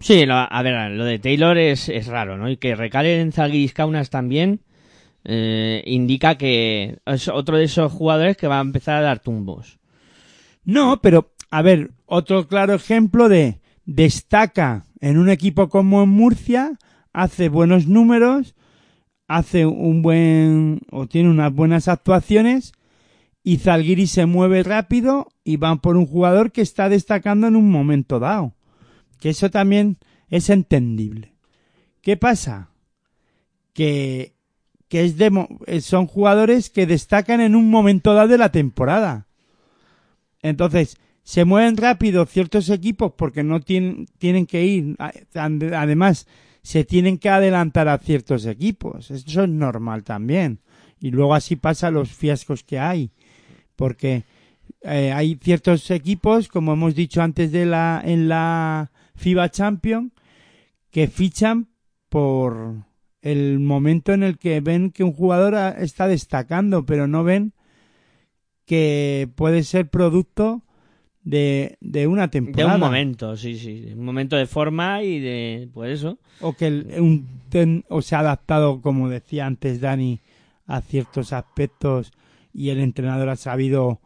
Sí, 0.00 0.24
lo- 0.24 0.34
a 0.34 0.62
ver, 0.62 0.90
lo 0.92 1.04
de 1.04 1.18
Taylor 1.18 1.58
es, 1.58 1.88
es 1.88 2.06
raro, 2.06 2.36
¿no? 2.38 2.48
Y 2.50 2.56
que 2.56 2.74
recale 2.74 3.20
en 3.20 3.32
Zalgiris 3.32 3.74
Kaunas 3.74 4.08
también 4.10 4.60
eh, 5.24 5.82
indica 5.86 6.36
que 6.36 6.98
es 7.04 7.28
otro 7.28 7.58
de 7.58 7.64
esos 7.64 7.92
jugadores 7.92 8.38
que 8.38 8.46
va 8.48 8.58
a 8.58 8.62
empezar 8.62 8.96
a 8.96 9.02
dar 9.02 9.18
tumbos. 9.20 9.78
No, 10.64 11.00
pero, 11.02 11.32
a 11.50 11.60
ver, 11.60 11.90
otro 12.06 12.48
claro 12.48 12.72
ejemplo 12.74 13.28
de 13.28 13.60
destaca 13.84 14.84
en 15.00 15.18
un 15.18 15.28
equipo 15.28 15.68
como 15.68 16.02
en 16.02 16.08
Murcia, 16.08 16.78
hace 17.12 17.50
buenos 17.50 17.86
números, 17.86 18.54
hace 19.28 19.66
un 19.66 20.00
buen, 20.00 20.80
o 20.90 21.06
tiene 21.06 21.28
unas 21.28 21.52
buenas 21.52 21.88
actuaciones, 21.88 22.72
y 23.42 23.58
Zalgiris 23.58 24.10
se 24.12 24.24
mueve 24.26 24.62
rápido 24.62 25.28
y 25.44 25.56
van 25.56 25.80
por 25.80 25.96
un 25.96 26.06
jugador 26.06 26.52
que 26.52 26.62
está 26.62 26.88
destacando 26.88 27.46
en 27.46 27.56
un 27.56 27.70
momento 27.70 28.18
dado. 28.18 28.54
Que 29.20 29.30
eso 29.30 29.50
también 29.50 29.98
es 30.28 30.50
entendible. 30.50 31.34
¿Qué 32.00 32.16
pasa? 32.16 32.70
Que, 33.74 34.34
que 34.88 35.04
es 35.04 35.16
de, 35.16 35.46
eh, 35.66 35.80
son 35.80 36.06
jugadores 36.06 36.70
que 36.70 36.86
destacan 36.86 37.40
en 37.40 37.54
un 37.54 37.70
momento 37.70 38.14
dado 38.14 38.28
de 38.28 38.38
la 38.38 38.50
temporada. 38.50 39.26
Entonces, 40.42 40.96
se 41.22 41.44
mueven 41.44 41.76
rápido 41.76 42.26
ciertos 42.26 42.68
equipos 42.70 43.12
porque 43.16 43.44
no 43.44 43.60
tienen, 43.60 44.06
tienen 44.18 44.46
que 44.46 44.64
ir. 44.64 44.96
Además, 45.34 46.26
se 46.62 46.84
tienen 46.84 47.18
que 47.18 47.28
adelantar 47.28 47.88
a 47.88 47.98
ciertos 47.98 48.46
equipos. 48.46 49.10
Eso 49.10 49.44
es 49.44 49.48
normal 49.48 50.02
también. 50.02 50.60
Y 50.98 51.10
luego 51.10 51.34
así 51.34 51.56
pasa 51.56 51.90
los 51.90 52.10
fiascos 52.10 52.64
que 52.64 52.78
hay. 52.78 53.10
Porque 53.76 54.24
eh, 54.82 55.12
hay 55.12 55.38
ciertos 55.42 55.90
equipos, 55.90 56.48
como 56.48 56.72
hemos 56.72 56.94
dicho 56.94 57.22
antes 57.22 57.52
de 57.52 57.66
la, 57.66 58.02
en 58.04 58.28
la 58.28 58.90
FIBA 59.20 59.50
Champion, 59.50 60.12
que 60.90 61.06
fichan 61.08 61.68
por 62.08 62.84
el 63.22 63.60
momento 63.60 64.12
en 64.12 64.22
el 64.22 64.38
que 64.38 64.60
ven 64.60 64.90
que 64.90 65.04
un 65.04 65.12
jugador 65.12 65.54
está 65.78 66.08
destacando, 66.08 66.84
pero 66.86 67.06
no 67.06 67.22
ven 67.22 67.52
que 68.64 69.28
puede 69.34 69.62
ser 69.64 69.88
producto 69.90 70.62
de, 71.22 71.76
de 71.80 72.06
una 72.06 72.22
De 72.28 72.28
temporada. 72.40 72.74
un 72.76 72.80
momento, 72.80 73.36
sí, 73.36 73.58
sí. 73.58 73.92
Un 73.96 74.04
momento 74.04 74.36
de 74.36 74.46
forma 74.46 75.02
y 75.02 75.18
de, 75.20 75.68
pues 75.72 75.98
eso. 76.00 76.18
O 76.40 76.54
que 76.54 76.66
el- 76.68 76.86
un 77.00 77.26
ten- 77.50 77.84
o 77.88 78.00
se 78.00 78.14
ha 78.16 78.20
adaptado, 78.20 78.80
como 78.80 79.08
decía 79.08 79.46
antes 79.46 79.80
Dani, 79.80 80.20
a 80.66 80.80
ciertos 80.80 81.32
aspectos 81.32 82.12
y 82.54 82.70
el 82.70 82.78
entrenador 82.80 83.28
ha 83.28 83.36
sabido 83.36 84.00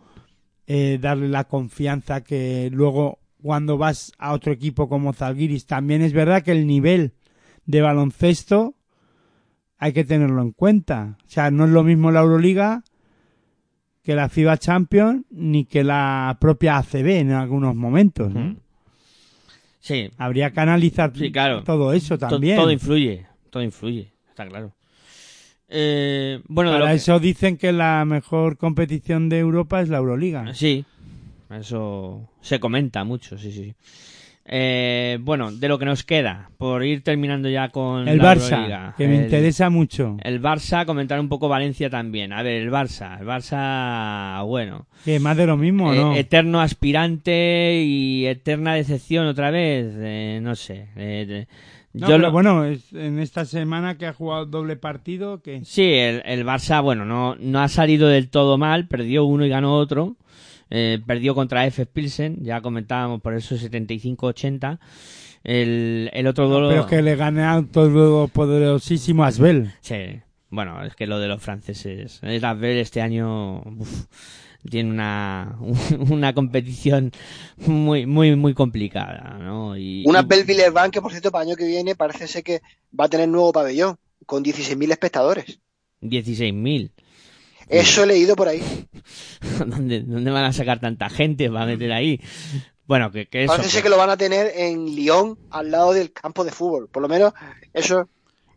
eh, 0.66 0.98
darle 1.00 1.28
la 1.28 1.44
confianza 1.44 2.24
que 2.24 2.70
luego 2.72 3.18
cuando 3.44 3.76
vas 3.76 4.10
a 4.18 4.32
otro 4.32 4.52
equipo 4.52 4.88
como 4.88 5.12
Zalgiris 5.12 5.66
también 5.66 6.00
es 6.00 6.14
verdad 6.14 6.42
que 6.42 6.52
el 6.52 6.66
nivel 6.66 7.12
de 7.66 7.82
baloncesto 7.82 8.74
hay 9.76 9.92
que 9.92 10.02
tenerlo 10.04 10.40
en 10.40 10.52
cuenta. 10.52 11.18
O 11.26 11.28
sea, 11.28 11.50
no 11.50 11.66
es 11.66 11.70
lo 11.70 11.84
mismo 11.84 12.10
la 12.10 12.20
Euroliga 12.22 12.82
que 14.02 14.14
la 14.14 14.30
FIBA 14.30 14.56
Champions 14.56 15.26
ni 15.30 15.66
que 15.66 15.84
la 15.84 16.38
propia 16.40 16.78
ACB 16.78 17.06
en 17.18 17.32
algunos 17.32 17.74
momentos. 17.76 18.32
¿no? 18.32 18.56
Sí, 19.78 20.08
Habría 20.16 20.50
que 20.50 20.60
analizar 20.60 21.12
Sí, 21.14 21.30
claro. 21.30 21.64
todo 21.64 21.92
eso 21.92 22.16
también. 22.16 22.56
todo 22.56 22.70
influye, 22.70 23.26
todo 23.50 23.62
influye, 23.62 24.10
está 24.30 24.48
claro. 24.48 24.72
Eh, 25.68 26.40
bueno, 26.48 26.72
de 26.72 26.78
Para 26.78 26.90
que- 26.92 26.96
eso 26.96 27.18
dicen 27.20 27.58
que 27.58 27.72
la 27.72 28.06
mejor 28.06 28.56
competición 28.56 29.28
de 29.28 29.38
Europa 29.40 29.82
es 29.82 29.90
la 29.90 29.98
Euroliga. 29.98 30.54
Sí, 30.54 30.86
eso 31.58 32.28
se 32.40 32.60
comenta 32.60 33.04
mucho, 33.04 33.38
sí, 33.38 33.50
sí. 33.52 33.74
Eh, 34.46 35.16
bueno, 35.22 35.50
de 35.52 35.68
lo 35.68 35.78
que 35.78 35.86
nos 35.86 36.04
queda, 36.04 36.50
por 36.58 36.84
ir 36.84 37.02
terminando 37.02 37.48
ya 37.48 37.70
con 37.70 38.06
El 38.06 38.18
la 38.18 38.34
Barça, 38.34 38.50
Euroliga. 38.56 38.94
que 38.98 39.08
me 39.08 39.16
El- 39.16 39.24
interesa 39.24 39.70
mucho. 39.70 40.18
El 40.22 40.42
Barça, 40.42 40.84
comentar 40.84 41.18
un 41.18 41.30
poco 41.30 41.48
Valencia 41.48 41.88
también. 41.88 42.30
A 42.34 42.42
ver, 42.42 42.60
el 42.60 42.70
Barça, 42.70 43.18
el 43.20 43.26
Barça, 43.26 44.44
bueno. 44.46 44.86
Que 45.06 45.18
más 45.18 45.38
de 45.38 45.46
lo 45.46 45.56
mismo, 45.56 45.94
Eh, 45.94 45.96
¿no? 45.96 46.14
eterno 46.14 46.60
aspirante 46.60 47.82
y 47.86 48.26
eterna 48.26 48.74
decepción 48.74 49.26
otra 49.26 49.50
vez, 49.50 49.86
eh, 49.96 50.40
no 50.42 50.54
sé. 50.56 50.88
eh, 50.96 51.46
No, 51.94 52.08
yo 52.08 52.18
lo- 52.18 52.30
bueno, 52.32 52.64
es- 52.64 52.92
en 52.92 53.20
esta 53.20 53.44
semana 53.46 53.96
que 53.96 54.06
ha 54.06 54.12
jugado 54.12 54.44
doble 54.46 54.76
partido, 54.76 55.40
que 55.40 55.64
Sí, 55.64 55.84
el, 55.94 56.22
el 56.26 56.44
Barça, 56.44 56.82
bueno, 56.82 57.04
no, 57.06 57.34
no 57.36 57.60
ha 57.60 57.68
salido 57.68 58.08
del 58.08 58.28
todo 58.28 58.58
mal, 58.58 58.88
perdió 58.88 59.24
uno 59.24 59.46
y 59.46 59.48
ganó 59.48 59.76
otro. 59.76 60.16
Eh, 60.70 60.98
perdió 61.06 61.34
contra 61.34 61.66
F. 61.66 61.86
Pilsen, 61.86 62.38
ya 62.42 62.60
comentábamos 62.60 63.20
por 63.20 63.34
eso 63.34 63.54
75-80. 63.56 64.78
El, 65.44 66.10
el 66.12 66.26
otro 66.26 66.48
duelo. 66.48 66.68
pero 66.70 66.80
es 66.82 66.86
que 66.86 67.02
le 67.02 67.16
gana 67.16 67.52
a 67.52 67.58
un 67.58 67.68
todopoderosísimo 67.68 69.24
Asbel. 69.24 69.72
Sí, 69.80 70.20
bueno, 70.48 70.82
es 70.84 70.94
que 70.96 71.06
lo 71.06 71.18
de 71.18 71.28
los 71.28 71.42
franceses. 71.42 72.20
El 72.22 72.44
Asbel 72.44 72.78
este 72.78 73.02
año 73.02 73.58
uf, 73.60 74.06
tiene 74.68 74.90
una, 74.90 75.58
una 76.10 76.32
competición 76.32 77.12
muy, 77.66 78.06
muy, 78.06 78.34
muy 78.36 78.54
complicada, 78.54 79.36
¿no? 79.38 79.76
Y, 79.76 80.04
Una 80.06 80.20
y- 80.20 80.24
Belville 80.26 80.64
que 80.90 81.02
por 81.02 81.10
cierto 81.10 81.30
para 81.30 81.44
el 81.44 81.50
año 81.50 81.56
que 81.56 81.66
viene 81.66 81.94
parece 81.94 82.26
ser 82.26 82.42
que 82.42 82.62
va 82.98 83.04
a 83.04 83.08
tener 83.08 83.28
nuevo 83.28 83.52
pabellón 83.52 83.96
con 84.24 84.42
16.000 84.42 84.90
espectadores. 84.92 85.60
16.000. 86.00 86.90
Eso 87.68 88.04
he 88.04 88.06
leído 88.06 88.36
por 88.36 88.48
ahí. 88.48 88.62
¿Dónde, 89.66 90.00
¿Dónde 90.00 90.30
van 90.30 90.44
a 90.44 90.52
sacar 90.52 90.80
tanta 90.80 91.08
gente 91.08 91.50
para 91.50 91.66
meter 91.66 91.92
ahí? 91.92 92.20
Bueno, 92.86 93.10
que, 93.10 93.26
que 93.26 93.44
eso. 93.44 93.52
Parece 93.52 93.70
ser 93.70 93.82
que 93.82 93.88
lo 93.88 93.96
van 93.96 94.10
a 94.10 94.16
tener 94.16 94.52
en 94.54 94.86
Lyon 94.86 95.38
al 95.50 95.70
lado 95.70 95.92
del 95.92 96.12
campo 96.12 96.44
de 96.44 96.50
fútbol. 96.50 96.88
Por 96.88 97.02
lo 97.02 97.08
menos 97.08 97.32
eso 97.72 98.00
es 98.00 98.06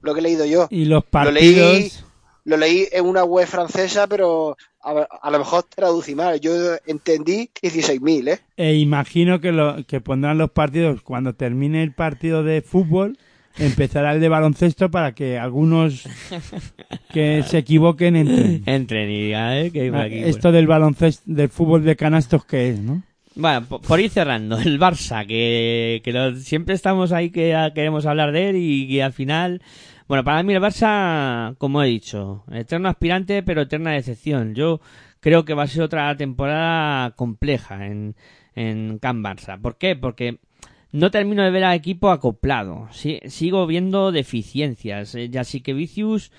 lo 0.02 0.14
que 0.14 0.20
he 0.20 0.24
leído 0.24 0.46
yo. 0.46 0.68
Y 0.70 0.86
los 0.86 1.04
Lo 1.12 1.32
leí, 1.32 1.56
partidos... 1.56 2.06
lo 2.44 2.58
leí 2.58 2.88
en 2.92 3.06
una 3.06 3.24
web 3.24 3.48
francesa, 3.48 4.08
pero 4.08 4.58
a, 4.82 5.08
a 5.22 5.32
lo 5.32 5.40
mejor 5.40 5.64
traducí 5.64 6.14
mal. 6.14 6.40
Yo 6.42 6.52
entendí 6.86 7.50
16.000, 7.62 8.34
¿eh? 8.34 8.40
E 8.58 8.76
imagino 8.76 9.40
que, 9.40 9.52
lo, 9.54 9.86
que 9.86 10.02
pondrán 10.02 10.38
los 10.38 10.52
partidos 10.52 11.02
cuando 11.02 11.34
termine 11.34 11.84
el 11.84 11.94
partido 11.94 12.44
de 12.44 12.62
fútbol, 12.62 13.18
empezará 13.60 14.14
el 14.14 14.20
de 14.22 14.30
baloncesto 14.30 14.90
para 14.92 15.14
que 15.14 15.38
algunos 15.40 16.08
que 17.12 17.44
se 17.44 17.60
equivoquen 17.60 18.16
entren. 18.16 18.64
Entren 18.66 19.10
y 19.10 19.34
¿eh? 19.34 19.70
Que 19.72 19.82
hay 19.82 19.92
por 19.92 20.00
aquí, 20.02 20.18
Esto 20.20 20.52
del 20.52 20.68
baloncesto, 20.68 21.24
del 21.26 21.50
fútbol 21.50 21.84
de 21.84 21.96
canastos, 21.96 22.46
¿qué 22.46 22.70
es, 22.70 22.80
no? 22.80 23.04
Bueno, 23.36 23.66
po- 23.68 23.80
por 23.82 24.00
ir 24.00 24.10
cerrando, 24.10 24.58
el 24.58 24.80
Barça, 24.80 25.26
que, 25.28 26.02
que 26.04 26.12
lo- 26.12 26.36
siempre 26.36 26.74
estamos 26.76 27.12
ahí 27.12 27.30
que 27.30 27.54
ah, 27.56 27.72
queremos 27.74 28.06
hablar 28.06 28.32
de 28.32 28.50
él 28.50 28.56
y, 28.58 28.88
que 28.88 29.04
al 29.04 29.14
final... 29.14 29.62
Bueno, 30.08 30.24
para 30.24 30.42
mí 30.42 30.54
el 30.54 30.62
Barça, 30.62 31.56
como 31.58 31.84
he 31.84 31.88
dicho, 31.88 32.46
eterno 32.52 32.88
aspirante, 32.88 33.44
pero 33.44 33.64
eterna 33.64 33.92
decepción. 33.92 34.56
Yo 34.56 34.80
creo 35.20 35.44
que 35.44 35.54
va 35.54 35.64
a 35.64 35.68
ser 35.68 35.82
otra 35.84 36.16
temporada 36.16 37.12
compleja 37.12 37.86
en, 37.88 38.16
en 38.56 39.00
Can 39.00 39.22
Barça. 39.22 39.60
¿Por 39.60 39.78
qué? 39.78 39.98
Porque 39.98 40.38
no 40.98 41.11
termino 41.11 41.44
de 41.44 41.52
ver 41.52 41.64
al 41.64 41.76
equipo 41.76 42.10
acoplado. 42.10 42.88
Si- 42.91 43.19
sigo 43.28 43.68
viendo 43.68 44.11
deficiencias. 44.11 45.14
Eh, 45.14 45.30
Vicius 45.76 46.32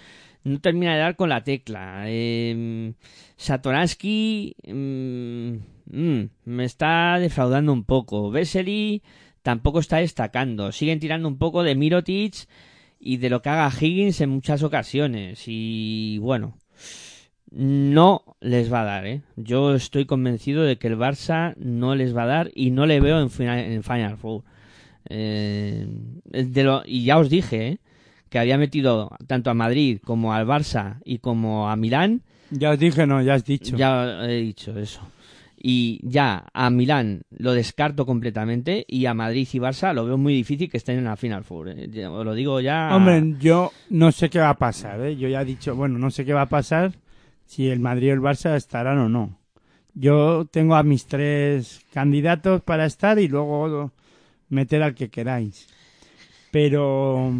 no 0.42 0.60
termina 0.60 0.94
de 0.94 1.00
dar 1.00 1.14
con 1.14 1.28
la 1.28 1.44
tecla. 1.44 2.04
Eh, 2.06 2.92
Satoransky 3.36 4.56
mm, 4.66 5.52
mm, 5.92 6.30
me 6.44 6.64
está 6.64 7.18
defraudando 7.20 7.72
un 7.72 7.84
poco. 7.84 8.30
Vesely 8.32 9.02
tampoco 9.42 9.78
está 9.78 9.98
destacando. 9.98 10.72
Siguen 10.72 10.98
tirando 10.98 11.28
un 11.28 11.38
poco 11.38 11.62
de 11.62 11.76
Mirotic 11.76 12.48
y 12.98 13.18
de 13.18 13.30
lo 13.30 13.42
que 13.42 13.50
haga 13.50 13.70
Higgins 13.80 14.20
en 14.20 14.30
muchas 14.30 14.64
ocasiones. 14.64 15.44
Y 15.46 16.18
bueno, 16.18 16.58
no 17.50 18.22
les 18.40 18.72
va 18.72 18.82
a 18.82 18.84
dar, 18.84 19.06
¿eh? 19.06 19.22
Yo 19.36 19.74
estoy 19.74 20.04
convencido 20.04 20.62
de 20.64 20.76
que 20.76 20.86
el 20.88 20.98
Barça 20.98 21.54
no 21.56 21.94
les 21.94 22.16
va 22.16 22.24
a 22.24 22.26
dar 22.26 22.50
y 22.54 22.70
no 22.70 22.86
le 22.86 23.00
veo 23.00 23.20
en 23.20 23.30
Final, 23.30 23.58
en 23.60 23.82
final 23.82 24.16
Four. 24.18 24.42
Eh, 25.08 25.86
de 26.30 26.64
lo- 26.64 26.82
y 26.84 27.04
ya 27.04 27.18
os 27.18 27.30
dije, 27.30 27.66
¿eh? 27.68 27.78
Que 28.28 28.38
había 28.38 28.58
metido 28.58 29.10
tanto 29.26 29.48
a 29.50 29.54
Madrid 29.54 29.98
como 30.04 30.34
al 30.34 30.46
Barça 30.46 30.98
y 31.04 31.18
como 31.18 31.70
a 31.70 31.76
Milán. 31.76 32.22
Ya 32.50 32.70
os 32.70 32.78
dije, 32.78 33.06
no, 33.06 33.22
ya 33.22 33.34
has 33.34 33.44
dicho. 33.44 33.76
Ya 33.76 34.24
he 34.28 34.36
dicho 34.40 34.78
eso. 34.78 35.00
Y 35.60 35.98
ya 36.02 36.44
a 36.52 36.70
Milán 36.70 37.22
lo 37.30 37.52
descarto 37.52 38.04
completamente 38.06 38.84
y 38.86 39.06
a 39.06 39.14
Madrid 39.14 39.48
y 39.52 39.58
Barça 39.58 39.92
lo 39.94 40.04
veo 40.04 40.16
muy 40.18 40.34
difícil 40.34 40.70
que 40.70 40.76
estén 40.76 40.98
en 40.98 41.04
la 41.04 41.16
Final 41.16 41.42
Four. 41.42 41.70
¿eh? 41.70 42.06
Os 42.06 42.24
lo 42.24 42.34
digo 42.34 42.60
ya. 42.60 42.90
Hombre, 42.94 43.34
yo 43.40 43.72
no 43.90 44.12
sé 44.12 44.28
qué 44.28 44.38
va 44.38 44.50
a 44.50 44.58
pasar, 44.58 45.00
¿eh? 45.00 45.16
Yo 45.16 45.28
ya 45.28 45.40
he 45.40 45.44
dicho, 45.46 45.74
bueno, 45.74 45.98
no 45.98 46.10
sé 46.10 46.24
qué 46.26 46.34
va 46.34 46.42
a 46.42 46.48
pasar 46.48 46.92
si 47.48 47.70
el 47.70 47.80
Madrid 47.80 48.10
o 48.10 48.14
el 48.14 48.20
Barça 48.20 48.54
estarán 48.56 48.98
o 48.98 49.08
no. 49.08 49.38
Yo 49.94 50.44
tengo 50.44 50.76
a 50.76 50.82
mis 50.82 51.06
tres 51.06 51.80
candidatos 51.94 52.62
para 52.62 52.84
estar 52.84 53.18
y 53.18 53.26
luego 53.26 53.90
meter 54.50 54.82
al 54.82 54.94
que 54.94 55.08
queráis. 55.08 55.66
Pero 56.52 57.32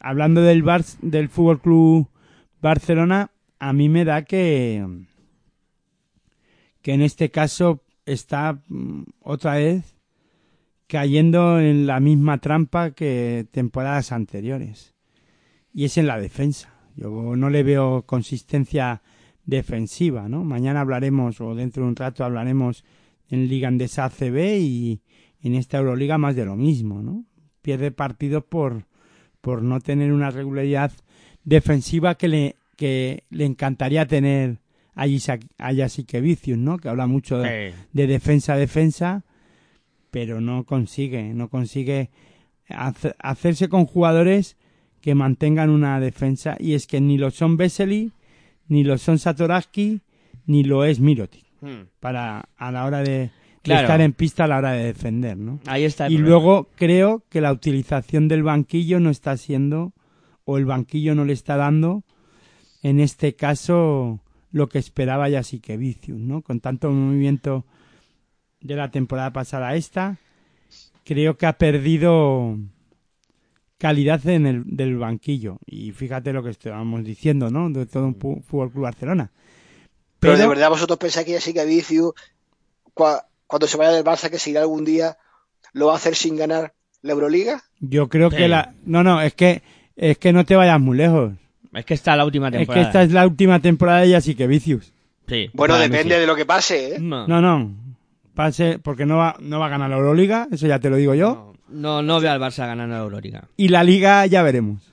hablando 0.00 0.40
del 0.40 0.62
Bar 0.62 0.82
del 1.02 1.28
Fútbol 1.28 1.60
Club 1.60 2.08
Barcelona, 2.62 3.30
a 3.58 3.74
mí 3.74 3.90
me 3.90 4.06
da 4.06 4.22
que 4.22 4.84
que 6.80 6.94
en 6.94 7.02
este 7.02 7.30
caso 7.30 7.82
está 8.06 8.62
mm, 8.68 9.02
otra 9.20 9.56
vez 9.56 9.94
cayendo 10.86 11.60
en 11.60 11.86
la 11.86 12.00
misma 12.00 12.38
trampa 12.38 12.92
que 12.92 13.46
temporadas 13.50 14.10
anteriores. 14.10 14.94
Y 15.74 15.84
es 15.84 15.98
en 15.98 16.06
la 16.06 16.18
defensa. 16.18 16.75
Yo 16.96 17.36
no 17.36 17.50
le 17.50 17.62
veo 17.62 18.02
consistencia 18.06 19.02
defensiva, 19.44 20.28
¿no? 20.28 20.42
Mañana 20.44 20.80
hablaremos, 20.80 21.40
o 21.40 21.54
dentro 21.54 21.82
de 21.84 21.88
un 21.90 21.96
rato 21.96 22.24
hablaremos 22.24 22.84
en 23.30 23.48
Liga 23.48 23.68
Andesa 23.68 24.06
ACB 24.06 24.58
y 24.60 25.00
en 25.42 25.54
esta 25.54 25.78
Euroliga 25.78 26.18
más 26.18 26.34
de 26.36 26.44
lo 26.44 26.56
mismo, 26.56 27.02
¿no? 27.02 27.24
Pierde 27.62 27.90
partidos 27.90 28.44
por, 28.44 28.86
por 29.40 29.62
no 29.62 29.80
tener 29.80 30.12
una 30.12 30.30
regularidad 30.30 30.92
defensiva 31.44 32.16
que 32.16 32.28
le, 32.28 32.56
que 32.76 33.24
le 33.30 33.44
encantaría 33.44 34.06
tener 34.06 34.58
a 34.94 35.06
Jasikevicius, 35.74 36.58
¿no? 36.58 36.78
Que 36.78 36.88
habla 36.88 37.06
mucho 37.06 37.38
de, 37.38 37.48
de 37.92 38.06
defensa 38.06 38.54
a 38.54 38.56
defensa, 38.56 39.24
pero 40.10 40.40
no 40.40 40.64
consigue, 40.64 41.34
no 41.34 41.48
consigue 41.48 42.10
hace- 42.68 43.14
hacerse 43.18 43.68
con 43.68 43.84
jugadores 43.86 44.56
que 45.00 45.14
mantengan 45.14 45.70
una 45.70 46.00
defensa 46.00 46.56
y 46.58 46.74
es 46.74 46.86
que 46.86 47.00
ni 47.00 47.18
lo 47.18 47.30
son 47.30 47.56
Vesely, 47.56 48.12
ni 48.68 48.84
lo 48.84 48.98
son 48.98 49.18
Satoraski, 49.18 50.00
ni 50.46 50.64
lo 50.64 50.84
es 50.84 51.00
Mirotic 51.00 51.44
hmm. 51.60 51.88
para 52.00 52.48
a 52.56 52.72
la 52.72 52.84
hora 52.84 53.02
de, 53.02 53.30
estar 53.62 54.00
en 54.00 54.12
pista 54.12 54.44
a 54.44 54.48
la 54.48 54.58
hora 54.58 54.72
de 54.72 54.84
defender, 54.84 55.36
¿no? 55.36 55.60
Ahí 55.66 55.84
está. 55.84 56.06
el 56.06 56.12
Y 56.12 56.16
problema. 56.16 56.30
luego 56.30 56.68
creo 56.76 57.24
que 57.28 57.40
la 57.40 57.52
utilización 57.52 58.28
del 58.28 58.42
banquillo 58.42 59.00
no 59.00 59.10
está 59.10 59.36
siendo, 59.36 59.92
o 60.44 60.58
el 60.58 60.64
banquillo 60.64 61.14
no 61.14 61.24
le 61.24 61.32
está 61.32 61.56
dando, 61.56 62.04
en 62.82 63.00
este 63.00 63.34
caso, 63.34 64.20
lo 64.52 64.68
que 64.68 64.78
esperaba 64.78 65.30
Jasikevicius, 65.30 66.18
¿no? 66.18 66.42
Con 66.42 66.60
tanto 66.60 66.90
movimiento 66.90 67.64
de 68.60 68.76
la 68.76 68.90
temporada 68.90 69.32
pasada 69.32 69.68
a 69.68 69.76
esta, 69.76 70.18
creo 71.04 71.36
que 71.36 71.46
ha 71.46 71.58
perdido 71.58 72.58
calidad 73.78 74.26
en 74.26 74.46
el 74.46 74.62
del 74.66 74.96
banquillo. 74.98 75.58
Y 75.66 75.92
fíjate 75.92 76.32
lo 76.32 76.42
que 76.42 76.50
estábamos 76.50 77.04
diciendo, 77.04 77.50
¿no? 77.50 77.68
De 77.70 77.86
todo 77.86 78.06
un 78.06 78.18
pu- 78.18 78.42
Fútbol 78.42 78.70
Club 78.72 78.84
Barcelona. 78.84 79.30
Pero, 80.18 80.32
Pero- 80.34 80.38
de 80.38 80.48
verdad 80.48 80.70
vosotros 80.70 80.98
pensáis 80.98 81.26
que 81.26 81.36
así 81.36 81.52
que 81.52 81.64
Vicius, 81.64 82.12
cua- 82.94 83.24
cuando 83.46 83.66
se 83.66 83.76
vaya 83.76 83.92
del 83.92 84.04
Barça, 84.04 84.30
que 84.30 84.38
se 84.38 84.50
irá 84.50 84.62
algún 84.62 84.84
día, 84.84 85.16
lo 85.72 85.86
va 85.86 85.92
a 85.92 85.96
hacer 85.96 86.16
sin 86.16 86.36
ganar 86.36 86.72
la 87.02 87.12
Euroliga. 87.12 87.62
Yo 87.80 88.08
creo 88.08 88.30
Sí. 88.30 88.36
que 88.38 88.48
la... 88.48 88.74
No, 88.84 89.02
no, 89.04 89.20
es 89.20 89.34
que, 89.34 89.62
es 89.94 90.18
que 90.18 90.32
no 90.32 90.44
te 90.44 90.56
vayas 90.56 90.80
muy 90.80 90.96
lejos. 90.96 91.32
Es 91.74 91.84
que 91.84 91.94
está 91.94 92.16
la 92.16 92.24
última 92.24 92.48
Es 92.48 92.52
que 92.52 92.58
temporada. 92.58 92.86
esta 92.86 93.02
es 93.02 93.12
la 93.12 93.26
última 93.26 93.60
temporada 93.60 94.00
de. 94.00 94.20
Sí, 95.28 95.50
Bueno, 95.52 95.74
para 95.74 95.86
mí 95.86 95.90
depende 95.92 96.14
sí. 96.14 96.20
de 96.20 96.26
lo 96.26 96.34
que 96.36 96.46
pase, 96.46 96.94
¿eh? 96.94 96.98
No, 96.98 97.26
No, 97.28 97.40
no. 97.42 97.74
Pase, 98.34 98.78
porque 98.78 99.06
no 99.06 99.16
va, 99.16 99.36
no 99.40 99.60
va 99.60 99.66
a 99.66 99.68
ganar 99.70 99.90
la 99.90 99.96
Euroliga, 99.96 100.46
eso 100.52 100.66
ya 100.66 100.78
te 100.78 100.88
lo 100.90 100.96
digo 100.96 101.14
yo. 101.14 101.34
no, 101.34 101.55
no 102.02 102.20
veo 102.20 102.30
al 102.32 102.40
Barça 102.40 102.66
ganando 102.66 102.94
la 102.96 103.02
Euroliga. 103.02 103.48
Y 103.56 103.68
la 103.68 103.82
Liga 103.84 104.26
ya 104.26 104.42
veremos. 104.42 104.92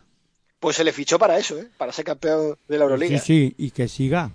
Pues 0.59 0.75
se 0.77 0.83
le 0.83 0.93
fichó 0.93 1.19
para 1.19 1.37
eso, 1.37 1.57
¿eh? 1.59 1.67
Para 1.77 1.91
ser 1.91 2.05
campeón 2.05 2.55
de 2.67 2.77
la 2.77 2.83
Euroliga. 2.85 3.17
Sí, 3.19 3.49
sí, 3.49 3.55
y 3.57 3.71
que 3.71 3.87
siga. 3.87 4.31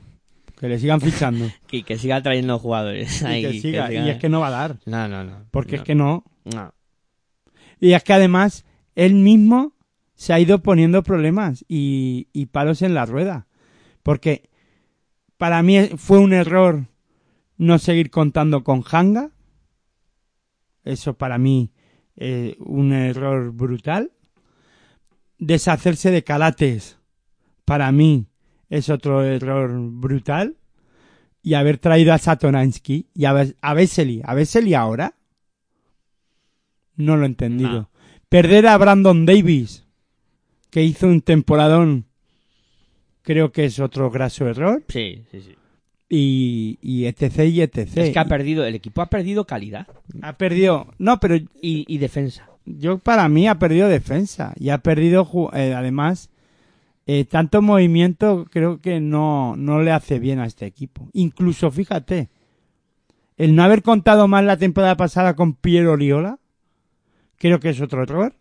Que 0.60 0.69
le 0.69 0.78
sigan 0.78 1.01
fichando. 1.01 1.47
Que, 1.69 1.82
que 1.85 1.97
siga 1.98 2.23
trayendo 2.23 2.59
jugadores. 2.59 3.23
y 3.23 3.24
ahí, 3.27 3.43
que 3.43 3.60
siga. 3.60 3.89
siga- 3.89 4.06
Y 4.06 4.10
es 4.10 4.19
que 4.19 4.28
no 4.28 4.40
va 4.40 4.48
a 4.48 4.51
dar. 4.51 4.77
No, 4.86 5.09
no, 5.09 5.24
no. 5.24 5.44
Porque 5.51 5.77
no, 5.77 5.82
es 5.82 5.86
que 5.86 5.94
no. 5.94 6.24
no. 6.44 6.74
Y 7.81 7.93
es 7.93 8.02
que 8.02 8.12
además, 8.12 8.65
él 8.94 9.15
mismo 9.15 9.73
se 10.15 10.32
ha 10.32 10.40
ido 10.40 10.62
poniendo 10.62 11.02
problemas 11.05 11.65
y, 11.69 12.28
y 12.32 12.47
palos 12.47 12.82
en 12.82 12.93
la 12.94 13.06
rueda. 13.06 13.47
Porque 14.02 14.51
para 15.36 15.62
mí 15.62 15.90
fue 15.97 16.19
un 16.19 16.32
error 16.32 16.86
no 17.56 17.78
seguir 17.78 18.10
contando 18.10 18.65
con 18.65 18.82
Hanga. 18.90 19.31
Eso 20.85 21.15
para 21.16 21.39
mí 21.39 21.70
es 22.18 22.56
un 22.58 22.92
error 22.92 23.52
brutal. 23.52 24.10
Deshacerse 25.38 26.10
de 26.10 26.24
Calates, 26.24 26.98
para 27.64 27.90
mí, 27.92 28.26
es 28.68 28.88
otro 28.90 29.22
error 29.22 29.70
brutal. 29.74 30.56
Y 31.42 31.54
haber 31.54 31.78
traído 31.78 32.12
a 32.12 32.18
Satoransky 32.18 33.06
y 33.14 33.24
a, 33.24 33.46
a 33.62 33.74
Vesely. 33.74 34.20
¿A 34.24 34.34
Vesely 34.34 34.74
ahora? 34.74 35.14
No 36.96 37.16
lo 37.16 37.22
he 37.22 37.26
entendido. 37.26 37.70
No. 37.70 37.90
Perder 38.28 38.66
a 38.66 38.76
Brandon 38.76 39.24
Davis, 39.24 39.86
que 40.70 40.82
hizo 40.82 41.06
un 41.06 41.22
temporadón, 41.22 42.06
creo 43.22 43.52
que 43.52 43.64
es 43.64 43.78
otro 43.78 44.10
graso 44.10 44.46
error. 44.48 44.84
Sí, 44.88 45.24
sí, 45.30 45.40
sí. 45.40 45.54
Y, 46.10 46.78
y 46.80 47.05
etc. 47.05 47.40
y 47.44 47.60
etc. 47.60 47.97
Es 47.97 48.10
que 48.12 48.18
ha 48.18 48.24
perdido, 48.24 48.64
el 48.64 48.74
equipo 48.74 49.02
ha 49.02 49.10
perdido 49.10 49.47
calidad 49.47 49.86
Ha 50.22 50.39
perdido. 50.39 50.86
No, 50.98 51.20
pero 51.20 51.36
y, 51.36 51.47
y 51.60 51.98
defensa. 51.98 52.48
yo 52.64 52.98
para 52.98 53.28
mí 53.28 53.47
ha 53.47 53.59
perdido 53.59 53.89
defensa 53.89 54.55
y 54.59 54.70
ha 54.70 54.78
perdido 54.78 55.28
eh, 55.52 55.74
además 55.74 56.30
eh, 57.06 57.24
tanto 57.24 57.62
movimiento 57.62 58.47
creo 58.51 58.80
que 58.80 59.01
no 59.01 59.55
no 59.56 59.82
le 59.82 59.90
hace 59.93 60.18
bien 60.18 60.39
a 60.40 60.47
este 60.47 60.66
equipo 60.66 61.09
incluso 61.14 61.70
fíjate 61.70 62.28
el 63.39 63.55
no 63.55 63.62
haber 63.62 63.82
contado 63.82 64.28
más 64.28 64.44
la 64.44 64.56
temporada 64.59 64.97
pasada 64.97 65.35
con 65.35 65.55
Piero 65.55 65.93
Oriola 65.93 66.39
creo 67.39 67.60
que 67.60 67.70
es 67.70 67.80
otro 67.80 68.02
error 68.02 68.35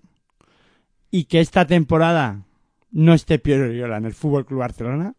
y 1.12 1.26
que 1.26 1.40
esta 1.40 1.66
temporada 1.66 2.44
no 2.92 3.14
esté 3.14 3.40
Piero 3.40 3.66
Oriola 3.66 3.98
en 3.98 4.06
el 4.06 4.14
Fútbol 4.14 4.46
Club 4.46 4.60
Barcelona 4.60 5.14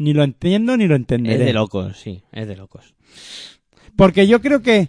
ni 0.00 0.14
lo 0.14 0.24
entiendo 0.24 0.78
ni 0.78 0.86
lo 0.86 0.94
Es 0.94 1.00
entenderé 1.00 1.44
de 1.44 1.52
locos, 1.52 1.98
sí, 2.00 2.22
es 2.32 2.48
de 2.48 2.56
locos. 2.56 2.94
porque 3.96 4.26
yo 4.26 4.40
creo 4.40 4.62
que, 4.62 4.88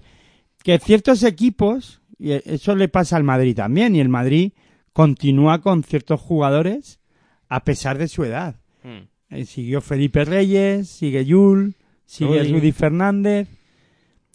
que 0.64 0.80
ciertos 0.80 1.24
equipos, 1.24 2.02
y 2.18 2.32
eso 2.32 2.78
le 2.78 2.88
pasa 2.88 3.18
al 3.18 3.26
Madrid 3.26 3.54
también, 3.54 3.94
y 3.94 4.00
el 4.00 4.08
Madrid 4.08 4.54
continúa 4.94 5.62
con 5.62 5.84
ciertos 5.84 6.22
jugadores 6.22 7.02
a 7.50 7.66
pesar 7.66 7.98
de 7.98 8.08
su 8.08 8.24
edad. 8.24 8.56
Mm. 8.84 9.36
Eh, 9.36 9.46
siguió 9.46 9.82
Felipe 9.82 10.24
Reyes, 10.24 10.88
sigue 10.88 11.26
Yul, 11.26 11.76
sigue 12.06 12.40
Rudy. 12.40 12.54
Rudy 12.54 12.72
Fernández. 12.72 13.50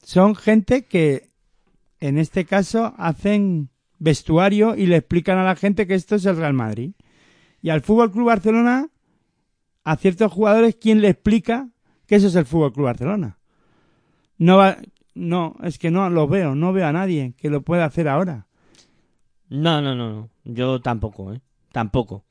Son 0.02 0.34
gente 0.34 0.82
que, 0.84 1.30
en 2.00 2.18
este 2.18 2.44
caso, 2.44 2.94
hacen 2.98 3.70
vestuario 3.98 4.76
y 4.76 4.86
le 4.86 4.96
explican 4.96 5.38
a 5.38 5.44
la 5.44 5.56
gente 5.56 5.86
que 5.86 5.94
esto 5.94 6.16
es 6.16 6.26
el 6.26 6.36
Real 6.36 6.52
Madrid. 6.52 6.92
Y 7.62 7.70
al 7.70 7.80
Fútbol 7.80 8.12
Club 8.12 8.26
Barcelona, 8.26 8.88
a 9.86 9.96
ciertos 9.96 10.32
jugadores, 10.32 10.74
¿quién 10.80 11.00
le 11.00 11.08
explica 11.10 11.68
que 12.06 12.16
eso 12.16 12.26
es 12.26 12.34
el 12.34 12.44
Fútbol 12.44 12.72
Club 12.72 12.86
Barcelona? 12.86 13.38
No 14.36 14.56
va, 14.56 14.76
no, 15.14 15.54
es 15.62 15.78
que 15.78 15.90
no 15.92 16.10
lo 16.10 16.26
veo, 16.26 16.54
no 16.56 16.72
veo 16.72 16.86
a 16.86 16.92
nadie 16.92 17.34
que 17.38 17.50
lo 17.50 17.62
pueda 17.62 17.84
hacer 17.84 18.08
ahora. 18.08 18.46
No, 19.48 19.80
no, 19.80 19.94
no, 19.94 20.10
no. 20.12 20.28
Yo 20.44 20.80
tampoco, 20.80 21.32
¿eh? 21.32 21.40
Tampoco. 21.70 22.24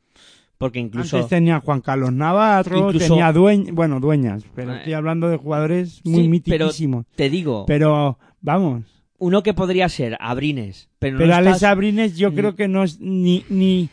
Porque 0.58 0.80
incluso... 0.80 1.16
Antes 1.18 1.30
tenía 1.30 1.62
Juan 1.62 1.80
Carlos 1.82 2.12
Navarro, 2.12 2.88
Incluso- 2.90 3.08
tenía 3.08 3.32
dueñas, 3.32 3.74
bueno, 3.74 4.00
dueñas, 4.02 4.44
pero 4.54 4.74
Eh. 4.74 4.78
estoy 4.78 4.94
hablando 4.94 5.30
de 5.30 5.38
jugadores 5.38 6.02
muy 6.04 6.24
Sí, 6.24 6.28
mitiquísimos. 6.28 7.06
Te 7.16 7.30
digo, 7.30 7.66
Pero, 7.68 8.20
vamos, 8.42 8.84
uno 9.18 9.44
que 9.44 9.54
podría 9.54 9.88
ser 9.88 10.18
Abrines, 10.20 10.90
pero, 11.00 11.18
pero 11.18 11.30
no 11.30 11.36
Alex 11.36 11.56
estás- 11.58 11.72
Abrines 11.72 12.18
yo 12.18 12.34
creo 12.34 12.56
que 12.56 12.68
no 12.68 12.84
es 12.84 13.00
ni, 13.00 13.46
ni, 13.50 13.90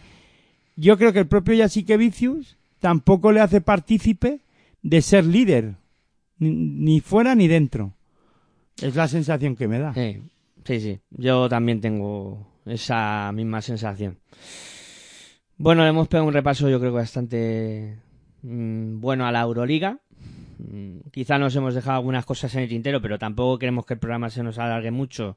yo 0.76 0.98
creo 0.98 1.12
que 1.12 1.20
el 1.20 1.26
propio 1.28 1.55
Yasique 1.55 1.97
Vicius 1.97 2.56
tampoco 2.82 3.30
le 3.32 3.40
hace 3.40 3.60
partícipe 3.60 4.40
de 4.82 5.00
ser 5.00 5.24
líder, 5.24 5.76
ni, 6.38 7.00
fuera 7.00 7.34
ni 7.36 7.46
dentro. 7.46 7.94
Es 8.82 8.96
la 8.96 9.06
sensación 9.06 9.54
que 9.54 9.68
me 9.68 9.78
da. 9.78 9.94
Sí, 9.94 10.20
sí, 10.64 10.80
sí. 10.80 10.98
Yo 11.10 11.48
también 11.48 11.80
tengo 11.80 12.44
esa 12.66 13.30
misma 13.32 13.62
sensación. 13.62 14.18
Bueno, 15.56 15.84
le 15.84 15.90
hemos 15.90 16.09
pegado 16.09 16.26
un 16.26 16.34
repaso 16.34 16.68
yo 16.68 16.80
creo 16.80 16.90
que 16.90 16.98
bastante 16.98 17.98
mm, 18.42 18.98
bueno 19.00 19.26
a 19.26 19.32
la 19.32 19.42
Euroliga. 19.42 20.00
Mm, 20.59 21.09
Quizá 21.12 21.38
nos 21.38 21.54
hemos 21.54 21.74
dejado 21.74 21.98
algunas 21.98 22.26
cosas 22.26 22.52
en 22.56 22.62
el 22.62 22.68
tintero, 22.68 23.00
pero 23.00 23.16
tampoco 23.16 23.60
queremos 23.60 23.86
que 23.86 23.94
el 23.94 24.00
programa 24.00 24.28
se 24.28 24.42
nos 24.42 24.59
alargue 24.59 24.90
mucho. 24.90 25.36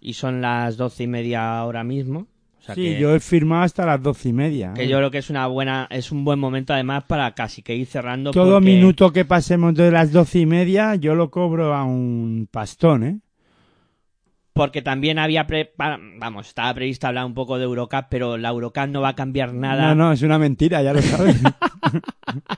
Y 0.00 0.14
son 0.14 0.40
las 0.40 0.76
doce 0.76 1.04
y 1.04 1.06
media 1.06 1.56
ahora 1.56 1.84
mismo. 1.84 2.26
O 2.60 2.62
sea 2.62 2.74
sí, 2.74 2.82
que, 2.82 3.00
yo 3.00 3.14
he 3.14 3.20
firmado 3.20 3.62
hasta 3.62 3.86
las 3.86 4.02
doce 4.02 4.28
y 4.28 4.32
media. 4.34 4.74
que 4.74 4.84
¿eh? 4.84 4.88
yo 4.88 4.98
creo 4.98 5.10
que 5.10 5.18
es 5.18 5.30
una 5.30 5.46
buena, 5.46 5.86
es 5.90 6.12
un 6.12 6.24
buen 6.24 6.38
momento 6.38 6.74
además 6.74 7.04
para 7.04 7.32
casi 7.34 7.62
que 7.62 7.74
ir 7.74 7.86
cerrando. 7.86 8.32
Todo 8.32 8.54
porque- 8.56 8.66
minuto 8.66 9.12
que 9.12 9.24
pasemos 9.24 9.74
de 9.74 9.90
las 9.90 10.12
doce 10.12 10.40
y 10.40 10.46
media, 10.46 10.94
yo 10.94 11.14
lo 11.14 11.30
cobro 11.30 11.74
a 11.74 11.84
un 11.84 12.48
pastón, 12.50 13.04
¿eh? 13.04 13.18
porque 14.52 14.82
también 14.82 15.18
había 15.18 15.46
pre- 15.46 15.72
vamos 16.18 16.48
estaba 16.48 16.74
previsto 16.74 17.06
hablar 17.06 17.24
un 17.24 17.32
poco 17.32 17.56
de 17.56 17.64
Eurocup 17.64 18.06
pero 18.10 18.36
la 18.36 18.50
Eurocup 18.50 18.88
no 18.88 19.00
va 19.00 19.10
a 19.10 19.14
cambiar 19.14 19.54
nada 19.54 19.94
No, 19.94 19.96
no, 20.08 20.12
es 20.12 20.20
una 20.22 20.38
mentira, 20.38 20.82
ya 20.82 20.92
lo 20.92 21.00
sabes. 21.00 21.40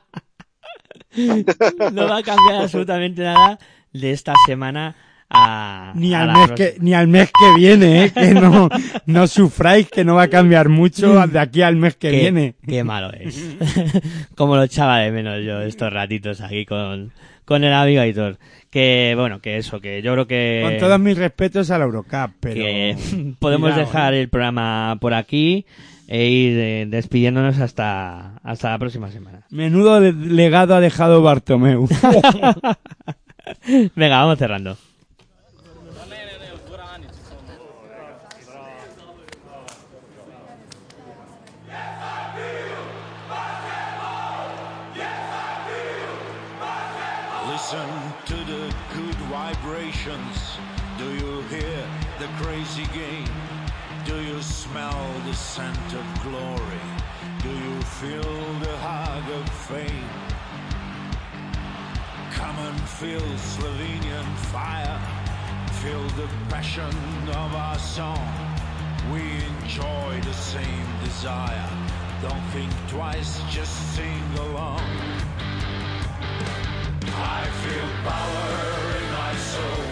no 1.92 2.08
va 2.08 2.18
a 2.18 2.22
cambiar 2.22 2.62
absolutamente 2.62 3.22
nada 3.22 3.58
de 3.92 4.12
esta 4.12 4.32
semana 4.46 4.94
a 5.32 5.92
ni, 5.94 6.14
al 6.14 6.32
mes 6.32 6.50
que, 6.52 6.74
ni 6.80 6.94
al 6.94 7.08
mes 7.08 7.30
que 7.30 7.60
viene, 7.60 8.04
¿eh? 8.04 8.10
Que 8.12 8.34
no, 8.34 8.68
no 9.06 9.26
sufráis 9.26 9.88
que 9.88 10.04
no 10.04 10.16
va 10.16 10.24
a 10.24 10.28
cambiar 10.28 10.68
mucho 10.68 11.26
de 11.26 11.38
aquí 11.38 11.62
al 11.62 11.76
mes 11.76 11.96
que 11.96 12.10
Qué- 12.10 12.20
viene. 12.20 12.54
qué 12.66 12.84
malo 12.84 13.10
es 13.12 13.56
como 14.36 14.56
lo 14.56 14.64
echaba 14.64 14.98
de 14.98 15.10
menos 15.12 15.42
yo 15.44 15.60
estos 15.62 15.92
ratitos 15.92 16.40
aquí 16.40 16.66
con 16.66 17.12
con 17.44 17.64
el 17.64 17.72
amigo 17.72 18.00
Aitor 18.02 18.38
que 18.70 19.14
bueno 19.16 19.40
que 19.40 19.56
eso 19.58 19.80
que 19.80 20.00
yo 20.02 20.12
creo 20.12 20.26
que 20.26 20.60
Con 20.64 20.78
todos 20.78 20.98
mis 21.00 21.16
respetos 21.18 21.70
a 21.70 21.78
la 21.78 21.84
Eurocup, 21.84 22.30
pero... 22.40 22.54
que 22.54 22.96
podemos 23.38 23.70
Cuidado, 23.72 23.86
dejar 23.86 24.14
¿eh? 24.14 24.20
el 24.20 24.28
programa 24.28 24.96
por 25.00 25.14
aquí 25.14 25.66
e 26.08 26.26
ir 26.28 26.58
eh, 26.58 26.86
despidiéndonos 26.88 27.58
hasta 27.58 28.36
hasta 28.42 28.70
la 28.70 28.78
próxima 28.78 29.10
semana 29.10 29.42
Menudo 29.50 30.00
le- 30.00 30.12
legado 30.12 30.74
ha 30.74 30.80
dejado 30.80 31.22
Bartomeu. 31.22 31.88
venga 33.96 34.18
vamos 34.18 34.38
cerrando 34.38 34.76
feel 63.02 63.18
Slovenian 63.58 64.26
fire. 64.54 64.98
Feel 65.82 66.06
the 66.14 66.28
passion 66.48 66.94
of 67.34 67.50
our 67.52 67.78
song. 67.78 68.22
We 69.12 69.22
enjoy 69.52 70.20
the 70.22 70.32
same 70.32 70.86
desire. 71.02 71.68
Don't 72.22 72.46
think 72.54 72.70
twice, 72.88 73.40
just 73.50 73.74
sing 73.96 74.22
along. 74.38 74.86
I 77.10 77.42
feel 77.62 77.88
power 78.06 78.46
in 79.00 79.06
my 79.18 79.34
soul. 79.50 79.82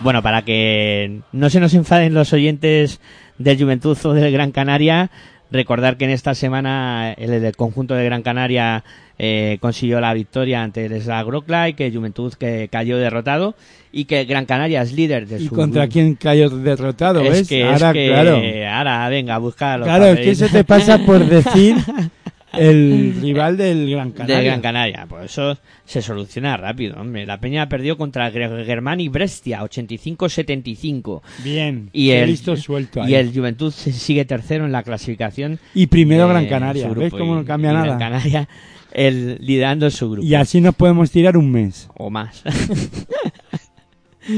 Bueno, 0.00 0.22
para 0.22 0.42
que 0.42 1.22
no 1.32 1.50
se 1.50 1.58
nos 1.58 1.74
enfaden 1.74 2.14
los 2.14 2.32
oyentes 2.32 3.00
del 3.38 3.58
Juventud 3.58 3.98
o 4.04 4.12
del 4.12 4.32
Gran 4.32 4.52
Canaria, 4.52 5.10
recordar 5.52 5.96
que 5.96 6.04
en 6.04 6.10
esta 6.10 6.34
semana 6.34 7.12
el, 7.12 7.54
conjunto 7.56 7.94
de 7.94 8.04
Gran 8.04 8.22
Canaria 8.22 8.82
eh, 9.18 9.58
consiguió 9.60 10.00
la 10.00 10.14
victoria 10.14 10.62
ante 10.62 10.86
el 10.86 11.00
Slav 11.00 11.26
Wroclaw 11.26 11.68
y 11.68 11.74
que 11.74 11.92
Juventud 11.92 12.32
que 12.34 12.68
cayó 12.70 12.98
derrotado 12.98 13.54
y 13.92 14.06
que 14.06 14.24
Gran 14.24 14.46
Canaria 14.46 14.82
es 14.82 14.92
líder 14.92 15.26
de 15.28 15.40
¿Y 15.40 15.48
su 15.48 15.54
contra 15.54 15.82
grupo. 15.82 15.92
quién 15.92 16.14
cayó 16.14 16.48
derrotado, 16.48 17.20
es 17.20 17.30
ves? 17.30 17.48
que, 17.48 17.64
ahora, 17.64 17.88
es 17.88 17.92
que, 17.92 18.08
claro. 18.08 18.42
ahora 18.74 19.08
venga. 19.08 19.40
Claro, 19.56 20.06
es 20.06 20.20
que 20.20 20.30
eso 20.30 20.46
te 20.48 20.64
pasa 20.64 20.98
por 20.98 21.24
decir 21.26 21.76
el 22.52 23.14
rival 23.22 23.56
del 23.56 23.90
Gran 23.90 24.12
Canaria. 24.12 24.38
de 24.38 24.44
Gran 24.44 24.60
Canaria. 24.60 25.06
Pues 25.08 25.24
eso 25.32 25.58
se 25.84 26.02
soluciona 26.02 26.56
rápido, 26.56 27.00
hombre. 27.00 27.26
La 27.26 27.38
Peña 27.40 27.68
perdió 27.68 27.96
contra 27.96 28.26
el 28.28 28.34
Gre- 28.34 28.64
Germani 28.64 29.08
Brescia, 29.08 29.62
85-75. 29.62 31.22
Bien, 31.44 31.90
Y 31.92 32.10
el, 32.10 32.30
listo 32.30 32.56
suelto 32.56 33.02
ahí. 33.02 33.12
y 33.12 33.14
el 33.14 33.32
Juventud 33.34 33.72
sigue 33.72 34.24
tercero 34.24 34.64
en 34.64 34.72
la 34.72 34.82
clasificación. 34.82 35.58
Y 35.74 35.86
primero 35.86 36.28
Gran 36.28 36.46
Canaria. 36.46 36.84
grupo. 36.86 37.00
¿Ves 37.00 37.10
cómo 37.12 37.34
Y- 37.34 37.36
no 37.40 37.44
cambia 37.44 37.70
y 37.70 37.74
nada? 37.74 37.86
Gran 37.86 37.98
Canaria 37.98 38.48
el, 38.92 39.38
liderando 39.40 39.90
su 39.90 40.10
grupo. 40.10 40.26
Y 40.26 40.34
así 40.34 40.60
nos 40.60 40.74
podemos 40.74 41.10
tirar 41.10 41.36
un 41.36 41.50
mes. 41.50 41.88
O 41.96 42.10
más. 42.10 42.42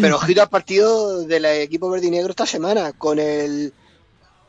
Pero 0.00 0.16
ojito 0.16 0.42
al 0.42 0.48
partido 0.48 1.22
del 1.26 1.44
equipo 1.44 1.90
verde 1.90 2.06
y 2.06 2.10
negro 2.10 2.30
esta 2.30 2.46
semana 2.46 2.92
con 2.92 3.18
el 3.18 3.72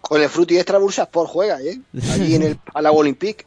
con 0.02 0.22
el 0.22 0.30
Fruity 0.30 0.58
Extra 0.58 0.78
Bursa 0.78 1.10
por 1.10 1.26
juega, 1.26 1.60
¿eh? 1.62 1.80
Allí 2.14 2.36
en 2.36 2.44
el 2.44 2.58
Palau 2.58 2.96
Olympique. 2.98 3.44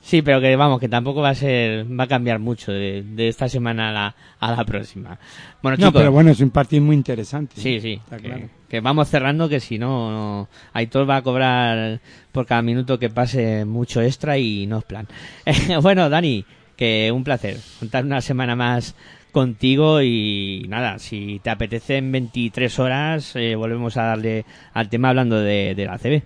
Sí, 0.00 0.22
pero 0.22 0.40
que 0.40 0.56
vamos, 0.56 0.80
que 0.80 0.88
tampoco 0.88 1.20
va 1.20 1.30
a 1.30 1.34
ser, 1.34 1.84
va 1.98 2.04
a 2.04 2.06
cambiar 2.06 2.38
mucho 2.38 2.72
de, 2.72 3.02
de 3.02 3.28
esta 3.28 3.48
semana 3.48 3.90
a 3.90 3.92
la, 3.92 4.16
a 4.40 4.52
la 4.56 4.64
próxima. 4.64 5.18
Bueno, 5.62 5.76
No, 5.78 5.88
chicos, 5.88 6.00
pero 6.00 6.12
bueno, 6.12 6.30
es 6.30 6.40
un 6.40 6.50
partido 6.50 6.82
muy 6.82 6.96
interesante. 6.96 7.60
sí, 7.60 7.80
sí, 7.80 7.92
Está 7.94 8.16
que, 8.16 8.28
claro. 8.28 8.48
que 8.68 8.80
vamos 8.80 9.08
cerrando, 9.08 9.48
que 9.48 9.60
si 9.60 9.78
no, 9.78 10.10
no, 10.10 10.48
Aitor 10.72 11.08
va 11.08 11.16
a 11.16 11.22
cobrar 11.22 12.00
por 12.32 12.46
cada 12.46 12.62
minuto 12.62 12.98
que 12.98 13.10
pase 13.10 13.64
mucho 13.64 14.00
extra 14.00 14.38
y 14.38 14.66
no 14.66 14.78
es 14.78 14.84
plan. 14.84 15.06
bueno, 15.82 16.08
Dani, 16.08 16.44
que 16.76 17.10
un 17.12 17.24
placer 17.24 17.58
contar 17.78 18.04
una 18.04 18.20
semana 18.22 18.56
más 18.56 18.94
contigo 19.32 20.00
y 20.00 20.64
nada, 20.68 20.98
si 20.98 21.38
te 21.42 21.50
apetece 21.50 21.98
en 21.98 22.10
23 22.12 22.78
horas, 22.78 23.36
eh, 23.36 23.54
volvemos 23.56 23.96
a 23.98 24.04
darle 24.04 24.44
al 24.72 24.88
tema 24.88 25.10
hablando 25.10 25.38
de, 25.38 25.74
de 25.74 25.84
la 25.84 25.98
CB. 25.98 26.22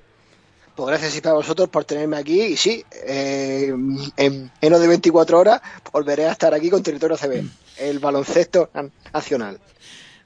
Pues 0.74 0.89
gracias 0.89 1.16
y 1.19 1.20
para 1.20 1.35
vosotros 1.35 1.69
por 1.69 1.85
tenerme 1.85 2.16
aquí. 2.16 2.40
Y 2.40 2.57
sí, 2.57 2.82
eh, 3.07 3.74
en 4.16 4.51
menos 4.61 4.81
de 4.81 4.89
24 4.89 5.39
horas 5.39 5.61
volveré 5.93 6.27
a 6.27 6.32
estar 6.32 6.55
aquí 6.55 6.70
con 6.70 6.82
Territorio 6.82 7.16
CB, 7.16 7.44
el 7.78 7.99
baloncesto 7.99 8.70
nacional. 9.12 9.59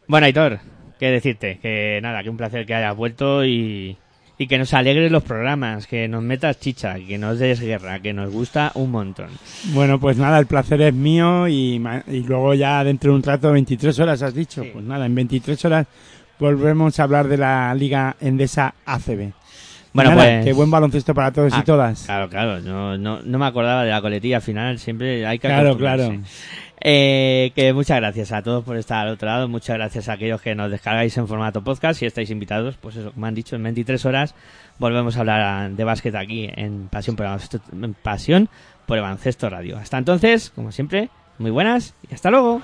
Bueno, 0.07 0.27
Aitor, 0.27 0.61
qué 1.01 1.11
decirte, 1.11 1.59
que 1.61 1.99
nada, 2.01 2.23
que 2.23 2.31
un 2.31 2.37
placer 2.37 2.65
que 2.65 2.75
hayas 2.75 2.97
vuelto 2.97 3.45
y, 3.45 3.97
y 4.39 4.47
que 4.47 4.57
nos 4.57 4.73
alegres 4.73 5.11
los 5.11 5.25
programas, 5.25 5.89
que 5.89 6.07
nos 6.07 6.23
metas 6.23 6.61
chicha, 6.61 6.95
que 6.95 7.19
nos 7.19 7.41
des 7.41 7.61
guerra, 7.61 8.01
que 8.01 8.13
nos 8.13 8.31
gusta 8.31 8.71
un 8.75 8.93
montón. 8.93 9.31
Bueno, 9.73 9.99
pues 9.99 10.17
nada, 10.17 10.39
el 10.39 10.47
placer 10.47 10.81
es 10.83 10.95
mío 10.95 11.49
y, 11.49 11.83
y 12.07 12.21
luego 12.21 12.55
ya 12.55 12.85
dentro 12.85 13.11
de 13.11 13.17
un 13.17 13.23
rato, 13.25 13.51
23 13.51 13.99
horas 13.99 14.23
has 14.23 14.35
dicho. 14.35 14.63
Sí. 14.63 14.71
Pues 14.73 14.85
nada, 14.85 15.07
en 15.07 15.15
23 15.17 15.65
horas 15.65 15.87
volvemos 16.39 17.01
a 17.01 17.03
hablar 17.03 17.27
de 17.27 17.39
la 17.39 17.75
Liga 17.75 18.17
Endesa 18.21 18.75
ACB. 18.85 19.33
Bueno, 19.97 20.11
Nada, 20.11 20.23
pues... 20.23 20.45
que 20.45 20.53
buen 20.53 20.71
baloncesto 20.71 21.15
para 21.15 21.33
todos 21.33 21.53
Ah, 21.55 21.61
y 21.61 21.65
todas. 21.65 22.05
Claro, 22.05 22.29
claro, 22.29 22.61
no, 22.61 22.99
no, 22.99 23.21
no 23.23 23.39
me 23.39 23.47
acordaba 23.47 23.83
de 23.83 23.91
la 23.91 24.01
coletilla 24.03 24.41
final, 24.43 24.79
siempre 24.79 25.27
hay 25.27 25.39
que 25.39 25.49
Claro, 25.49 25.77
claro. 25.77 26.13
Eh, 26.83 27.53
que 27.57 27.73
muchas 27.73 27.97
gracias 27.97 28.31
a 28.33 28.43
todos 28.43 28.63
por 28.63 28.77
estar 28.77 29.07
al 29.07 29.15
otro 29.15 29.27
lado, 29.27 29.49
muchas 29.49 29.77
gracias 29.79 30.11
a 30.11 30.13
aquellos 30.13 30.43
que 30.43 30.55
nos 30.55 30.71
descargáis 30.71 31.17
en 31.17 31.27
formato 31.27 31.65
podcast 31.65 32.03
y 32.03 32.07
estáis 32.07 32.29
invitados, 32.31 32.77
pues 32.77 32.97
eso, 32.97 33.13
como 33.13 33.25
han 33.25 33.35
dicho, 33.35 33.57
en 33.57 33.63
23 33.63 34.05
horas 34.05 34.35
volvemos 34.79 35.17
a 35.17 35.21
hablar 35.21 35.71
de 35.71 35.85
básquet 35.85 36.15
aquí 36.15 36.49
en 36.55 36.89
Pasión 36.89 37.17
por 37.17 37.25
el 37.25 37.31
Baloncesto, 37.31 37.61
en 37.73 37.95
Pasión 37.95 38.49
por 38.85 38.99
el 38.99 39.03
Baloncesto 39.03 39.49
Radio. 39.49 39.79
Hasta 39.79 39.97
entonces, 39.97 40.51
como 40.55 40.71
siempre, 40.71 41.09
muy 41.39 41.51
buenas 41.51 41.95
y 42.11 42.15
hasta 42.15 42.31
luego. 42.31 42.61